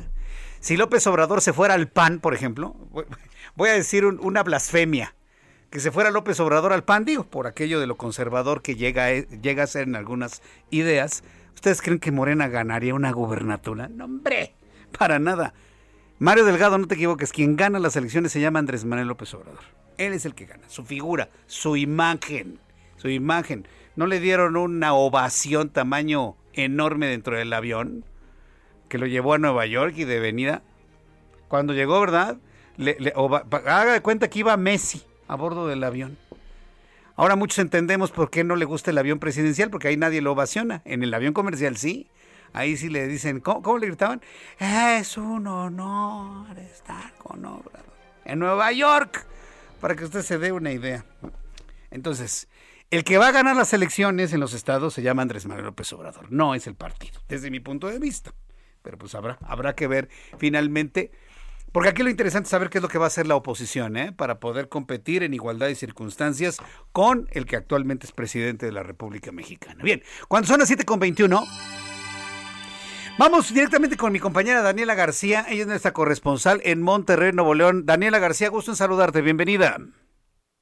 Si 0.62 0.78
López 0.78 1.06
Obrador 1.08 1.42
se 1.42 1.52
fuera 1.52 1.74
al 1.74 1.90
PAN, 1.90 2.20
por 2.20 2.34
ejemplo, 2.34 2.76
voy 3.56 3.70
a 3.70 3.74
decir 3.74 4.06
una 4.06 4.44
blasfemia. 4.44 5.14
Que 5.70 5.82
se 5.82 5.92
fuera 5.92 6.12
López 6.12 6.40
Obrador 6.40 6.72
al 6.72 6.86
PAN, 6.86 7.04
digo, 7.04 7.26
por 7.26 7.46
aquello 7.46 7.82
de 7.82 7.88
lo 7.88 7.98
conservador 7.98 8.62
que 8.62 8.76
llega 8.76 9.12
llega 9.12 9.64
a 9.64 9.68
ser 9.68 9.90
en 9.90 9.98
algunas 9.98 10.42
ideas. 10.70 11.26
¿Ustedes 11.56 11.82
creen 11.82 12.00
que 12.00 12.14
Morena 12.14 12.48
ganaría 12.48 12.94
una 12.94 13.12
gubernatura? 13.12 13.90
No, 13.90 14.06
hombre, 14.06 14.54
para 14.98 15.20
nada. 15.20 15.54
Mario 16.20 16.46
Delgado, 16.46 16.80
no 16.80 16.88
te 16.88 16.96
equivoques, 16.96 17.32
quien 17.32 17.56
gana 17.56 17.78
las 17.78 17.96
elecciones 17.96 18.32
se 18.32 18.42
llama 18.42 18.58
Andrés 18.58 18.86
Manuel 18.86 19.08
López 19.08 19.32
Obrador. 19.36 19.60
Él 20.00 20.14
es 20.14 20.26
el 20.26 20.34
que 20.34 20.48
gana, 20.48 20.68
su 20.68 20.84
figura, 20.84 21.30
su 21.46 21.76
imagen, 21.76 22.60
su 22.96 23.08
imagen. 23.10 23.68
¿No 23.96 24.08
le 24.08 24.20
dieron 24.20 24.56
una 24.58 24.94
ovación 24.94 25.70
tamaño 25.70 26.36
enorme 26.54 27.06
dentro 27.06 27.38
del 27.38 27.54
avión 27.54 28.04
que 28.90 28.98
lo 28.98 29.06
llevó 29.06 29.36
a 29.36 29.38
Nueva 29.38 29.68
York 29.68 29.94
y 29.96 30.06
de 30.06 30.20
venida? 30.20 30.64
Cuando 31.50 31.74
llegó, 31.74 32.00
¿verdad? 32.00 32.38
Le, 32.78 32.98
haga 33.66 33.94
de 33.94 34.02
cuenta 34.02 34.28
que 34.28 34.40
iba 34.40 34.58
Messi 34.58 35.04
a 35.28 35.36
bordo 35.36 35.68
del 35.68 35.84
avión. 35.84 36.18
Ahora 37.16 37.36
muchos 37.36 37.60
entendemos 37.60 38.10
por 38.10 38.32
qué 38.32 38.44
no 38.44 38.56
le 38.56 38.66
gusta 38.66 38.90
el 38.90 38.98
avión 38.98 39.20
presidencial, 39.20 39.70
porque 39.70 39.88
ahí 39.90 39.98
nadie 39.98 40.22
lo 40.22 40.32
ovaciona. 40.32 40.82
En 40.84 41.04
el 41.04 41.14
avión 41.14 41.34
comercial 41.34 41.78
sí 41.78 42.08
ahí 42.54 42.78
sí 42.78 42.90
le 42.90 43.08
dicen, 43.08 43.40
¿cómo, 43.40 43.78
le 43.78 43.88
gritaban? 43.88 44.22
Es 44.60 45.18
un 45.18 45.48
honor 45.48 46.58
estar 46.60 47.14
con 47.16 47.46
Obrador 47.46 47.88
en 48.28 48.40
Nueva 48.40 48.72
York, 48.74 49.26
para 49.80 49.96
que 49.96 50.04
usted 50.04 50.22
se 50.22 50.38
dé 50.38 50.52
una 50.52 50.72
idea. 50.72 51.06
Entonces, 51.92 52.50
el 52.92 53.04
que 53.04 53.18
va 53.18 53.30
a 53.30 53.32
ganar 53.32 53.56
las 53.56 53.74
elecciones 53.74 54.34
en 54.34 54.40
los 54.40 54.54
estados 54.54 54.94
se 54.94 55.02
llama 55.02 55.22
Andrés 55.22 55.46
Manuel 55.46 55.66
López 55.66 55.92
Obrador, 55.94 56.32
no 56.32 56.54
es 56.54 56.68
el 56.68 56.76
partido, 56.76 57.20
desde 57.28 57.50
mi 57.50 57.60
punto 57.60 57.88
de 57.88 58.00
vista. 58.00 58.34
Pero 58.82 58.98
pues 58.98 59.16
habrá, 59.16 59.38
habrá 59.42 59.76
que 59.76 59.88
ver 59.88 60.10
finalmente, 60.38 61.12
porque 61.72 61.90
aquí 61.90 62.04
lo 62.04 62.10
interesante 62.10 62.48
es 62.48 62.52
saber 62.52 62.70
qué 62.70 62.80
es 62.80 62.82
lo 62.82 62.90
que 62.90 62.98
va 62.98 63.06
a 63.06 63.08
hacer 63.08 63.28
la 63.28 63.36
oposición, 63.36 63.98
¿eh? 63.98 64.12
para 64.12 64.40
poder 64.40 64.70
competir 64.70 65.24
en 65.24 65.34
igualdad 65.34 65.68
de 65.68 65.76
circunstancias 65.76 66.58
con 66.92 67.28
el 67.32 67.46
que 67.46 67.56
actualmente 67.56 68.06
es 68.08 68.12
presidente 68.12 68.66
de 68.66 68.72
la 68.74 68.84
República 68.84 69.32
Mexicana. 69.32 69.84
Bien, 69.84 70.04
cuando 70.28 70.48
son 70.48 70.60
las 70.60 70.70
7.21... 70.70 71.97
Vamos 73.20 73.52
directamente 73.52 73.98
con 73.98 74.14
mi 74.14 74.20
compañera 74.20 74.62
Daniela 74.62 74.94
García, 74.94 75.44
ella 75.50 75.62
es 75.62 75.68
nuestra 75.68 75.92
corresponsal 75.92 76.62
en 76.64 76.84
Monterrey, 76.84 77.32
Nuevo 77.34 77.56
León. 77.56 77.88
Daniela 77.88 78.20
García, 78.20 78.50
gusto 78.50 78.72
en 78.72 78.76
saludarte, 78.76 79.24
bienvenida. 79.24 79.78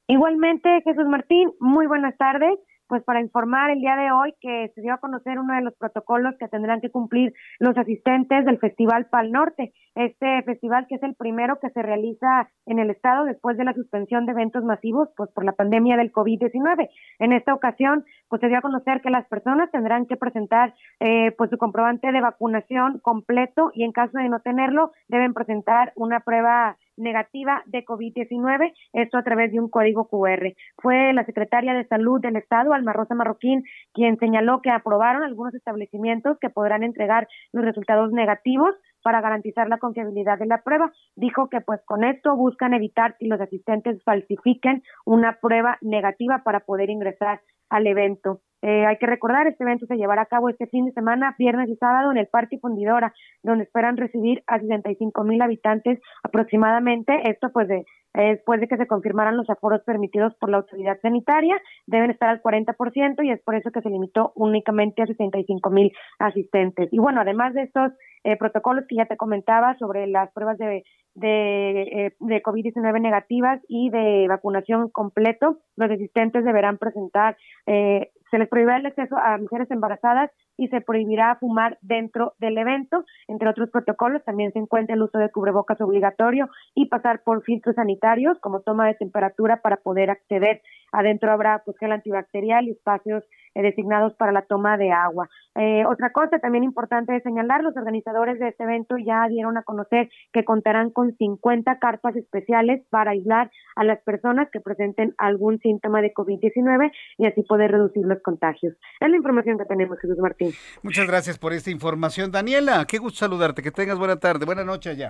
Igualmente, 0.08 0.70
Jesús 0.86 1.06
Martín, 1.10 1.52
muy 1.60 1.86
buenas 1.86 2.16
tardes 2.18 2.58
pues 2.88 3.04
para 3.04 3.22
informar 3.22 3.72
el 3.72 3.80
día 3.80 3.96
de 3.96 4.12
hoy 4.12 4.34
que 4.40 4.72
se 4.76 4.82
dio 4.82 4.94
a 4.94 5.00
conocer 5.00 5.40
uno 5.40 5.56
de 5.56 5.62
los 5.62 5.76
protocolos 5.76 6.36
que 6.40 6.48
tendrán 6.48 6.82
que 6.82 6.92
cumplir 6.92 7.34
los 7.60 7.78
asistentes 7.78 8.46
del 8.46 8.60
Festival 8.60 9.08
Pal 9.08 9.32
Norte, 9.32 9.74
este 9.96 10.44
festival 10.44 10.86
que 10.88 10.96
es 10.96 11.04
el 11.04 11.16
primero 11.16 11.60
que 11.60 11.70
se 11.70 11.82
realiza 11.82 12.50
en 12.66 12.80
el 12.80 12.90
estado 12.90 13.26
después 13.26 13.58
de 13.58 13.66
la 13.66 13.74
suspensión 13.74 14.26
de 14.26 14.34
eventos 14.34 14.64
masivos 14.64 15.10
pues 15.16 15.30
por 15.32 15.46
la 15.46 15.54
pandemia 15.54 15.98
del 15.98 16.12
COVID-19. 16.12 16.90
En 17.20 17.34
esta 17.34 17.54
ocasión 17.54 18.06
pues 18.30 18.42
se 18.42 18.48
dio 18.48 18.58
a 18.58 18.62
conocer 18.62 19.02
que 19.02 19.10
las 19.10 19.28
personas 19.28 19.72
tendrán 19.72 20.06
que 20.06 20.18
presentar 20.18 20.74
eh, 21.00 21.32
pues 21.38 21.50
su 21.50 21.58
comprobante 21.58 22.12
de 22.12 22.22
vacunación 22.22 23.00
completo 23.00 23.72
y 23.74 23.84
en 23.84 23.92
caso 23.92 24.18
de 24.18 24.30
no 24.30 24.40
tenerlo 24.40 24.92
deben 25.08 25.34
presentar 25.34 25.94
una 25.96 26.20
prueba 26.20 26.78
negativa 26.98 27.64
de 27.66 27.86
COVID-19, 27.86 28.74
esto 28.94 29.18
a 29.18 29.24
través 29.24 29.52
de 29.52 29.60
un 29.60 29.70
código 29.70 30.08
QR. 30.08 30.54
Fue 30.78 31.14
la 31.14 31.26
secretaria 31.26 31.74
de 31.74 31.88
Salud 31.88 32.22
del 32.22 32.36
Estado, 32.36 32.74
Alma 32.74 32.94
Rosa 32.94 33.16
Marroquín, 33.16 33.64
quien 33.94 34.18
señaló 34.18 34.62
que 34.62 34.70
aprobaron 34.70 35.24
algunos 35.24 35.54
establecimientos 35.54 36.38
que 36.40 36.50
podrán 36.50 36.84
entregar 36.84 37.28
los 37.52 37.66
resultados 37.66 38.12
negativos 38.12 38.76
para 39.06 39.22
garantizar 39.22 39.70
la 39.70 39.78
confiabilidad 39.78 40.40
de 40.40 40.48
la 40.48 40.64
prueba. 40.64 40.92
Dijo 41.16 41.48
que 41.48 41.62
pues 41.62 41.80
con 41.86 42.04
esto 42.04 42.36
buscan 42.36 42.74
evitar 42.74 43.18
que 43.20 43.28
los 43.28 43.40
asistentes 43.40 44.04
falsifiquen 44.04 44.82
una 45.06 45.38
prueba 45.40 45.78
negativa 45.82 46.42
para 46.44 46.62
poder 46.62 46.90
ingresar 46.90 47.42
al 47.70 47.86
evento. 47.86 48.42
Eh, 48.64 48.88
hay 48.88 48.98
que 48.98 49.06
recordar, 49.06 49.46
este 49.46 49.64
evento 49.64 49.86
se 49.86 49.98
llevará 49.98 50.24
a 50.24 50.26
cabo 50.26 50.50
este 50.50 50.66
fin 50.66 50.86
de 50.86 50.92
semana, 50.94 51.36
viernes 51.38 51.70
y 51.70 51.76
sábado, 51.76 52.10
en 52.10 52.18
el 52.18 52.26
Parque 52.26 52.58
Fundidora, 52.58 53.14
donde 53.44 53.66
esperan 53.66 53.96
recibir 53.96 54.44
a 54.48 54.58
65 54.58 55.24
mil 55.24 55.40
habitantes 55.44 56.00
aproximadamente. 56.24 57.30
Esto 57.30 57.52
pues 57.54 57.68
de, 57.68 57.86
después 58.24 58.60
de 58.60 58.68
que 58.68 58.78
se 58.78 58.88
confirmaran 58.88 59.38
los 59.38 59.50
aforos 59.50 59.82
permitidos 59.84 60.34
por 60.36 60.50
la 60.50 60.58
autoridad 60.58 61.00
sanitaria, 61.02 61.60
deben 61.86 62.12
estar 62.12 62.30
al 62.30 62.42
40% 62.42 63.24
y 63.24 63.32
es 63.32 63.42
por 63.42 63.56
eso 63.56 63.72
que 63.72 63.82
se 63.82 63.90
limitó 63.90 64.32
únicamente 64.36 65.02
a 65.02 65.08
65 65.08 65.70
mil 65.70 65.92
asistentes. 66.20 66.90
Y 66.92 67.00
bueno, 67.00 67.22
además 67.22 67.54
de 67.54 67.64
estos 67.64 67.92
eh, 68.24 68.38
protocolos 68.38 68.86
que 68.88 68.96
ya 68.96 69.06
te 69.06 69.18
comentaba 69.18 69.78
sobre 69.78 70.08
las 70.08 70.32
pruebas 70.32 70.58
de, 70.58 70.84
de, 71.16 71.82
eh, 71.82 72.16
de 72.20 72.44
COVID-19 72.44 73.02
negativas 73.02 73.62
y 73.68 73.90
de 73.90 74.28
vacunación 74.28 74.90
completo, 74.90 75.60
los 75.76 75.90
asistentes 75.90 76.44
deberán 76.44 76.78
presentar 76.78 77.38
eh, 77.66 78.12
se 78.32 78.40
les 78.40 78.50
prohibirá 78.50 78.78
el 78.78 78.86
acceso 78.86 79.16
a 79.18 79.38
mujeres 79.38 79.70
embarazadas 79.72 80.32
y 80.58 80.68
se 80.68 80.82
prohibirá 80.82 81.38
fumar 81.40 81.78
dentro 81.82 82.34
del 82.40 82.58
evento. 82.58 83.06
Entre 83.28 83.48
otros 83.50 83.70
protocolos 83.70 84.24
también 84.24 84.52
se 84.52 84.60
encuentra 84.60 84.96
el 84.96 85.04
uso 85.04 85.18
de 85.18 85.32
cubrebocas 85.32 85.80
obligatorio 85.82 86.50
y 86.74 86.88
pasar 86.88 87.22
por 87.24 87.44
filtros 87.44 87.76
sanitarios 87.76 88.38
como 88.40 88.62
toma 88.62 88.88
de 88.88 88.96
temperatura 88.96 89.62
para 89.62 89.78
poder 89.78 90.10
acceder. 90.10 90.62
Adentro 90.96 91.32
habrá 91.32 91.62
pues 91.66 91.78
gel 91.78 91.92
antibacterial 91.92 92.68
y 92.68 92.72
espacios 92.72 93.24
eh, 93.54 93.62
designados 93.62 94.14
para 94.16 94.32
la 94.32 94.44
toma 94.44 94.78
de 94.78 94.92
agua. 94.92 95.30
Eh, 95.56 95.86
otra 95.86 96.12
cosa 96.12 96.40
también 96.40 96.64
importante 96.64 97.14
de 97.14 97.22
señalar, 97.22 97.64
los 97.64 97.76
organizadores 97.78 98.40
de 98.40 98.50
este 98.50 98.64
evento 98.64 98.98
ya 98.98 99.28
dieron 99.30 99.58
a 99.58 99.64
conocer 99.64 100.10
que 100.34 100.44
contarán 100.44 100.90
con 100.90 101.16
50 101.16 101.80
carpas 101.80 102.16
especiales 102.16 102.82
para 102.90 103.12
aislar 103.12 103.52
a 103.76 103.84
las 103.84 104.02
personas 104.04 104.50
que 104.52 104.60
presenten 104.60 105.16
algún 105.18 105.60
síntoma 105.60 106.02
de 106.02 106.14
COVID-19 106.14 106.92
y 107.18 107.26
así 107.26 107.44
poder 107.44 107.72
reducir 107.72 108.06
los 108.06 108.22
contagios. 108.22 108.76
Es 109.00 109.10
la 109.10 109.18
información 109.18 109.58
que 109.58 109.66
tenemos, 109.66 110.00
Jesús 110.00 110.18
Martín. 110.18 110.52
Muchas 110.84 111.08
gracias 111.08 111.38
por 111.38 111.54
esta 111.54 111.72
información. 111.72 112.32
Daniela, 112.32 112.86
qué 112.88 112.98
gusto 112.98 113.20
saludarte, 113.20 113.62
que 113.62 113.72
tengas 113.72 113.98
buena 113.98 114.18
tarde, 114.18 114.46
buena 114.46 114.64
noche 114.64 114.90
allá. 114.90 115.10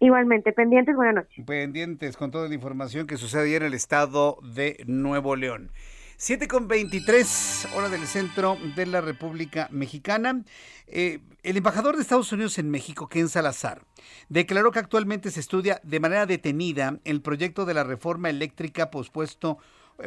Igualmente, 0.00 0.52
pendientes, 0.52 0.94
buenas 0.94 1.14
noches. 1.16 1.44
Pendientes 1.44 2.16
con 2.16 2.30
toda 2.30 2.48
la 2.48 2.54
información 2.54 3.06
que 3.06 3.16
sucede 3.16 3.56
en 3.56 3.64
el 3.64 3.74
estado 3.74 4.38
de 4.42 4.82
Nuevo 4.86 5.34
León. 5.34 5.72
7 6.20 6.46
con 6.48 6.66
23, 6.68 7.68
hora 7.76 7.88
del 7.88 8.06
centro 8.06 8.56
de 8.76 8.86
la 8.86 9.00
República 9.00 9.68
Mexicana. 9.70 10.42
Eh, 10.86 11.20
el 11.42 11.56
embajador 11.56 11.96
de 11.96 12.02
Estados 12.02 12.32
Unidos 12.32 12.58
en 12.58 12.70
México, 12.70 13.08
Ken 13.08 13.28
Salazar, 13.28 13.82
declaró 14.28 14.70
que 14.70 14.80
actualmente 14.80 15.30
se 15.30 15.40
estudia 15.40 15.80
de 15.82 16.00
manera 16.00 16.26
detenida 16.26 16.98
el 17.04 17.20
proyecto 17.20 17.66
de 17.66 17.74
la 17.74 17.84
reforma 17.84 18.30
eléctrica 18.30 18.90
pospuesto 18.90 19.58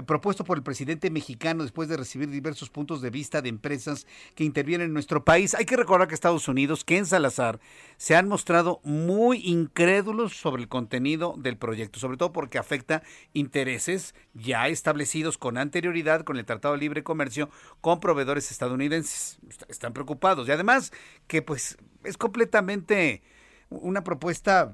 propuesto 0.05 0.45
por 0.45 0.57
el 0.57 0.63
presidente 0.63 1.09
mexicano 1.09 1.63
después 1.63 1.89
de 1.89 1.97
recibir 1.97 2.29
diversos 2.29 2.69
puntos 2.69 3.01
de 3.01 3.09
vista 3.09 3.41
de 3.41 3.49
empresas 3.49 4.07
que 4.35 4.45
intervienen 4.45 4.87
en 4.87 4.93
nuestro 4.93 5.25
país. 5.25 5.53
Hay 5.53 5.65
que 5.65 5.75
recordar 5.75 6.07
que 6.07 6.15
Estados 6.15 6.47
Unidos, 6.47 6.85
que 6.85 6.97
en 6.97 7.05
Salazar, 7.05 7.59
se 7.97 8.15
han 8.15 8.27
mostrado 8.27 8.79
muy 8.83 9.39
incrédulos 9.45 10.33
sobre 10.33 10.61
el 10.61 10.69
contenido 10.69 11.35
del 11.37 11.57
proyecto, 11.57 11.99
sobre 11.99 12.17
todo 12.17 12.31
porque 12.31 12.57
afecta 12.57 13.03
intereses 13.33 14.15
ya 14.33 14.69
establecidos 14.69 15.37
con 15.37 15.57
anterioridad 15.57 16.23
con 16.23 16.37
el 16.37 16.45
Tratado 16.45 16.73
de 16.73 16.79
Libre 16.79 17.03
Comercio 17.03 17.49
con 17.81 17.99
proveedores 17.99 18.49
estadounidenses. 18.49 19.39
Están 19.67 19.91
preocupados 19.91 20.47
y 20.47 20.51
además 20.51 20.93
que 21.27 21.41
pues 21.41 21.77
es 22.05 22.17
completamente 22.17 23.23
una 23.69 24.03
propuesta 24.03 24.73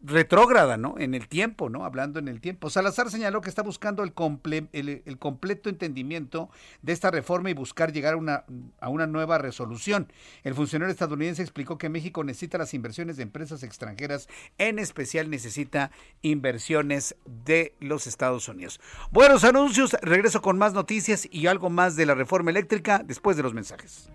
retrógrada, 0.00 0.76
¿no? 0.76 0.94
En 0.98 1.14
el 1.14 1.28
tiempo, 1.28 1.68
¿no? 1.68 1.84
Hablando 1.84 2.18
en 2.18 2.28
el 2.28 2.40
tiempo. 2.40 2.70
Salazar 2.70 3.10
señaló 3.10 3.40
que 3.40 3.48
está 3.48 3.62
buscando 3.62 4.02
el, 4.02 4.12
el, 4.72 5.18
completo 5.18 5.68
entendimiento 5.68 6.50
de 6.82 6.92
esta 6.92 7.10
reforma 7.10 7.50
y 7.50 7.54
buscar 7.54 7.92
llegar 7.92 8.14
a 8.14 8.16
una, 8.16 8.44
a 8.80 8.88
una 8.88 9.06
nueva 9.06 9.38
resolución. 9.38 10.12
El 10.44 10.54
funcionario 10.54 10.92
estadounidense 10.92 11.42
explicó 11.42 11.78
que 11.78 11.88
México 11.88 12.22
necesita 12.22 12.58
las 12.58 12.74
inversiones 12.74 13.16
de 13.16 13.24
empresas 13.24 13.62
extranjeras, 13.62 14.28
en 14.58 14.78
especial 14.78 15.30
necesita 15.30 15.90
inversiones 16.22 17.16
de 17.24 17.74
los 17.80 18.06
Estados 18.06 18.48
Unidos. 18.48 18.80
Buenos 19.10 19.44
anuncios, 19.44 19.96
regreso 20.02 20.42
con 20.42 20.58
más 20.58 20.74
noticias 20.74 21.28
y 21.30 21.48
algo 21.48 21.70
más 21.70 21.96
de 21.96 22.06
la 22.06 22.14
reforma 22.14 22.50
eléctrica 22.50 23.02
después 23.04 23.36
de 23.36 23.42
los 23.42 23.54
mensajes. 23.54 24.10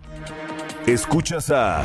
Escuchas 0.86 1.50
a... 1.50 1.84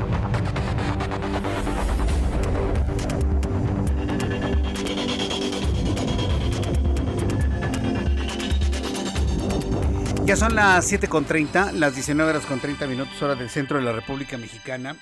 Ya 10.31 10.37
son 10.37 10.55
las 10.55 10.89
7.30, 10.89 11.73
las 11.73 11.93
19 11.93 12.31
horas 12.31 12.45
con 12.45 12.61
30 12.61 12.87
minutos, 12.87 13.21
hora 13.21 13.35
del 13.35 13.49
centro 13.49 13.79
de 13.79 13.83
la 13.83 13.91
República 13.91 14.37
Mexicana. 14.37 14.95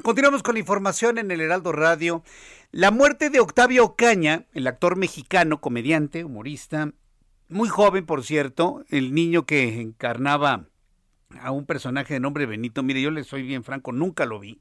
Continuamos 0.00 0.44
con 0.44 0.54
la 0.54 0.60
información 0.60 1.18
en 1.18 1.32
el 1.32 1.40
Heraldo 1.40 1.72
Radio. 1.72 2.22
La 2.70 2.92
muerte 2.92 3.30
de 3.30 3.40
Octavio 3.40 3.84
Ocaña, 3.84 4.46
el 4.52 4.68
actor 4.68 4.94
mexicano, 4.94 5.60
comediante, 5.60 6.22
humorista, 6.22 6.92
muy 7.48 7.68
joven, 7.68 8.06
por 8.06 8.22
cierto, 8.22 8.84
el 8.90 9.12
niño 9.12 9.44
que 9.44 9.80
encarnaba 9.80 10.68
a 11.40 11.50
un 11.50 11.66
personaje 11.66 12.14
de 12.14 12.20
nombre 12.20 12.46
Benito. 12.46 12.84
Mire, 12.84 13.02
yo 13.02 13.10
le 13.10 13.24
soy 13.24 13.42
bien 13.42 13.64
franco, 13.64 13.90
nunca 13.90 14.24
lo 14.24 14.38
vi. 14.38 14.60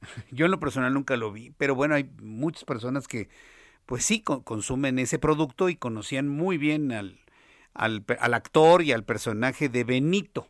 Yo 0.32 0.46
en 0.46 0.50
lo 0.50 0.58
personal 0.58 0.92
nunca 0.92 1.16
lo 1.16 1.30
vi, 1.30 1.52
pero 1.56 1.76
bueno, 1.76 1.94
hay 1.94 2.10
muchas 2.20 2.64
personas 2.64 3.06
que 3.06 3.28
pues 3.86 4.04
sí 4.04 4.22
consumen 4.22 4.98
ese 4.98 5.20
producto 5.20 5.68
y 5.68 5.76
conocían 5.76 6.26
muy 6.26 6.58
bien 6.58 6.90
al, 6.90 7.23
al, 7.74 8.04
actor 8.34 8.82
y 8.82 8.92
al 8.92 9.04
personaje 9.04 9.68
de 9.68 9.84
Benito. 9.84 10.48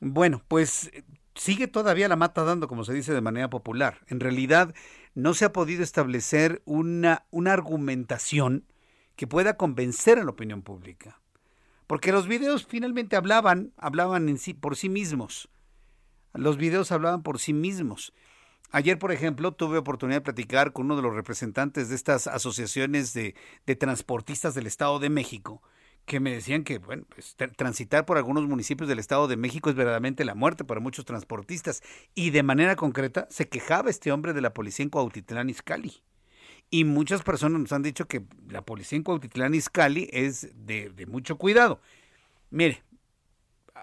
Bueno, 0.00 0.42
pues 0.48 0.90
sigue 1.34 1.68
todavía 1.68 2.08
la 2.08 2.16
mata 2.16 2.44
dando, 2.44 2.68
como 2.68 2.84
se 2.84 2.92
dice 2.92 3.14
de 3.14 3.20
manera 3.20 3.48
popular. 3.48 4.00
En 4.08 4.20
realidad 4.20 4.74
no 5.14 5.34
se 5.34 5.44
ha 5.44 5.52
podido 5.52 5.82
establecer 5.82 6.62
una, 6.64 7.24
una 7.30 7.52
argumentación 7.52 8.64
que 9.16 9.26
pueda 9.26 9.56
convencer 9.56 10.18
a 10.18 10.24
la 10.24 10.30
opinión 10.30 10.62
pública. 10.62 11.20
Porque 11.86 12.12
los 12.12 12.26
videos 12.26 12.66
finalmente 12.66 13.16
hablaban, 13.16 13.72
hablaban 13.76 14.28
en 14.28 14.38
sí, 14.38 14.54
por 14.54 14.76
sí 14.76 14.88
mismos. 14.88 15.48
Los 16.32 16.56
videos 16.56 16.90
hablaban 16.90 17.22
por 17.22 17.38
sí 17.38 17.52
mismos. 17.52 18.12
Ayer, 18.70 18.98
por 18.98 19.12
ejemplo, 19.12 19.52
tuve 19.52 19.78
oportunidad 19.78 20.16
de 20.16 20.24
platicar 20.24 20.72
con 20.72 20.86
uno 20.86 20.96
de 20.96 21.02
los 21.02 21.14
representantes 21.14 21.88
de 21.88 21.94
estas 21.94 22.26
asociaciones 22.26 23.12
de, 23.12 23.36
de 23.66 23.76
transportistas 23.76 24.54
del 24.54 24.66
Estado 24.66 24.98
de 24.98 25.10
México, 25.10 25.62
que 26.06 26.20
me 26.20 26.32
decían 26.32 26.64
que, 26.64 26.78
bueno, 26.78 27.04
pues, 27.14 27.36
transitar 27.56 28.04
por 28.04 28.16
algunos 28.16 28.46
municipios 28.46 28.88
del 28.88 28.98
Estado 28.98 29.26
de 29.26 29.36
México 29.36 29.70
es 29.70 29.76
verdaderamente 29.76 30.24
la 30.24 30.34
muerte 30.34 30.64
para 30.64 30.80
muchos 30.80 31.04
transportistas. 31.04 31.82
Y 32.14 32.30
de 32.30 32.42
manera 32.42 32.76
concreta, 32.76 33.26
se 33.30 33.48
quejaba 33.48 33.90
este 33.90 34.12
hombre 34.12 34.32
de 34.32 34.40
la 34.40 34.54
policía 34.54 34.84
en 34.84 34.90
Cuautitlán 34.90 35.50
Izcalli. 35.50 36.02
Y 36.70 36.84
muchas 36.84 37.22
personas 37.22 37.60
nos 37.60 37.72
han 37.72 37.82
dicho 37.82 38.06
que 38.06 38.24
la 38.48 38.62
policía 38.62 38.96
en 38.96 39.02
Cuautitlán 39.02 39.54
Izcalli 39.54 40.08
es 40.12 40.48
de, 40.54 40.90
de 40.90 41.06
mucho 41.06 41.36
cuidado. 41.36 41.80
Mire, 42.50 42.82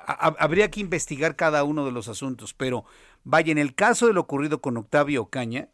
habría 0.06 0.72
que 0.72 0.80
investigar 0.80 1.36
cada 1.36 1.64
uno 1.64 1.86
de 1.86 1.92
los 1.92 2.08
asuntos, 2.08 2.54
pero 2.54 2.86
vaya, 3.24 3.52
en 3.52 3.58
el 3.58 3.76
caso 3.76 4.08
de 4.08 4.14
lo 4.14 4.22
ocurrido 4.22 4.62
con 4.62 4.78
Octavio 4.78 5.24
Ocaña, 5.24 5.70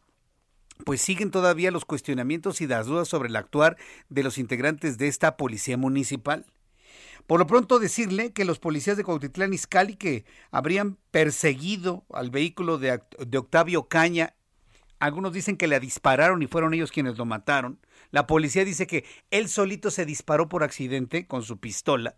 pues 0.84 1.00
siguen 1.00 1.30
todavía 1.30 1.70
los 1.70 1.84
cuestionamientos 1.84 2.60
y 2.60 2.66
las 2.66 2.86
dudas 2.86 3.08
sobre 3.08 3.28
el 3.28 3.36
actuar 3.36 3.76
de 4.08 4.22
los 4.22 4.38
integrantes 4.38 4.98
de 4.98 5.08
esta 5.08 5.36
policía 5.36 5.76
municipal. 5.76 6.46
Por 7.26 7.40
lo 7.40 7.46
pronto 7.46 7.78
decirle 7.78 8.32
que 8.32 8.46
los 8.46 8.58
policías 8.58 8.96
de 8.96 9.04
Cuautitlán 9.04 9.52
Izcalli 9.52 9.96
que 9.96 10.24
habrían 10.50 10.96
perseguido 11.10 12.04
al 12.10 12.30
vehículo 12.30 12.78
de, 12.78 13.02
de 13.18 13.38
Octavio 13.38 13.80
Ocaña, 13.80 14.34
algunos 14.98 15.32
dicen 15.32 15.56
que 15.56 15.68
le 15.68 15.78
dispararon 15.78 16.42
y 16.42 16.46
fueron 16.46 16.74
ellos 16.74 16.90
quienes 16.90 17.18
lo 17.18 17.24
mataron. 17.24 17.78
La 18.10 18.26
policía 18.26 18.64
dice 18.64 18.86
que 18.86 19.04
él 19.30 19.48
solito 19.48 19.90
se 19.90 20.06
disparó 20.06 20.48
por 20.48 20.62
accidente 20.62 21.26
con 21.26 21.42
su 21.42 21.58
pistola, 21.58 22.16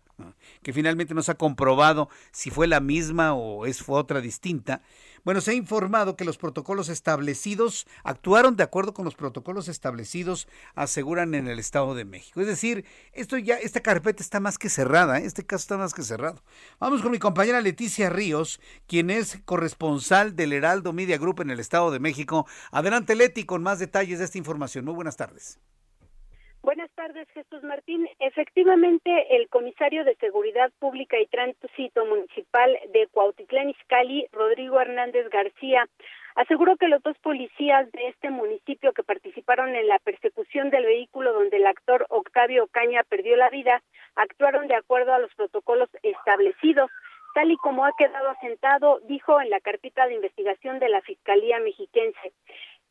que 0.63 0.71
finalmente 0.71 1.13
no 1.13 1.21
se 1.21 1.31
ha 1.31 1.37
comprobado 1.37 2.09
si 2.31 2.49
fue 2.49 2.67
la 2.67 2.79
misma 2.79 3.33
o 3.33 3.65
es 3.65 3.83
otra 3.87 4.21
distinta. 4.21 4.81
Bueno, 5.23 5.41
se 5.41 5.51
ha 5.51 5.53
informado 5.53 6.15
que 6.15 6.25
los 6.25 6.37
protocolos 6.37 6.89
establecidos 6.89 7.85
actuaron 8.03 8.55
de 8.55 8.63
acuerdo 8.63 8.93
con 8.93 9.05
los 9.05 9.15
protocolos 9.15 9.67
establecidos, 9.67 10.47
aseguran 10.75 11.35
en 11.35 11.47
el 11.47 11.59
Estado 11.59 11.93
de 11.93 12.05
México. 12.05 12.41
Es 12.41 12.47
decir, 12.47 12.85
esto 13.13 13.37
ya, 13.37 13.55
esta 13.55 13.81
carpeta 13.81 14.23
está 14.23 14.39
más 14.39 14.57
que 14.57 14.69
cerrada, 14.69 15.19
¿eh? 15.19 15.25
este 15.25 15.45
caso 15.45 15.61
está 15.61 15.77
más 15.77 15.93
que 15.93 16.03
cerrado. 16.03 16.43
Vamos 16.79 17.01
con 17.01 17.11
mi 17.11 17.19
compañera 17.19 17.61
Leticia 17.61 18.09
Ríos, 18.09 18.59
quien 18.87 19.09
es 19.09 19.39
corresponsal 19.45 20.35
del 20.35 20.53
Heraldo 20.53 20.93
Media 20.93 21.17
Group 21.17 21.41
en 21.41 21.51
el 21.51 21.59
Estado 21.59 21.91
de 21.91 21.99
México. 21.99 22.47
Adelante, 22.71 23.15
Leti, 23.15 23.45
con 23.45 23.61
más 23.61 23.79
detalles 23.79 24.19
de 24.19 24.25
esta 24.25 24.37
información. 24.37 24.85
Muy 24.85 24.93
buenas 24.93 25.17
tardes. 25.17 25.59
Tardes, 27.01 27.27
Jesús 27.33 27.63
Martín. 27.63 28.07
Efectivamente, 28.19 29.35
el 29.35 29.49
comisario 29.49 30.03
de 30.03 30.13
Seguridad 30.17 30.71
Pública 30.77 31.19
y 31.19 31.25
Tránsito 31.25 32.05
Municipal 32.05 32.77
de 32.93 33.07
Cuautitlán 33.07 33.71
Izcalli, 33.71 34.27
Rodrigo 34.31 34.79
Hernández 34.79 35.27
García, 35.31 35.87
aseguró 36.35 36.77
que 36.77 36.87
los 36.87 37.01
dos 37.01 37.17
policías 37.17 37.91
de 37.91 38.09
este 38.09 38.29
municipio 38.29 38.93
que 38.93 39.01
participaron 39.01 39.75
en 39.75 39.87
la 39.87 39.97
persecución 39.97 40.69
del 40.69 40.85
vehículo 40.85 41.33
donde 41.33 41.57
el 41.57 41.65
actor 41.65 42.05
Octavio 42.09 42.67
Caña 42.67 43.01
perdió 43.09 43.35
la 43.35 43.49
vida 43.49 43.81
actuaron 44.15 44.67
de 44.67 44.75
acuerdo 44.75 45.11
a 45.15 45.19
los 45.19 45.33
protocolos 45.33 45.89
establecidos. 46.03 46.91
Tal 47.33 47.49
y 47.49 47.57
como 47.57 47.83
ha 47.83 47.93
quedado 47.97 48.29
asentado, 48.29 48.99
dijo 49.07 49.41
en 49.41 49.49
la 49.49 49.59
carpeta 49.59 50.05
de 50.05 50.15
investigación 50.15 50.77
de 50.77 50.89
la 50.89 51.01
Fiscalía 51.01 51.57
Mexiquense. 51.59 52.33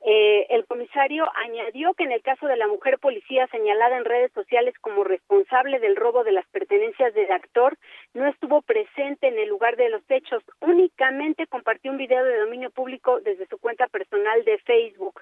Eh, 0.02 0.46
el 0.48 0.64
comisario 0.66 1.30
añadió 1.34 1.92
que 1.92 2.04
en 2.04 2.12
el 2.12 2.22
caso 2.22 2.46
de 2.46 2.56
la 2.56 2.66
mujer 2.66 2.98
policía 2.98 3.46
señalada 3.48 3.98
en 3.98 4.06
redes 4.06 4.32
sociales 4.32 4.74
como 4.80 5.04
responsable 5.04 5.78
del 5.78 5.94
robo 5.94 6.24
de 6.24 6.32
las 6.32 6.46
pertenencias 6.46 7.12
del 7.12 7.30
actor, 7.30 7.76
no 8.14 8.26
estuvo 8.26 8.62
presente 8.62 9.28
en 9.28 9.38
el 9.38 9.48
lugar 9.48 9.76
de 9.76 9.90
los 9.90 10.02
hechos, 10.08 10.42
únicamente 10.60 11.46
compartió 11.46 11.90
un 11.90 11.98
video 11.98 12.24
de 12.24 12.38
dominio 12.38 12.70
público 12.70 13.20
desde 13.20 13.46
su 13.46 13.58
cuenta 13.58 13.88
personal 13.88 14.42
de 14.44 14.58
Facebook. 14.58 15.20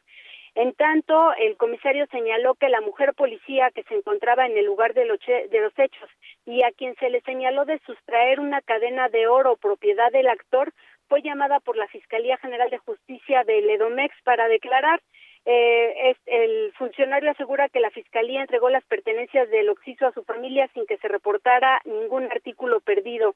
En 0.54 0.72
tanto, 0.74 1.32
el 1.34 1.56
comisario 1.56 2.06
señaló 2.10 2.54
que 2.54 2.68
la 2.68 2.80
mujer 2.80 3.14
policía 3.14 3.70
que 3.70 3.82
se 3.84 3.94
encontraba 3.94 4.46
en 4.46 4.56
el 4.56 4.64
lugar 4.64 4.94
de 4.94 5.04
los, 5.04 5.18
de 5.26 5.60
los 5.60 5.76
hechos 5.78 6.08
y 6.46 6.62
a 6.62 6.72
quien 6.72 6.94
se 6.96 7.10
le 7.10 7.20
señaló 7.22 7.64
de 7.64 7.78
sustraer 7.80 8.40
una 8.40 8.60
cadena 8.62 9.08
de 9.08 9.26
oro 9.26 9.56
propiedad 9.56 10.10
del 10.10 10.28
actor 10.28 10.72
fue 11.08 11.22
llamada 11.22 11.60
por 11.60 11.76
la 11.76 11.88
Fiscalía 11.88 12.36
General 12.38 12.70
de 12.70 12.78
Justicia 12.78 13.44
de 13.44 13.62
Ledomex 13.62 14.14
para 14.24 14.48
declarar. 14.48 15.00
Eh, 15.44 16.14
el 16.26 16.72
funcionario 16.74 17.30
asegura 17.30 17.68
que 17.68 17.80
la 17.80 17.90
Fiscalía 17.90 18.42
entregó 18.42 18.68
las 18.68 18.84
pertenencias 18.84 19.48
del 19.48 19.70
occiso 19.70 20.06
a 20.06 20.12
su 20.12 20.22
familia 20.24 20.68
sin 20.74 20.84
que 20.86 20.98
se 20.98 21.08
reportara 21.08 21.80
ningún 21.84 22.24
artículo 22.24 22.80
perdido. 22.80 23.34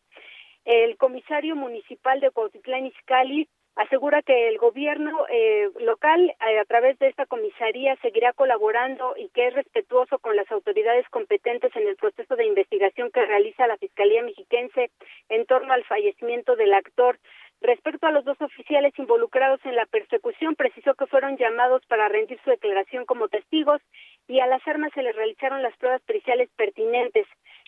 El 0.64 0.96
comisario 0.96 1.56
municipal 1.56 2.20
de 2.20 2.30
Cuautitlán 2.30 2.86
Izcalli 2.86 3.48
asegura 3.76 4.22
que 4.22 4.48
el 4.48 4.58
gobierno 4.58 5.26
eh, 5.30 5.70
local 5.80 6.34
eh, 6.46 6.58
a 6.58 6.64
través 6.66 6.98
de 6.98 7.08
esta 7.08 7.26
comisaría 7.26 7.96
seguirá 7.96 8.32
colaborando 8.32 9.14
y 9.16 9.28
que 9.30 9.48
es 9.48 9.54
respetuoso 9.54 10.18
con 10.18 10.36
las 10.36 10.50
autoridades 10.52 11.08
competentes 11.08 11.74
en 11.74 11.88
el 11.88 11.96
proceso 11.96 12.36
de 12.36 12.44
investigación 12.44 13.10
que 13.10 13.24
realiza 13.24 13.66
la 13.66 13.78
Fiscalía 13.78 14.22
Mexiquense 14.22 14.90
en 15.30 15.46
torno 15.46 15.72
al 15.72 15.84
fallecimiento 15.84 16.54
del 16.54 16.74
actor. 16.74 17.18
Respecto 17.62 18.08
a 18.08 18.10
los 18.10 18.24
dos 18.24 18.40
oficiales 18.40 18.92
involucrados 18.98 19.60
en 19.64 19.76
la 19.76 19.86
persecución, 19.86 20.56
precisó 20.56 20.94
que 20.94 21.06
fueron 21.06 21.36
llamados 21.36 21.80
para 21.86 22.08
rendir 22.08 22.40
su 22.42 22.50
declaración 22.50 23.04
como 23.04 23.28
testigos 23.28 23.80
y 24.26 24.40
a 24.40 24.48
las 24.48 24.66
armas 24.66 24.90
se 24.94 25.02
les 25.02 25.14
realizaron 25.14 25.62
las 25.62 25.76
pruebas 25.76 26.02
periciales 26.02 26.50
pertinentes. 26.56 27.24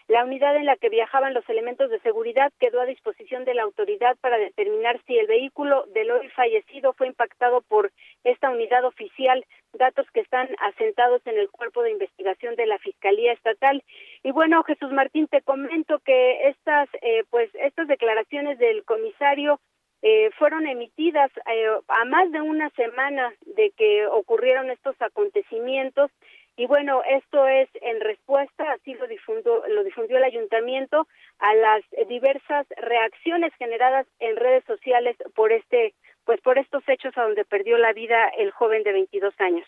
La 0.08 0.24
unidad 0.24 0.56
en 0.56 0.66
la 0.66 0.76
que 0.76 0.88
viajaban 0.88 1.32
los 1.32 1.48
elementos 1.48 1.90
de 1.90 2.00
seguridad 2.00 2.52
quedó 2.58 2.80
a 2.80 2.86
disposición 2.86 3.44
de 3.44 3.54
la 3.54 3.62
autoridad 3.62 4.16
para 4.20 4.36
determinar 4.36 5.00
si 5.06 5.16
el 5.16 5.28
vehículo 5.28 5.84
del 5.94 6.10
hoy 6.10 6.28
fallecido 6.30 6.92
fue 6.94 7.06
impactado 7.06 7.62
por 7.62 7.92
esta 8.24 8.50
unidad 8.50 8.84
oficial, 8.84 9.46
datos 9.74 10.10
que 10.10 10.20
están 10.20 10.48
asentados 10.58 11.22
en 11.24 11.38
el 11.38 11.48
cuerpo 11.50 11.84
de 11.84 11.92
investigación 11.92 12.56
de 12.56 12.66
la 12.66 12.78
Fiscalía 12.78 13.32
Estatal. 13.32 13.84
Y 14.24 14.32
bueno, 14.32 14.64
Jesús 14.64 14.90
Martín, 14.90 15.28
te 15.28 15.40
comento 15.40 16.00
que 16.00 16.48
estas, 16.48 16.88
eh, 17.00 17.22
pues, 17.30 17.48
estas 17.54 17.86
declaraciones 17.86 18.58
del 18.58 18.84
comisario 18.84 19.60
eh, 20.06 20.30
fueron 20.38 20.66
emitidas 20.66 21.30
eh, 21.50 21.66
a 21.88 22.04
más 22.04 22.30
de 22.30 22.42
una 22.42 22.68
semana 22.70 23.32
de 23.46 23.70
que 23.70 24.06
ocurrieron 24.06 24.70
estos 24.70 24.94
acontecimientos 25.00 26.10
y 26.56 26.66
bueno, 26.66 27.02
esto 27.08 27.48
es 27.48 27.70
en 27.80 28.00
respuesta, 28.00 28.70
así 28.72 28.92
lo 28.94 29.06
difundió, 29.06 29.66
lo 29.66 29.82
difundió 29.82 30.18
el 30.18 30.24
ayuntamiento, 30.24 31.08
a 31.38 31.54
las 31.54 31.82
diversas 32.06 32.66
reacciones 32.76 33.54
generadas 33.54 34.06
en 34.20 34.36
redes 34.36 34.62
sociales 34.66 35.16
por 35.34 35.52
este, 35.52 35.94
pues 36.26 36.38
por 36.42 36.58
estos 36.58 36.86
hechos 36.86 37.16
a 37.16 37.22
donde 37.22 37.46
perdió 37.46 37.78
la 37.78 37.94
vida 37.94 38.28
el 38.36 38.50
joven 38.50 38.82
de 38.82 38.92
22 38.92 39.34
años. 39.40 39.66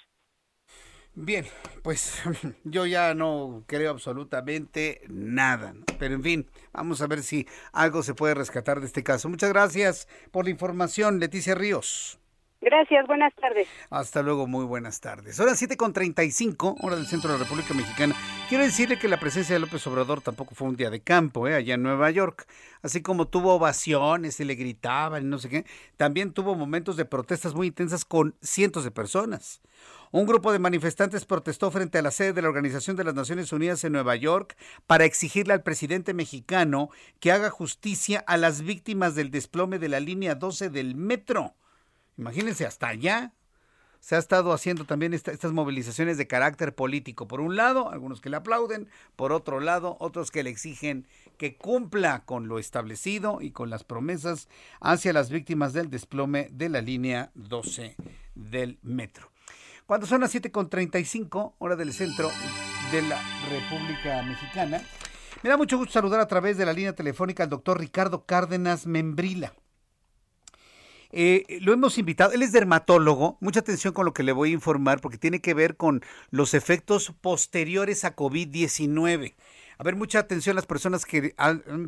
Bien, 1.18 1.47
pues 1.82 2.18
yo 2.64 2.84
ya 2.84 3.14
no 3.14 3.64
creo 3.66 3.90
absolutamente 3.90 5.01
nada, 5.09 5.74
pero 5.98 6.14
en 6.14 6.22
fin, 6.22 6.51
vamos 6.74 7.01
a 7.01 7.06
ver 7.06 7.22
si 7.22 7.48
algo 7.72 8.02
se 8.02 8.12
puede 8.12 8.34
rescatar 8.34 8.80
de 8.80 8.86
este 8.86 9.02
caso. 9.02 9.30
Muchas 9.30 9.48
gracias 9.48 10.09
por 10.30 10.44
la 10.44 10.51
información, 10.51 11.18
Leticia 11.18 11.55
Ríos. 11.55 12.20
Gracias, 12.66 13.06
buenas 13.06 13.32
tardes. 13.36 13.68
Hasta 13.90 14.22
luego, 14.22 14.48
muy 14.48 14.64
buenas 14.64 15.01
tardes. 15.01 15.38
Ahora 15.38 15.55
7 15.55 15.76
con 15.76 15.93
35, 15.93 16.78
hora 16.82 16.97
del 16.97 17.06
centro 17.06 17.30
de 17.30 17.38
la 17.38 17.44
República 17.44 17.72
Mexicana. 17.74 18.16
Quiero 18.48 18.64
decirle 18.64 18.98
que 18.98 19.06
la 19.06 19.20
presencia 19.20 19.55
de 19.55 19.60
López 19.60 19.86
Obrador 19.86 20.20
tampoco 20.20 20.56
fue 20.56 20.66
un 20.66 20.74
día 20.74 20.90
de 20.90 20.98
campo, 20.98 21.47
¿eh? 21.47 21.55
allá 21.55 21.74
en 21.74 21.84
Nueva 21.84 22.10
York. 22.10 22.44
Así 22.82 23.02
como 23.02 23.28
tuvo 23.28 23.55
ovaciones 23.55 24.40
y 24.40 24.44
le 24.44 24.56
gritaban 24.56 25.22
y 25.22 25.26
no 25.26 25.38
sé 25.38 25.48
qué, 25.48 25.64
también 25.97 26.32
tuvo 26.32 26.56
momentos 26.56 26.97
de 26.97 27.05
protestas 27.05 27.55
muy 27.55 27.68
intensas 27.68 28.05
con 28.05 28.34
cientos 28.43 28.82
de 28.82 28.90
personas. 28.90 29.60
Un 30.10 30.26
grupo 30.26 30.51
de 30.51 30.59
manifestantes 30.59 31.24
protestó 31.24 31.70
frente 31.70 31.98
a 31.98 32.02
la 32.02 32.10
sede 32.10 32.32
de 32.32 32.43
la 32.43 32.48
Organización 32.48 32.97
de 32.97 33.05
las 33.05 33.14
Naciones 33.14 33.52
Unidas 33.52 33.84
en 33.84 33.93
Nueva 33.93 34.16
York 34.16 34.56
para 34.88 35.05
exigirle 35.05 35.55
al 35.55 35.62
presidente 35.62 36.14
mexicano 36.14 36.90
que 37.20 37.30
haga 37.30 37.48
justicia 37.48 38.24
a 38.26 38.36
las 38.36 38.62
víctimas 38.62 39.14
del 39.14 39.30
desplome 39.30 39.78
de 39.78 39.88
la 39.88 40.01
línea 40.01 40.34
12 40.34 40.68
del 40.68 40.97
metro. 40.97 41.55
Imagínense, 42.16 42.66
hasta 42.66 42.88
allá 42.88 43.32
se 44.01 44.14
ha 44.14 44.18
estado 44.18 44.52
haciendo 44.52 44.84
también 44.84 45.14
estas 45.14 45.52
movilizaciones 45.52 46.16
de 46.16 46.28
carácter 46.28 46.74
político. 46.74 47.26
Por 47.26 47.40
un 47.40 47.56
lado, 47.56 47.90
algunos 47.90 48.20
que 48.20 48.30
le 48.30 48.36
aplauden, 48.36 48.88
por 49.16 49.32
otro 49.32 49.59
lado, 49.59 49.97
otros 49.98 50.30
que 50.30 50.44
le 50.44 50.51
exigen 50.51 51.09
que 51.38 51.56
cumpla 51.56 52.24
con 52.24 52.47
lo 52.47 52.59
establecido 52.59 53.40
y 53.40 53.51
con 53.51 53.68
las 53.68 53.84
promesas 53.84 54.48
hacia 54.80 55.12
las 55.12 55.30
víctimas 55.30 55.72
del 55.72 55.90
desplome 55.90 56.48
de 56.52 56.68
la 56.68 56.82
línea 56.82 57.32
12 57.34 57.97
del 58.36 58.78
metro. 58.82 59.32
Cuando 59.86 60.06
son 60.06 60.20
las 60.20 60.34
7.35, 60.34 61.55
hora 61.59 61.76
del 61.76 61.93
centro 61.93 62.30
de 62.93 63.02
la 63.02 63.20
República 63.51 64.22
Mexicana, 64.22 64.82
me 65.43 65.51
da 65.51 65.56
mucho 65.56 65.78
gusto 65.78 65.94
saludar 65.94 66.20
a 66.20 66.28
través 66.28 66.56
de 66.59 66.66
la 66.66 66.72
línea 66.72 66.94
telefónica 66.94 67.43
al 67.43 67.51
doctor 67.51 67.78
Ricardo 67.78 68.24
Cárdenas 68.24 68.86
Membrila. 68.86 69.52
Eh, 71.12 71.59
lo 71.61 71.73
hemos 71.73 71.99
invitado, 71.99 72.33
él 72.33 72.43
es 72.43 72.53
dermatólogo, 72.53 73.39
mucha 73.41 73.61
atención 73.61 73.95
con 73.95 74.05
lo 74.05 74.12
que 74.12 74.23
le 74.23 74.33
voy 74.33 74.51
a 74.51 74.55
informar 74.55 75.01
porque 75.01 75.19
tiene 75.19 75.41
que 75.41 75.55
ver 75.55 75.77
con 75.77 76.03
los 76.31 76.55
efectos 76.55 77.12
posteriores 77.20 78.05
a 78.05 78.16
COVID-19. 78.16 79.35
A 79.78 79.85
ver, 79.85 79.97
mucha 79.97 80.19
atención 80.19 80.57
las 80.57 80.66
personas 80.66 81.05
que 81.05 81.35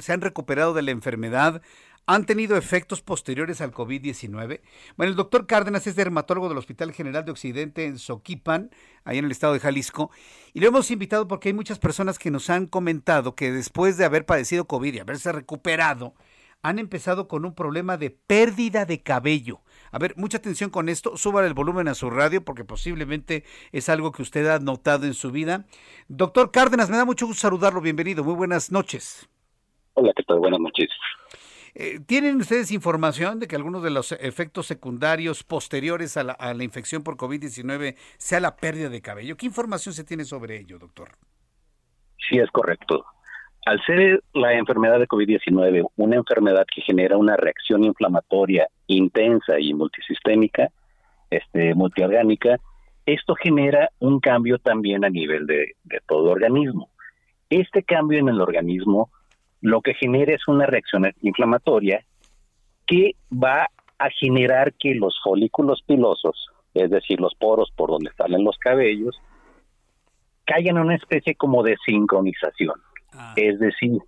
se 0.01 0.13
han 0.13 0.21
recuperado 0.21 0.75
de 0.75 0.83
la 0.83 0.91
enfermedad, 0.91 1.63
han 2.09 2.25
tenido 2.25 2.57
efectos 2.57 3.03
posteriores 3.03 3.61
al 3.61 3.71
COVID-19? 3.71 4.63
Bueno, 4.97 5.11
el 5.11 5.17
doctor 5.17 5.47
Cárdenas 5.47 5.87
es 5.87 5.95
dermatólogo 5.95 6.49
del 6.49 6.57
Hospital 6.57 6.93
General 6.93 7.23
de 7.23 7.33
Occidente 7.33 7.85
en 7.85 7.99
Soquipan, 7.99 8.71
ahí 9.05 9.19
en 9.19 9.27
el 9.27 9.31
estado 9.31 9.53
de 9.53 9.61
Jalisco, 9.61 10.11
y 10.55 10.61
lo 10.61 10.69
hemos 10.69 10.91
invitado 10.91 11.29
porque 11.29 11.51
hay 11.51 11.53
muchas 11.53 11.79
personas 11.79 12.19
que 12.19 12.31
nos 12.31 12.49
han 12.49 12.67
comentado 12.67 13.35
que 13.35 13.53
después 13.53 13.99
de 13.99 14.07
haber 14.07 14.25
padecido 14.25 14.67
COVID 14.67 14.95
y 14.95 14.99
haberse 15.01 15.33
recuperado, 15.33 16.15
han 16.63 16.79
empezado 16.79 17.29
con 17.29 17.45
un 17.45 17.55
problema 17.55 17.97
de 17.97 18.11
pérdida 18.11 18.85
de 18.85 19.03
cabello. 19.03 19.61
A 19.91 19.99
ver, 19.99 20.15
mucha 20.17 20.39
atención 20.39 20.71
con 20.71 20.89
esto, 20.89 21.17
suba 21.17 21.47
el 21.47 21.55
volumen 21.55 21.89
a 21.89 21.95
su 21.95 22.11
radio 22.11 22.45
porque 22.45 22.65
posiblemente 22.65 23.45
es 23.73 23.89
algo 23.89 24.13
que 24.13 24.23
usted 24.23 24.47
ha 24.49 24.59
notado 24.59 25.07
en 25.07 25.15
su 25.15 25.31
vida. 25.31 25.67
Doctor 26.09 26.51
Cárdenas, 26.51 26.91
me 26.91 26.97
da 26.97 27.05
mucho 27.05 27.27
gusto 27.27 27.41
saludarlo, 27.41 27.81
bienvenido, 27.81 28.25
muy 28.25 28.35
buenas 28.35 28.73
noches. 28.73 29.29
Hola, 29.95 30.13
¿qué 30.15 30.23
tal? 30.25 30.39
Buenas 30.39 30.61
noches. 30.61 30.89
Eh, 31.75 32.01
¿Tienen 32.01 32.37
ustedes 32.37 32.73
información 32.73 33.39
de 33.39 33.47
que 33.47 33.55
algunos 33.55 33.83
de 33.83 33.91
los 33.91 34.13
efectos 34.13 34.67
secundarios 34.67 35.45
posteriores 35.45 36.17
a 36.17 36.25
la, 36.25 36.33
a 36.33 36.55
la 36.55 36.65
infección 36.65 37.03
por 37.05 37.17
COVID-19 37.17 37.97
sea 38.17 38.41
la 38.41 38.57
pérdida 38.57 38.89
de 38.89 39.01
cabello? 39.01 39.37
¿Qué 39.37 39.47
información 39.47 39.95
se 39.95 40.05
tiene 40.05 40.25
sobre 40.25 40.59
ello, 40.59 40.79
doctor? 40.79 41.17
Sí, 42.29 42.39
es 42.39 42.51
correcto. 42.51 43.07
Al 43.69 43.85
ser 43.85 44.23
la 44.33 44.55
enfermedad 44.55 44.99
de 44.99 45.07
COVID-19 45.07 45.91
una 45.97 46.17
enfermedad 46.17 46.65
que 46.75 46.81
genera 46.81 47.19
una 47.19 47.37
reacción 47.37 47.85
inflamatoria 47.85 48.67
intensa 48.87 49.61
y 49.61 49.75
multisistémica, 49.75 50.71
este, 51.29 51.75
multiorgánica, 51.75 52.57
esto 53.05 53.35
genera 53.35 53.91
un 53.99 54.21
cambio 54.21 54.59
también 54.59 55.05
a 55.05 55.11
nivel 55.11 55.47
de, 55.47 55.75
de 55.85 56.01
todo 56.09 56.31
organismo. 56.31 56.89
Este 57.51 57.83
cambio 57.83 58.21
en 58.21 58.31
el 58.31 58.41
organismo 58.41 59.11
lo 59.61 59.83
que 59.83 59.93
genera 59.93 60.35
es 60.35 60.49
una 60.49 60.65
reacción 60.65 61.13
inflamatoria 61.21 62.07
que 62.87 63.17
va 63.31 63.69
a 63.99 64.09
generar 64.19 64.73
que 64.79 64.95
los 64.95 65.21
folículos 65.23 65.83
pilosos, 65.83 66.47
es 66.73 66.89
decir, 66.89 67.21
los 67.21 67.35
poros 67.35 67.71
por 67.77 67.91
donde 67.91 68.13
salen 68.17 68.45
los 68.45 68.57
cabellos, 68.57 69.21
caigan 70.47 70.79
en 70.79 70.85
una 70.85 70.97
especie 70.97 71.35
como 71.35 71.63
de 71.63 71.77
sincronización. 71.85 72.81
Es 73.37 73.59
decir, 73.59 73.99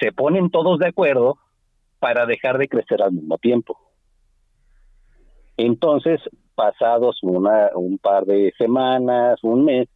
se 0.00 0.12
ponen 0.12 0.50
todos 0.50 0.78
de 0.78 0.88
acuerdo 0.88 1.38
para 1.98 2.26
dejar 2.26 2.58
de 2.58 2.68
crecer 2.68 3.02
al 3.02 3.12
mismo 3.12 3.38
tiempo. 3.38 3.78
Entonces, 5.56 6.20
pasados 6.54 7.18
una, 7.22 7.70
un 7.74 7.98
par 7.98 8.24
de 8.24 8.52
semanas, 8.56 9.38
un 9.42 9.64
mes, 9.64 9.88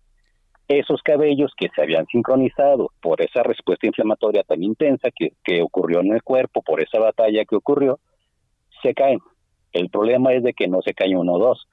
esos 0.68 1.02
cabellos 1.02 1.52
que 1.56 1.68
se 1.74 1.82
habían 1.82 2.06
sincronizado 2.06 2.90
por 3.00 3.20
esa 3.20 3.42
respuesta 3.42 3.86
inflamatoria 3.86 4.42
tan 4.42 4.62
intensa 4.62 5.08
que, 5.14 5.32
que 5.42 5.62
ocurrió 5.62 6.00
en 6.00 6.12
el 6.12 6.22
cuerpo, 6.22 6.62
por 6.62 6.82
esa 6.82 6.98
batalla 6.98 7.44
que 7.44 7.56
ocurrió, 7.56 7.98
se 8.82 8.94
caen. 8.94 9.20
El 9.72 9.90
problema 9.90 10.32
es 10.32 10.42
de 10.42 10.52
que 10.52 10.68
no 10.68 10.80
se 10.82 10.94
caen 10.94 11.16
uno 11.16 11.34
o 11.34 11.38
dos, 11.38 11.66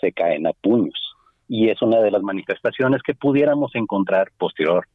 se 0.00 0.12
caen 0.12 0.46
a 0.46 0.52
puños. 0.52 0.94
Y 1.48 1.68
es 1.68 1.80
una 1.82 2.00
de 2.00 2.10
las 2.10 2.22
manifestaciones 2.22 3.02
que 3.02 3.14
pudiéramos 3.14 3.74
encontrar 3.74 4.28
posterior 4.38 4.86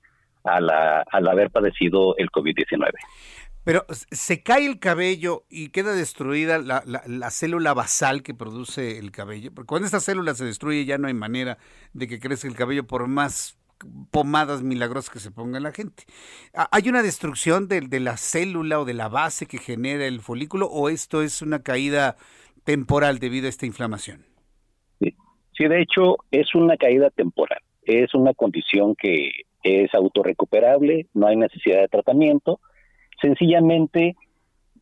al, 0.44 0.70
al 0.70 1.28
haber 1.28 1.52
padecido 1.52 2.16
el 2.18 2.30
COVID-19. 2.30 2.92
Pero 3.64 3.86
se 3.90 4.42
cae 4.42 4.66
el 4.66 4.80
cabello 4.80 5.44
y 5.50 5.70
queda 5.70 5.94
destruida 5.94 6.58
la, 6.58 6.82
la, 6.86 7.04
la, 7.06 7.30
célula 7.30 7.76
basal 7.76 8.24
que 8.24 8.34
produce 8.34 8.98
el 8.98 9.12
cabello. 9.12 9.52
Porque 9.54 9.68
cuando 9.68 9.86
esta 9.86 10.00
célula 10.00 10.34
se 10.34 10.46
destruye 10.46 10.86
ya 10.86 10.98
no 10.98 11.08
hay 11.08 11.14
manera 11.14 11.60
de 11.94 12.08
que 12.08 12.20
crezca 12.20 12.48
el 12.48 12.56
cabello 12.56 12.88
por 12.88 13.08
más 13.08 13.60
pomadas 14.12 14.64
milagrosas 14.64 15.12
que 15.12 15.20
se 15.20 15.32
ponga 15.32 15.60
la 15.60 15.72
gente. 15.72 16.04
¿Hay 16.54 16.90
una 16.90 17.04
destrucción 17.04 17.68
de, 17.68 17.82
de 17.82 18.00
la 18.00 18.18
célula 18.18 18.80
o 18.80 18.86
de 18.86 18.94
la 18.94 19.10
base 19.10 19.46
que 19.46 19.58
genera 19.58 20.06
el 20.06 20.22
folículo 20.22 20.68
o 20.68 20.90
esto 20.90 21.22
es 21.22 21.42
una 21.42 21.62
caída 21.62 22.16
temporal 22.64 23.20
debido 23.20 23.48
a 23.48 23.50
esta 23.50 23.66
inflamación? 23.66 24.26
Sí, 25.00 25.16
sí 25.56 25.68
de 25.68 25.82
hecho 25.82 26.18
es 26.32 26.54
una 26.56 26.78
caída 26.78 27.10
temporal. 27.12 27.60
Es 27.84 28.14
una 28.14 28.34
condición 28.34 28.96
que 28.96 29.32
es 29.64 29.94
autorrecuperable, 29.94 31.08
no 31.14 31.28
hay 31.28 31.36
necesidad 31.36 31.82
de 31.82 31.88
tratamiento 31.88 32.60
sencillamente 33.22 34.16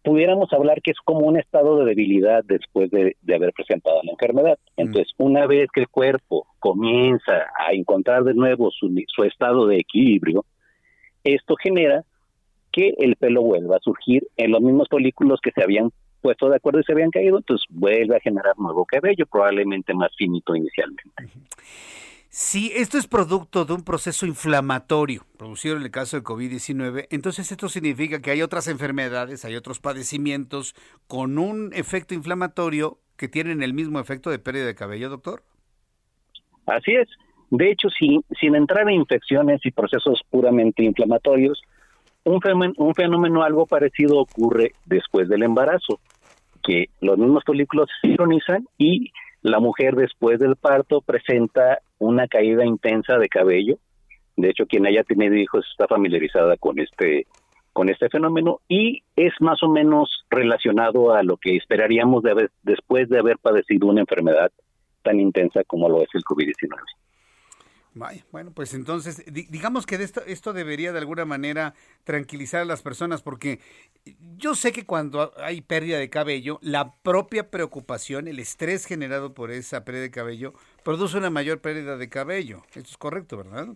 pudiéramos 0.03 0.51
hablar 0.53 0.81
que 0.81 0.91
es 0.91 0.97
como 1.03 1.27
un 1.27 1.37
estado 1.37 1.77
de 1.79 1.85
debilidad 1.85 2.43
después 2.45 2.89
de, 2.89 3.17
de, 3.21 3.35
haber 3.35 3.51
presentado 3.51 4.01
la 4.03 4.11
enfermedad. 4.11 4.57
Entonces, 4.77 5.13
una 5.17 5.45
vez 5.45 5.67
que 5.73 5.81
el 5.81 5.89
cuerpo 5.89 6.47
comienza 6.59 7.47
a 7.57 7.73
encontrar 7.73 8.23
de 8.23 8.33
nuevo 8.33 8.71
su, 8.71 8.89
su 9.07 9.23
estado 9.23 9.67
de 9.67 9.77
equilibrio, 9.77 10.45
esto 11.23 11.55
genera 11.61 12.05
que 12.71 12.93
el 12.97 13.17
pelo 13.17 13.41
vuelva 13.41 13.75
a 13.75 13.81
surgir 13.81 14.25
en 14.37 14.51
los 14.51 14.61
mismos 14.61 14.87
folículos 14.89 15.41
que 15.41 15.51
se 15.51 15.61
habían 15.61 15.91
puesto 16.21 16.49
de 16.49 16.57
acuerdo 16.57 16.79
y 16.79 16.83
se 16.83 16.93
habían 16.93 17.11
caído, 17.11 17.37
entonces 17.37 17.65
vuelve 17.69 18.15
a 18.15 18.19
generar 18.19 18.57
nuevo 18.57 18.85
cabello, 18.85 19.25
probablemente 19.25 19.93
más 19.93 20.11
finito 20.17 20.55
inicialmente. 20.55 21.03
Si 22.31 22.71
esto 22.75 22.99
es 22.99 23.07
producto 23.07 23.65
de 23.65 23.73
un 23.73 23.83
proceso 23.83 24.27
inflamatorio 24.27 25.25
producido 25.37 25.75
en 25.75 25.81
el 25.81 25.89
caso 25.89 26.15
del 26.15 26.23
COVID-19, 26.23 27.07
entonces 27.09 27.51
esto 27.51 27.69
significa 27.69 28.21
que 28.21 28.29
hay 28.29 28.43
otras 28.43 28.67
enfermedades, 28.67 29.45
hay 29.45 29.55
otros 29.55 29.79
padecimientos 29.79 30.75
con 31.07 31.39
un 31.39 31.71
efecto 31.73 32.13
inflamatorio 32.13 32.99
que 33.17 33.27
tienen 33.27 33.63
el 33.63 33.73
mismo 33.73 33.99
efecto 33.99 34.29
de 34.29 34.37
pérdida 34.37 34.67
de 34.67 34.75
cabello, 34.75 35.09
doctor. 35.09 35.41
Así 36.67 36.91
es. 36.91 37.07
De 37.49 37.71
hecho, 37.71 37.89
sin, 37.89 38.23
sin 38.39 38.53
entrar 38.53 38.83
en 38.83 38.95
infecciones 38.95 39.59
y 39.65 39.71
procesos 39.71 40.21
puramente 40.29 40.83
inflamatorios, 40.83 41.59
un 42.25 42.93
fenómeno, 42.93 43.41
algo 43.41 43.65
parecido 43.65 44.19
ocurre 44.19 44.73
después 44.85 45.27
del 45.29 45.41
embarazo, 45.41 45.99
que 46.63 46.89
los 47.01 47.17
mismos 47.17 47.43
folículos 47.43 47.89
se 48.01 48.09
sincronizan 48.09 48.67
y 48.77 49.11
la 49.41 49.59
mujer 49.59 49.95
después 49.95 50.39
del 50.39 50.55
parto 50.55 51.01
presenta 51.01 51.79
una 51.97 52.27
caída 52.27 52.65
intensa 52.65 53.17
de 53.17 53.29
cabello. 53.29 53.77
De 54.35 54.49
hecho, 54.49 54.65
quien 54.65 54.85
haya 54.85 55.03
tenido 55.03 55.35
hijos 55.35 55.65
está 55.71 55.87
familiarizada 55.87 56.57
con 56.57 56.79
este 56.79 57.27
con 57.71 57.87
este 57.87 58.09
fenómeno 58.09 58.59
y 58.67 59.03
es 59.15 59.31
más 59.39 59.61
o 59.63 59.69
menos 59.69 60.25
relacionado 60.29 61.13
a 61.13 61.23
lo 61.23 61.37
que 61.37 61.55
esperaríamos 61.55 62.23
de 62.23 62.31
haber, 62.31 62.51
después 62.63 63.07
de 63.09 63.19
haber 63.19 63.37
padecido 63.37 63.87
una 63.87 64.01
enfermedad 64.01 64.51
tan 65.03 65.19
intensa 65.19 65.63
como 65.63 65.87
lo 65.87 66.01
es 66.01 66.09
el 66.13 66.23
COVID-19. 66.23 66.75
Vaya, 67.99 68.25
bueno, 68.31 68.51
pues 68.53 68.73
entonces, 68.73 69.23
digamos 69.27 69.85
que 69.85 69.97
de 69.97 70.05
esto, 70.05 70.21
esto 70.25 70.53
debería 70.53 70.93
de 70.93 70.99
alguna 70.99 71.25
manera 71.25 71.73
tranquilizar 72.05 72.61
a 72.61 72.65
las 72.65 72.81
personas, 72.81 73.21
porque 73.21 73.59
yo 74.37 74.55
sé 74.55 74.71
que 74.71 74.85
cuando 74.85 75.33
hay 75.37 75.59
pérdida 75.59 75.97
de 75.99 76.09
cabello, 76.09 76.59
la 76.61 76.93
propia 77.03 77.51
preocupación, 77.51 78.29
el 78.29 78.39
estrés 78.39 78.85
generado 78.85 79.33
por 79.33 79.51
esa 79.51 79.83
pérdida 79.83 80.03
de 80.03 80.11
cabello, 80.11 80.53
produce 80.85 81.17
una 81.17 81.29
mayor 81.29 81.59
pérdida 81.59 81.97
de 81.97 82.07
cabello. 82.07 82.63
Esto 82.67 82.79
es 82.89 82.97
correcto, 82.97 83.35
¿verdad? 83.35 83.67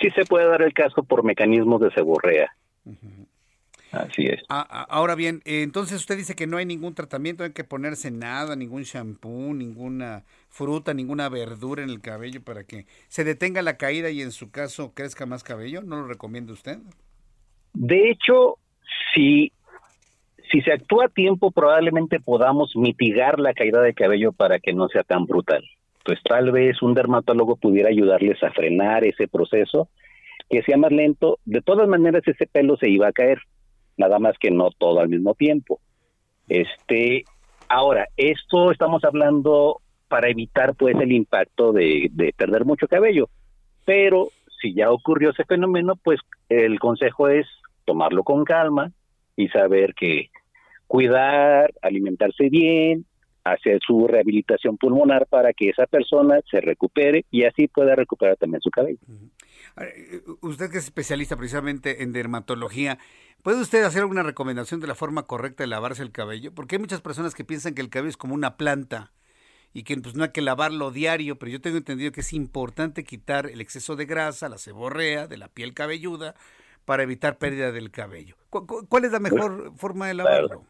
Sí 0.00 0.10
se 0.10 0.24
puede 0.24 0.46
dar 0.46 0.62
el 0.62 0.74
caso 0.74 1.04
por 1.04 1.22
mecanismos 1.22 1.80
de 1.80 1.92
seborrea. 1.92 2.52
Uh 2.84 2.92
-huh. 2.92 3.26
Así 3.92 4.26
es. 4.26 4.40
Ahora 4.48 5.16
bien, 5.16 5.40
entonces 5.44 5.96
usted 5.96 6.16
dice 6.16 6.36
que 6.36 6.46
no 6.46 6.58
hay 6.58 6.66
ningún 6.66 6.94
tratamiento, 6.94 7.42
hay 7.42 7.52
que 7.52 7.64
ponerse 7.64 8.10
nada, 8.10 8.54
ningún 8.54 8.82
shampoo, 8.84 9.52
ninguna 9.52 10.22
fruta, 10.48 10.94
ninguna 10.94 11.28
verdura 11.28 11.82
en 11.82 11.90
el 11.90 12.00
cabello 12.00 12.40
para 12.42 12.64
que 12.64 12.86
se 13.08 13.24
detenga 13.24 13.62
la 13.62 13.76
caída 13.76 14.10
y 14.10 14.22
en 14.22 14.30
su 14.30 14.50
caso 14.50 14.92
crezca 14.94 15.26
más 15.26 15.42
cabello. 15.42 15.82
¿No 15.82 15.96
lo 15.96 16.06
recomienda 16.06 16.52
usted? 16.52 16.78
De 17.72 18.10
hecho, 18.10 18.58
si, 19.12 19.52
si 20.52 20.60
se 20.60 20.72
actúa 20.72 21.06
a 21.06 21.08
tiempo, 21.08 21.50
probablemente 21.50 22.20
podamos 22.20 22.76
mitigar 22.76 23.40
la 23.40 23.54
caída 23.54 23.82
de 23.82 23.94
cabello 23.94 24.30
para 24.30 24.60
que 24.60 24.72
no 24.72 24.88
sea 24.88 25.02
tan 25.02 25.24
brutal. 25.24 25.64
Pues 26.04 26.20
tal 26.22 26.52
vez 26.52 26.80
un 26.80 26.94
dermatólogo 26.94 27.56
pudiera 27.56 27.88
ayudarles 27.88 28.40
a 28.44 28.52
frenar 28.52 29.04
ese 29.04 29.26
proceso, 29.26 29.88
que 30.48 30.62
sea 30.62 30.76
más 30.76 30.92
lento. 30.92 31.38
De 31.44 31.60
todas 31.60 31.88
maneras, 31.88 32.22
ese 32.26 32.46
pelo 32.46 32.76
se 32.76 32.88
iba 32.88 33.08
a 33.08 33.12
caer 33.12 33.40
nada 34.00 34.18
más 34.18 34.36
que 34.38 34.50
no 34.50 34.70
todo 34.70 35.00
al 35.00 35.08
mismo 35.08 35.34
tiempo. 35.34 35.78
Este, 36.48 37.24
ahora, 37.68 38.08
esto 38.16 38.72
estamos 38.72 39.04
hablando 39.04 39.80
para 40.08 40.28
evitar 40.28 40.74
pues 40.74 40.96
el 40.98 41.12
impacto 41.12 41.72
de, 41.72 42.08
de, 42.12 42.32
perder 42.36 42.64
mucho 42.64 42.88
cabello, 42.88 43.28
pero 43.84 44.28
si 44.60 44.74
ya 44.74 44.90
ocurrió 44.90 45.30
ese 45.30 45.44
fenómeno, 45.44 45.94
pues 45.94 46.18
el 46.48 46.80
consejo 46.80 47.28
es 47.28 47.46
tomarlo 47.84 48.24
con 48.24 48.44
calma 48.44 48.90
y 49.36 49.48
saber 49.48 49.94
que 49.94 50.30
cuidar, 50.88 51.72
alimentarse 51.82 52.48
bien, 52.48 53.06
hacer 53.44 53.80
su 53.86 54.06
rehabilitación 54.06 54.76
pulmonar 54.76 55.26
para 55.26 55.52
que 55.52 55.70
esa 55.70 55.86
persona 55.86 56.40
se 56.50 56.60
recupere 56.60 57.24
y 57.30 57.44
así 57.44 57.68
pueda 57.68 57.94
recuperar 57.94 58.36
también 58.36 58.60
su 58.60 58.70
cabello. 58.70 58.98
-huh. 59.06 60.38
Usted 60.42 60.70
que 60.70 60.78
es 60.78 60.84
especialista 60.84 61.36
precisamente 61.36 62.02
en 62.02 62.12
dermatología, 62.12 62.98
¿puede 63.42 63.60
usted 63.60 63.84
hacer 63.84 64.02
alguna 64.02 64.22
recomendación 64.22 64.80
de 64.80 64.86
la 64.86 64.94
forma 64.94 65.26
correcta 65.26 65.62
de 65.62 65.68
lavarse 65.68 66.02
el 66.02 66.12
cabello? 66.12 66.52
Porque 66.54 66.76
hay 66.76 66.80
muchas 66.80 67.00
personas 67.00 67.34
que 67.34 67.44
piensan 67.44 67.74
que 67.74 67.80
el 67.80 67.88
cabello 67.88 68.10
es 68.10 68.16
como 68.16 68.34
una 68.34 68.56
planta 68.56 69.12
y 69.72 69.84
que 69.84 69.96
pues 69.96 70.16
no 70.16 70.24
hay 70.24 70.30
que 70.30 70.42
lavarlo 70.42 70.90
diario, 70.90 71.38
pero 71.38 71.52
yo 71.52 71.60
tengo 71.60 71.76
entendido 71.76 72.12
que 72.12 72.20
es 72.20 72.32
importante 72.32 73.04
quitar 73.04 73.46
el 73.46 73.60
exceso 73.60 73.96
de 73.96 74.04
grasa, 74.04 74.48
la 74.48 74.58
seborrea 74.58 75.28
de 75.28 75.36
la 75.36 75.48
piel 75.48 75.74
cabelluda 75.74 76.34
para 76.84 77.04
evitar 77.04 77.38
pérdida 77.38 77.70
del 77.70 77.90
cabello. 77.90 78.34
¿Cuál 78.50 79.04
es 79.04 79.12
la 79.12 79.20
mejor 79.20 79.72
forma 79.76 80.08
de 80.08 80.14
lavarlo? 80.14 80.64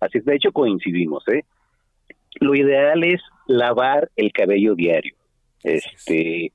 Así 0.00 0.18
es, 0.18 0.24
de 0.24 0.36
hecho 0.36 0.52
coincidimos, 0.52 1.26
¿eh? 1.28 1.44
Lo 2.40 2.54
ideal 2.54 3.04
es 3.04 3.20
lavar 3.46 4.10
el 4.16 4.32
cabello 4.32 4.74
diario. 4.74 5.14
Este, 5.62 6.52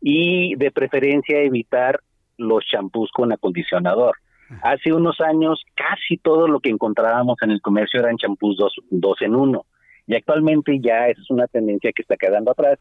y 0.00 0.54
de 0.56 0.70
preferencia 0.70 1.40
evitar 1.40 2.00
los 2.36 2.64
champús 2.66 3.10
con 3.12 3.32
acondicionador. 3.32 4.16
Hace 4.62 4.92
unos 4.92 5.20
años 5.20 5.62
casi 5.74 6.16
todo 6.16 6.48
lo 6.48 6.60
que 6.60 6.70
encontrábamos 6.70 7.36
en 7.42 7.50
el 7.50 7.60
comercio 7.60 8.00
eran 8.00 8.16
champús 8.16 8.56
dos, 8.56 8.74
dos 8.90 9.20
en 9.20 9.34
uno 9.34 9.66
y 10.06 10.14
actualmente 10.14 10.80
ya 10.80 11.08
es 11.08 11.18
una 11.28 11.46
tendencia 11.46 11.92
que 11.94 12.00
está 12.00 12.16
quedando 12.16 12.52
atrás 12.52 12.78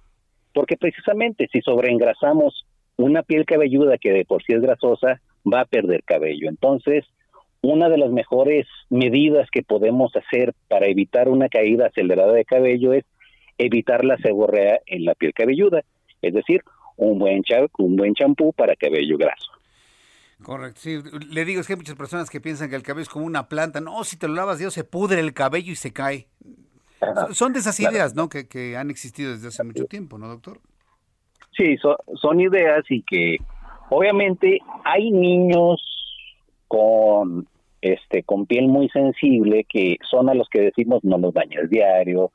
porque 0.53 0.77
precisamente 0.77 1.49
si 1.51 1.61
sobreengrasamos 1.61 2.65
una 2.95 3.21
piel 3.21 3.45
cabelluda 3.45 3.97
que 3.97 4.13
de 4.13 4.23
por 4.23 4.41
sí 4.43 4.53
es 4.53 4.61
grasosa 4.61 5.19
va 5.45 5.61
a 5.61 5.65
perder 5.65 6.03
cabello. 6.03 6.49
Entonces, 6.49 7.05
una 7.67 7.89
de 7.89 7.97
las 7.97 8.11
mejores 8.11 8.65
medidas 8.89 9.49
que 9.51 9.61
podemos 9.61 10.15
hacer 10.15 10.53
para 10.69 10.87
evitar 10.87 11.27
una 11.27 11.49
caída 11.49 11.87
acelerada 11.87 12.31
de 12.31 12.45
cabello 12.45 12.93
es 12.93 13.03
evitar 13.57 14.05
la 14.05 14.15
seborrea 14.17 14.79
en 14.85 15.03
la 15.03 15.15
piel 15.15 15.33
cabelluda, 15.33 15.81
es 16.21 16.33
decir, 16.33 16.63
un 16.95 17.19
buen 17.19 17.43
un 17.79 17.97
buen 17.97 18.13
champú 18.13 18.53
para 18.53 18.75
cabello 18.77 19.17
graso. 19.17 19.51
Correcto, 20.41 20.79
sí, 20.79 20.99
le 21.29 21.43
digo, 21.43 21.59
es 21.59 21.67
que 21.67 21.73
hay 21.73 21.77
muchas 21.77 21.95
personas 21.95 22.29
que 22.29 22.39
piensan 22.39 22.69
que 22.69 22.77
el 22.77 22.83
cabello 22.83 23.03
es 23.03 23.09
como 23.09 23.25
una 23.25 23.49
planta, 23.49 23.81
no, 23.81 24.01
si 24.05 24.17
te 24.17 24.29
lo 24.29 24.35
lavas 24.35 24.59
Dios 24.59 24.73
se 24.73 24.85
pudre 24.85 25.19
el 25.19 25.33
cabello 25.33 25.73
y 25.73 25.75
se 25.75 25.91
cae. 25.91 26.27
Son 27.31 27.51
de 27.51 27.59
esas 27.59 27.77
ideas, 27.81 28.15
¿no? 28.15 28.29
Que, 28.29 28.47
que, 28.47 28.77
han 28.77 28.89
existido 28.89 29.31
desde 29.33 29.49
hace 29.49 29.63
mucho 29.63 29.85
tiempo, 29.85 30.17
¿no, 30.17 30.27
doctor? 30.29 30.59
Sí, 31.55 31.75
son 32.15 32.39
ideas 32.39 32.85
y 32.89 33.01
que 33.01 33.37
obviamente 33.89 34.59
hay 34.85 35.11
niños 35.11 35.81
con 36.67 37.47
este 37.81 38.23
con 38.23 38.45
piel 38.45 38.67
muy 38.67 38.89
sensible 38.89 39.65
que 39.69 39.97
son 40.09 40.29
a 40.29 40.33
los 40.33 40.49
que 40.49 40.61
decimos 40.61 41.03
no 41.03 41.17
los 41.17 41.33
bañes 41.33 41.69
diario. 41.69 42.31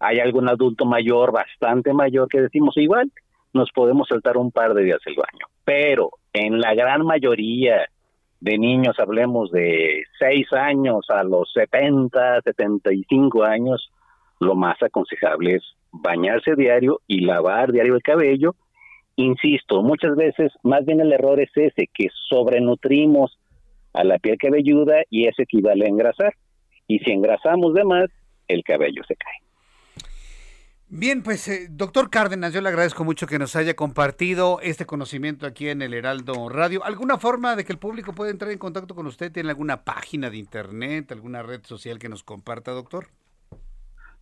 Hay 0.00 0.20
algún 0.20 0.48
adulto 0.48 0.84
mayor, 0.84 1.32
bastante 1.32 1.92
mayor, 1.92 2.28
que 2.28 2.40
decimos 2.40 2.76
igual, 2.76 3.10
nos 3.52 3.70
podemos 3.72 4.08
saltar 4.08 4.36
un 4.36 4.52
par 4.52 4.74
de 4.74 4.84
días 4.84 5.00
el 5.06 5.16
baño. 5.16 5.46
Pero 5.64 6.10
en 6.32 6.60
la 6.60 6.74
gran 6.74 7.04
mayoría 7.04 7.88
de 8.40 8.58
niños, 8.58 8.98
hablemos 8.98 9.50
de 9.50 10.04
6 10.18 10.52
años 10.52 11.06
a 11.08 11.24
los 11.24 11.52
70, 11.52 12.42
75 12.42 13.44
años, 13.44 13.90
lo 14.38 14.54
más 14.54 14.80
aconsejable 14.82 15.56
es 15.56 15.64
bañarse 15.90 16.54
diario 16.54 17.00
y 17.06 17.20
lavar 17.20 17.72
diario 17.72 17.96
el 17.96 18.02
cabello. 18.02 18.54
Insisto, 19.16 19.82
muchas 19.82 20.14
veces 20.14 20.52
más 20.62 20.84
bien 20.84 21.00
el 21.00 21.12
error 21.12 21.40
es 21.40 21.50
ese, 21.56 21.88
que 21.92 22.08
sobrenutrimos 22.28 23.36
a 23.92 24.04
la 24.04 24.18
piel 24.18 24.38
cabelluda 24.38 25.02
y 25.10 25.26
eso 25.26 25.42
equivale 25.42 25.84
a 25.84 25.88
engrasar. 25.88 26.34
Y 26.86 26.98
si 27.00 27.10
engrasamos 27.10 27.74
de 27.74 27.84
más, 27.84 28.10
el 28.48 28.62
cabello 28.62 29.02
se 29.06 29.16
cae. 29.16 29.38
Bien, 30.90 31.22
pues 31.22 31.46
eh, 31.48 31.66
doctor 31.70 32.08
Cárdenas, 32.08 32.54
yo 32.54 32.62
le 32.62 32.70
agradezco 32.70 33.04
mucho 33.04 33.26
que 33.26 33.38
nos 33.38 33.56
haya 33.56 33.74
compartido 33.74 34.58
este 34.62 34.86
conocimiento 34.86 35.46
aquí 35.46 35.68
en 35.68 35.82
el 35.82 35.92
Heraldo 35.92 36.48
Radio. 36.48 36.82
¿Alguna 36.82 37.18
forma 37.18 37.56
de 37.56 37.64
que 37.66 37.72
el 37.72 37.78
público 37.78 38.14
pueda 38.14 38.30
entrar 38.30 38.50
en 38.50 38.58
contacto 38.58 38.94
con 38.94 39.06
usted? 39.06 39.30
¿Tiene 39.30 39.50
alguna 39.50 39.84
página 39.84 40.30
de 40.30 40.38
internet, 40.38 41.12
alguna 41.12 41.42
red 41.42 41.60
social 41.64 41.98
que 41.98 42.08
nos 42.08 42.24
comparta, 42.24 42.72
doctor? 42.72 43.08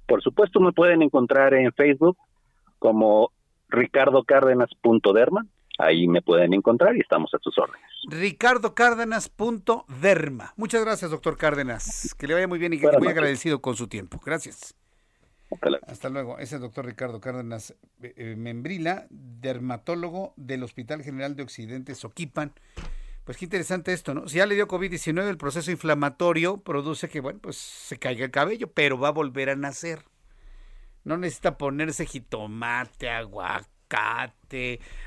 Por 0.09 0.23
supuesto, 0.23 0.59
me 0.59 0.73
pueden 0.73 1.03
encontrar 1.03 1.55
en 1.55 1.73
Facebook 1.73 2.19
como 2.81 3.31
ricardocárdenas.derma. 3.69 5.47
Ahí 5.79 6.09
me 6.09 6.23
pueden 6.23 6.55
encontrar 6.55 6.97
y 6.97 7.01
estamos 7.01 7.35
a 7.35 7.39
sus 7.39 7.59
órdenes. 7.59 7.87
ricardocárdenas.derma. 8.09 10.55
Muchas 10.57 10.83
gracias, 10.85 11.11
doctor 11.11 11.37
Cárdenas. 11.37 12.17
Que 12.19 12.27
le 12.27 12.33
vaya 12.35 12.49
muy 12.49 12.59
bien 12.59 12.73
y 12.73 12.79
que 12.79 12.89
muy 12.99 13.09
agradecido 13.09 13.61
con 13.61 13.77
su 13.77 13.89
tiempo. 13.89 14.19
Gracias. 14.25 14.75
Hasta 15.87 16.09
luego. 16.09 16.39
Ese 16.39 16.45
es 16.45 16.53
el 16.55 16.61
doctor 16.61 16.87
Ricardo 16.87 17.21
Cárdenas 17.21 17.75
eh, 18.03 18.15
eh, 18.17 18.35
Membrila, 18.37 19.07
dermatólogo 19.11 20.35
del 20.37 20.65
Hospital 20.65 21.03
General 21.03 21.37
de 21.37 21.45
Occidente, 21.45 21.95
Soquipan. 21.95 22.53
Pues 23.25 23.37
qué 23.39 23.45
interesante 23.45 23.93
esto, 23.93 24.15
¿no? 24.15 24.29
Si 24.29 24.39
ya 24.39 24.47
le 24.47 24.55
dio 24.55 24.69
COVID-19, 24.69 25.29
el 25.29 25.37
proceso 25.37 25.71
inflamatorio 25.71 26.59
produce 26.59 27.09
que, 27.09 27.21
bueno, 27.21 27.41
pues 27.43 27.57
se 27.57 27.99
caiga 27.99 28.25
el 28.25 28.31
cabello, 28.31 28.71
pero 28.73 28.99
va 28.99 29.09
a 29.09 29.13
volver 29.13 29.51
a 29.51 29.57
nacer. 29.57 30.05
No 31.05 31.17
necesita 31.17 31.59
ponerse 31.59 32.07
jitomate, 32.07 33.11
aguacate, 33.11 33.69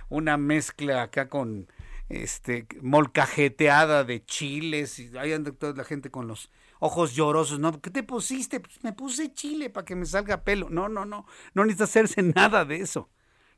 una 0.09 0.37
mezcla 0.37 1.03
acá 1.03 1.29
con 1.29 1.67
este 2.09 2.67
molcajeteada 2.81 4.03
de 4.03 4.25
chiles 4.25 4.99
y 4.99 5.15
ahí 5.17 5.33
anda 5.33 5.51
toda 5.51 5.73
la 5.73 5.83
gente 5.83 6.09
con 6.09 6.27
los 6.27 6.49
ojos 6.79 7.13
llorosos, 7.13 7.59
¿no? 7.59 7.79
¿Qué 7.81 7.91
te 7.91 8.03
pusiste? 8.03 8.59
Pues 8.59 8.83
me 8.83 8.93
puse 8.93 9.33
chile 9.33 9.69
para 9.69 9.85
que 9.85 9.95
me 9.95 10.05
salga 10.05 10.43
pelo. 10.43 10.69
No, 10.69 10.89
no, 10.89 11.05
no, 11.05 11.25
no 11.53 11.65
necesita 11.65 11.83
hacerse 11.83 12.21
nada 12.35 12.65
de 12.65 12.77
eso. 12.77 13.09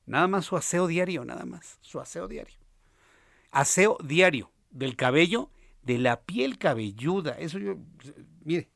Nada 0.06 0.27
más 0.27 0.45
su 0.45 0.57
aseo 0.57 0.88
diario, 0.88 1.23
nada 1.23 1.45
más, 1.45 1.77
su 1.81 1.99
aseo 1.99 2.27
diario. 2.27 2.57
Aseo 3.52 3.98
diario 4.03 4.52
del 4.72 4.95
cabello, 4.95 5.49
de 5.84 5.99
la 5.99 6.22
piel 6.22 6.57
cabelluda. 6.57 7.38
Eso 7.38 7.60
yo, 7.60 7.77
mire, 8.43 8.69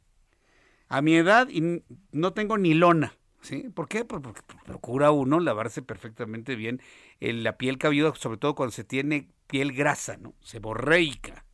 a 0.87 1.01
mi 1.01 1.15
edad 1.15 1.49
y 1.49 1.83
no 2.11 2.33
tengo 2.33 2.57
ni 2.57 2.73
lona. 2.73 3.13
¿Sí? 3.45 3.69
¿Por 3.69 3.87
qué? 3.87 4.05
Porque 4.05 4.41
procura 4.65 5.11
uno 5.11 5.39
lavarse 5.39 5.83
perfectamente 5.83 6.55
bien 6.55 6.81
la 7.19 7.57
piel 7.57 7.77
cabelluda, 7.77 8.13
sobre 8.15 8.39
todo 8.39 8.55
cuando 8.55 8.71
se 8.71 8.83
tiene 8.83 9.29
piel 9.45 9.71
grasa, 9.71 10.17
¿no? 10.17 10.33
Seborreica. 10.41 11.45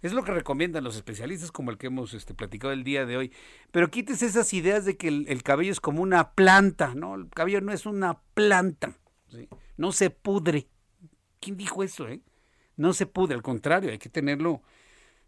Es 0.00 0.14
lo 0.14 0.24
que 0.24 0.32
recomiendan 0.32 0.82
los 0.82 0.96
especialistas 0.96 1.52
como 1.52 1.70
el 1.70 1.76
que 1.76 1.88
hemos 1.88 2.14
este, 2.14 2.32
platicado 2.32 2.72
el 2.72 2.84
día 2.84 3.04
de 3.04 3.18
hoy. 3.18 3.32
Pero 3.70 3.90
quítese 3.90 4.24
esas 4.24 4.54
ideas 4.54 4.86
de 4.86 4.96
que 4.96 5.08
el, 5.08 5.42
cabello 5.42 5.72
es 5.72 5.80
como 5.80 6.02
una 6.02 6.32
planta, 6.32 6.94
¿no? 6.94 7.14
El 7.16 7.28
cabello 7.28 7.60
no 7.60 7.72
es 7.72 7.84
una 7.84 8.18
planta, 8.32 8.96
no 9.76 9.92
se 9.92 10.08
pudre. 10.08 10.68
¿Quién 11.40 11.58
dijo 11.58 11.82
eso, 11.82 12.08
eh? 12.08 12.22
No 12.76 12.94
se 12.94 13.04
pudre, 13.04 13.34
al 13.34 13.42
contrario, 13.42 13.90
hay 13.90 13.98
que 13.98 14.08
tenerlo 14.08 14.62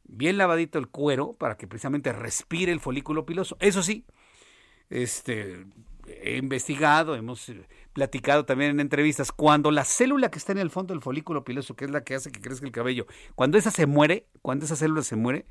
bien 0.05 0.39
lavadito 0.39 0.79
el 0.79 0.89
cuero 0.89 1.35
para 1.35 1.59
que 1.59 1.67
precisamente 1.67 2.13
respire 2.13 2.73
el 2.73 2.81
folículo 2.81 3.27
piloso. 3.27 3.59
Eso 3.61 3.83
sí, 3.83 4.07
este, 4.91 5.67
he 6.23 6.37
investigado, 6.37 7.15
hemos 7.15 7.49
eh, 7.49 7.67
platicado 7.93 8.45
también 8.45 8.71
en 8.73 8.81
entrevistas, 8.81 9.33
cuando 9.33 9.71
la 9.71 9.85
célula 9.85 10.31
que 10.31 10.39
está 10.39 10.53
en 10.53 10.59
el 10.59 10.71
fondo 10.71 10.95
del 10.95 11.03
folículo 11.03 11.45
piloso, 11.45 11.75
que 11.77 11.85
es 11.85 11.91
la 11.91 12.05
que 12.05 12.15
hace 12.15 12.33
que 12.33 12.41
crezca 12.41 12.67
el 12.67 12.73
cabello, 12.73 13.07
cuando 13.35 13.59
esa 13.59 13.71
se 13.71 13.87
muere, 13.87 14.27
cuando 14.43 14.65
esa 14.65 14.77
célula 14.77 15.03
se 15.03 15.17
muere, 15.17 15.47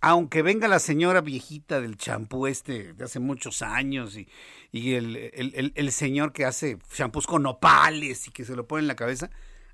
aunque 0.00 0.42
venga 0.42 0.66
la 0.66 0.78
señora 0.78 1.20
viejita 1.20 1.80
del 1.80 1.96
champú 1.96 2.46
este 2.46 2.94
de 2.94 3.04
hace 3.04 3.20
muchos 3.20 3.60
años 3.60 4.16
y, 4.16 4.94
el, 4.94 5.92
señor 5.92 6.32
que 6.32 6.46
hace 6.46 6.78
champús 6.92 7.26
con 7.26 7.44
opales 7.46 8.26
y 8.26 8.30
que 8.30 8.44
se 8.44 8.56
lo 8.56 8.66
pone 8.66 8.82
en 8.82 8.88
la 8.88 8.96
cabeza, 8.96 9.30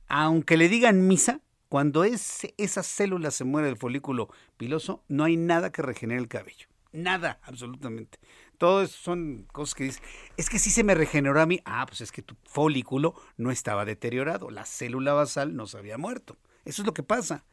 aunque 0.08 0.56
le 0.56 0.68
digan 0.68 1.06
misa, 1.06 1.40
cuando 1.68 2.04
esa 2.04 2.82
célula 2.82 3.30
se 3.30 3.44
muere 3.44 3.68
del 3.68 3.76
folículo 3.76 4.28
piloso, 4.56 5.04
no 5.08 5.24
hay 5.24 5.36
nada 5.36 5.70
que 5.70 5.82
regenere 5.82 6.20
el 6.20 6.28
cabello. 6.28 6.66
Nada, 6.92 7.38
absolutamente. 7.42 8.18
Todo 8.58 8.82
eso 8.82 8.96
son 8.96 9.46
cosas 9.52 9.74
que 9.74 9.84
dicen, 9.84 10.02
es 10.36 10.48
que 10.48 10.58
sí 10.58 10.70
se 10.70 10.84
me 10.84 10.94
regeneró 10.94 11.40
a 11.40 11.46
mí. 11.46 11.60
Ah, 11.64 11.84
pues 11.86 12.00
es 12.00 12.12
que 12.12 12.22
tu 12.22 12.36
folículo 12.44 13.14
no 13.36 13.50
estaba 13.50 13.84
deteriorado, 13.84 14.50
la 14.50 14.64
célula 14.64 15.12
basal 15.12 15.54
no 15.54 15.66
se 15.66 15.78
había 15.78 15.98
muerto. 15.98 16.36
Eso 16.64 16.82
es 16.82 16.86
lo 16.86 16.94
que 16.94 17.02
pasa. 17.02 17.44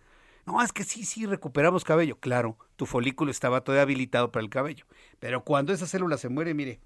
No, 0.46 0.62
es 0.62 0.74
que 0.74 0.84
sí, 0.84 1.06
sí, 1.06 1.26
recuperamos 1.26 1.84
cabello. 1.84 2.20
Claro, 2.20 2.58
tu 2.76 2.86
folículo 2.86 3.32
estaba 3.32 3.64
todavía 3.64 3.84
habilitado 3.84 4.32
para 4.32 4.44
el 4.44 4.50
cabello. 4.50 4.86
Pero 5.20 5.44
cuando 5.44 5.72
esa 5.72 5.88
célula 5.88 6.18
se 6.18 6.30
muere, 6.30 6.54
mire, 6.54 6.82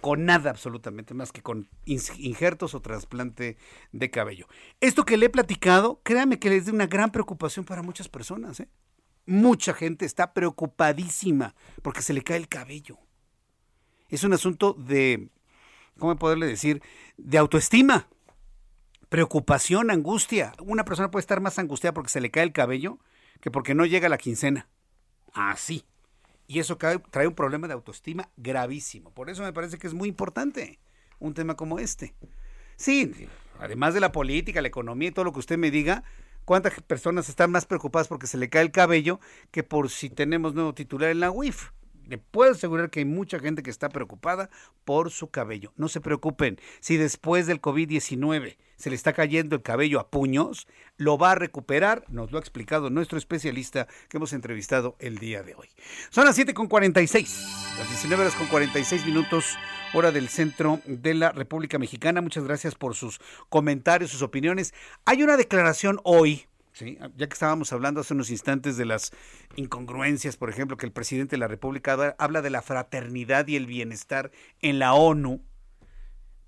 con 0.00 0.24
nada 0.24 0.50
absolutamente 0.50 1.14
más 1.14 1.32
que 1.32 1.42
con 1.42 1.68
injertos 1.84 2.74
o 2.74 2.80
trasplante 2.80 3.56
de 3.92 4.10
cabello. 4.10 4.46
Esto 4.80 5.04
que 5.04 5.16
le 5.16 5.26
he 5.26 5.30
platicado, 5.30 6.00
créame 6.02 6.38
que 6.38 6.54
es 6.56 6.66
de 6.66 6.72
una 6.72 6.86
gran 6.86 7.10
preocupación 7.10 7.64
para 7.64 7.82
muchas 7.82 8.08
personas. 8.08 8.60
¿eh? 8.60 8.68
Mucha 9.26 9.72
gente 9.74 10.04
está 10.04 10.32
preocupadísima 10.32 11.54
porque 11.82 12.02
se 12.02 12.14
le 12.14 12.22
cae 12.22 12.36
el 12.36 12.48
cabello 12.48 12.98
es 14.08 14.24
un 14.24 14.32
asunto 14.32 14.74
de, 14.74 15.28
¿cómo 15.98 16.16
poderle 16.16 16.46
decir? 16.46 16.82
De 17.16 17.38
autoestima, 17.38 18.08
preocupación, 19.08 19.90
angustia. 19.90 20.52
Una 20.60 20.84
persona 20.84 21.10
puede 21.10 21.22
estar 21.22 21.40
más 21.40 21.58
angustiada 21.58 21.94
porque 21.94 22.10
se 22.10 22.20
le 22.20 22.30
cae 22.30 22.44
el 22.44 22.52
cabello 22.52 22.98
que 23.40 23.50
porque 23.50 23.74
no 23.74 23.84
llega 23.86 24.08
la 24.08 24.18
quincena. 24.18 24.68
Así. 25.32 25.84
y 26.48 26.60
eso 26.60 26.76
trae 26.76 27.26
un 27.26 27.34
problema 27.34 27.66
de 27.66 27.74
autoestima 27.74 28.30
gravísimo. 28.36 29.10
Por 29.10 29.28
eso 29.28 29.42
me 29.42 29.52
parece 29.52 29.78
que 29.78 29.86
es 29.86 29.94
muy 29.94 30.08
importante 30.08 30.78
un 31.18 31.34
tema 31.34 31.56
como 31.56 31.78
este. 31.78 32.14
Sí, 32.76 33.28
además 33.58 33.94
de 33.94 34.00
la 34.00 34.12
política, 34.12 34.62
la 34.62 34.68
economía 34.68 35.08
y 35.08 35.12
todo 35.12 35.24
lo 35.24 35.32
que 35.32 35.40
usted 35.40 35.58
me 35.58 35.70
diga, 35.70 36.04
¿cuántas 36.44 36.80
personas 36.82 37.28
están 37.28 37.50
más 37.50 37.66
preocupadas 37.66 38.08
porque 38.08 38.26
se 38.26 38.38
le 38.38 38.48
cae 38.48 38.62
el 38.62 38.70
cabello 38.70 39.18
que 39.50 39.62
por 39.62 39.90
si 39.90 40.10
tenemos 40.10 40.54
nuevo 40.54 40.74
titular 40.74 41.10
en 41.10 41.20
la 41.20 41.30
UIF? 41.30 41.70
Le 42.06 42.18
puedo 42.18 42.52
asegurar 42.52 42.90
que 42.90 43.00
hay 43.00 43.04
mucha 43.04 43.38
gente 43.38 43.62
que 43.62 43.70
está 43.70 43.88
preocupada 43.88 44.50
por 44.84 45.10
su 45.10 45.28
cabello. 45.28 45.72
No 45.76 45.88
se 45.88 46.00
preocupen, 46.00 46.58
si 46.80 46.96
después 46.96 47.46
del 47.46 47.60
COVID-19 47.60 48.56
se 48.76 48.90
le 48.90 48.96
está 48.96 49.12
cayendo 49.12 49.56
el 49.56 49.62
cabello 49.62 49.98
a 49.98 50.10
puños, 50.10 50.68
lo 50.96 51.18
va 51.18 51.32
a 51.32 51.34
recuperar, 51.34 52.04
nos 52.08 52.30
lo 52.30 52.38
ha 52.38 52.40
explicado 52.40 52.90
nuestro 52.90 53.18
especialista 53.18 53.86
que 54.08 54.18
hemos 54.18 54.32
entrevistado 54.32 54.96
el 54.98 55.18
día 55.18 55.42
de 55.42 55.54
hoy. 55.54 55.68
Son 56.10 56.26
las 56.26 56.38
7.46, 56.38 57.78
las 57.78 57.88
19 57.88 58.22
horas 58.22 58.34
con 58.34 58.46
46 58.46 59.06
minutos, 59.06 59.56
hora 59.94 60.12
del 60.12 60.28
centro 60.28 60.80
de 60.84 61.14
la 61.14 61.32
República 61.32 61.78
Mexicana. 61.78 62.20
Muchas 62.20 62.44
gracias 62.44 62.74
por 62.74 62.94
sus 62.94 63.20
comentarios, 63.48 64.10
sus 64.10 64.22
opiniones. 64.22 64.74
Hay 65.06 65.22
una 65.22 65.36
declaración 65.36 65.98
hoy 66.04 66.46
Sí, 66.76 66.98
ya 67.16 67.26
que 67.26 67.32
estábamos 67.32 67.72
hablando 67.72 68.02
hace 68.02 68.12
unos 68.12 68.28
instantes 68.28 68.76
de 68.76 68.84
las 68.84 69.10
incongruencias, 69.54 70.36
por 70.36 70.50
ejemplo, 70.50 70.76
que 70.76 70.84
el 70.84 70.92
presidente 70.92 71.36
de 71.36 71.40
la 71.40 71.48
República 71.48 72.14
habla 72.18 72.42
de 72.42 72.50
la 72.50 72.60
fraternidad 72.60 73.46
y 73.46 73.56
el 73.56 73.64
bienestar 73.64 74.30
en 74.60 74.78
la 74.78 74.92
ONU, 74.92 75.40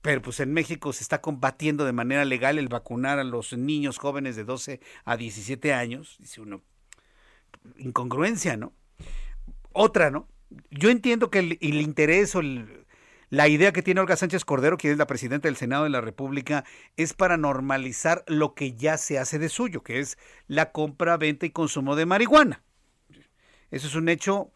pero 0.03 0.21
pues 0.21 0.41
en 0.41 0.53
México 0.53 0.93
se 0.93 1.03
está 1.03 1.23
combatiendo 1.23 1.87
de 1.87 1.95
manera 1.95 2.27
legal 2.27 2.59
el 2.59 2.69
vacunar 2.69 3.19
a 3.19 3.25
los 3.25 3.55
niños 3.55 3.97
jóvenes 3.97 4.37
de 4.37 4.45
12 4.45 4.81
a 5.07 5.17
17 5.17 5.73
años, 5.73 6.19
dice 6.19 6.43
uno, 6.43 6.61
incongruencia, 7.79 8.59
¿no? 8.59 8.75
Otra, 9.73 10.11
¿no? 10.11 10.29
Yo 10.71 10.91
entiendo 10.91 11.31
que 11.31 11.39
el, 11.39 11.59
el 11.63 11.81
interés 11.81 12.35
o 12.35 12.41
el, 12.41 12.85
la 13.31 13.49
idea 13.49 13.73
que 13.73 13.83
tiene 13.83 14.01
Olga 14.01 14.17
Sánchez 14.17 14.45
Cordero, 14.45 14.79
que 14.79 14.91
es 14.91 14.99
la 14.99 15.07
presidenta 15.07 15.49
del 15.49 15.57
Senado 15.57 15.85
de 15.85 15.91
la 15.91 16.01
República, 16.01 16.65
es 16.97 17.13
para 17.13 17.37
normalizar 17.37 18.25
lo 18.27 18.55
que 18.55 18.75
ya 18.75 18.97
se 18.97 19.19
hace 19.19 19.39
de 19.39 19.49
suyo, 19.49 19.83
que 19.83 20.01
es 20.01 20.19
la 20.47 20.73
compra, 20.73 21.17
venta 21.17 21.45
y 21.45 21.51
consumo 21.51 21.95
de 21.95 22.07
marihuana. 22.07 22.63
Eso 23.71 23.87
es 23.87 23.95
un 23.95 24.09
hecho 24.09 24.53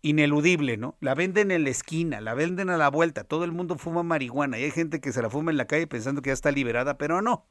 ineludible, 0.00 0.76
¿no? 0.76 0.96
La 1.00 1.14
venden 1.14 1.50
en 1.50 1.64
la 1.64 1.70
esquina, 1.70 2.20
la 2.20 2.34
venden 2.34 2.70
a 2.70 2.76
la 2.76 2.88
vuelta, 2.88 3.24
todo 3.24 3.44
el 3.44 3.52
mundo 3.52 3.76
fuma 3.76 4.02
marihuana 4.02 4.58
y 4.58 4.64
hay 4.64 4.70
gente 4.70 5.00
que 5.00 5.12
se 5.12 5.20
la 5.20 5.28
fuma 5.28 5.50
en 5.50 5.56
la 5.56 5.66
calle 5.66 5.86
pensando 5.86 6.22
que 6.22 6.30
ya 6.30 6.34
está 6.34 6.52
liberada, 6.52 6.96
pero 6.96 7.20
no. 7.22 7.46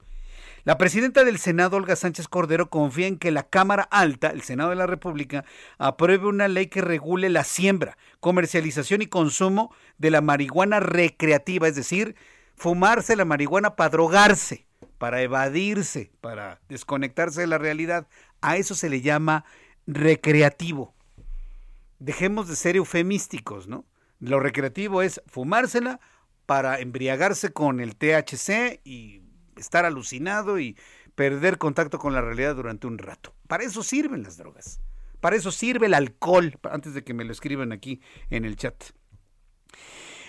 La 0.66 0.80
presidenta 0.80 1.24
del 1.24 1.38
Senado, 1.38 1.78
Olga 1.78 1.96
Sánchez 1.96 2.28
Cordero, 2.28 2.72
confía 2.72 3.06
en 3.06 3.20
que 3.20 3.30
la 3.30 3.44
Cámara 3.44 3.84
Alta, 3.84 4.30
el 4.30 4.42
Senado 4.42 4.72
de 4.72 4.76
la 4.76 4.88
República, 4.88 5.46
apruebe 5.78 6.26
una 6.26 6.48
ley 6.48 6.66
que 6.66 6.82
regule 6.82 7.30
la 7.30 7.44
siembra, 7.44 8.00
comercialización 8.20 9.04
y 9.04 9.06
consumo 9.06 9.72
de 10.00 10.10
la 10.10 10.22
marihuana 10.22 10.80
recreativa, 10.80 11.68
es 11.68 11.76
decir, 11.76 12.16
fumarse 12.56 13.16
la 13.16 13.26
marihuana 13.26 13.76
para 13.76 13.92
drogarse, 13.92 14.66
para 14.98 15.22
evadirse, 15.22 16.12
para 16.20 16.60
desconectarse 16.68 17.42
de 17.42 17.48
la 17.48 17.60
realidad. 17.60 18.08
A 18.42 18.58
eso 18.58 18.74
se 18.74 18.90
le 18.90 19.02
llama 19.02 19.46
recreativo. 19.86 20.96
Dejemos 22.00 22.48
de 22.48 22.56
ser 22.56 22.76
eufemísticos, 22.76 23.68
¿no? 23.68 23.86
Lo 24.20 24.40
recreativo 24.40 25.04
es 25.04 25.22
fumársela 25.28 26.00
para 26.48 26.80
embriagarse 26.80 27.54
con 27.54 27.80
el 27.80 27.96
THC 27.96 28.82
y 28.84 29.25
estar 29.58 29.86
alucinado 29.86 30.60
y 30.60 30.78
perder 31.16 31.58
contacto 31.58 31.98
con 31.98 32.14
la 32.14 32.22
realidad 32.22 32.56
durante 32.56 32.88
un 32.88 32.98
rato. 32.98 33.34
Para 33.48 33.64
eso 33.64 33.84
sirven 33.84 34.24
las 34.24 34.38
drogas. 34.38 34.80
Para 35.20 35.36
eso 35.38 35.52
sirve 35.52 35.88
el 35.88 35.94
alcohol, 35.94 36.60
antes 36.70 36.94
de 36.94 37.04
que 37.04 37.14
me 37.14 37.24
lo 37.24 37.32
escriban 37.32 37.72
aquí 37.72 38.02
en 38.30 38.46
el 38.46 38.58
chat. 38.58 38.76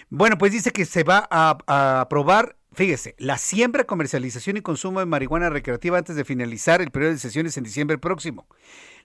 Bueno, 0.09 0.39
pues 0.39 0.53
dice 0.53 0.71
que 0.71 0.85
se 0.85 1.03
va 1.03 1.27
a, 1.31 2.01
aprobar, 2.01 2.57
fíjese, 2.73 3.17
la 3.19 3.39
siembra, 3.39 3.85
comercialización 3.85 4.57
y 4.57 4.63
consumo 4.63 5.01
de 5.01 5.07
marihuana 5.07 5.51
recreativa 5.51 5.99
antes 5.99 6.15
de 6.15 6.25
finalizar 6.25 6.81
el 6.81 6.93
periodo 6.93 7.13
de 7.13 7.19
sesiones 7.19 7.57
en 7.57 7.65
diciembre 7.65 7.99
próximo. 7.99 8.47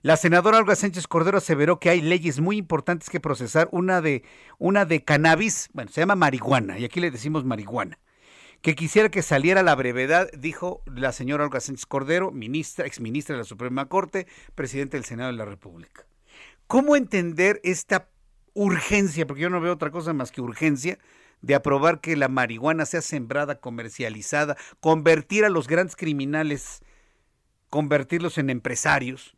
La 0.00 0.16
senadora 0.16 0.58
Olga 0.58 0.76
Sánchez 0.76 1.08
Cordero 1.08 1.38
aseveró 1.38 1.80
que 1.80 1.90
hay 1.90 2.00
leyes 2.00 2.40
muy 2.40 2.56
importantes 2.56 3.10
que 3.10 3.20
procesar, 3.20 3.68
una 3.72 4.00
de, 4.00 4.22
una 4.58 4.84
de 4.84 5.04
cannabis, 5.04 5.68
bueno, 5.72 5.90
se 5.90 6.00
llama 6.00 6.14
marihuana, 6.14 6.78
y 6.78 6.84
aquí 6.84 7.00
le 7.00 7.10
decimos 7.10 7.44
marihuana 7.44 7.98
que 8.62 8.76
quisiera 8.76 9.10
que 9.10 9.22
saliera 9.22 9.64
la 9.64 9.74
brevedad, 9.74 10.30
dijo 10.38 10.82
la 10.86 11.12
señora 11.12 11.44
Olga 11.44 11.60
Sánchez 11.60 11.84
Cordero, 11.84 12.30
ministra, 12.30 12.86
exministra 12.86 13.34
de 13.34 13.40
la 13.40 13.44
Suprema 13.44 13.88
Corte, 13.88 14.28
presidente 14.54 14.96
del 14.96 15.04
Senado 15.04 15.32
de 15.32 15.36
la 15.36 15.44
República. 15.44 16.06
¿Cómo 16.68 16.94
entender 16.94 17.60
esta 17.64 18.08
urgencia, 18.54 19.26
porque 19.26 19.42
yo 19.42 19.50
no 19.50 19.60
veo 19.60 19.72
otra 19.72 19.90
cosa 19.90 20.12
más 20.12 20.30
que 20.30 20.40
urgencia, 20.40 20.98
de 21.40 21.56
aprobar 21.56 22.00
que 22.00 22.16
la 22.16 22.28
marihuana 22.28 22.86
sea 22.86 23.02
sembrada, 23.02 23.58
comercializada, 23.58 24.56
convertir 24.78 25.44
a 25.44 25.50
los 25.50 25.66
grandes 25.66 25.96
criminales, 25.96 26.82
convertirlos 27.68 28.38
en 28.38 28.48
empresarios. 28.48 29.36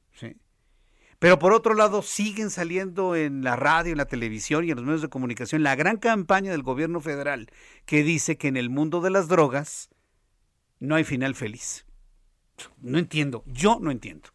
Pero 1.24 1.38
por 1.38 1.54
otro 1.54 1.72
lado, 1.72 2.02
siguen 2.02 2.50
saliendo 2.50 3.16
en 3.16 3.42
la 3.42 3.56
radio, 3.56 3.92
en 3.92 3.96
la 3.96 4.04
televisión 4.04 4.62
y 4.62 4.70
en 4.70 4.76
los 4.76 4.84
medios 4.84 5.00
de 5.00 5.08
comunicación 5.08 5.62
la 5.62 5.74
gran 5.74 5.96
campaña 5.96 6.50
del 6.50 6.62
gobierno 6.62 7.00
federal 7.00 7.48
que 7.86 8.02
dice 8.02 8.36
que 8.36 8.48
en 8.48 8.58
el 8.58 8.68
mundo 8.68 9.00
de 9.00 9.08
las 9.08 9.26
drogas 9.26 9.88
no 10.80 10.96
hay 10.96 11.04
final 11.04 11.34
feliz. 11.34 11.86
No 12.82 12.98
entiendo, 12.98 13.42
yo 13.46 13.78
no 13.80 13.90
entiendo. 13.90 14.28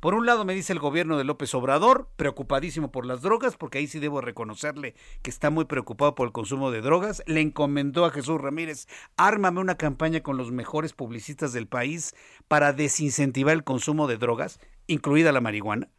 Por 0.00 0.14
un 0.14 0.24
lado 0.24 0.46
me 0.46 0.54
dice 0.54 0.72
el 0.72 0.78
gobierno 0.78 1.18
de 1.18 1.24
López 1.24 1.54
Obrador, 1.54 2.08
preocupadísimo 2.16 2.90
por 2.90 3.04
las 3.04 3.20
drogas, 3.20 3.58
porque 3.58 3.76
ahí 3.76 3.86
sí 3.86 3.98
debo 3.98 4.22
reconocerle 4.22 4.94
que 5.20 5.28
está 5.28 5.50
muy 5.50 5.66
preocupado 5.66 6.14
por 6.14 6.26
el 6.26 6.32
consumo 6.32 6.70
de 6.70 6.80
drogas. 6.80 7.22
Le 7.26 7.42
encomendó 7.42 8.06
a 8.06 8.10
Jesús 8.10 8.40
Ramírez, 8.40 8.88
ármame 9.18 9.60
una 9.60 9.76
campaña 9.76 10.22
con 10.22 10.38
los 10.38 10.50
mejores 10.50 10.94
publicistas 10.94 11.52
del 11.52 11.66
país 11.66 12.14
para 12.48 12.72
desincentivar 12.72 13.52
el 13.52 13.64
consumo 13.64 14.06
de 14.06 14.16
drogas, 14.16 14.60
incluida 14.86 15.30
la 15.30 15.42
marihuana. 15.42 15.90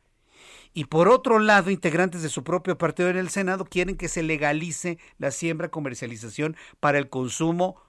Y 0.74 0.86
por 0.86 1.08
otro 1.08 1.40
lado, 1.40 1.70
integrantes 1.70 2.24
de 2.24 2.30
su 2.30 2.44
propio 2.44 2.78
partido 2.78 3.10
en 3.10 3.18
el 3.18 3.30
Senado 3.30 3.66
quieren 3.66 3.96
que 3.96 4.08
se 4.08 4.24
legalice 4.24 4.98
la 5.20 5.32
siembra, 5.32 5.70
comercialización 5.70 6.56
para 6.80 6.98
el 6.98 7.10
consumo 7.10 7.82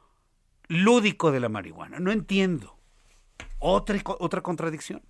lúdico 0.69 1.33
de 1.33 1.41
la 1.41 1.49
marihuana. 1.49 1.99
No 1.99 2.13
entiendo. 2.13 2.79
Otra, 3.59 3.99
otra 4.05 4.43
contradicción. 4.43 5.03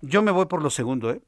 Yo 0.00 0.22
me 0.22 0.32
voy 0.32 0.46
por 0.46 0.62
lo 0.62 0.70
segundo, 0.70 1.10
¿eh? 1.10 1.22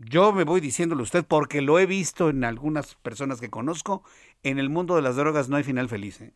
Yo 0.00 0.32
me 0.32 0.44
voy 0.44 0.60
diciéndole 0.60 1.00
a 1.00 1.04
usted 1.04 1.24
porque 1.24 1.60
lo 1.60 1.78
he 1.78 1.86
visto 1.86 2.28
en 2.28 2.44
algunas 2.44 2.94
personas 2.96 3.40
que 3.40 3.50
conozco. 3.50 4.04
En 4.42 4.58
el 4.58 4.70
mundo 4.70 4.94
de 4.94 5.02
las 5.02 5.16
drogas 5.16 5.48
no 5.48 5.56
hay 5.56 5.64
final 5.64 5.88
feliz. 5.88 6.20
¿eh? 6.20 6.34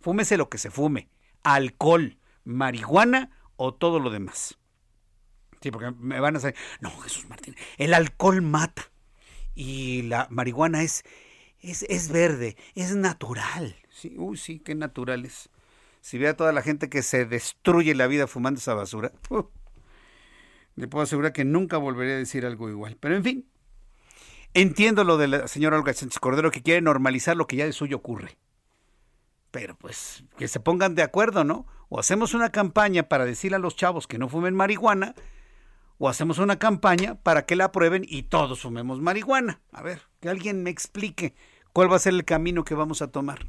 Fúmese 0.00 0.36
lo 0.36 0.50
que 0.50 0.58
se 0.58 0.70
fume. 0.70 1.08
Alcohol, 1.42 2.18
marihuana 2.44 3.30
o 3.56 3.72
todo 3.72 3.98
lo 3.98 4.10
demás. 4.10 4.58
Sí, 5.60 5.70
porque 5.70 5.90
me 5.98 6.20
van 6.20 6.36
a 6.36 6.38
decir, 6.38 6.54
no, 6.80 6.90
Jesús 7.00 7.28
Martín, 7.28 7.56
el 7.78 7.94
alcohol 7.94 8.42
mata 8.42 8.90
y 9.54 10.02
la 10.02 10.28
marihuana 10.30 10.82
es, 10.82 11.04
es, 11.60 11.84
es 11.88 12.10
verde, 12.10 12.56
es 12.74 12.94
natural. 12.94 13.76
Sí, 13.90 14.14
uy, 14.16 14.36
sí, 14.36 14.60
qué 14.60 14.74
natural 14.74 15.24
es. 15.24 15.50
Si 16.00 16.16
ve 16.16 16.28
a 16.28 16.36
toda 16.36 16.52
la 16.52 16.62
gente 16.62 16.88
que 16.88 17.02
se 17.02 17.24
destruye 17.24 17.94
la 17.94 18.06
vida 18.06 18.28
fumando 18.28 18.58
esa 18.58 18.74
basura, 18.74 19.12
le 20.76 20.86
puedo 20.86 21.02
asegurar 21.02 21.32
que 21.32 21.44
nunca 21.44 21.76
volveré 21.76 22.14
a 22.14 22.18
decir 22.18 22.46
algo 22.46 22.68
igual. 22.70 22.96
Pero 23.00 23.16
en 23.16 23.24
fin, 23.24 23.48
entiendo 24.54 25.02
lo 25.02 25.18
de 25.18 25.26
la 25.26 25.48
señora 25.48 25.76
Olga 25.76 25.92
Sánchez 25.92 26.20
Cordero 26.20 26.52
que 26.52 26.62
quiere 26.62 26.80
normalizar 26.80 27.36
lo 27.36 27.48
que 27.48 27.56
ya 27.56 27.64
de 27.64 27.72
suyo 27.72 27.96
ocurre. 27.96 28.38
Pero 29.50 29.76
pues 29.76 30.22
que 30.36 30.46
se 30.46 30.60
pongan 30.60 30.94
de 30.94 31.02
acuerdo, 31.02 31.42
¿no? 31.42 31.66
O 31.88 31.98
hacemos 31.98 32.34
una 32.34 32.50
campaña 32.50 33.08
para 33.08 33.24
decirle 33.24 33.56
a 33.56 33.60
los 33.60 33.74
chavos 33.74 34.06
que 34.06 34.18
no 34.18 34.28
fumen 34.28 34.54
marihuana 34.54 35.14
o 35.98 36.08
hacemos 36.08 36.38
una 36.38 36.58
campaña 36.58 37.16
para 37.16 37.44
que 37.44 37.56
la 37.56 37.66
aprueben 37.66 38.04
y 38.06 38.24
todos 38.24 38.62
fumemos 38.62 39.00
marihuana. 39.00 39.60
A 39.72 39.82
ver, 39.82 40.02
que 40.20 40.28
alguien 40.28 40.62
me 40.62 40.70
explique 40.70 41.34
cuál 41.72 41.92
va 41.92 41.96
a 41.96 42.00
ser 42.00 42.14
el 42.14 42.24
camino 42.24 42.64
que 42.64 42.74
vamos 42.74 43.02
a 43.02 43.10
tomar. 43.10 43.46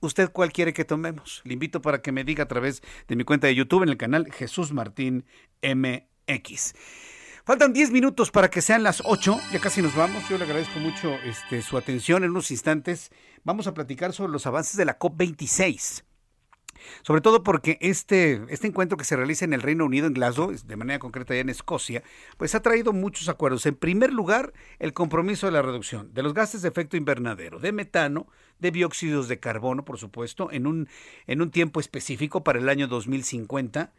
¿Usted 0.00 0.30
cuál 0.32 0.52
quiere 0.52 0.72
que 0.72 0.84
tomemos? 0.84 1.42
Le 1.44 1.52
invito 1.52 1.82
para 1.82 2.00
que 2.00 2.12
me 2.12 2.24
diga 2.24 2.44
a 2.44 2.48
través 2.48 2.82
de 3.06 3.16
mi 3.16 3.24
cuenta 3.24 3.48
de 3.48 3.54
YouTube 3.54 3.82
en 3.82 3.90
el 3.90 3.98
canal 3.98 4.32
Jesús 4.32 4.72
Martín 4.72 5.26
MX. 5.62 6.74
Faltan 7.44 7.72
10 7.72 7.90
minutos 7.90 8.30
para 8.30 8.48
que 8.48 8.62
sean 8.62 8.82
las 8.82 9.02
8, 9.04 9.38
ya 9.52 9.60
casi 9.60 9.82
nos 9.82 9.94
vamos. 9.94 10.26
Yo 10.28 10.38
le 10.38 10.44
agradezco 10.44 10.78
mucho 10.78 11.12
este, 11.24 11.60
su 11.60 11.76
atención. 11.76 12.24
En 12.24 12.30
unos 12.30 12.50
instantes 12.50 13.10
vamos 13.44 13.66
a 13.66 13.74
platicar 13.74 14.12
sobre 14.12 14.32
los 14.32 14.46
avances 14.46 14.76
de 14.76 14.84
la 14.84 14.98
COP26. 14.98 16.04
Sobre 17.02 17.20
todo 17.20 17.42
porque 17.42 17.78
este, 17.80 18.42
este 18.48 18.66
encuentro 18.66 18.96
que 18.96 19.04
se 19.04 19.16
realiza 19.16 19.44
en 19.44 19.52
el 19.52 19.62
Reino 19.62 19.84
Unido, 19.84 20.06
en 20.06 20.14
Glasgow, 20.14 20.52
de 20.52 20.76
manera 20.76 20.98
concreta 20.98 21.34
ya 21.34 21.40
en 21.40 21.48
Escocia, 21.48 22.02
pues 22.36 22.54
ha 22.54 22.62
traído 22.62 22.92
muchos 22.92 23.28
acuerdos. 23.28 23.66
En 23.66 23.74
primer 23.74 24.12
lugar, 24.12 24.52
el 24.78 24.92
compromiso 24.92 25.46
de 25.46 25.52
la 25.52 25.62
reducción 25.62 26.12
de 26.14 26.22
los 26.22 26.34
gases 26.34 26.62
de 26.62 26.68
efecto 26.68 26.96
invernadero, 26.96 27.58
de 27.58 27.72
metano, 27.72 28.26
de 28.58 28.70
dióxidos 28.70 29.28
de 29.28 29.40
carbono, 29.40 29.84
por 29.84 29.98
supuesto, 29.98 30.50
en 30.52 30.66
un, 30.66 30.88
en 31.26 31.42
un 31.42 31.50
tiempo 31.50 31.80
específico 31.80 32.44
para 32.44 32.58
el 32.58 32.68
año 32.68 32.88
2050. 32.88 33.92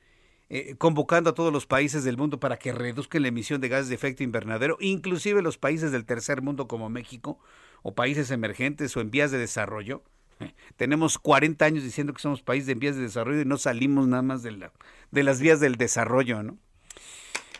Eh, 0.54 0.76
convocando 0.78 1.30
a 1.30 1.34
todos 1.34 1.54
los 1.54 1.66
países 1.66 2.04
del 2.04 2.18
mundo 2.18 2.42
para 2.42 2.60
que 2.60 2.74
reduzcan 2.74 3.22
la 3.22 3.30
emisión 3.30 3.62
de 3.62 3.70
gases 3.70 3.88
de 3.88 3.96
efecto 3.96 4.22
invernadero, 4.22 4.76
inclusive 4.82 5.42
los 5.42 5.58
países 5.58 5.94
del 5.94 6.04
tercer 6.04 6.42
mundo 6.42 6.68
como 6.68 6.90
México 6.90 7.40
o 7.84 7.96
países 7.96 8.32
emergentes 8.32 8.98
o 8.98 9.00
en 9.00 9.12
vías 9.12 9.32
de 9.32 9.38
desarrollo. 9.38 10.04
Tenemos 10.76 11.18
40 11.18 11.66
años 11.66 11.84
diciendo 11.84 12.14
que 12.14 12.22
somos 12.22 12.42
país 12.42 12.66
de 12.66 12.76
vías 12.76 12.96
de 12.96 13.04
desarrollo 13.04 13.42
y 13.42 13.46
no 13.46 13.58
salimos 13.58 14.08
nada 14.08 14.24
más 14.24 14.44
de, 14.44 14.52
la, 14.52 14.72
de 15.12 15.24
las 15.24 15.40
vías 15.40 15.60
del 15.60 15.76
desarrollo, 15.76 16.44
¿no? 16.44 16.58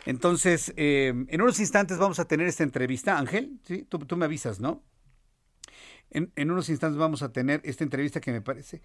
Entonces, 0.04 0.72
eh, 0.76 1.14
en 1.28 1.42
unos 1.42 1.60
instantes 1.60 1.98
vamos 1.98 2.18
a 2.18 2.24
tener 2.26 2.48
esta 2.48 2.64
entrevista. 2.64 3.18
Ángel, 3.18 3.60
¿sí? 3.64 3.86
Tú, 3.88 3.98
tú, 4.00 4.16
me 4.16 4.24
avisas, 4.24 4.58
¿no? 4.58 4.82
En, 6.10 6.32
en 6.34 6.50
unos 6.50 6.68
instantes 6.68 6.98
vamos 6.98 7.22
a 7.22 7.32
tener 7.32 7.60
esta 7.64 7.84
entrevista 7.84 8.20
que 8.20 8.32
me 8.32 8.40
parece 8.40 8.82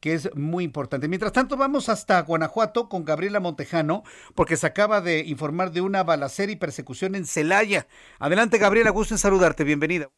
que 0.00 0.14
es 0.14 0.34
muy 0.34 0.64
importante. 0.64 1.08
Mientras 1.08 1.32
tanto, 1.32 1.56
vamos 1.56 1.88
hasta 1.88 2.20
Guanajuato 2.20 2.88
con 2.88 3.04
Gabriela 3.04 3.40
Montejano, 3.40 4.02
porque 4.34 4.56
se 4.56 4.66
acaba 4.66 5.00
de 5.00 5.20
informar 5.20 5.72
de 5.72 5.80
una 5.80 6.04
balacera 6.04 6.52
y 6.52 6.56
persecución 6.56 7.14
en 7.14 7.26
Celaya. 7.26 7.86
Adelante, 8.18 8.58
Gabriela, 8.58 8.90
gusto 8.90 9.14
en 9.14 9.18
saludarte, 9.18 9.64
bienvenida. 9.64 10.10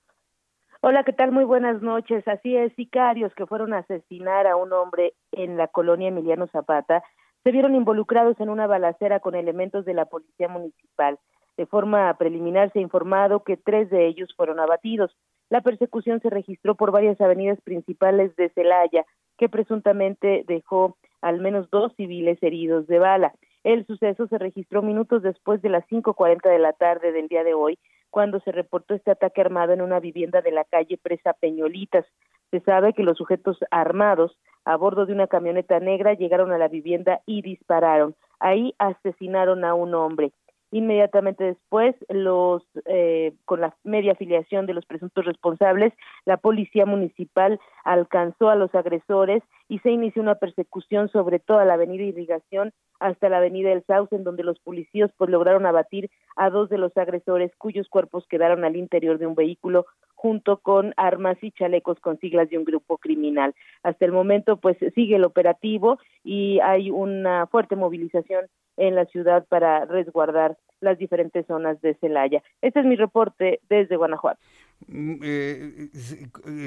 Hola, 0.80 1.02
¿qué 1.02 1.12
tal? 1.12 1.32
Muy 1.32 1.42
buenas 1.42 1.82
noches. 1.82 2.26
Así 2.28 2.56
es, 2.56 2.72
sicarios 2.74 3.34
que 3.34 3.46
fueron 3.46 3.74
a 3.74 3.78
asesinar 3.78 4.46
a 4.46 4.54
un 4.54 4.72
hombre 4.72 5.14
en 5.32 5.56
la 5.56 5.66
colonia 5.66 6.06
Emiliano 6.06 6.46
Zapata 6.46 7.02
se 7.42 7.50
vieron 7.50 7.74
involucrados 7.74 8.38
en 8.38 8.48
una 8.48 8.68
balacera 8.68 9.18
con 9.18 9.34
elementos 9.34 9.84
de 9.84 9.94
la 9.94 10.04
policía 10.04 10.46
municipal. 10.46 11.18
De 11.56 11.66
forma 11.66 12.14
preliminar 12.14 12.72
se 12.72 12.78
ha 12.78 12.82
informado 12.82 13.42
que 13.42 13.56
tres 13.56 13.90
de 13.90 14.06
ellos 14.06 14.32
fueron 14.36 14.60
abatidos. 14.60 15.16
La 15.50 15.62
persecución 15.62 16.20
se 16.20 16.30
registró 16.30 16.76
por 16.76 16.92
varias 16.92 17.20
avenidas 17.20 17.60
principales 17.62 18.36
de 18.36 18.48
Celaya, 18.50 19.04
que 19.36 19.48
presuntamente 19.48 20.44
dejó 20.46 20.96
al 21.20 21.40
menos 21.40 21.68
dos 21.70 21.92
civiles 21.96 22.40
heridos 22.40 22.86
de 22.86 23.00
bala. 23.00 23.32
El 23.64 23.84
suceso 23.84 24.28
se 24.28 24.38
registró 24.38 24.82
minutos 24.82 25.24
después 25.24 25.60
de 25.60 25.70
las 25.70 25.84
5.40 25.88 26.48
de 26.48 26.58
la 26.60 26.72
tarde 26.72 27.10
del 27.10 27.26
día 27.26 27.42
de 27.42 27.54
hoy, 27.54 27.80
cuando 28.10 28.40
se 28.40 28.52
reportó 28.52 28.94
este 28.94 29.10
ataque 29.10 29.40
armado 29.40 29.72
en 29.72 29.82
una 29.82 30.00
vivienda 30.00 30.40
de 30.40 30.52
la 30.52 30.64
calle 30.64 30.98
Presa 30.98 31.32
Peñolitas. 31.34 32.06
Se 32.50 32.60
sabe 32.60 32.94
que 32.94 33.02
los 33.02 33.18
sujetos 33.18 33.58
armados 33.70 34.36
a 34.64 34.76
bordo 34.76 35.06
de 35.06 35.12
una 35.12 35.26
camioneta 35.26 35.80
negra 35.80 36.14
llegaron 36.14 36.52
a 36.52 36.58
la 36.58 36.68
vivienda 36.68 37.20
y 37.26 37.42
dispararon. 37.42 38.14
Ahí 38.40 38.74
asesinaron 38.78 39.64
a 39.64 39.74
un 39.74 39.94
hombre. 39.94 40.32
Inmediatamente 40.70 41.44
después, 41.44 41.94
los 42.10 42.62
eh, 42.84 43.32
con 43.46 43.62
la 43.62 43.74
media 43.84 44.12
afiliación 44.12 44.66
de 44.66 44.74
los 44.74 44.84
presuntos 44.84 45.24
responsables, 45.24 45.94
la 46.26 46.36
policía 46.36 46.84
municipal 46.84 47.58
alcanzó 47.84 48.50
a 48.50 48.54
los 48.54 48.74
agresores 48.74 49.42
y 49.68 49.78
se 49.78 49.90
inició 49.90 50.20
una 50.20 50.34
persecución 50.34 51.08
sobre 51.08 51.38
toda 51.38 51.64
la 51.64 51.74
avenida 51.74 52.04
Irrigación 52.04 52.72
hasta 53.00 53.28
la 53.28 53.38
avenida 53.38 53.72
El 53.72 53.84
Sauce, 53.84 54.14
en 54.14 54.24
donde 54.24 54.44
los 54.44 54.58
policías 54.58 55.10
pues 55.16 55.30
lograron 55.30 55.64
abatir 55.64 56.10
a 56.36 56.50
dos 56.50 56.68
de 56.68 56.78
los 56.78 56.94
agresores 56.96 57.50
cuyos 57.56 57.88
cuerpos 57.88 58.26
quedaron 58.28 58.64
al 58.64 58.76
interior 58.76 59.18
de 59.18 59.26
un 59.26 59.34
vehículo 59.34 59.86
junto 60.18 60.56
con 60.56 60.94
armas 60.96 61.38
y 61.42 61.52
chalecos 61.52 62.00
con 62.00 62.18
siglas 62.18 62.50
de 62.50 62.58
un 62.58 62.64
grupo 62.64 62.98
criminal. 62.98 63.54
Hasta 63.84 64.04
el 64.04 64.10
momento 64.10 64.56
pues 64.56 64.76
sigue 64.96 65.14
el 65.14 65.22
operativo 65.22 65.98
y 66.24 66.58
hay 66.58 66.90
una 66.90 67.46
fuerte 67.46 67.76
movilización 67.76 68.46
en 68.76 68.96
la 68.96 69.04
ciudad 69.06 69.46
para 69.48 69.84
resguardar 69.84 70.56
las 70.80 70.98
diferentes 70.98 71.46
zonas 71.46 71.80
de 71.82 71.94
Celaya. 72.00 72.42
Este 72.62 72.80
es 72.80 72.86
mi 72.86 72.96
reporte 72.96 73.60
desde 73.68 73.94
Guanajuato. 73.94 74.40
Mm, 74.88 75.20
eh, 75.22 75.88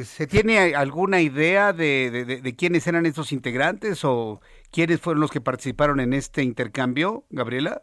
¿Se 0.06 0.28
tiene 0.28 0.74
alguna 0.74 1.20
idea 1.20 1.74
de, 1.74 2.40
de, 2.42 2.56
quiénes 2.56 2.88
eran 2.88 3.06
estos 3.06 3.34
integrantes 3.34 4.06
o 4.06 4.40
quiénes 4.72 5.02
fueron 5.02 5.20
los 5.20 5.32
que 5.32 5.42
participaron 5.42 6.00
en 6.00 6.14
este 6.14 6.42
intercambio, 6.42 7.26
Gabriela? 7.30 7.82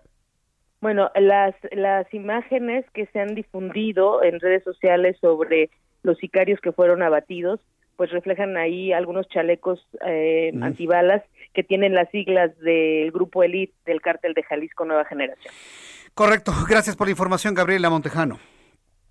Bueno, 0.80 1.10
las, 1.16 1.54
las 1.72 2.12
imágenes 2.14 2.84
que 2.94 3.06
se 3.06 3.20
han 3.20 3.34
difundido 3.34 4.22
en 4.22 4.38
redes 4.38 4.62
sociales 4.62 5.16
sobre 5.20 5.70
los 6.02 6.18
sicarios 6.18 6.60
que 6.60 6.72
fueron 6.72 7.02
abatidos, 7.02 7.60
pues 7.96 8.12
reflejan 8.12 8.56
ahí 8.56 8.92
algunos 8.92 9.28
chalecos 9.28 9.84
eh, 10.06 10.52
antibalas 10.62 11.22
que 11.52 11.64
tienen 11.64 11.94
las 11.94 12.08
siglas 12.10 12.56
del 12.60 13.10
grupo 13.10 13.42
Elite 13.42 13.74
del 13.86 14.00
cártel 14.00 14.34
de 14.34 14.44
Jalisco 14.44 14.84
Nueva 14.84 15.04
Generación. 15.04 15.52
Correcto. 16.14 16.52
Gracias 16.68 16.94
por 16.94 17.08
la 17.08 17.12
información, 17.12 17.54
Gabriela 17.54 17.90
Montejano. 17.90 18.38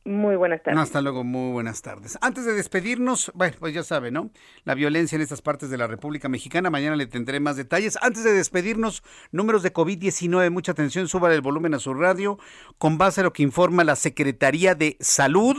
Muy 0.08 0.38
buenas 0.38 0.64
tardes. 0.64 0.80
Hasta 0.80 1.02
luego, 1.02 1.26
muy 1.26 1.52
buenas 1.52 1.82
tardes. 1.82 2.18
Antes 2.22 2.46
de 2.46 2.54
despedirnos, 2.54 3.30
bueno, 3.36 3.58
pues 3.60 3.74
ya 3.74 3.84
sabe, 3.84 4.10
¿no? 4.10 4.32
La 4.64 4.74
violencia 4.74 5.18
en 5.18 5.22
estas 5.22 5.42
partes 5.42 5.70
de 5.70 5.78
la 5.78 5.86
República 5.86 6.30
Mexicana. 6.30 6.70
Mañana 6.70 6.96
le 6.96 7.08
tendré 7.08 7.42
más 7.42 7.58
detalles. 7.58 7.98
Antes 8.02 8.24
de 8.24 8.32
despedirnos, 8.32 9.04
números 9.34 9.64
de 9.64 9.74
COVID-19. 9.74 10.50
Mucha 10.50 10.72
atención, 10.72 11.10
suba 11.10 11.34
el 11.34 11.42
volumen 11.42 11.74
a 11.74 11.80
su 11.80 11.94
radio. 11.94 12.40
Con 12.78 12.98
base 12.98 13.20
a 13.20 13.26
lo 13.26 13.34
que 13.34 13.44
informa 13.44 13.84
la 13.84 13.98
Secretaría 13.98 14.76
de 14.76 14.96
Salud, 15.02 15.58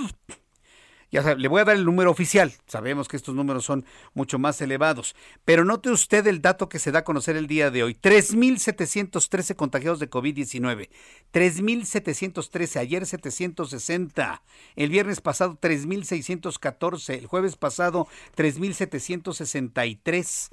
ya 1.10 1.22
sabe, 1.22 1.40
le 1.40 1.48
voy 1.48 1.62
a 1.62 1.64
dar 1.64 1.76
el 1.76 1.86
número 1.86 2.10
oficial. 2.10 2.52
Sabemos 2.66 3.08
que 3.08 3.16
estos 3.16 3.34
números 3.34 3.64
son 3.64 3.86
mucho 4.12 4.38
más 4.38 4.60
elevados. 4.60 5.16
Pero 5.44 5.64
note 5.64 5.90
usted 5.90 6.26
el 6.26 6.42
dato 6.42 6.68
que 6.68 6.78
se 6.78 6.92
da 6.92 6.98
a 6.98 7.04
conocer 7.04 7.34
el 7.36 7.46
día 7.46 7.70
de 7.70 7.82
hoy. 7.82 7.94
3.713 7.94 9.56
contagiados 9.56 10.00
de 10.00 10.10
COVID-19. 10.10 10.90
3.713. 11.32 12.78
Ayer 12.78 13.06
760. 13.06 14.42
El 14.76 14.90
viernes 14.90 15.22
pasado 15.22 15.58
3.614. 15.58 17.14
El 17.14 17.24
jueves 17.26 17.56
pasado 17.56 18.06
3.763. 18.36 20.50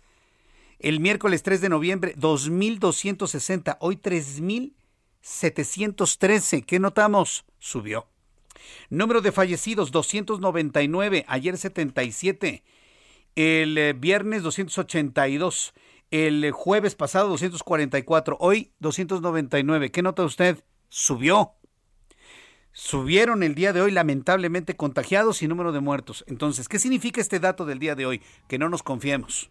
El 0.79 1.01
miércoles 1.01 1.43
3 1.43 1.59
de 1.59 1.69
noviembre 1.69 2.15
2.260. 2.15 3.75
Hoy 3.81 3.97
3.713. 3.97 6.65
¿Qué 6.65 6.79
notamos? 6.79 7.43
Subió. 7.59 8.07
Número 8.89 9.21
de 9.21 9.31
fallecidos 9.31 9.91
299, 9.91 11.25
ayer 11.27 11.57
77, 11.57 12.63
el 13.35 13.77
eh, 13.77 13.93
viernes 13.93 14.43
282, 14.43 15.73
el 16.11 16.51
jueves 16.51 16.95
pasado 16.95 17.29
244, 17.29 18.37
hoy 18.39 18.71
299. 18.79 19.91
¿Qué 19.91 20.01
nota 20.01 20.23
usted? 20.23 20.63
Subió. 20.89 21.53
Subieron 22.71 23.41
el 23.41 23.55
día 23.55 23.71
de 23.71 23.81
hoy 23.81 23.91
lamentablemente 23.91 24.75
contagiados 24.75 25.41
y 25.41 25.47
número 25.47 25.71
de 25.71 25.79
muertos. 25.79 26.25
Entonces, 26.27 26.67
¿qué 26.67 26.77
significa 26.77 27.21
este 27.21 27.39
dato 27.39 27.65
del 27.65 27.79
día 27.79 27.95
de 27.95 28.05
hoy? 28.05 28.21
Que 28.49 28.59
no 28.59 28.67
nos 28.67 28.83
confiemos. 28.83 29.49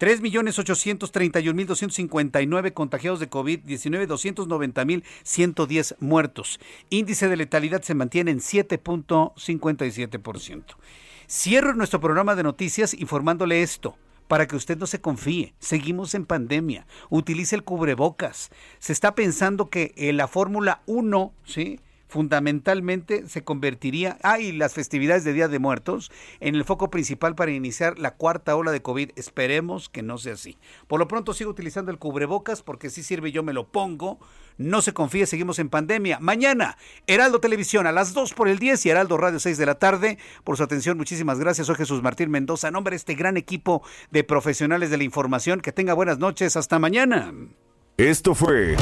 3.831.259 0.00 2.72
contagiados 2.72 3.20
de 3.20 3.28
COVID-19, 3.28 4.06
290.110 4.06 5.96
muertos. 6.00 6.58
Índice 6.88 7.28
de 7.28 7.36
letalidad 7.36 7.82
se 7.82 7.94
mantiene 7.94 8.30
en 8.30 8.40
7.57%. 8.40 10.64
Cierro 11.28 11.74
nuestro 11.74 12.00
programa 12.00 12.34
de 12.34 12.42
noticias 12.42 12.94
informándole 12.94 13.62
esto 13.62 13.98
para 14.26 14.48
que 14.48 14.56
usted 14.56 14.78
no 14.78 14.86
se 14.86 15.00
confíe. 15.00 15.54
Seguimos 15.58 16.14
en 16.14 16.24
pandemia. 16.24 16.86
Utilice 17.10 17.56
el 17.56 17.64
cubrebocas. 17.64 18.50
Se 18.78 18.92
está 18.92 19.14
pensando 19.14 19.68
que 19.68 19.92
la 20.14 20.28
Fórmula 20.28 20.80
1, 20.86 21.34
¿sí? 21.44 21.78
Fundamentalmente 22.10 23.26
se 23.28 23.42
convertiría, 23.42 24.18
ah, 24.22 24.38
las 24.54 24.74
festividades 24.74 25.24
de 25.24 25.32
Día 25.32 25.48
de 25.48 25.58
Muertos, 25.58 26.10
en 26.40 26.54
el 26.54 26.64
foco 26.64 26.90
principal 26.90 27.34
para 27.34 27.52
iniciar 27.52 27.98
la 27.98 28.14
cuarta 28.16 28.56
ola 28.56 28.72
de 28.72 28.82
COVID. 28.82 29.12
Esperemos 29.16 29.88
que 29.88 30.02
no 30.02 30.18
sea 30.18 30.34
así. 30.34 30.58
Por 30.88 31.00
lo 31.00 31.08
pronto 31.08 31.32
sigo 31.32 31.50
utilizando 31.50 31.90
el 31.90 31.98
cubrebocas 31.98 32.62
porque 32.62 32.90
si 32.90 33.02
sirve 33.02 33.32
yo 33.32 33.42
me 33.42 33.52
lo 33.52 33.68
pongo. 33.68 34.18
No 34.58 34.82
se 34.82 34.92
confíe, 34.92 35.24
seguimos 35.24 35.58
en 35.58 35.70
pandemia. 35.70 36.18
Mañana, 36.20 36.76
Heraldo 37.06 37.40
Televisión 37.40 37.86
a 37.86 37.92
las 37.92 38.12
2 38.12 38.34
por 38.34 38.48
el 38.48 38.58
10 38.58 38.84
y 38.84 38.90
Heraldo 38.90 39.16
Radio 39.16 39.38
6 39.38 39.56
de 39.56 39.66
la 39.66 39.76
tarde. 39.76 40.18
Por 40.44 40.58
su 40.58 40.62
atención, 40.62 40.98
muchísimas 40.98 41.38
gracias. 41.38 41.66
Soy 41.66 41.76
Jesús 41.76 42.02
Martín 42.02 42.30
Mendoza, 42.30 42.70
nombre 42.70 42.90
de 42.90 42.96
este 42.96 43.14
gran 43.14 43.36
equipo 43.36 43.82
de 44.10 44.24
profesionales 44.24 44.90
de 44.90 44.98
la 44.98 45.04
información. 45.04 45.60
Que 45.60 45.72
tenga 45.72 45.94
buenas 45.94 46.18
noches. 46.18 46.56
Hasta 46.56 46.78
mañana. 46.78 47.32
Esto 47.96 48.34
fue... 48.34 48.76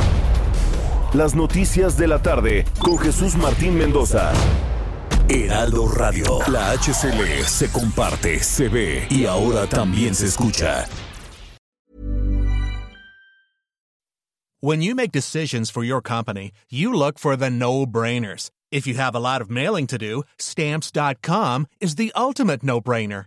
Las 1.15 1.35
noticias 1.35 1.97
de 1.97 2.07
la 2.07 2.21
tarde 2.21 2.67
con 2.81 2.99
Jesús 2.99 3.35
Martín 3.35 3.79
Mendoza. 3.79 4.31
Heraldo 5.31 5.89
Radio. 5.89 6.39
La 6.49 6.73
HCL 6.77 7.47
se 7.47 7.73
comparte, 7.73 8.41
se 8.41 8.69
ve 8.69 9.07
y 9.09 9.25
ahora 9.25 9.67
también 9.67 10.15
se 10.15 10.27
escucha. 10.27 10.87
When 14.61 14.83
you 14.83 14.95
make 14.95 15.11
decisions 15.13 15.71
for 15.71 15.83
your 15.83 16.03
company, 16.03 16.53
you 16.69 16.93
look 16.93 17.19
for 17.19 17.37
the 17.37 17.49
no-brainers. 17.49 18.51
If 18.71 18.87
you 18.87 18.95
have 18.95 19.15
a 19.15 19.21
lot 19.21 19.41
of 19.41 19.49
mailing 19.49 19.87
to 19.87 19.97
do, 19.97 20.25
stamps.com 20.39 21.69
is 21.81 21.95
the 21.95 22.13
ultimate 22.15 22.63
no-brainer. 22.63 23.27